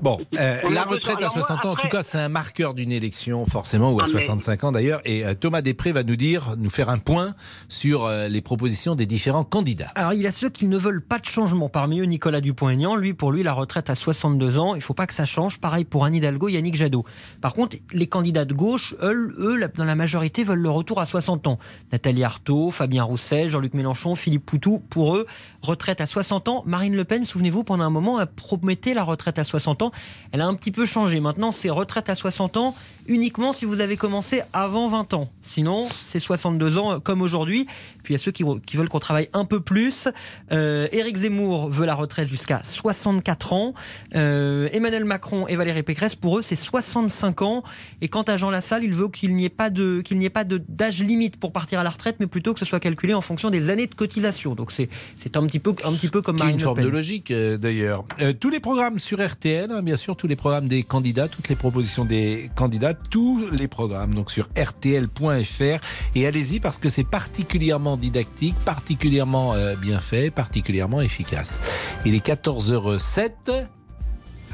Bon, 0.01 0.17
euh, 0.37 0.55
la 0.63 0.69
besoin- 0.69 0.83
retraite 0.85 1.15
à 1.17 1.19
alors 1.19 1.35
moi, 1.37 1.45
60 1.45 1.65
ans, 1.65 1.69
en 1.69 1.73
après- 1.73 1.87
tout 1.89 1.95
cas, 1.95 2.03
c'est 2.03 2.17
un 2.19 2.29
marqueur 2.29 2.73
d'une 2.73 2.91
élection, 2.91 3.45
forcément, 3.45 3.91
ou 3.91 3.99
à 3.99 4.03
Ah, 4.03 4.05
mais- 4.07 4.11
65 4.21 4.63
ans 4.63 4.71
d'ailleurs. 4.71 5.01
Et 5.05 5.25
euh, 5.25 5.33
Thomas 5.35 5.61
Després 5.61 5.91
va 5.91 6.03
nous 6.03 6.15
dire, 6.15 6.55
nous 6.57 6.69
faire 6.69 6.89
un 6.89 6.97
point 6.97 7.35
sur 7.67 8.05
euh, 8.05 8.27
les 8.27 8.41
propositions 8.41 8.95
des 8.95 9.05
différents 9.05 9.43
candidats. 9.43 9.91
Alors, 9.95 10.13
il 10.13 10.21
y 10.21 10.27
a 10.27 10.31
ceux 10.31 10.49
qui 10.49 10.65
ne 10.65 10.77
veulent 10.77 11.05
pas 11.05 11.19
de 11.19 11.25
changement. 11.25 11.69
Parmi 11.69 11.99
eux, 11.99 12.05
Nicolas 12.05 12.41
Dupont-Aignan, 12.41 12.95
lui, 12.95 13.13
pour 13.13 13.31
lui, 13.31 13.43
la 13.43 13.53
retraite 13.53 13.89
à 13.89 13.95
62 13.95 14.57
ans, 14.57 14.73
il 14.75 14.79
ne 14.79 14.83
faut 14.83 14.93
pas 14.93 15.07
que 15.07 15.13
ça 15.13 15.25
change. 15.25 15.59
Pareil 15.59 15.85
pour 15.85 16.05
Anne 16.05 16.15
Hidalgo, 16.15 16.47
Yannick 16.49 16.75
Jadot. 16.75 17.05
Par 17.41 17.53
contre, 17.53 17.77
les 17.93 18.07
candidats 18.07 18.45
de 18.45 18.53
gauche, 18.53 18.95
eux, 19.01 19.35
eux, 19.39 19.48
la- 19.57 19.67
dans 19.67 19.85
la 19.85 19.95
majorité, 19.95 20.43
veulent 20.43 20.59
le 20.59 20.69
retour 20.69 20.99
à 20.99 21.05
60 21.05 21.47
ans. 21.47 21.59
Nathalie 21.91 22.23
Arthaud, 22.23 22.71
Fabien 22.71 23.03
Roussel, 23.03 23.49
Jean-Luc 23.49 23.73
Mélenchon, 23.73 24.15
Philippe 24.15 24.45
Poutou, 24.45 24.79
pour 24.89 25.15
eux, 25.15 25.25
retraite 25.61 26.01
à 26.01 26.05
60 26.05 26.47
ans. 26.49 26.63
Marine 26.65 26.95
Le 26.95 27.03
Pen, 27.03 27.25
souvenez-vous, 27.25 27.63
pendant 27.63 27.83
un 27.85 27.89
moment, 27.89 28.19
elle 28.19 28.27
promettait 28.27 28.93
la 28.93 29.03
retraite 29.03 29.39
à 29.39 29.43
60 29.43 29.81
ans. 29.81 29.91
Elle 30.31 30.41
a 30.41 30.45
un 30.47 30.53
petit 30.55 30.71
peu 30.71 30.85
changé. 30.85 31.19
Maintenant, 31.19 31.51
c'est 31.51 31.69
retraite 31.69 32.09
à 32.09 32.15
60 32.15 32.57
ans 32.57 32.75
uniquement 33.07 33.53
si 33.53 33.65
vous 33.65 33.81
avez 33.81 33.97
commencé 33.97 34.41
avant 34.53 34.87
20 34.87 35.13
ans. 35.15 35.29
Sinon, 35.41 35.87
c'est 35.89 36.19
62 36.19 36.77
ans 36.77 36.93
euh, 36.93 36.99
comme 36.99 37.21
aujourd'hui. 37.21 37.65
Puis 38.03 38.13
il 38.13 38.17
y 38.17 38.19
a 38.19 38.23
ceux 38.23 38.31
qui, 38.31 38.43
qui 38.65 38.77
veulent 38.77 38.89
qu'on 38.89 38.99
travaille 38.99 39.29
un 39.33 39.45
peu 39.45 39.59
plus. 39.59 40.07
Euh, 40.51 40.87
Éric 40.91 41.17
Zemmour 41.17 41.69
veut 41.69 41.85
la 41.85 41.95
retraite 41.95 42.27
jusqu'à 42.27 42.61
64 42.63 43.53
ans. 43.53 43.73
Euh, 44.15 44.69
Emmanuel 44.71 45.05
Macron 45.05 45.47
et 45.47 45.55
Valérie 45.55 45.83
Pécresse, 45.83 46.15
pour 46.15 46.37
eux, 46.37 46.41
c'est 46.41 46.55
65 46.55 47.41
ans. 47.41 47.63
Et 48.01 48.07
quant 48.09 48.21
à 48.23 48.37
Jean 48.37 48.49
Lassalle, 48.51 48.83
il 48.83 48.93
veut 48.93 49.07
qu'il 49.09 49.35
n'y 49.39 49.45
ait 49.45 49.49
pas 49.49 49.69
de 49.69 50.01
qu'il 50.01 50.17
n'y 50.17 50.25
ait 50.25 50.29
pas 50.29 50.43
d'âge 50.43 51.03
limite 51.03 51.37
pour 51.37 51.51
partir 51.51 51.79
à 51.79 51.83
la 51.83 51.89
retraite, 51.89 52.17
mais 52.19 52.27
plutôt 52.27 52.53
que 52.53 52.59
ce 52.59 52.65
soit 52.65 52.79
calculé 52.79 53.13
en 53.13 53.21
fonction 53.21 53.49
des 53.49 53.69
années 53.69 53.87
de 53.87 53.95
cotisation. 53.95 54.55
Donc 54.55 54.71
c'est 54.71 54.89
c'est 55.17 55.37
un 55.37 55.45
petit 55.45 55.59
peu 55.59 55.71
un 55.83 55.91
petit 55.91 56.09
peu 56.09 56.21
comme 56.21 56.37
Marine 56.37 56.55
une 56.55 56.59
forme 56.59 56.81
de 56.81 56.87
logique 56.87 57.31
euh, 57.31 57.57
d'ailleurs. 57.57 58.05
Euh, 58.21 58.33
tous 58.33 58.49
les 58.49 58.59
programmes 58.59 58.99
sur 58.99 59.25
RTL, 59.25 59.71
hein, 59.71 59.81
bien 59.81 59.97
sûr, 59.97 60.15
tous 60.15 60.27
les 60.27 60.35
programmes 60.35 60.67
des 60.67 60.83
candidats, 60.83 61.27
toutes 61.27 61.49
les 61.49 61.55
propositions 61.55 62.05
des 62.05 62.49
candidats, 62.55 62.93
tous 62.93 63.49
les 63.51 63.67
programmes 63.67 64.13
donc 64.13 64.31
sur 64.31 64.47
rtl.fr 64.57 65.79
et 66.15 66.27
allez-y 66.27 66.59
parce 66.59 66.77
que 66.77 66.89
c'est 66.89 67.03
particulièrement 67.03 67.97
didactique, 67.97 68.55
particulièrement 68.65 69.53
euh, 69.53 69.75
bien 69.75 69.99
fait, 69.99 70.31
particulièrement 70.31 71.01
efficace. 71.01 71.59
Il 72.05 72.15
est 72.15 72.25
14h07. 72.25 73.67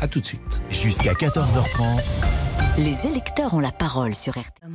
À 0.02 0.08
tout 0.08 0.20
de 0.20 0.26
suite. 0.26 0.62
Jusqu'à 0.70 1.14
14h30. 1.14 2.26
Les 2.78 3.08
électeurs 3.08 3.54
ont 3.54 3.60
la 3.60 3.72
parole 3.72 4.14
sur 4.14 4.34
RTL. 4.34 4.70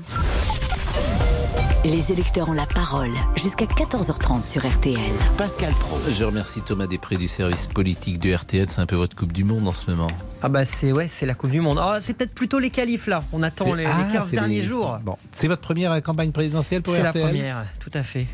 Les 1.84 2.12
électeurs 2.12 2.48
ont 2.50 2.52
la 2.54 2.66
parole 2.66 3.10
jusqu'à 3.36 3.64
14h30 3.64 4.44
sur 4.44 4.66
RTL. 4.66 4.98
Pascal 5.36 5.72
Pro. 5.74 5.98
Je 6.10 6.24
remercie 6.24 6.60
Thomas 6.62 6.86
Després 6.86 7.16
du 7.16 7.26
service 7.28 7.68
politique 7.68 8.18
de 8.18 8.34
RTL. 8.34 8.66
C'est 8.68 8.80
un 8.80 8.86
peu 8.86 8.96
votre 8.96 9.16
Coupe 9.16 9.32
du 9.32 9.44
Monde 9.44 9.66
en 9.68 9.72
ce 9.72 9.90
moment. 9.90 10.08
Ah 10.42 10.48
bah 10.48 10.64
c'est 10.64 10.92
ouais, 10.92 11.08
c'est 11.08 11.26
la 11.26 11.34
Coupe 11.34 11.50
du 11.50 11.60
Monde. 11.60 11.78
Ah, 11.80 11.98
c'est 12.00 12.14
peut-être 12.14 12.34
plutôt 12.34 12.58
les 12.58 12.70
qualifs 12.70 13.06
là. 13.06 13.22
On 13.32 13.42
attend 13.42 13.72
les, 13.74 13.86
Ah, 13.86 13.96
les 14.06 14.12
15 14.12 14.28
c'est 14.30 14.36
derniers 14.36 14.56
les- 14.56 14.62
jours. 14.62 14.98
Bon, 15.02 15.16
c'est 15.32 15.48
votre 15.48 15.62
première 15.62 16.02
campagne 16.02 16.32
présidentielle 16.32 16.82
pour 16.82 16.94
C'est 16.94 17.02
la 17.02 17.10
RTL 17.10 17.28
première, 17.28 17.64
tout 17.78 17.90
à 17.94 18.02
fait. 18.02 18.26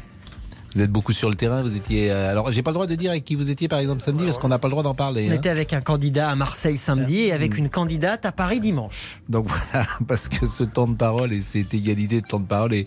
Vous 0.77 0.83
êtes 0.83 0.93
beaucoup 0.93 1.14
sur 1.14 1.31
le 1.31 1.37
terrain, 1.37 1.62
vous 1.62 1.74
étiez. 1.74 2.11
euh, 2.11 2.31
alors, 2.31 2.53
j'ai 2.53 2.62
pas 2.62 2.70
le 2.70 2.74
droit 2.74 2.87
de 2.87 2.95
dire 2.95 3.11
avec 3.11 3.24
qui 3.24 3.35
vous 3.35 3.49
étiez 3.49 3.66
par 3.66 3.79
exemple 3.79 4.03
samedi 4.03 4.24
parce 4.27 4.37
qu'on 4.37 4.49
n'a 4.49 4.59
pas 4.59 4.68
le 4.68 4.72
droit 4.72 4.83
d'en 4.83 4.95
parler. 4.95 5.27
On 5.27 5.33
hein. 5.33 5.37
était 5.37 5.49
avec 5.49 5.72
un 5.72 5.81
candidat 5.81 6.29
à 6.29 6.35
Marseille 6.35 6.77
samedi 6.77 7.20
et 7.20 7.33
avec 7.33 7.57
une 7.57 7.70
candidate 7.70 8.27
à 8.27 8.33
Paris 8.33 8.61
dimanche. 8.61 9.22
Donc 9.31 9.47
voilà, 9.72 9.87
parce 10.07 10.29
que 10.29 10.45
ce 10.45 10.64
temps 10.64 10.87
de 10.87 10.95
parole 10.95 11.33
et 11.33 11.41
cette 11.41 11.72
égalité 11.72 12.20
de 12.20 12.27
temps 12.27 12.41
de 12.41 12.47
parole 12.47 12.74
est, 12.74 12.87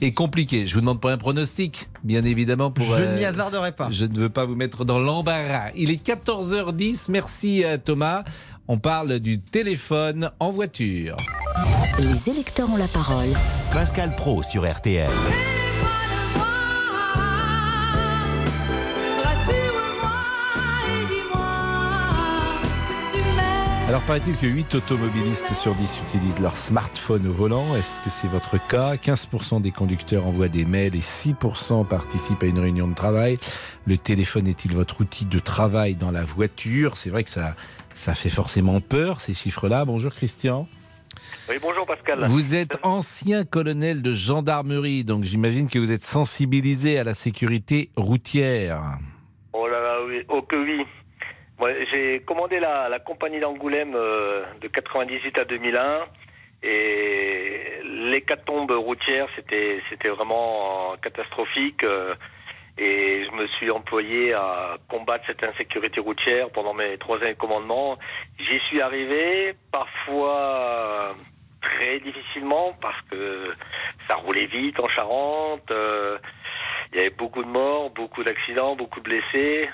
est 0.00 0.12
compliqué. 0.12 0.66
Je 0.66 0.76
vous 0.76 0.80
demande 0.80 0.98
pas 0.98 1.12
un 1.12 1.18
pronostic, 1.18 1.90
bien 2.04 2.24
évidemment. 2.24 2.70
Pour, 2.70 2.86
Je 2.86 3.02
euh, 3.02 3.12
ne 3.12 3.18
m'y 3.18 3.24
hasarderai 3.26 3.72
pas. 3.72 3.88
Je 3.90 4.06
ne 4.06 4.18
veux 4.18 4.30
pas 4.30 4.46
vous 4.46 4.54
mettre 4.54 4.86
dans 4.86 4.98
l'embarras. 4.98 5.72
Il 5.74 5.90
est 5.90 6.02
14h10. 6.02 7.10
Merci 7.10 7.64
euh, 7.64 7.76
Thomas. 7.76 8.24
On 8.66 8.78
parle 8.78 9.18
du 9.18 9.40
téléphone 9.40 10.30
en 10.40 10.50
voiture. 10.50 11.16
Les 11.98 12.30
électeurs 12.30 12.70
ont 12.70 12.78
la 12.78 12.88
parole. 12.88 13.28
Pascal 13.72 14.16
Pro 14.16 14.42
sur 14.42 14.66
RTL. 14.66 15.10
Alors 23.88 24.02
paraît-il 24.02 24.36
que 24.36 24.48
8 24.48 24.74
automobilistes 24.74 25.54
sur 25.54 25.72
10 25.72 26.00
utilisent 26.08 26.40
leur 26.40 26.56
smartphone 26.56 27.28
au 27.28 27.32
volant. 27.32 27.76
Est-ce 27.76 28.00
que 28.00 28.10
c'est 28.10 28.26
votre 28.26 28.58
cas? 28.66 28.96
15% 28.96 29.62
des 29.62 29.70
conducteurs 29.70 30.26
envoient 30.26 30.48
des 30.48 30.64
mails 30.64 30.96
et 30.96 31.00
6% 31.00 31.86
participent 31.86 32.42
à 32.42 32.46
une 32.46 32.58
réunion 32.58 32.88
de 32.88 32.94
travail. 32.94 33.36
Le 33.86 33.96
téléphone 33.96 34.48
est-il 34.48 34.74
votre 34.74 35.02
outil 35.02 35.24
de 35.24 35.38
travail 35.38 35.94
dans 35.94 36.10
la 36.10 36.24
voiture? 36.24 36.96
C'est 36.96 37.10
vrai 37.10 37.22
que 37.22 37.30
ça, 37.30 37.54
ça 37.94 38.16
fait 38.16 38.28
forcément 38.28 38.80
peur 38.80 39.20
ces 39.20 39.34
chiffres-là. 39.34 39.84
Bonjour 39.84 40.12
Christian. 40.12 40.66
Oui, 41.48 41.54
bonjour 41.62 41.86
Pascal. 41.86 42.24
Vous 42.26 42.56
êtes 42.56 42.78
ancien 42.82 43.44
colonel 43.44 44.02
de 44.02 44.14
gendarmerie, 44.14 45.04
donc 45.04 45.22
j'imagine 45.22 45.68
que 45.68 45.78
vous 45.78 45.92
êtes 45.92 46.02
sensibilisé 46.02 46.98
à 46.98 47.04
la 47.04 47.14
sécurité 47.14 47.90
routière. 47.96 48.98
Oh 49.52 49.68
là 49.68 49.80
là, 49.80 49.98
oui, 50.08 50.22
oh 50.28 50.42
que 50.42 50.56
oui. 50.56 50.84
J'ai 51.92 52.20
commandé 52.20 52.60
la, 52.60 52.88
la 52.88 52.98
compagnie 52.98 53.40
d'Angoulême 53.40 53.94
euh, 53.94 54.44
de 54.60 54.68
98 54.68 55.38
à 55.38 55.44
2001 55.44 56.04
et 56.62 57.80
l'hécatombe 57.84 58.70
routière, 58.72 59.26
c'était 59.36 59.80
c'était 59.88 60.08
vraiment 60.08 60.94
catastrophique. 61.02 61.82
euh, 61.84 62.14
et 62.78 63.24
je 63.24 63.30
me 63.30 63.46
suis 63.46 63.70
employé 63.70 64.34
à 64.34 64.76
combattre 64.90 65.24
cette 65.26 65.42
insécurité 65.42 65.98
routière 65.98 66.50
pendant 66.50 66.74
mes 66.74 66.98
trois 66.98 67.16
années 67.22 67.32
de 67.32 67.38
commandement. 67.38 67.96
J'y 68.38 68.58
suis 68.68 68.82
arrivé, 68.82 69.54
parfois 69.72 71.14
très 71.62 72.00
difficilement, 72.00 72.76
parce 72.82 73.00
que 73.10 73.54
ça 74.08 74.16
roulait 74.16 74.44
vite 74.46 74.78
en 74.78 74.88
Charente. 74.88 75.70
euh, 75.70 76.18
il 76.92 76.98
y 76.98 77.00
avait 77.00 77.10
beaucoup 77.10 77.42
de 77.42 77.48
morts, 77.48 77.88
beaucoup 77.90 78.22
d'accidents, 78.22 78.76
beaucoup 78.76 79.00
de 79.00 79.04
blessés. 79.04 79.70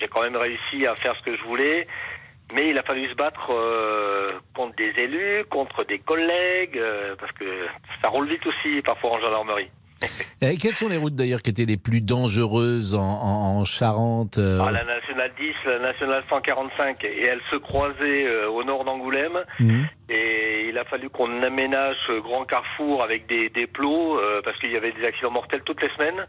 J'ai 0.00 0.08
quand 0.08 0.22
même 0.22 0.36
réussi 0.36 0.86
à 0.86 0.94
faire 0.96 1.14
ce 1.16 1.22
que 1.22 1.36
je 1.36 1.42
voulais, 1.44 1.86
mais 2.54 2.70
il 2.70 2.78
a 2.78 2.82
fallu 2.82 3.08
se 3.08 3.14
battre 3.14 3.50
euh, 3.52 4.26
contre 4.54 4.74
des 4.76 4.92
élus, 5.00 5.44
contre 5.50 5.84
des 5.84 5.98
collègues, 5.98 6.76
euh, 6.78 7.14
parce 7.18 7.32
que 7.32 7.44
ça 8.02 8.08
roule 8.08 8.28
vite 8.28 8.44
aussi 8.46 8.82
parfois 8.82 9.12
en 9.12 9.20
gendarmerie. 9.20 9.68
Et 10.42 10.56
quelles 10.58 10.74
sont 10.74 10.88
les 10.88 10.96
routes 10.98 11.14
d'ailleurs 11.14 11.40
qui 11.40 11.50
étaient 11.50 11.64
les 11.64 11.76
plus 11.78 12.00
dangereuses 12.02 12.94
en, 12.94 13.00
en- 13.00 13.58
en 13.60 13.64
Charente 13.64 14.36
euh, 14.38 14.60
Ah, 14.62 14.70
la 14.72 14.84
nationale 14.84 15.32
10, 15.38 15.54
la 15.66 15.78
nationale 15.78 16.22
145, 16.28 17.02
et 17.04 17.22
elle 17.26 17.40
se 17.50 17.56
croisait 17.58 18.26
euh, 18.26 18.50
au 18.50 18.64
nord 18.64 18.84
d'Angoulême. 18.84 19.38
Mhm. 19.60 19.86
Et 20.08 20.66
il 20.68 20.76
a 20.76 20.84
fallu 20.84 21.08
qu'on 21.08 21.42
aménage 21.42 21.96
ce 22.06 22.20
grand 22.20 22.44
carrefour 22.44 23.02
avec 23.02 23.26
des, 23.26 23.48
des 23.48 23.66
plots, 23.66 24.18
euh, 24.18 24.42
parce 24.44 24.58
qu'il 24.58 24.70
y 24.70 24.76
avait 24.76 24.92
des 24.92 25.04
accidents 25.04 25.30
mortels 25.30 25.62
toutes 25.64 25.82
les 25.82 25.88
semaines. 25.96 26.26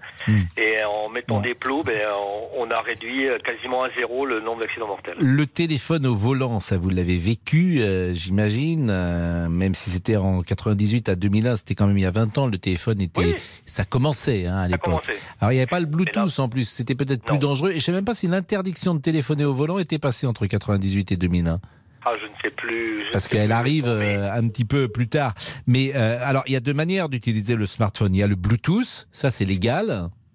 Et 0.57 0.83
en 0.85 1.09
mettant 1.09 1.41
des 1.41 1.55
plots, 1.55 1.83
ben, 1.83 2.01
on, 2.17 2.65
on 2.65 2.71
a 2.71 2.79
réduit 2.81 3.27
euh, 3.27 3.37
quasiment 3.39 3.83
à 3.83 3.89
zéro 3.89 4.25
le 4.25 4.39
nombre 4.39 4.61
d'accidents 4.61 4.87
mortels. 4.87 5.15
Le 5.19 5.45
téléphone 5.45 6.05
au 6.05 6.15
volant, 6.15 6.59
ça 6.59 6.77
vous 6.77 6.89
l'avez 6.89 7.17
vécu, 7.17 7.81
euh, 7.81 8.13
j'imagine, 8.13 8.89
euh, 8.89 9.49
même 9.49 9.75
si 9.75 9.89
c'était 9.89 10.15
en 10.15 10.41
98 10.41 11.09
à 11.09 11.15
2001, 11.15 11.57
c'était 11.57 11.75
quand 11.75 11.87
même 11.87 11.97
il 11.97 12.03
y 12.03 12.07
a 12.07 12.11
20 12.11 12.37
ans, 12.37 12.47
le 12.47 12.57
téléphone 12.57 13.01
était, 13.01 13.35
ça 13.65 13.83
commençait 13.83 14.47
hein, 14.47 14.57
à 14.57 14.67
l'époque. 14.67 15.11
Alors 15.39 15.51
il 15.51 15.55
n'y 15.55 15.61
avait 15.61 15.67
pas 15.67 15.79
le 15.79 15.85
Bluetooth 15.85 16.39
en 16.39 16.49
plus, 16.49 16.69
c'était 16.69 16.95
peut-être 16.95 17.23
plus 17.23 17.37
dangereux. 17.37 17.71
Et 17.71 17.79
je 17.79 17.85
sais 17.85 17.91
même 17.91 18.05
pas 18.05 18.13
si 18.13 18.27
l'interdiction 18.27 18.95
de 18.95 19.01
téléphoner 19.01 19.45
au 19.45 19.53
volant 19.53 19.79
était 19.79 19.99
passée 19.99 20.27
entre 20.27 20.45
98 20.45 21.11
et 21.11 21.17
2001. 21.17 21.59
Ah, 22.05 22.11
je 22.21 22.27
ne 22.27 22.33
sais 22.41 22.51
plus. 22.55 23.03
Parce 23.11 23.27
qu'elle 23.27 23.51
arrive 23.51 23.85
euh, 23.87 24.31
un 24.31 24.47
petit 24.47 24.65
peu 24.65 24.87
plus 24.87 25.07
tard. 25.07 25.33
Mais 25.65 25.91
euh, 25.95 26.19
alors, 26.23 26.43
il 26.45 26.53
y 26.53 26.55
a 26.55 26.59
deux 26.59 26.73
manières 26.73 27.09
d'utiliser 27.09 27.55
le 27.55 27.65
smartphone. 27.65 28.13
Il 28.13 28.19
y 28.19 28.23
a 28.23 28.27
le 28.27 28.35
Bluetooth, 28.35 29.07
ça 29.11 29.31
c'est 29.31 29.45
légal. 29.45 29.89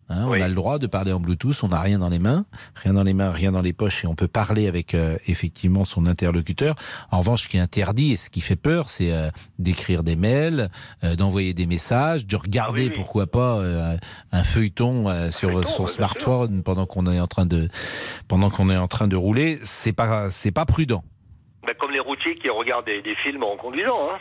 hein, 0.08 0.24
On 0.26 0.32
a 0.32 0.48
le 0.48 0.54
droit 0.54 0.80
de 0.80 0.88
parler 0.88 1.12
en 1.12 1.20
Bluetooth, 1.20 1.62
on 1.62 1.68
n'a 1.68 1.80
rien 1.80 2.00
dans 2.00 2.08
les 2.08 2.18
mains, 2.18 2.44
rien 2.74 2.94
dans 2.94 3.04
les 3.04 3.14
mains, 3.14 3.30
rien 3.30 3.52
dans 3.52 3.60
les 3.60 3.72
poches, 3.72 4.02
et 4.04 4.08
on 4.08 4.16
peut 4.16 4.26
parler 4.26 4.66
avec 4.66 4.94
euh, 4.94 5.16
effectivement 5.28 5.84
son 5.84 6.06
interlocuteur. 6.06 6.74
En 7.12 7.20
revanche, 7.20 7.44
ce 7.44 7.48
qui 7.48 7.56
est 7.56 7.60
interdit 7.60 8.14
et 8.14 8.16
ce 8.16 8.30
qui 8.30 8.40
fait 8.40 8.56
peur, 8.56 8.88
c'est 8.90 9.12
euh, 9.12 9.30
d'écrire 9.60 10.02
des 10.02 10.16
mails, 10.16 10.70
euh, 11.04 11.14
d'envoyer 11.14 11.54
des 11.54 11.66
messages, 11.66 12.26
de 12.26 12.34
regarder 12.36 12.90
pourquoi 12.90 13.28
pas 13.28 13.62
un 14.32 14.42
feuilleton 14.44 15.30
sur 15.30 15.68
son 15.68 15.86
smartphone 15.86 16.64
pendant 16.64 16.86
qu'on 16.86 17.06
est 17.06 17.20
en 17.20 17.28
train 17.28 17.46
de 17.46 17.68
pendant 18.26 18.50
qu'on 18.50 18.68
est 18.70 18.76
en 18.76 18.88
train 18.88 19.06
de 19.06 19.14
rouler. 19.14 19.60
C'est 19.62 19.92
pas 19.92 20.32
c'est 20.32 20.50
pas 20.50 20.66
prudent. 20.66 21.04
Ben, 21.66 21.74
comme 21.78 21.90
les 21.90 22.00
routiers 22.00 22.34
qui 22.36 22.48
regardent 22.48 22.86
des, 22.86 23.02
des 23.02 23.14
films 23.16 23.42
en 23.42 23.56
conduisant. 23.56 24.08
Hein. 24.11 24.18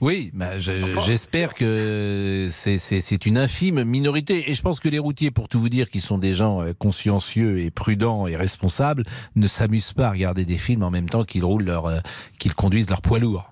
Oui, 0.00 0.30
bah, 0.34 0.58
je- 0.58 0.98
j'espère 1.06 1.54
que 1.54 2.48
c'est- 2.50 3.26
une 3.26 3.38
infime 3.38 3.84
minorité. 3.84 4.50
Et 4.50 4.54
je 4.54 4.60
pense 4.62 4.80
que 4.80 4.88
les 4.88 4.98
routiers, 4.98 5.30
pour 5.30 5.48
tout 5.48 5.60
vous 5.60 5.68
dire, 5.68 5.88
qui 5.88 6.00
sont 6.00 6.18
des 6.18 6.34
gens 6.34 6.60
euh, 6.60 6.72
consciencieux 6.78 7.60
et 7.60 7.70
prudents 7.70 8.26
et 8.26 8.36
responsables, 8.36 9.04
ne 9.36 9.46
s'amusent 9.46 9.92
pas 9.92 10.08
à 10.08 10.10
regarder 10.10 10.44
des 10.44 10.58
films 10.58 10.82
en 10.82 10.90
même 10.90 11.08
temps 11.08 11.24
qu'ils 11.24 11.44
roulent 11.44 11.64
leur, 11.64 11.86
euh, 11.86 11.98
qu'ils 12.40 12.54
conduisent 12.54 12.90
leur 12.90 13.00
poids 13.00 13.20
lourd. 13.20 13.48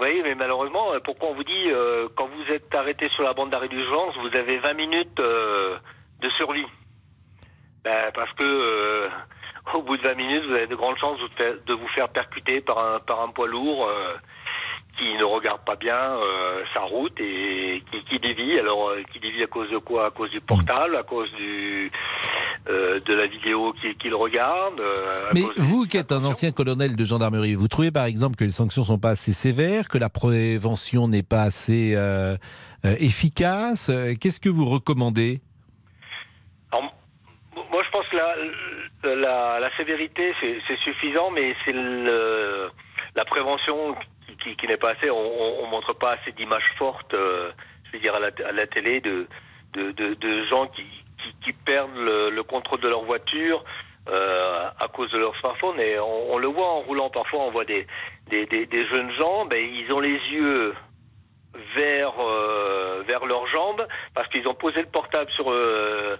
Oui, 0.00 0.20
mais 0.24 0.34
malheureusement, 0.34 0.94
euh, 0.94 0.98
pourquoi 1.04 1.28
on 1.30 1.34
vous 1.34 1.44
dit, 1.44 1.68
euh, 1.70 2.08
quand 2.16 2.26
vous 2.26 2.52
êtes 2.54 2.74
arrêté 2.74 3.08
sur 3.10 3.22
la 3.22 3.34
bande 3.34 3.50
d'arrêt 3.50 3.68
d'urgence, 3.68 4.14
vous 4.16 4.36
avez 4.36 4.58
20 4.58 4.72
minutes 4.74 5.20
euh, 5.20 5.76
de 6.22 6.28
survie? 6.30 6.64
Ben, 7.84 8.10
Parce 8.14 8.32
que 8.32 8.44
euh, 8.44 9.08
au 9.74 9.82
bout 9.82 9.96
de 9.96 10.02
20 10.02 10.14
minutes, 10.14 10.44
vous 10.46 10.54
avez 10.54 10.66
de 10.66 10.74
grandes 10.74 10.98
chances 10.98 11.18
de 11.38 11.72
vous 11.72 11.88
faire, 11.88 12.08
percuter 12.08 12.60
par 12.60 12.78
un, 12.78 13.00
par 13.00 13.22
un 13.22 13.28
poids 13.28 13.46
lourd 13.46 13.86
euh, 13.86 14.14
qui 14.98 15.14
ne 15.16 15.24
regarde 15.24 15.60
pas 15.64 15.76
bien 15.76 15.96
euh, 15.96 16.62
sa 16.74 16.80
route 16.80 17.18
et 17.18 17.82
qui, 17.90 18.04
qui 18.04 18.18
dévie. 18.18 18.58
Alors, 18.58 18.90
euh, 18.90 19.02
qui 19.12 19.20
dévie 19.20 19.42
à 19.42 19.46
cause 19.46 19.70
de 19.70 19.78
quoi? 19.78 20.06
À 20.06 20.10
cause 20.10 20.30
du 20.30 20.40
portable, 20.40 20.96
à 20.96 21.02
cause 21.02 21.30
du, 21.32 21.90
de 22.66 23.14
la 23.14 23.26
vidéo 23.26 23.74
qu'il 23.98 24.14
regarde 24.14 24.80
Mais 25.34 25.42
vous 25.56 25.86
qui 25.86 25.96
êtes 25.96 26.12
un 26.12 26.24
ancien 26.24 26.52
colonel 26.52 26.94
de 26.96 27.04
gendarmerie, 27.04 27.54
vous 27.54 27.68
trouvez 27.68 27.90
par 27.90 28.04
exemple 28.04 28.36
que 28.36 28.44
les 28.44 28.50
sanctions 28.50 28.84
sont 28.84 28.98
pas 28.98 29.10
assez 29.10 29.32
sévères, 29.32 29.88
que 29.88 29.98
la 29.98 30.10
prévention 30.10 31.08
n'est 31.08 31.22
pas 31.22 31.42
assez 31.42 31.96
efficace? 32.84 33.90
Qu'est-ce 34.20 34.40
que 34.40 34.50
vous 34.50 34.66
recommandez 34.66 35.40
Alors, 36.70 36.92
moi, 37.70 37.82
je 37.84 37.90
pense 37.90 38.06
que 38.08 38.16
la, 39.04 39.58
la, 39.60 39.76
sévérité, 39.76 40.34
c'est 40.40 40.78
suffisant, 40.78 41.30
mais 41.30 41.54
c'est 41.64 41.72
la 41.74 43.24
prévention 43.24 43.94
qui, 44.42 44.56
qui- 44.56 44.66
n'est 44.66 44.76
pas 44.76 44.90
assez. 44.90 45.10
On, 45.10 45.62
on 45.64 45.66
montre 45.66 45.92
pas 45.94 46.12
assez 46.20 46.32
d'images 46.32 46.70
fortes, 46.78 47.14
euh, 47.14 47.50
je 47.84 47.92
veux 47.92 47.98
dire, 48.00 48.14
à 48.14 48.20
la, 48.20 48.30
à 48.46 48.52
la 48.52 48.66
télé, 48.66 49.00
de, 49.00 49.26
de, 49.74 49.90
de, 49.92 50.14
de 50.14 50.44
gens 50.46 50.66
qui, 50.68 50.84
qui, 51.44 51.52
perdent 51.52 51.96
le, 51.96 52.30
le 52.30 52.42
contrôle 52.42 52.80
de 52.80 52.88
leur 52.88 53.02
voiture. 53.04 53.64
euh, 54.08 54.68
à 54.80 54.88
cause 54.88 55.10
de 55.12 55.18
leur 55.18 55.36
smartphone 55.36 55.78
et 55.78 55.96
on, 56.00 56.32
on 56.34 56.38
le 56.38 56.48
voit 56.48 56.72
en 56.72 56.80
roulant 56.80 57.08
parfois 57.08 57.44
on 57.44 57.52
voit 57.52 57.64
des, 57.64 57.86
des, 58.30 58.46
des, 58.46 58.66
des 58.66 58.84
jeunes 58.88 59.12
gens 59.12 59.46
ben, 59.46 59.62
ils 59.64 59.92
ont 59.92 60.00
les 60.00 60.18
yeux 60.32 60.74
vers 61.74 62.14
euh, 62.20 63.02
vers 63.06 63.26
leurs 63.26 63.46
jambes 63.46 63.86
parce 64.14 64.28
qu'ils 64.28 64.46
ont 64.48 64.54
posé 64.54 64.80
le 64.80 64.88
portable 64.88 65.30
sur 65.32 65.50
euh, 65.50 66.16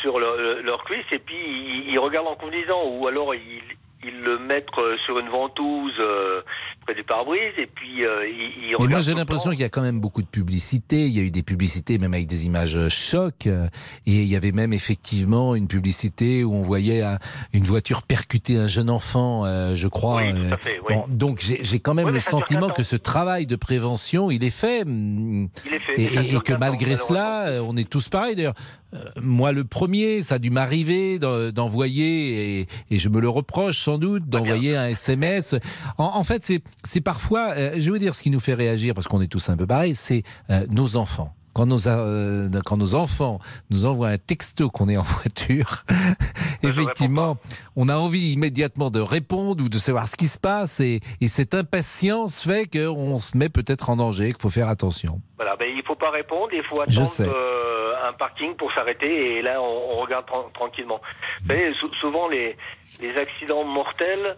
sur, 0.00 0.18
leur, 0.18 0.36
leur 0.62 0.84
cuisse 0.84 1.06
et 1.12 1.18
puis 1.18 1.36
ils, 1.36 1.90
ils 1.90 1.98
regardent 1.98 2.28
en 2.28 2.36
conduisant 2.36 2.84
ou 2.86 3.06
alors 3.06 3.34
ils 3.34 3.62
ils 4.04 4.22
le 4.22 4.38
mettent 4.38 4.66
euh, 4.78 4.96
sur 5.04 5.18
une 5.18 5.28
ventouse 5.28 5.94
euh, 5.98 6.42
près 6.86 6.94
du 6.94 7.02
pare-brise 7.04 7.52
et 7.58 7.66
puis 7.66 8.04
euh, 8.04 8.20
Mais 8.22 8.74
regardent 8.74 8.90
moi, 8.90 9.00
j'ai 9.00 9.14
l'impression 9.14 9.50
qu'il 9.50 9.60
y 9.60 9.64
a 9.64 9.68
quand 9.68 9.82
même 9.82 10.00
beaucoup 10.00 10.22
de 10.22 10.26
publicité. 10.28 11.06
Il 11.06 11.16
y 11.16 11.20
a 11.20 11.22
eu 11.22 11.30
des 11.30 11.42
publicités 11.42 11.98
même 11.98 12.14
avec 12.14 12.26
des 12.26 12.46
images 12.46 12.76
euh, 12.76 12.88
chocs. 12.88 13.46
euh, 13.46 13.66
Et 14.06 14.22
il 14.22 14.28
y 14.28 14.36
avait 14.36 14.52
même 14.52 14.72
effectivement 14.72 15.54
une 15.54 15.66
publicité 15.66 16.44
où 16.44 16.54
on 16.54 16.62
voyait 16.62 17.02
un- 17.02 17.18
une 17.52 17.64
voiture 17.64 18.02
percuter 18.02 18.56
un 18.56 18.68
jeune 18.68 18.88
enfant, 18.90 19.44
euh, 19.44 19.74
je 19.74 19.88
crois. 19.88 20.16
Oui, 20.22 20.32
tout 20.32 20.54
à 20.54 20.56
fait, 20.58 20.80
oui. 20.88 20.94
bon, 20.94 21.04
donc 21.08 21.40
j'ai 21.60 21.80
quand 21.80 21.94
même 21.94 22.06
Oui, 22.06 22.12
le 22.12 22.20
sentiment 22.20 22.68
15 22.68 22.76
que 22.76 22.82
ce 22.84 22.96
travail 22.96 23.46
de 23.46 23.56
prévention, 23.56 24.30
il 24.30 24.44
est 24.44 24.50
fait. 24.50 24.82
hum, 24.82 25.48
Il 25.66 25.74
est 25.74 25.78
fait, 25.80 26.00
Et, 26.00 26.06
que 26.08 26.38
15 26.38 26.54
ans, 26.54 26.58
malgré 26.60 26.96
cela, 26.96 27.62
on 27.64 27.76
est 27.76 27.88
tous 27.88 28.08
pareils. 28.08 28.36
D'ailleurs, 28.36 28.54
Euh, 28.94 28.98
moi 29.20 29.50
le 29.50 29.64
premier, 29.64 30.22
ça 30.22 30.36
a 30.36 30.38
dû 30.38 30.50
m'arriver 30.50 31.18
d'en- 31.18 31.50
d'envoyer, 31.50 32.60
et, 32.60 32.66
et 32.90 32.98
je 33.00 33.08
me 33.08 33.20
le 33.20 33.28
reproche 33.28 33.78
sans 33.80 33.98
doute, 33.98 34.28
d'envoyer 34.28 34.76
un 34.76 34.86
SMS. 34.90 35.56
En, 35.98 36.04
en 36.04 36.22
fait, 36.22 36.44
c'est 36.44 36.62
c'est 36.84 37.00
parfois, 37.00 37.52
euh, 37.56 37.76
je 37.78 37.90
vous 37.90 37.98
dire 37.98 38.14
ce 38.14 38.22
qui 38.22 38.30
nous 38.30 38.40
fait 38.40 38.54
réagir, 38.54 38.94
parce 38.94 39.08
qu'on 39.08 39.20
est 39.20 39.26
tous 39.30 39.48
un 39.48 39.56
peu 39.56 39.66
pareils, 39.66 39.94
c'est 39.94 40.22
euh, 40.50 40.66
nos 40.70 40.96
enfants. 40.96 41.32
Quand 41.52 41.64
nos, 41.64 41.88
euh, 41.88 42.50
quand 42.66 42.76
nos 42.76 42.94
enfants 42.94 43.38
nous 43.70 43.86
envoient 43.86 44.08
un 44.10 44.18
texto 44.18 44.68
qu'on 44.68 44.90
est 44.90 44.98
en 44.98 45.02
voiture, 45.02 45.84
effectivement, 46.62 47.38
on 47.76 47.88
a 47.88 47.96
envie 47.96 48.32
immédiatement 48.32 48.90
de 48.90 49.00
répondre 49.00 49.64
ou 49.64 49.68
de 49.68 49.78
savoir 49.78 50.06
ce 50.06 50.16
qui 50.16 50.26
se 50.26 50.38
passe 50.38 50.80
et, 50.80 51.00
et 51.20 51.28
cette 51.28 51.54
impatience 51.54 52.42
fait 52.42 52.66
qu'on 52.70 53.18
se 53.18 53.36
met 53.36 53.48
peut-être 53.48 53.90
en 53.90 53.96
danger, 53.96 54.32
qu'il 54.32 54.42
faut 54.42 54.50
faire 54.50 54.68
attention. 54.68 55.20
Voilà, 55.36 55.56
ben, 55.56 55.66
il 55.74 55.82
faut 55.84 55.94
pas 55.96 56.10
répondre, 56.10 56.48
il 56.52 56.62
faut 56.70 56.80
attendre 56.82 57.10
euh, 57.20 57.92
un 58.08 58.12
parking 58.12 58.54
pour 58.56 58.72
s'arrêter 58.72 59.38
et 59.38 59.42
là 59.42 59.60
on, 59.62 59.94
on 59.98 60.00
regarde 60.02 60.26
tran- 60.26 60.50
tranquillement. 60.52 61.00
Vous 61.42 61.48
savez, 61.48 61.72
souvent 62.00 62.28
les, 62.28 62.56
les 63.00 63.16
accidents 63.16 63.64
mortels, 63.64 64.36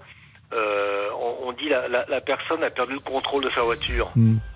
euh, 0.52 1.08
on, 1.20 1.48
on 1.48 1.52
dit 1.52 1.68
la, 1.68 1.88
la, 1.88 2.04
la 2.08 2.20
personne 2.20 2.62
a 2.64 2.70
perdu 2.70 2.94
le 2.94 3.00
contrôle 3.00 3.44
de 3.44 3.50
sa 3.50 3.62
voiture. 3.62 4.10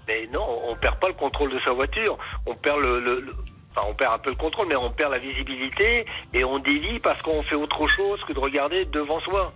Mais 0.08 0.26
non, 0.32 0.46
on 0.68 0.74
perd 0.76 0.98
pas 0.98 1.08
le 1.08 1.14
contrôle 1.14 1.50
de 1.52 1.60
sa 1.60 1.72
voiture, 1.72 2.18
on 2.46 2.54
perd 2.54 2.80
le, 2.80 2.98
le- 3.00 3.20
le- 3.20 3.36
enfin 3.74 3.86
on 3.88 3.94
perd 3.94 4.14
un 4.14 4.18
peu 4.18 4.30
le 4.30 4.36
contrôle, 4.36 4.66
mais 4.68 4.76
on 4.76 4.90
perd 4.90 5.12
la 5.12 5.18
visibilité 5.18 6.04
et 6.34 6.44
on 6.44 6.58
dévie 6.58 6.98
parce 7.00 7.20
qu'on 7.22 7.42
fait 7.42 7.54
autre 7.56 7.86
chose 7.88 8.20
que 8.24 8.32
de 8.32 8.38
regarder 8.40 8.84
devant 8.86 9.20
soi. 9.20 9.52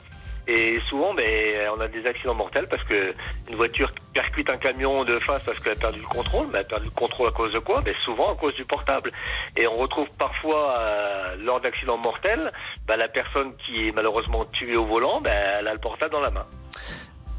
Et 0.48 0.78
souvent, 0.88 1.12
ben, 1.14 1.24
on 1.76 1.80
a 1.80 1.88
des 1.88 2.06
accidents 2.06 2.34
mortels 2.34 2.68
parce 2.68 2.82
que 2.84 3.14
une 3.48 3.56
voiture 3.56 3.90
percute 4.14 4.48
un 4.50 4.56
camion 4.56 5.04
de 5.04 5.18
face 5.18 5.42
parce 5.44 5.58
qu'elle 5.58 5.72
a 5.72 5.76
perdu 5.76 6.00
le 6.00 6.06
contrôle. 6.06 6.46
Mais 6.52 6.58
elle 6.58 6.66
a 6.66 6.68
perdu 6.68 6.86
le 6.86 6.90
contrôle 6.92 7.28
à 7.28 7.32
cause 7.32 7.52
de 7.52 7.58
quoi? 7.58 7.80
Ben, 7.80 7.94
Souvent 8.04 8.32
à 8.32 8.36
cause 8.36 8.54
du 8.54 8.64
portable. 8.64 9.12
Et 9.56 9.66
on 9.66 9.76
retrouve 9.76 10.06
parfois, 10.18 10.78
euh, 10.78 11.36
lors 11.40 11.60
d'accidents 11.60 11.98
mortels, 11.98 12.52
ben, 12.86 12.96
la 12.96 13.08
personne 13.08 13.52
qui 13.64 13.88
est 13.88 13.92
malheureusement 13.92 14.44
tuée 14.52 14.76
au 14.76 14.86
volant, 14.86 15.20
ben, 15.20 15.32
elle 15.58 15.66
a 15.68 15.72
le 15.72 15.80
portable 15.80 16.12
dans 16.12 16.20
la 16.20 16.30
main. 16.30 16.46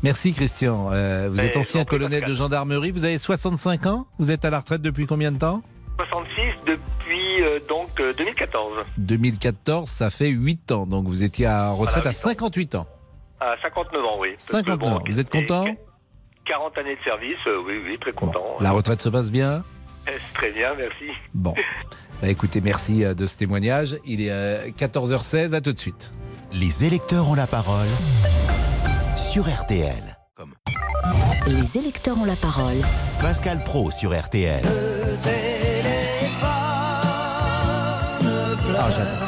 Merci 0.04 0.34
Christian. 0.34 0.90
Euh, 0.92 1.28
vous 1.32 1.40
êtes 1.40 1.58
ancien 1.58 1.82
j'en 1.82 1.86
prie, 1.86 1.98
colonel 1.98 2.24
de 2.26 2.34
gendarmerie. 2.34 2.92
Vous 2.92 3.06
avez 3.06 3.18
65 3.18 3.88
ans? 3.88 4.08
Vous 4.20 4.32
êtes 4.32 4.46
à 4.46 4.50
la 4.50 4.60
retraite 4.60 4.82
depuis 4.82 5.08
combien 5.08 5.32
de 5.32 5.40
temps? 5.40 5.64
66 5.98 6.42
depuis 6.68 7.42
euh, 7.42 7.60
donc 7.68 8.00
euh, 8.00 8.14
2014. 8.14 8.86
2014, 8.98 9.90
ça 9.90 10.10
fait 10.12 10.30
8 10.30 10.72
ans. 10.72 10.86
Donc 10.86 11.08
vous 11.08 11.24
étiez 11.24 11.48
à 11.48 11.72
retraite 11.72 12.04
Voilà, 12.04 12.10
à 12.10 12.14
58 12.14 12.76
ans. 12.76 12.88
À 13.40 13.56
59 13.62 14.06
ans, 14.06 14.18
oui. 14.20 14.32
Parce 14.32 14.46
que 14.46 14.52
59 14.52 14.80
bon, 14.80 14.88
ans. 14.88 15.02
Vous 15.06 15.20
êtes 15.20 15.30
content 15.30 15.66
40 16.46 16.78
années 16.78 16.96
de 16.96 17.04
service, 17.04 17.38
euh, 17.46 17.62
oui, 17.66 17.82
oui, 17.86 17.98
très 18.00 18.14
content. 18.14 18.56
La 18.62 18.72
retraite 18.72 19.02
se 19.02 19.10
passe 19.10 19.32
bien 19.32 19.64
C'est 20.06 20.34
Très 20.34 20.52
bien, 20.52 20.74
merci. 20.76 21.12
Bon. 21.34 21.54
Bah, 22.20 22.30
écoutez, 22.30 22.62
merci 22.62 23.06
euh, 23.06 23.14
de 23.14 23.28
ce 23.28 23.38
témoignage. 23.38 23.96
Il 24.04 24.22
est 24.22 24.32
euh, 24.32 24.70
14h16. 24.70 25.54
À 25.54 25.62
tout 25.62 25.72
de 25.72 25.78
suite. 25.78 26.12
Les 26.52 26.84
électeurs 26.84 27.30
ont 27.30 27.36
la 27.36 27.46
parole 27.46 27.86
sur 29.16 29.44
RTL. 29.44 30.18
Les 31.46 31.78
électeurs 31.78 32.18
ont 32.20 32.26
la 32.26 32.36
parole. 32.36 32.78
Pascal 33.22 33.64
Pro 33.64 33.92
sur 33.92 34.20
RTL. 34.20 34.64
Ah, 38.80 38.90
j'adore. 38.92 39.27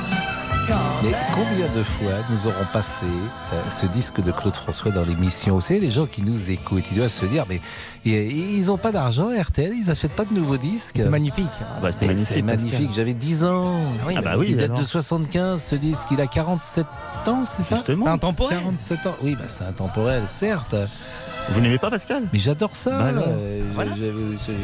Mais 1.04 1.12
combien 1.34 1.68
de 1.76 1.84
fois 1.84 2.12
nous 2.30 2.48
aurons 2.48 2.66
passé 2.74 3.06
euh, 3.54 3.62
ce 3.70 3.86
disque 3.86 4.22
de 4.22 4.32
Claude 4.32 4.56
François 4.56 4.92
dans 4.92 5.04
l'émission? 5.04 5.56
Vous 5.56 5.62
savez, 5.62 5.80
les 5.80 5.92
gens 5.92 6.06
qui 6.06 6.22
nous 6.22 6.52
écoutent, 6.52 6.84
ils 6.92 6.98
doivent 6.98 7.08
se 7.10 7.26
dire, 7.26 7.46
mais 7.48 7.62
ils- 8.04 8.58
ils 8.60 8.66
n'ont 8.66 8.78
pas 8.78 8.92
d'argent, 8.92 9.30
RTL, 9.30 9.72
ils 9.74 9.86
n'achètent 9.88 10.14
pas 10.16 10.26
de 10.26 10.34
nouveaux 10.34 10.58
disques. 10.58 10.98
C'est 11.00 11.10
magnifique. 11.10 11.48
bah, 11.82 11.92
c'est 11.94 12.06
Mais 12.08 12.14
magnifique. 12.14 12.34
c'est 12.36 12.42
magnifique, 12.42 12.74
magnifique. 12.74 12.96
J'avais 12.96 13.14
10 13.14 13.44
ans. 13.46 13.80
Ah 14.02 14.06
oui, 14.08 14.14
Ah 14.18 14.22
bah 14.22 14.34
oui, 14.38 14.48
il 14.50 14.58
date 14.58 14.78
de 14.78 14.84
75, 14.84 15.64
ce 15.64 15.76
disque. 15.76 16.08
Il 16.12 16.20
a 16.20 16.28
47 16.28 16.86
ans, 17.28 17.44
c'est 17.46 17.64
ça? 17.64 17.76
Justement. 17.76 18.04
C'est 18.04 18.10
intemporel. 18.10 18.58
47 18.60 19.06
ans. 19.08 19.16
Oui, 19.24 19.36
bah, 19.36 19.46
c'est 19.48 19.64
intemporel, 19.64 20.24
certes. 20.28 20.76
Vous 21.52 21.62
n'aimez 21.62 21.78
pas 21.78 21.90
Pascal? 21.90 22.24
Mais 22.32 22.40
j'adore 22.40 22.76
ça. 22.76 22.92
Bah 23.12 23.22
euh, 23.28 23.64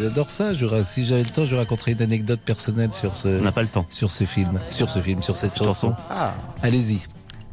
J'adore 0.01 0.29
ça. 0.29 0.53
Je, 0.53 0.65
si 0.83 1.05
j'avais 1.05 1.23
le 1.23 1.29
temps, 1.29 1.45
je 1.45 1.55
raconterais 1.55 1.93
une 1.93 2.01
anecdote 2.01 2.39
personnelle 2.41 2.93
sur 2.93 3.15
ce. 3.15 3.27
On 3.27 3.41
n'a 3.41 3.51
pas 3.51 3.61
le 3.63 3.67
temps. 3.67 3.85
Sur 3.89 4.11
ce 4.11 4.23
film, 4.25 4.59
sur 4.69 4.89
ce 4.89 4.99
film, 5.01 5.21
sur 5.23 5.35
cette, 5.35 5.51
Cette 5.51 5.63
chanson. 5.63 5.89
chanson. 5.91 6.03
Ah. 6.09 6.33
Allez-y. 6.61 6.99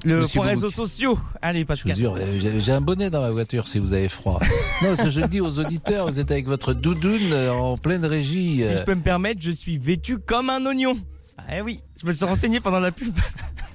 Le 0.04 0.26
point 0.26 0.46
réseaux 0.46 0.70
sociaux. 0.70 1.18
Allez, 1.40 1.64
Pascal. 1.64 1.96
euh, 1.98 2.58
j'ai 2.58 2.72
un 2.72 2.80
bonnet 2.80 3.08
dans 3.08 3.20
ma 3.20 3.30
voiture 3.30 3.68
si 3.68 3.78
vous 3.78 3.92
avez 3.92 4.08
froid. 4.08 4.40
non, 4.82 4.88
parce 4.88 5.02
que 5.02 5.10
je 5.10 5.20
le 5.20 5.28
dis 5.28 5.40
aux 5.40 5.58
auditeurs, 5.60 6.10
vous 6.10 6.18
êtes 6.18 6.30
avec 6.30 6.46
votre 6.46 6.74
doudoune 6.74 7.32
euh, 7.32 7.52
en 7.52 7.76
pleine 7.76 8.04
régie. 8.04 8.64
Si 8.64 8.76
je 8.76 8.82
peux 8.82 8.96
me 8.96 9.02
permettre, 9.02 9.40
je 9.40 9.52
suis 9.52 9.78
vêtu 9.78 10.18
comme 10.18 10.50
un 10.50 10.64
oignon. 10.66 10.96
Ah 11.38 11.62
oui, 11.64 11.80
je 12.00 12.06
me 12.06 12.12
suis 12.12 12.24
renseigné 12.24 12.60
pendant 12.60 12.80
la 12.80 12.90
pub. 12.92 13.14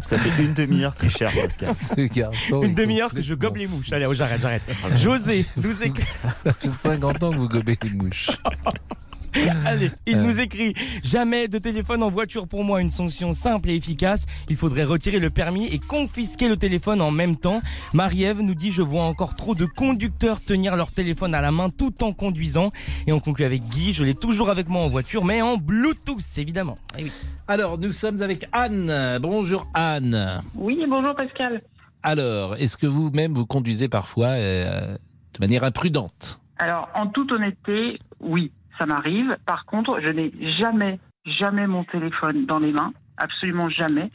Ça 0.00 0.18
fait 0.18 0.42
une 0.42 0.54
demi-heure 0.54 0.94
qu'il 0.94 1.10
cherche 1.10 1.34
Pascal. 1.40 1.74
Ce 1.74 2.00
garçon. 2.00 2.62
Une 2.62 2.74
demi-heure 2.74 3.12
que 3.12 3.22
je 3.22 3.34
gobe 3.34 3.56
les 3.56 3.66
mouches. 3.66 3.92
Allez, 3.92 4.06
oh, 4.06 4.14
j'arrête, 4.14 4.40
j'arrête. 4.40 4.62
José 4.96 5.46
nous 5.56 5.82
écrit. 5.82 6.04
Ça 6.44 6.52
fait 6.52 6.68
50 6.68 7.22
ans 7.22 7.30
que 7.30 7.36
vous 7.36 7.48
gobez 7.48 7.78
les 7.82 7.90
mouches. 7.90 8.30
Allez, 9.66 9.90
il 10.06 10.16
Euh. 10.16 10.22
nous 10.22 10.40
écrit 10.40 10.74
Jamais 11.02 11.48
de 11.48 11.58
téléphone 11.58 12.02
en 12.02 12.10
voiture 12.10 12.46
pour 12.46 12.64
moi, 12.64 12.80
une 12.80 12.90
sanction 12.90 13.32
simple 13.32 13.70
et 13.70 13.74
efficace. 13.76 14.26
Il 14.48 14.56
faudrait 14.56 14.84
retirer 14.84 15.18
le 15.18 15.30
permis 15.30 15.66
et 15.66 15.78
confisquer 15.78 16.48
le 16.48 16.56
téléphone 16.56 17.00
en 17.00 17.10
même 17.10 17.36
temps. 17.36 17.60
Marie-Ève 17.94 18.40
nous 18.40 18.54
dit 18.54 18.70
Je 18.72 18.82
vois 18.82 19.04
encore 19.04 19.34
trop 19.36 19.54
de 19.54 19.64
conducteurs 19.64 20.40
tenir 20.42 20.76
leur 20.76 20.90
téléphone 20.92 21.34
à 21.34 21.40
la 21.40 21.50
main 21.52 21.70
tout 21.70 22.02
en 22.04 22.12
conduisant. 22.12 22.70
Et 23.06 23.12
on 23.12 23.20
conclut 23.20 23.44
avec 23.44 23.64
Guy 23.64 23.92
Je 23.92 24.04
l'ai 24.04 24.14
toujours 24.14 24.50
avec 24.50 24.68
moi 24.68 24.82
en 24.82 24.88
voiture, 24.88 25.24
mais 25.24 25.42
en 25.42 25.56
Bluetooth, 25.56 26.22
évidemment. 26.38 26.76
Eh 26.98 27.04
oui. 27.04 27.12
Alors, 27.48 27.78
nous 27.78 27.92
sommes 27.92 28.22
avec 28.22 28.46
Anne. 28.52 29.18
Bonjour 29.20 29.66
Anne. 29.74 30.42
Oui, 30.54 30.78
bonjour 30.88 31.14
Pascal. 31.14 31.62
Alors, 32.02 32.56
est-ce 32.56 32.76
que 32.76 32.86
vous-même 32.86 33.32
vous 33.34 33.46
conduisez 33.46 33.88
parfois 33.88 34.28
euh, 34.28 34.92
de 35.34 35.40
manière 35.40 35.64
imprudente? 35.64 36.40
Alors, 36.58 36.88
en 36.94 37.06
toute 37.06 37.30
honnêteté, 37.32 37.98
oui, 38.20 38.50
ça 38.78 38.86
m'arrive. 38.86 39.36
Par 39.46 39.64
contre, 39.66 40.00
je 40.00 40.10
n'ai 40.10 40.32
jamais, 40.58 40.98
jamais 41.26 41.66
mon 41.66 41.84
téléphone 41.84 42.46
dans 42.46 42.58
les 42.58 42.72
mains. 42.72 42.92
Absolument 43.22 43.68
jamais. 43.68 44.10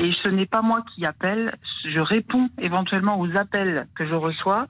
Et 0.00 0.10
ce 0.24 0.28
n'est 0.30 0.46
pas 0.46 0.62
moi 0.62 0.82
qui 0.94 1.06
appelle. 1.06 1.54
Je 1.88 2.00
réponds 2.00 2.48
éventuellement 2.60 3.20
aux 3.20 3.30
appels 3.36 3.86
que 3.94 4.04
je 4.06 4.14
reçois 4.14 4.66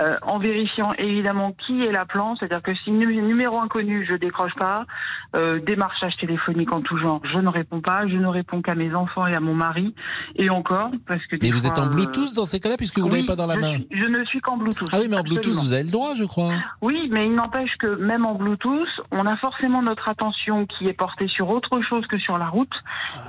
euh, 0.00 0.14
en 0.22 0.38
vérifiant 0.38 0.90
évidemment 0.98 1.52
qui 1.66 1.82
est 1.82 1.90
l'appelant. 1.90 2.36
C'est-à-dire 2.36 2.62
que 2.62 2.74
si 2.84 2.92
nu- 2.92 3.20
numéro 3.22 3.58
inconnu, 3.60 4.06
je 4.08 4.14
décroche 4.14 4.54
pas. 4.54 4.82
Euh, 5.36 5.58
démarchage 5.58 6.16
téléphonique 6.18 6.72
en 6.72 6.80
tout 6.80 6.96
genre, 6.96 7.20
je 7.32 7.38
ne 7.38 7.48
réponds 7.48 7.80
pas. 7.80 8.06
Je 8.06 8.14
ne 8.16 8.26
réponds 8.28 8.62
qu'à 8.62 8.76
mes 8.76 8.94
enfants 8.94 9.26
et 9.26 9.34
à 9.34 9.40
mon 9.40 9.54
mari. 9.54 9.94
Et 10.36 10.48
encore, 10.48 10.90
parce 11.08 11.24
que 11.26 11.36
Mais 11.42 11.50
vous 11.50 11.58
fois, 11.60 11.70
êtes 11.70 11.78
en 11.80 11.86
euh, 11.86 11.90
Bluetooth 11.90 12.32
dans 12.36 12.46
ces 12.46 12.60
cas-là, 12.60 12.76
puisque 12.76 12.98
vous 13.00 13.06
oui, 13.06 13.12
l'avez 13.14 13.24
pas 13.26 13.34
dans 13.36 13.46
la 13.46 13.54
je 13.56 13.60
main 13.60 13.70
suis- 13.74 13.88
je 13.90 14.06
ne 14.06 14.24
suis 14.26 14.40
qu'en 14.40 14.56
Bluetooth. 14.56 14.88
Ah 14.92 14.98
oui, 15.00 15.08
mais 15.10 15.16
en 15.16 15.22
Bluetooth, 15.24 15.54
vous 15.54 15.72
avez 15.72 15.82
le 15.82 15.90
droit, 15.90 16.14
je 16.14 16.22
crois. 16.24 16.52
Oui, 16.82 17.08
mais 17.10 17.26
il 17.26 17.34
n'empêche 17.34 17.74
que 17.80 17.96
même 17.96 18.24
en 18.26 18.34
Bluetooth, 18.36 18.86
on 19.10 19.26
a 19.26 19.36
forcément 19.38 19.82
notre 19.82 20.08
attention 20.08 20.66
qui 20.66 20.86
est 20.86 20.92
portée 20.92 21.26
sur 21.26 21.48
autre 21.50 21.80
chose 21.82 22.06
que 22.06 22.18
sur 22.18 22.38
la 22.38 22.46
route. 22.48 22.72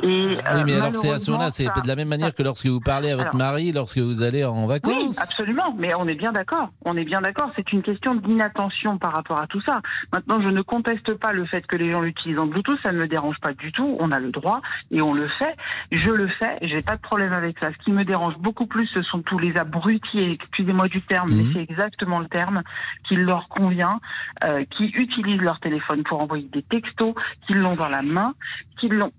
Et, 0.04 0.08
oui, 0.08 0.62
mais 0.66 0.74
euh, 0.74 0.82
alors 0.82 0.96
c'est 0.96 1.10
à 1.10 1.20
ce 1.20 1.32
moment-là, 1.32 1.52
c'est 1.52 1.66
de 1.66 1.88
la 1.88 1.96
même 1.96 2.08
manière 2.10 2.34
que 2.34 2.44
lorsque 2.44 2.66
vous 2.68 2.80
parlez 2.82 3.12
à 3.12 3.16
votre 3.16 3.30
Alors- 3.30 3.38
mari, 3.52 3.72
lorsque 3.72 3.98
vous 3.98 4.22
allez 4.22 4.44
en 4.44 4.64
Oui, 4.64 4.68
vacances. 4.68 5.20
absolument, 5.22 5.74
mais 5.78 5.94
on 5.96 6.08
est 6.08 6.16
bien 6.16 6.32
d'accord. 6.32 6.70
On 6.86 6.96
est 6.98 7.06
bien 7.06 7.22
d'accord. 7.22 7.52
C'est 7.56 7.72
une 7.72 7.82
question 7.82 8.16
d'inattention 8.16 8.98
par 8.98 9.14
rapport 9.14 9.42
à 9.42 9.48
tout 9.48 9.62
ça. 9.62 9.82
Maintenant, 10.14 10.42
je 10.42 10.50
ne 10.50 10.62
conteste 10.62 11.14
pas 11.16 11.32
le 11.32 11.46
fait 11.46 11.66
que 11.66 11.76
les 11.76 11.94
gens 11.94 12.02
l'utilisent 12.02 12.40
en 12.40 12.46
Bluetooth. 12.48 12.80
Ça 12.84 12.92
ne 12.92 13.00
me 13.00 13.08
dérange 13.08 13.40
pas 13.40 13.54
du 13.54 13.72
tout. 13.72 13.96
On 14.00 14.12
a 14.12 14.20
le 14.20 14.32
droit 14.32 14.62
et 14.92 15.02
on 15.02 15.14
le 15.14 15.28
fait. 15.40 15.56
Je 15.92 16.12
le 16.12 16.28
fais. 16.28 16.58
J'ai 16.62 16.82
pas 16.82 16.96
de 16.98 17.02
problème 17.02 17.34
avec 17.34 17.58
ça. 17.60 17.70
Ce 17.72 17.84
qui 17.84 17.92
me 17.92 18.04
dérange 18.04 18.38
beaucoup 18.38 18.66
plus, 18.68 18.88
ce 18.88 19.02
sont 19.04 19.22
tous 19.22 19.40
les 19.40 19.56
abrutis. 19.58 20.20
Excusez-moi 20.42 20.88
du 20.88 21.02
terme, 21.04 21.30
mais 21.32 21.44
c'est 21.54 21.62
exactement 21.62 22.20
le 22.20 22.28
terme 22.28 22.62
qui 23.08 23.16
leur 23.16 23.48
convient, 23.48 24.00
euh, 24.44 24.66
qui 24.78 24.86
utilisent 24.88 25.42
leur 25.42 25.60
téléphone 25.60 26.04
pour 26.04 26.22
envoyer 26.22 26.50
des 26.52 26.64
textos, 26.64 27.14
qui 27.48 27.54
l'ont 27.54 27.76
dans 27.76 27.90
la 27.90 28.02
main, 28.02 28.34
qui 28.80 28.88
l'ont 28.90 29.12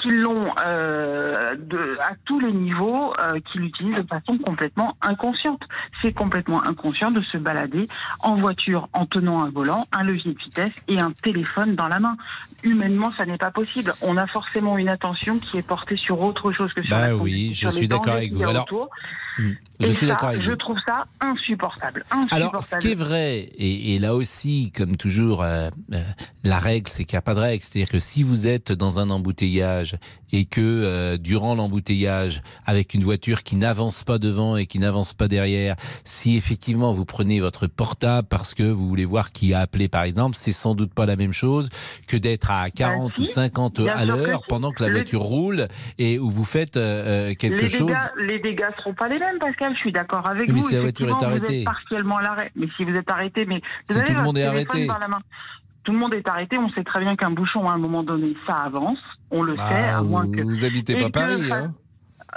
qui 0.00 0.10
l'ont 0.10 0.46
euh, 0.66 1.54
de- 1.56 1.96
à 2.00 2.12
tous 2.24 2.38
les 2.40 2.52
niveaux, 2.52 3.12
euh, 3.18 3.38
qui 3.50 3.58
l'utilisent 3.58 3.96
de 3.96 4.06
façon 4.08 4.38
complètement 4.38 4.96
inconsciente. 5.02 5.60
C'est 6.00 6.12
complètement 6.12 6.62
inconscient 6.64 7.10
de 7.10 7.20
se 7.22 7.36
balader 7.36 7.86
en 8.20 8.36
voiture 8.36 8.88
en 8.92 9.06
tenant 9.06 9.42
un 9.42 9.50
volant, 9.50 9.86
un 9.92 10.02
levier 10.04 10.32
de 10.34 10.38
vitesse 10.38 10.74
et 10.88 10.98
un 11.00 11.12
téléphone 11.22 11.74
dans 11.74 11.88
la 11.88 12.00
main. 12.00 12.16
Humainement, 12.64 13.12
ça 13.18 13.26
n'est 13.26 13.38
pas 13.38 13.50
possible. 13.50 13.92
On 14.02 14.16
a 14.16 14.26
forcément 14.28 14.78
une 14.78 14.88
attention 14.88 15.38
qui 15.40 15.58
est 15.58 15.66
portée 15.66 15.96
sur 15.96 16.20
autre 16.20 16.52
chose 16.52 16.72
que 16.72 16.82
sur 16.82 16.90
Bah 16.90 17.08
la 17.08 17.16
oui, 17.16 17.52
je 17.52 17.68
suis 17.68 17.88
d'accord 17.88 18.14
avec 18.14 18.32
vous. 18.32 18.44
Alors. 18.44 18.66
Hmm, 19.38 19.52
Je 19.80 19.86
Et 19.86 19.92
suis 19.94 20.06
ça, 20.06 20.12
d'accord 20.12 20.28
avec 20.28 20.42
je 20.42 20.50
vous. 20.50 20.56
trouve 20.56 20.76
ça 20.86 21.06
insupportable. 21.20 22.04
Alors, 22.30 22.62
ce 22.62 22.76
qui 22.76 22.92
est 22.92 22.94
vrai, 22.94 23.38
et, 23.56 23.94
et 23.94 23.98
là 23.98 24.14
aussi, 24.14 24.70
comme 24.76 24.94
toujours, 24.96 25.42
euh, 25.42 25.70
euh, 25.94 26.02
la 26.44 26.58
règle, 26.58 26.88
c'est 26.90 27.04
qu'il 27.04 27.16
n'y 27.16 27.18
a 27.18 27.22
pas 27.22 27.34
de 27.34 27.40
règle. 27.40 27.64
C'est-à-dire 27.64 27.90
que 27.90 27.98
si 27.98 28.22
vous 28.22 28.46
êtes 28.46 28.70
dans 28.72 29.00
un 29.00 29.08
embouteillage 29.10 29.81
et 30.32 30.44
que 30.44 30.60
euh, 30.60 31.16
durant 31.18 31.54
l'embouteillage, 31.54 32.42
avec 32.66 32.94
une 32.94 33.02
voiture 33.02 33.42
qui 33.42 33.56
n'avance 33.56 34.04
pas 34.04 34.18
devant 34.18 34.56
et 34.56 34.66
qui 34.66 34.78
n'avance 34.78 35.14
pas 35.14 35.28
derrière, 35.28 35.76
si 36.04 36.36
effectivement 36.36 36.92
vous 36.92 37.04
prenez 37.04 37.40
votre 37.40 37.66
portable 37.66 38.26
parce 38.28 38.54
que 38.54 38.62
vous 38.62 38.88
voulez 38.88 39.04
voir 39.04 39.30
qui 39.32 39.54
a 39.54 39.60
appelé, 39.60 39.88
par 39.88 40.02
exemple, 40.04 40.36
c'est 40.38 40.52
sans 40.52 40.74
doute 40.74 40.92
pas 40.94 41.06
la 41.06 41.16
même 41.16 41.32
chose 41.32 41.68
que 42.06 42.16
d'être 42.16 42.50
à 42.50 42.70
40 42.70 43.18
ou 43.18 43.24
50 43.24 43.80
Bien 43.80 43.92
à 43.94 44.04
l'heure 44.04 44.40
si. 44.42 44.48
pendant 44.48 44.70
que 44.72 44.82
la 44.82 44.88
Le- 44.88 44.94
voiture 44.96 45.22
roule 45.22 45.68
et 45.98 46.18
où 46.18 46.30
vous 46.30 46.44
faites 46.44 46.76
euh, 46.76 47.30
euh, 47.30 47.34
quelque 47.34 47.62
les 47.62 47.68
chose. 47.68 47.92
Les 48.18 48.38
dégâts 48.40 48.64
seront 48.78 48.94
pas 48.94 49.08
les 49.08 49.18
mêmes, 49.18 49.38
Pascal. 49.38 49.72
Je 49.74 49.78
suis 49.80 49.92
d'accord 49.92 50.28
avec 50.28 50.46
Oui, 50.48 50.54
mais 50.54 50.60
vous. 50.60 50.68
si 50.68 50.74
la 50.74 50.80
voiture 50.80 51.08
est 51.08 51.12
vous 51.12 51.24
arrêtée. 51.24 51.58
êtes 51.60 51.64
partiellement 51.64 52.18
à 52.18 52.22
l'arrêt. 52.22 52.50
Mais 52.56 52.66
si 52.76 52.84
vous 52.84 52.94
êtes 52.94 53.10
arrêté, 53.10 53.44
mais 53.46 53.60
Si 53.88 53.92
vous 53.92 53.98
avez 53.98 54.06
tout 54.06 54.12
le 54.12 54.16
votre 54.18 54.24
monde 54.26 54.38
est 54.38 54.44
arrêté. 54.44 54.86
la 54.86 55.08
main. 55.08 55.18
Tout 55.84 55.92
le 55.92 55.98
monde 55.98 56.14
est 56.14 56.28
arrêté. 56.28 56.58
On 56.58 56.68
sait 56.70 56.84
très 56.84 57.00
bien 57.00 57.16
qu'un 57.16 57.30
bouchon, 57.30 57.66
à 57.68 57.72
un 57.72 57.78
moment 57.78 58.02
donné, 58.02 58.34
ça 58.46 58.54
avance. 58.54 58.98
On 59.30 59.42
le 59.42 59.56
Ah, 59.58 59.68
sait, 59.68 59.88
à 59.90 60.02
moins 60.02 60.30
que. 60.30 60.40
vous 60.42 60.64
habitez 60.64 60.96
pas 60.96 61.10
Paris, 61.10 61.50
hein 61.50 61.72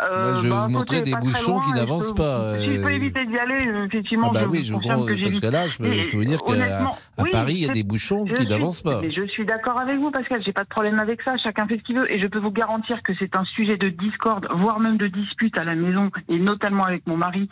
euh, 0.04 0.32
Moi, 0.32 0.36
je 0.36 0.42
vais 0.44 0.50
bah, 0.50 0.64
vous 0.68 0.74
montrer 0.74 1.02
des 1.04 1.14
bouchons 1.16 1.54
loin, 1.56 1.64
qui 1.66 1.72
n'avancent 1.74 2.14
pas, 2.14 2.60
Si 2.60 2.66
je 2.66 2.82
peux 2.82 2.88
euh. 2.88 2.96
éviter 2.96 3.26
d'y 3.26 3.38
aller, 3.38 3.68
euh, 3.68 3.86
effectivement, 3.86 4.28
Ah 4.32 4.34
bah 4.34 4.40
je 4.44 4.48
oui, 4.50 4.58
vous 4.60 4.64
je 4.66 4.74
confirme 4.74 5.00
comprends, 5.02 5.16
que 5.16 5.22
parce 5.24 5.40
que 5.40 5.48
là, 5.48 5.68
je 5.68 5.78
peux, 5.78 5.94
je 5.94 6.12
peux 6.12 6.18
vous 6.18 6.26
dire 6.26 6.40
qu'à 6.44 6.54
à 6.54 7.24
oui, 7.24 7.30
Paris, 7.32 7.54
il 7.54 7.60
y 7.62 7.70
a 7.70 7.74
des 7.74 7.84
bouchons 7.84 8.26
qui 8.26 8.46
n'avancent 8.48 8.82
pas. 8.82 9.00
Mais 9.02 9.12
je 9.12 9.26
suis 9.28 9.46
d'accord 9.46 9.80
avec 9.80 9.98
vous, 10.00 10.12
Pascal. 10.12 10.42
J'ai 10.44 10.52
pas 10.54 10.64
de 10.64 10.70
problème 10.70 11.00
avec 11.00 11.22
ça. 11.22 11.38
Chacun 11.38 11.66
fait 11.68 11.78
ce 11.78 11.84
qu'il 11.84 11.98
veut. 11.98 12.12
Et 12.12 12.22
je 12.22 12.28
peux 12.28 12.40
vous 12.40 12.52
garantir 12.52 13.02
que 13.04 13.14
c'est 13.20 13.36
un 13.38 13.46
sujet 13.46 13.78
de 13.78 13.88
discorde, 13.90 14.48
voire 14.58 14.80
même 14.82 14.98
de 14.98 15.08
dispute 15.08 15.58
à 15.58 15.64
la 15.64 15.76
maison, 15.76 16.10
et 16.28 16.40
notamment 16.40 16.84
avec 16.84 17.06
mon 17.08 17.16
mari, 17.18 17.48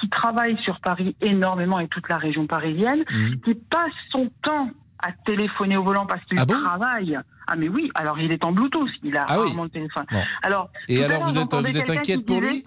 qui 0.00 0.08
travaille 0.08 0.56
sur 0.62 0.78
Paris 0.80 1.16
énormément 1.20 1.80
et 1.80 1.88
toute 1.88 2.08
la 2.08 2.16
région 2.18 2.46
parisienne, 2.46 3.04
Mhm. 3.10 3.40
qui 3.40 3.54
passe 3.54 3.92
son 4.12 4.30
temps 4.42 4.70
à 5.02 5.12
téléphoner 5.24 5.76
au 5.76 5.84
volant 5.84 6.06
parce 6.06 6.24
qu'il 6.24 6.38
Ah 6.38 6.44
bon 6.46 6.60
travaille. 6.62 7.18
Ah 7.46 7.56
mais 7.56 7.68
oui, 7.68 7.90
alors 7.94 8.18
il 8.18 8.32
est 8.32 8.44
en 8.44 8.52
Bluetooth, 8.52 8.90
il 9.02 9.16
a 9.16 9.24
Ah 9.28 9.40
oui. 9.40 9.48
le 9.56 9.68
téléphone. 9.70 10.04
Bon. 10.10 10.22
Alors, 10.42 10.70
Et 10.88 11.02
alors, 11.04 11.22
vous 11.22 11.38
êtes- 11.38 11.54
vous 11.54 11.76
êtes 11.78 11.88
inquiète 11.90 12.18
qui 12.18 12.24
pour 12.24 12.40
disait- 12.40 12.50
lui? 12.52 12.64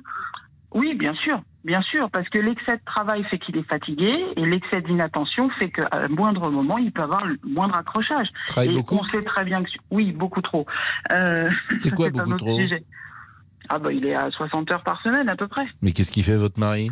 Oui, 0.74 0.96
bien 0.96 1.14
sûr, 1.16 1.42
bien 1.66 1.82
sûr, 1.82 2.10
parce 2.12 2.30
que 2.30 2.40
l'excès 2.40 2.78
de 2.78 2.82
travail 2.86 3.24
fait 3.26 3.38
qu'il 3.40 3.58
est 3.58 3.68
fatigué 3.70 4.14
et 4.38 4.46
l'excès 4.46 4.82
d'inattention 4.82 5.50
fait 5.60 5.70
qu'à 5.70 5.90
un 5.92 6.08
moindre 6.08 6.50
moment, 6.50 6.78
il 6.78 6.92
peut 6.94 7.02
avoir 7.02 7.26
le 7.26 7.38
moindre 7.46 7.76
accrochage. 7.78 8.28
travaille 8.48 8.70
et 8.70 8.74
beaucoup 8.74 8.96
On 8.96 9.04
sait 9.12 9.22
très 9.22 9.44
bien 9.44 9.62
que 9.62 9.70
oui, 9.92 10.14
beaucoup 10.14 10.42
trop. 10.42 10.66
Euh, 11.12 11.50
C'est 11.78 11.92
quoi 11.96 12.10
beaucoup 12.10 12.34
trop? 12.38 12.58
sujet. 12.58 12.86
Ah 13.70 13.80
bah 13.80 13.92
il 13.94 14.06
est 14.06 14.16
à 14.16 14.32
60 14.32 14.72
heures 14.72 14.84
par 14.84 15.02
semaine 15.02 15.28
à 15.30 15.36
peu 15.36 15.48
près. 15.48 15.66
Mais 15.82 15.92
qu'est-ce 15.92 16.12
qu'il 16.12 16.24
fait 16.24 16.36
votre 16.38 16.60
mari? 16.60 16.90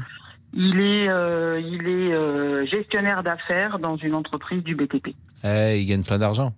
Il 0.54 0.80
est, 0.80 1.10
euh, 1.10 1.62
il 1.62 1.88
est 1.88 2.14
euh, 2.14 2.66
gestionnaire 2.66 3.24
d'affaires 3.24 3.80
dans 3.80 3.98
une 3.98 4.16
entreprise 4.16 4.64
du 4.64 4.76
BTP. 4.76 5.16
Eh, 5.44 5.82
il 5.82 5.86
gagne 5.86 6.04
plein 6.04 6.18
d'argent. 6.18 6.54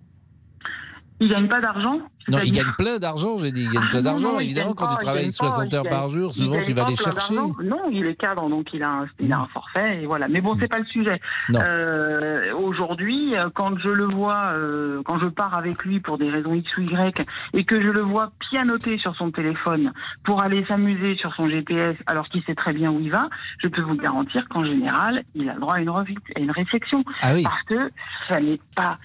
Il 1.22 1.28
gagne 1.28 1.46
pas 1.46 1.60
d'argent 1.60 2.00
Non, 2.28 2.38
il 2.44 2.50
gagne 2.50 2.72
plein 2.76 2.98
d'argent, 2.98 3.38
j'ai 3.38 3.52
dit. 3.52 3.62
Il 3.62 3.70
gagne 3.70 3.82
Ah, 3.86 3.90
plein 3.90 4.02
d'argent. 4.02 4.38
Évidemment, 4.40 4.72
quand 4.74 4.88
tu 4.88 4.94
il 4.94 5.04
travailles 5.04 5.22
gagne 5.22 5.30
pas, 5.38 5.50
60 5.50 5.66
il 5.70 5.76
heures 5.76 5.88
par 5.88 6.08
jour, 6.08 6.34
souvent 6.34 6.62
tu 6.64 6.72
vas 6.72 6.88
les 6.88 6.96
chercher. 6.96 7.34
Non, 7.34 7.80
il 7.92 8.04
est 8.06 8.16
cadre, 8.16 8.48
donc 8.48 8.66
il 8.74 8.82
a 8.82 8.90
un, 8.90 9.06
il 9.20 9.32
a 9.32 9.38
un 9.38 9.46
forfait, 9.46 10.02
et 10.02 10.06
voilà. 10.06 10.26
Mais 10.26 10.40
bon, 10.40 10.56
c'est 10.58 10.66
pas 10.66 10.80
le 10.80 10.84
sujet. 10.86 11.20
Euh, 11.54 12.52
Aujourd'hui, 12.54 13.36
euh, 13.36 13.50
quand 13.54 13.78
je 13.78 13.88
le 13.88 14.04
vois, 14.06 14.54
euh, 14.56 15.00
quand 15.04 15.18
je 15.20 15.26
pars 15.28 15.56
avec 15.56 15.84
lui 15.84 16.00
pour 16.00 16.18
des 16.18 16.28
raisons 16.28 16.54
X 16.54 16.76
ou 16.76 16.82
Y, 16.82 17.24
et 17.54 17.64
que 17.64 17.80
je 17.80 17.88
le 17.88 18.00
vois 18.00 18.32
pianoter 18.50 18.98
sur 18.98 19.14
son 19.14 19.30
téléphone 19.30 19.92
pour 20.24 20.42
aller 20.42 20.64
s'amuser 20.66 21.16
sur 21.16 21.32
son 21.34 21.48
GPS, 21.48 21.96
alors 22.06 22.28
qu'il 22.30 22.42
sait 22.44 22.54
très 22.56 22.72
bien 22.72 22.90
où 22.90 22.98
il 23.00 23.10
va, 23.12 23.28
je 23.62 23.68
peux 23.68 23.82
vous 23.82 23.94
garantir 23.96 24.46
qu'en 24.48 24.64
général, 24.64 25.22
il 25.36 25.48
a 25.48 25.54
le 25.54 25.60
droit 25.60 25.74
à 25.74 25.80
une, 25.80 25.88
à 25.90 26.40
une 26.40 26.50
réflexion. 26.50 27.04
Ah 27.20 27.32
oui. 27.34 27.44
Parce 27.44 27.62
que 27.64 27.90
ça 28.28 28.38
n'est 28.38 28.60
pas. 28.74 28.98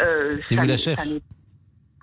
euh, 0.00 0.36
C'est 0.42 0.54
vous 0.54 0.66
la 0.66 0.76
chef. 0.76 0.98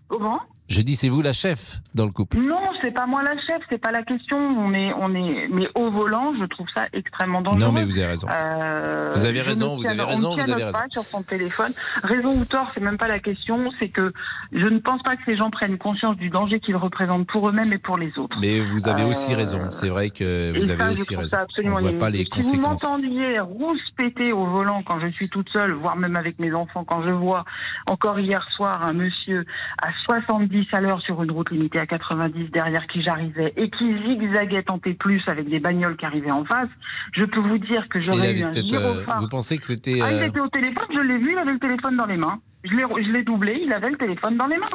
Comment? 0.09 0.39
Je 0.73 0.81
dis, 0.81 0.95
c'est 0.95 1.09
vous 1.09 1.21
la 1.21 1.33
chef 1.33 1.79
dans 1.93 2.05
le 2.05 2.11
couple. 2.11 2.37
non, 2.37 2.59
c'est 2.81 2.91
pas 2.91 3.05
moi 3.05 3.21
la 3.23 3.35
chef, 3.45 3.61
c'est 3.69 3.77
pas 3.77 3.91
la 3.91 4.01
question. 4.03 4.37
On 4.37 4.73
est, 4.73 4.91
on 4.93 5.13
est, 5.13 5.47
mais 5.51 5.67
au 5.75 5.91
volant, 5.91 6.33
je 6.39 6.45
trouve 6.45 6.65
ça 6.75 6.85
extrêmement 6.93 7.41
dangereux. 7.41 7.59
Non, 7.59 7.71
mais 7.71 7.83
vous 7.83 7.97
avez 7.97 8.07
raison. 8.07 8.27
Euh, 8.33 9.11
Vous 9.15 9.25
avez 9.25 9.41
raison, 9.41 9.75
vous 9.75 9.85
avez 9.85 10.01
raison, 10.01 10.33
vous 10.33 10.39
avez 10.41 10.53
raison. 10.63 10.71
pas 10.71 10.85
sur 10.89 11.03
son 11.03 11.21
téléphone. 11.21 11.71
Raison 12.03 12.35
ou 12.39 12.45
tort, 12.45 12.71
c'est 12.73 12.81
même 12.81 12.97
pas 12.97 13.07
la 13.07 13.19
question. 13.19 13.69
C'est 13.79 13.89
que 13.89 14.11
je 14.51 14.67
ne 14.67 14.79
pense 14.79 15.01
pas 15.03 15.15
que 15.15 15.21
ces 15.25 15.37
gens 15.37 15.51
prennent 15.51 15.77
conscience 15.77 16.17
du 16.17 16.29
danger 16.29 16.59
qu'ils 16.59 16.75
représentent 16.75 17.27
pour 17.27 17.47
eux-mêmes 17.49 17.71
et 17.71 17.77
pour 17.77 17.97
les 17.97 18.11
autres. 18.17 18.37
Mais 18.41 18.59
vous 18.59 18.87
avez 18.87 19.03
aussi 19.03 19.33
Euh, 19.33 19.37
raison. 19.37 19.61
C'est 19.69 19.89
vrai 19.89 20.09
que 20.09 20.51
vous 20.57 20.69
avez 20.71 20.79
ça, 20.83 20.91
aussi 20.91 21.15
raison. 21.15 21.37
absolument 21.37 21.77
On 21.79 21.81
voit 21.83 21.97
pas 21.99 22.09
les 22.09 22.19
Si 22.19 22.23
vous 22.23 22.29
conséquences. 22.57 22.83
m'entendiez 22.83 23.39
rousse 23.39 23.81
péter 23.95 24.31
au 24.33 24.45
volant 24.45 24.81
quand 24.83 24.99
je 24.99 25.07
suis 25.09 25.29
toute 25.29 25.49
seule, 25.49 25.73
voire 25.73 25.95
même 25.97 26.15
avec 26.15 26.39
mes 26.39 26.51
enfants, 26.53 26.83
quand 26.83 27.03
je 27.03 27.11
vois 27.11 27.45
encore 27.87 28.19
hier 28.19 28.49
soir 28.49 28.83
un 28.83 28.93
monsieur 28.93 29.45
à 29.81 29.89
70 30.05 30.62
à 30.71 30.81
l'heure 30.81 31.01
sur 31.01 31.21
une 31.23 31.31
route 31.31 31.49
limitée 31.51 31.79
à 31.79 31.85
90 31.85 32.51
derrière 32.51 32.87
qui 32.87 33.01
j'arrivais 33.01 33.53
et 33.57 33.69
qui 33.69 33.95
zigzaguait 34.05 34.63
tant 34.63 34.79
et 34.85 34.93
plus 34.93 35.21
avec 35.27 35.49
des 35.49 35.59
bagnoles 35.59 35.97
qui 35.97 36.05
arrivaient 36.05 36.31
en 36.31 36.45
face, 36.45 36.69
je 37.13 37.25
peux 37.25 37.39
vous 37.39 37.57
dire 37.57 37.87
que 37.89 38.01
j'aurais 38.01 38.39
eu 38.39 38.43
un 38.43 38.51
euh, 38.51 39.03
vous 39.19 39.27
pensez 39.27 39.57
que 39.57 39.63
c'était. 39.63 39.99
Ah, 40.01 40.11
il 40.11 40.23
euh, 40.23 40.27
était 40.27 40.39
au 40.39 40.47
téléphone, 40.47 40.85
je 40.93 40.99
l'ai 40.99 41.17
vu, 41.17 41.31
il 41.31 41.37
avait 41.37 41.53
le 41.53 41.59
téléphone 41.59 41.97
dans 41.97 42.05
les 42.05 42.17
mains. 42.17 42.39
Je 42.63 43.11
l'ai 43.11 43.23
doublé, 43.23 43.59
il 43.61 43.73
avait 43.73 43.89
le 43.89 43.97
téléphone 43.97 44.37
dans 44.37 44.47
les 44.47 44.57
mains. 44.57 44.69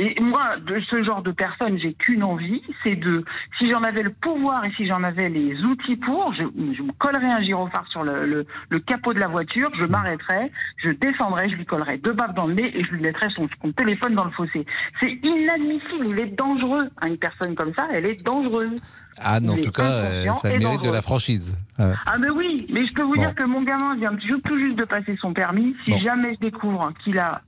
Et 0.00 0.14
moi, 0.20 0.56
de 0.64 0.78
ce 0.88 1.02
genre 1.02 1.22
de 1.22 1.32
personne, 1.32 1.76
j'ai 1.78 1.92
qu'une 1.92 2.22
envie, 2.22 2.62
c'est 2.84 2.94
de, 2.94 3.24
si 3.58 3.68
j'en 3.68 3.82
avais 3.82 4.02
le 4.04 4.10
pouvoir 4.10 4.64
et 4.64 4.70
si 4.76 4.86
j'en 4.86 5.02
avais 5.02 5.28
les 5.28 5.60
outils 5.64 5.96
pour, 5.96 6.32
je, 6.34 6.44
je 6.76 6.82
me 6.82 6.92
collerais 6.98 7.26
un 7.32 7.42
gyrophare 7.42 7.84
sur 7.88 8.04
le, 8.04 8.24
le- 8.24 8.46
le 8.70 8.78
capot 8.78 9.12
de 9.12 9.18
la 9.18 9.26
voiture, 9.26 9.70
je 9.76 9.84
m'arrêterais, 9.86 10.52
je 10.76 10.90
descendrais, 10.90 11.48
je 11.50 11.56
lui 11.56 11.64
collerais 11.66 11.98
deux 11.98 12.12
baffes 12.12 12.34
dans 12.34 12.46
le 12.46 12.54
nez 12.54 12.78
et 12.78 12.84
je 12.84 12.90
lui 12.92 13.02
laisserais 13.02 13.30
son, 13.34 13.48
son 13.60 13.72
téléphone 13.72 14.14
dans 14.14 14.24
le 14.24 14.30
fossé. 14.30 14.64
C'est 15.02 15.10
inadmissible, 15.12 16.06
il 16.06 16.20
est 16.20 16.36
dangereux. 16.38 16.88
Une 17.04 17.18
personne 17.18 17.56
comme 17.56 17.74
ça, 17.74 17.88
elle 17.92 18.06
est 18.06 18.24
dangereuse. 18.24 18.80
Ah, 19.20 19.40
non, 19.40 19.54
en 19.54 19.60
tout 19.60 19.72
cas, 19.72 19.90
euh, 19.90 20.24
ça 20.34 20.48
mérite 20.50 20.84
de 20.84 20.90
la 20.92 21.02
franchise. 21.02 21.58
Ah 21.76 22.18
mais 22.20 22.30
oui, 22.30 22.64
mais 22.72 22.86
je 22.86 22.92
peux 22.94 23.02
vous 23.02 23.14
Bon. 23.14 23.20
dire 23.22 23.34
que 23.34 23.42
mon 23.42 23.62
gamin 23.62 23.96
vient 23.96 24.12
tout 24.44 24.58
juste 24.58 24.78
de 24.78 24.84
passer 24.84 25.16
son 25.20 25.32
permis. 25.32 25.74
Si 25.84 25.90
Bon. 25.90 25.98
jamais 25.98 26.34
je 26.34 26.38
découvre 26.40 26.92
qu'il 27.02 27.18
a 27.18 27.42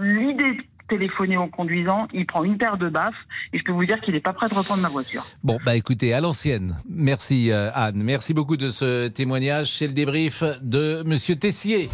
l'idée 0.00 0.58
téléphoner 0.88 1.36
en 1.36 1.48
conduisant, 1.48 2.06
il 2.12 2.26
prend 2.26 2.44
une 2.44 2.58
paire 2.58 2.76
de 2.76 2.88
baffes 2.88 3.14
et 3.52 3.58
je 3.58 3.64
peux 3.64 3.72
vous 3.72 3.84
dire 3.84 3.96
qu'il 3.98 4.14
n'est 4.14 4.20
pas 4.20 4.32
prêt 4.32 4.48
de 4.48 4.54
reprendre 4.54 4.82
ma 4.82 4.88
voiture. 4.88 5.24
Bon, 5.42 5.58
bah 5.64 5.76
écoutez, 5.76 6.12
à 6.12 6.20
l'ancienne. 6.20 6.76
Merci 6.88 7.50
euh, 7.50 7.70
Anne. 7.74 8.02
Merci 8.02 8.34
beaucoup 8.34 8.56
de 8.56 8.70
ce 8.70 9.08
témoignage. 9.08 9.76
C'est 9.76 9.86
le 9.86 9.94
débrief 9.94 10.42
de 10.62 11.02
Monsieur 11.04 11.36
Tessier. 11.36 11.88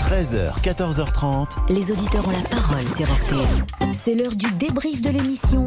13h, 0.00 0.60
14h30. 0.62 1.72
Les 1.72 1.90
auditeurs 1.90 2.26
ont 2.28 2.30
la 2.30 2.48
parole 2.48 2.86
sur 2.96 3.06
RTL. 3.12 3.92
C'est 3.92 4.14
l'heure 4.14 4.34
du 4.34 4.50
débrief 4.52 5.02
de 5.02 5.10
l'émission 5.10 5.66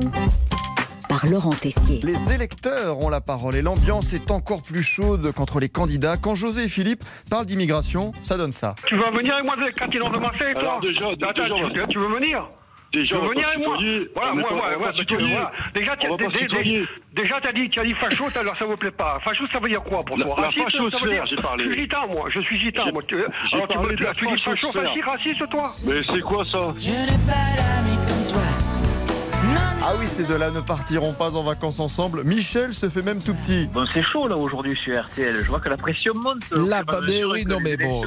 par 1.10 1.26
Laurent 1.26 1.49
Tessier. 1.51 1.99
Les 2.03 2.34
électeurs 2.34 2.99
ont 3.03 3.10
la 3.10 3.20
parole 3.20 3.55
et 3.55 3.62
l'ambiance 3.62 4.14
est 4.14 4.32
encore 4.32 4.62
plus 4.62 4.84
chaude 4.84 5.32
qu'entre 5.36 5.60
les 5.60 5.68
candidats. 5.68 6.16
Quand 6.16 6.36
José 6.36 6.66
et 6.66 6.70
Philippe 6.70 7.03
parlent 7.30 7.45
d'immigration, 7.47 8.12
ça 8.24 8.38
donne 8.38 8.51
ça. 8.53 8.76
Tu 8.86 8.95
vas 8.95 9.10
venir 9.12 9.34
avec 9.34 9.45
moi 9.45 9.55
quand 9.78 9.88
ils 9.91 10.01
ont 10.03 10.10
commencé, 10.12 10.38
toi 10.53 10.60
Alors, 10.62 10.82
déjà, 10.82 11.07
Attends, 11.28 11.43
déjà, 11.43 11.84
tu, 11.84 11.93
tu 11.93 11.99
veux 11.99 12.07
venir 12.14 12.47
Déjà, 12.93 13.16
tu 13.18 13.22
veux 13.22 13.28
venir 13.30 13.43
pas 13.43 13.49
avec 13.53 13.68
moi. 13.68 13.78
Voilà, 14.16 14.34
moi, 14.34 14.49
pas- 14.49 14.55
moi, 14.55 14.66
moi, 14.80 14.88
pas. 14.88 14.91
Déjà, 14.93 15.95
tu 15.97 16.07
pas 16.07 16.18
déjà, 17.16 17.36
t'as 17.41 17.51
dit, 17.51 17.70
tu 17.70 17.80
as 17.80 17.84
dit 17.84 17.93
facho, 17.93 18.26
alors 18.39 18.57
ça 18.57 18.66
vous 18.66 18.76
plaît 18.76 18.89
pas. 18.91 19.20
Facho, 19.24 19.43
ça 19.51 19.60
veut 19.60 19.70
dire 19.70 19.84
quoi 19.84 19.99
pour 19.99 20.16
toi 20.18 20.26
la 20.38 20.47
Raciste, 20.47 20.72
ça 20.72 20.97
veut 21.03 21.10
dire- 21.12 21.26
j'ai 21.26 21.36
parlé. 21.36 21.66
Je 21.66 21.72
suis 21.72 21.82
gitan, 21.84 22.07
moi, 22.07 22.30
je 22.34 22.39
suis 22.41 22.60
gitan, 22.60 22.91
moi. 22.91 23.01
Alors, 23.53 23.68
tu, 23.68 23.78
tu 23.95 23.95
dis 24.36 24.43
facho, 24.43 24.72
fasciste, 24.72 25.05
raciste, 25.05 25.49
toi 25.49 25.70
Mais 25.86 26.01
c'est 26.03 26.22
quoi 26.22 26.43
ça? 26.51 26.74
Ah 29.82 29.94
oui, 29.98 30.08
ces 30.08 30.24
deux-là 30.26 30.52
ne 30.52 30.60
partiront 30.60 31.14
pas 31.14 31.32
en 31.36 31.44
vacances 31.44 31.80
ensemble. 31.80 32.24
Michel 32.26 32.74
se 32.74 32.90
fait 32.90 33.02
même 33.02 33.20
tout 33.24 33.34
petit. 33.34 33.68
Bon, 33.74 33.86
c'est 33.94 34.02
chaud 34.04 34.28
là 34.28 34.36
aujourd'hui 34.36 34.78
sur 34.84 35.02
RTL. 35.02 35.36
Je 35.42 35.48
vois 35.48 35.62
que 35.62 35.70
la 35.70 35.78
pression 35.78 36.14
monte. 36.16 36.44
Là, 36.70 36.84
bah, 36.84 37.00
mais 37.08 37.24
oui, 37.24 37.46
non, 37.46 37.60
mais 37.64 37.78
bon. 37.78 38.04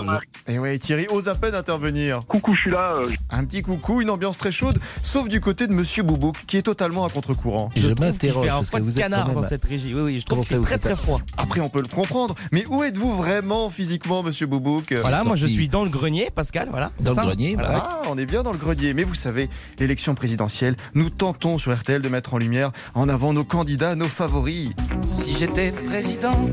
Et 0.49 0.59
ouais, 0.59 0.79
Thierry 0.79 1.07
ose 1.11 1.29
à 1.29 1.35
peine 1.35 1.55
intervenir. 1.55 2.21
Coucou, 2.29 2.55
je 2.55 2.61
suis 2.61 2.71
là. 2.71 2.97
euh, 2.99 3.09
Un 3.31 3.45
petit 3.47 3.63
coucou, 3.63 4.03
une 4.03 4.11
ambiance 4.11 4.37
très 4.37 4.53
chaude, 4.53 4.79
sauf 5.03 5.29
du 5.29 5.41
côté 5.41 5.67
de 5.67 5.73
Monsieur 5.73 6.03
Boubouk, 6.03 6.37
qui 6.47 6.59
est 6.59 6.63
totalement 6.63 7.07
à 7.07 7.09
contre-courant. 7.09 7.71
Je 7.75 7.89
Il 7.89 7.95
m'interroge 7.99 8.45
fait 8.45 8.51
un 8.51 8.57
parce 8.57 8.67
que 8.67 8.77
froid 8.77 8.81
de 8.81 8.85
vous 8.85 8.97
êtes 8.99 9.03
canard 9.05 9.33
dans 9.33 9.43
cette 9.43 9.65
régie. 9.65 9.95
Oui, 9.95 10.03
oui, 10.03 10.21
je 10.21 10.27
trouve 10.27 10.41
que 10.41 10.47
c'est 10.47 10.61
très 10.61 10.79
très 10.79 10.95
froid. 10.97 11.21
Après, 11.39 11.61
on 11.61 11.71
peut 11.71 11.81
le 11.83 11.89
comprendre, 11.89 12.35
mais 12.53 12.67
où 12.69 12.83
êtes-vous 12.85 13.17
vraiment 13.17 13.71
physiquement, 13.71 14.23
Monsieur 14.23 14.47
Boubouk? 14.47 14.93
Voilà, 15.01 15.25
moi 15.25 15.37
je 15.37 15.47
suis 15.47 15.71
dans 15.71 15.85
le 15.85 15.91
grenier, 15.91 16.29
Pascal, 16.35 16.69
voilà. 16.71 16.91
Dans 17.01 17.13
le 17.13 17.17
grenier, 17.29 17.55
voilà. 17.55 17.83
Ah, 17.83 18.03
on 18.11 18.19
est 18.19 18.27
bien 18.27 18.43
dans 18.43 18.53
le 18.53 18.59
grenier. 18.59 18.93
Mais 18.93 19.05
vous 19.05 19.15
savez, 19.15 19.49
l'élection 19.79 20.15
présidentielle, 20.15 20.77
nous 20.95 21.09
tentons 21.09 21.59
sur 21.63 21.73
RTL 21.73 22.03
de 22.03 22.09
mettre 22.09 22.35
en 22.35 22.39
lumière, 22.39 22.73
en 22.95 23.09
avant 23.09 23.33
nos 23.33 23.45
candidats, 23.45 23.95
nos 23.95 24.09
favoris. 24.09 24.71
Si 25.21 25.37
j'étais 25.37 25.71
président 25.71 26.51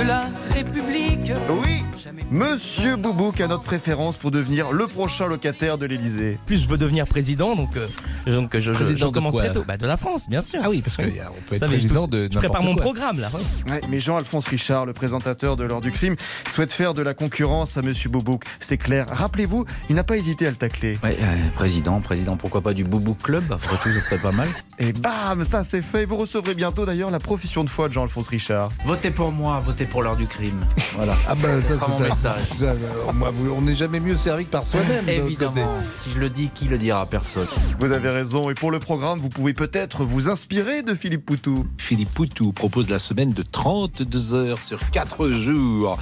de 0.00 0.06
la 0.06 0.22
République. 0.54 1.32
Oui, 1.50 1.82
Monsieur 2.30 2.96
Boubouk 2.96 3.40
a 3.40 3.48
notre 3.48 3.64
préférence 3.64 4.16
pour 4.16 4.30
devenir 4.30 4.70
le 4.72 4.86
prochain 4.86 5.26
locataire 5.26 5.76
de 5.78 5.84
l'Élysée. 5.86 6.38
Plus 6.46 6.62
je 6.62 6.68
veux 6.68 6.78
devenir 6.78 7.06
président, 7.06 7.54
donc, 7.56 7.76
euh, 7.76 7.86
donc 8.26 8.50
je, 8.54 8.60
je- 8.60 8.70
Président 8.72 9.06
je 9.06 9.10
de 9.10 9.14
commence 9.14 9.34
très 9.36 9.50
tôt. 9.52 9.64
Bah, 9.66 9.76
de 9.76 9.86
la 9.86 9.96
France, 9.96 10.28
bien 10.28 10.40
sûr. 10.40 10.60
Ah 10.64 10.70
oui, 10.70 10.80
parce 10.80 10.96
qu'on 10.96 11.02
peut 11.02 11.08
être 11.54 11.58
Ça, 11.58 11.66
mais 11.66 11.74
je- 11.74 11.88
président 11.88 12.06
de 12.08 12.28
Je 12.32 12.38
prépare 12.38 12.62
mon 12.62 12.74
quoi. 12.74 12.82
programme 12.82 13.18
là. 13.20 13.30
ouais. 13.68 13.80
Mais 13.88 13.98
Jean-Alphonse 13.98 14.46
Richard, 14.46 14.86
le 14.86 14.92
présentateur 14.92 15.56
de 15.56 15.64
l'heure 15.64 15.80
du 15.80 15.90
crime, 15.90 16.14
souhaite 16.54 16.72
faire 16.72 16.94
de 16.94 17.02
la 17.02 17.12
concurrence 17.14 17.76
à 17.76 17.82
Monsieur 17.82 18.08
Boubouk. 18.10 18.44
C'est 18.60 18.78
clair. 18.78 19.06
Rappelez-vous, 19.10 19.64
il 19.88 19.96
n'a 19.96 20.04
pas 20.04 20.16
hésité 20.16 20.46
à 20.46 20.50
le 20.50 20.56
tacler. 20.56 20.98
Ouais, 21.02 21.16
euh, 21.20 21.36
président, 21.56 22.00
président, 22.00 22.36
pourquoi 22.36 22.60
pas 22.62 22.74
du 22.74 22.84
Boubou 22.84 23.14
Club? 23.14 23.44
Après 23.52 23.76
tout, 23.82 23.88
ce 23.90 24.00
serait 24.00 24.18
pas 24.18 24.32
mal. 24.32 24.48
Et 24.78 24.92
bam, 24.92 25.42
ça 25.44 25.64
c'est 25.64 25.82
fait. 25.82 26.04
Vous 26.04 26.16
recevrez 26.16 26.54
bientôt 26.54 26.86
d'ailleurs 26.86 27.10
la 27.10 27.20
profession 27.20 27.64
de 27.64 27.68
foi 27.70 27.88
de 27.88 27.92
Jean-Alphonse 27.92 28.28
Richard. 28.28 28.70
Votez 28.84 29.10
pour 29.10 29.32
moi, 29.32 29.58
votez 29.60 29.84
pour 29.90 30.02
l'heure 30.02 30.16
du 30.16 30.26
crime. 30.26 30.64
Voilà. 30.96 31.14
Ah 31.28 31.34
ben 31.34 31.62
ça 31.62 31.74
c'est 31.78 31.92
un- 32.04 32.08
message. 32.08 32.38
ça, 32.58 32.74
on- 33.08 33.12
moi, 33.12 33.30
vous- 33.32 33.50
on 33.52 33.62
n'est 33.62 33.76
jamais 33.76 34.00
mieux 34.00 34.16
servi 34.16 34.44
que 34.44 34.50
par 34.50 34.66
soi-même. 34.66 35.08
Évidemment. 35.08 35.74
Si 35.94 36.10
je 36.10 36.18
le 36.20 36.28
dis, 36.28 36.50
qui 36.54 36.66
le 36.66 36.78
dira 36.78 37.06
Personne. 37.06 37.46
Vous 37.78 37.92
avez 37.92 38.10
raison. 38.10 38.50
Et 38.50 38.54
pour 38.54 38.70
le 38.70 38.78
programme, 38.80 39.18
vous 39.18 39.28
pouvez 39.30 39.54
peut-être 39.54 40.04
vous 40.04 40.28
inspirer 40.28 40.82
de 40.82 40.94
Philippe 40.94 41.24
Poutou. 41.24 41.66
Philippe 41.78 42.12
Poutou 42.12 42.52
propose 42.52 42.88
la 42.90 42.98
semaine 42.98 43.32
de 43.32 43.42
32 43.42 44.34
heures 44.34 44.58
sur 44.62 44.78
4 44.90 45.30
jours. 45.30 45.98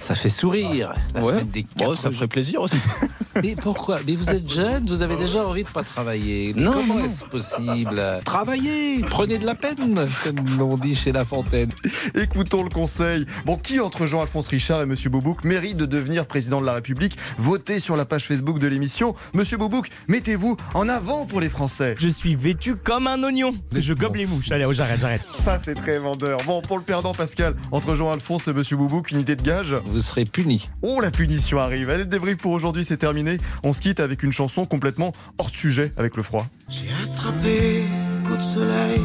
Ça 0.00 0.14
fait 0.14 0.30
sourire. 0.30 0.92
La 1.14 1.20
Ouais. 1.22 1.28
semaine 1.32 1.48
des 1.50 1.62
Bon, 1.76 1.90
4 1.90 1.96
ça 1.96 2.10
ferait 2.10 2.26
plaisir 2.26 2.62
aussi. 2.62 2.76
Mais 3.42 3.54
pourquoi? 3.54 4.00
Mais 4.06 4.16
vous 4.16 4.28
êtes 4.30 4.50
jeune, 4.50 4.84
vous 4.86 5.02
avez 5.02 5.14
déjà 5.16 5.46
envie 5.46 5.62
de 5.62 5.68
pas 5.68 5.84
travailler. 5.84 6.52
Non, 6.54 6.72
Comment 6.72 6.98
est-ce 6.98 7.24
possible? 7.26 8.02
Travaillez, 8.24 9.02
prenez 9.08 9.38
de 9.38 9.46
la 9.46 9.54
peine, 9.54 10.08
comme 10.24 10.60
on 10.62 10.76
dit 10.76 10.96
chez 10.96 11.12
La 11.12 11.24
Fontaine. 11.24 11.68
Écoutons 12.14 12.64
le 12.64 12.70
conseil. 12.70 13.26
Bon, 13.46 13.56
qui 13.56 13.78
entre 13.78 14.06
Jean-Alphonse 14.06 14.48
Richard 14.48 14.82
et 14.82 14.86
Monsieur 14.86 15.10
Boubouk 15.10 15.44
mérite 15.44 15.76
de 15.76 15.86
devenir 15.86 16.26
président 16.26 16.60
de 16.60 16.66
la 16.66 16.72
République? 16.74 17.16
Votez 17.38 17.78
sur 17.78 17.96
la 17.96 18.04
page 18.04 18.26
Facebook 18.26 18.58
de 18.58 18.66
l'émission. 18.66 19.14
Monsieur 19.32 19.58
Boubouk, 19.58 19.90
mettez-vous 20.08 20.56
en 20.74 20.88
avant 20.88 21.24
pour 21.26 21.40
les 21.40 21.48
Français. 21.50 21.94
Je 21.98 22.08
suis 22.08 22.34
vêtu 22.34 22.74
comme 22.74 23.06
un 23.06 23.22
oignon. 23.22 23.54
Je 23.72 23.92
gobe 23.92 24.16
les 24.16 24.26
mouches. 24.26 24.50
Allez, 24.50 24.64
oh, 24.64 24.72
j'arrête, 24.72 25.00
j'arrête. 25.00 25.22
Ça, 25.24 25.58
c'est 25.60 25.74
très 25.74 25.98
vendeur. 25.98 26.40
Bon, 26.46 26.60
pour 26.62 26.78
le 26.78 26.84
perdant, 26.84 27.12
Pascal, 27.12 27.54
entre 27.70 27.94
Jean-Alphonse 27.94 28.48
et 28.48 28.52
Monsieur 28.52 28.76
Boubouk, 28.76 29.12
une 29.12 29.20
idée 29.20 29.36
de 29.36 29.42
gage? 29.42 29.76
Vous 29.90 30.00
serez 30.00 30.24
puni. 30.24 30.70
Oh, 30.82 31.00
la 31.00 31.10
punition 31.10 31.58
arrive. 31.58 31.90
Allez, 31.90 32.04
le 32.04 32.08
débrief 32.10 32.38
pour 32.38 32.52
aujourd'hui, 32.52 32.84
c'est 32.84 32.96
terminé. 32.96 33.38
On 33.64 33.72
se 33.72 33.80
quitte 33.80 33.98
avec 33.98 34.22
une 34.22 34.30
chanson 34.30 34.64
complètement 34.64 35.10
hors 35.38 35.50
de 35.50 35.56
sujet 35.56 35.90
avec 35.96 36.16
le 36.16 36.22
froid. 36.22 36.46
J'ai 36.68 36.86
attrapé 37.04 37.82
un 38.22 38.28
coup 38.28 38.36
de 38.36 38.42
soleil, 38.42 39.00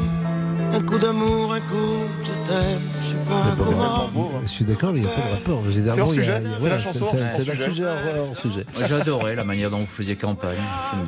un 0.74 0.82
coup 0.82 1.00
d'amour, 1.00 1.54
un 1.56 1.60
coup 1.62 1.74
de 1.74 2.26
je 2.26 2.32
t'aime. 2.48 2.82
Je 3.02 3.08
sais 3.08 3.16
pas 3.18 3.56
comment. 3.58 4.12
Je 4.44 4.48
suis 4.48 4.64
d'accord, 4.66 4.94
mais 4.94 5.00
il 5.00 5.06
n'y 5.06 5.10
a 5.10 5.12
pas 5.16 5.22
de 5.28 5.34
rapport. 5.34 5.64
C'est 5.74 6.00
hors 6.02 6.14
sujet 6.14 6.42
C'est 6.44 6.60
voilà, 6.60 6.76
la 6.76 6.82
chanson 6.82 7.06
c'est- 7.12 7.50
hors 7.50 8.38
sujet 8.38 8.66
J'adorais 8.88 9.36
la 9.36 9.44
manière 9.44 9.72
dont 9.72 9.80
vous 9.80 9.86
faisiez 9.88 10.16
campagne. 10.16 10.56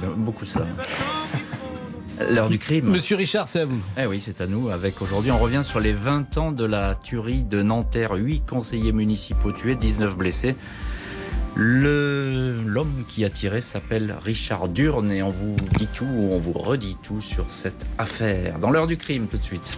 J'aime 0.02 0.14
beaucoup 0.18 0.46
ça. 0.48 0.62
L'heure 2.32 2.50
du 2.50 2.58
crime. 2.60 2.90
Monsieur 2.90 3.16
Richard, 3.16 3.48
c'est 3.48 3.62
à 3.62 3.66
vous. 3.66 3.80
Eh 3.98 4.06
oui, 4.06 4.20
c'est 4.24 4.42
à 4.42 4.48
nous. 4.48 4.70
Avec 4.70 5.02
aujourd'hui, 5.02 5.32
on 5.32 5.38
revient 5.38 5.62
sur 5.64 5.80
les 5.80 5.94
20 5.94 6.38
ans 6.38 6.52
de 6.52 6.66
la 6.66 6.96
tuerie 6.96 7.44
de 7.44 7.62
Nanterre. 7.62 8.14
8 8.14 8.42
conseillers 8.46 8.92
municipaux 8.92 9.52
tués, 9.52 9.76
19 9.76 10.16
blessés. 10.18 10.56
Le- 11.56 12.62
L'homme 12.66 13.04
qui 13.08 13.24
a 13.26 13.30
tiré 13.30 13.62
s'appelle 13.62 14.16
Richard 14.24 14.68
Durne 14.68 15.12
et 15.12 15.24
on 15.24 15.30
vous 15.32 15.56
dit 15.78 15.88
tout, 15.94 16.06
ou 16.06 16.34
on 16.34 16.40
vous 16.40 16.54
redit 16.54 16.98
tout 17.04 17.22
sur 17.22 17.46
cette 17.52 17.86
affaire. 17.98 18.60
Dans 18.60 18.70
l'heure 18.72 18.88
du 18.88 18.98
crime, 18.98 19.28
tout 19.28 19.38
de 19.38 19.44
suite. 19.44 19.78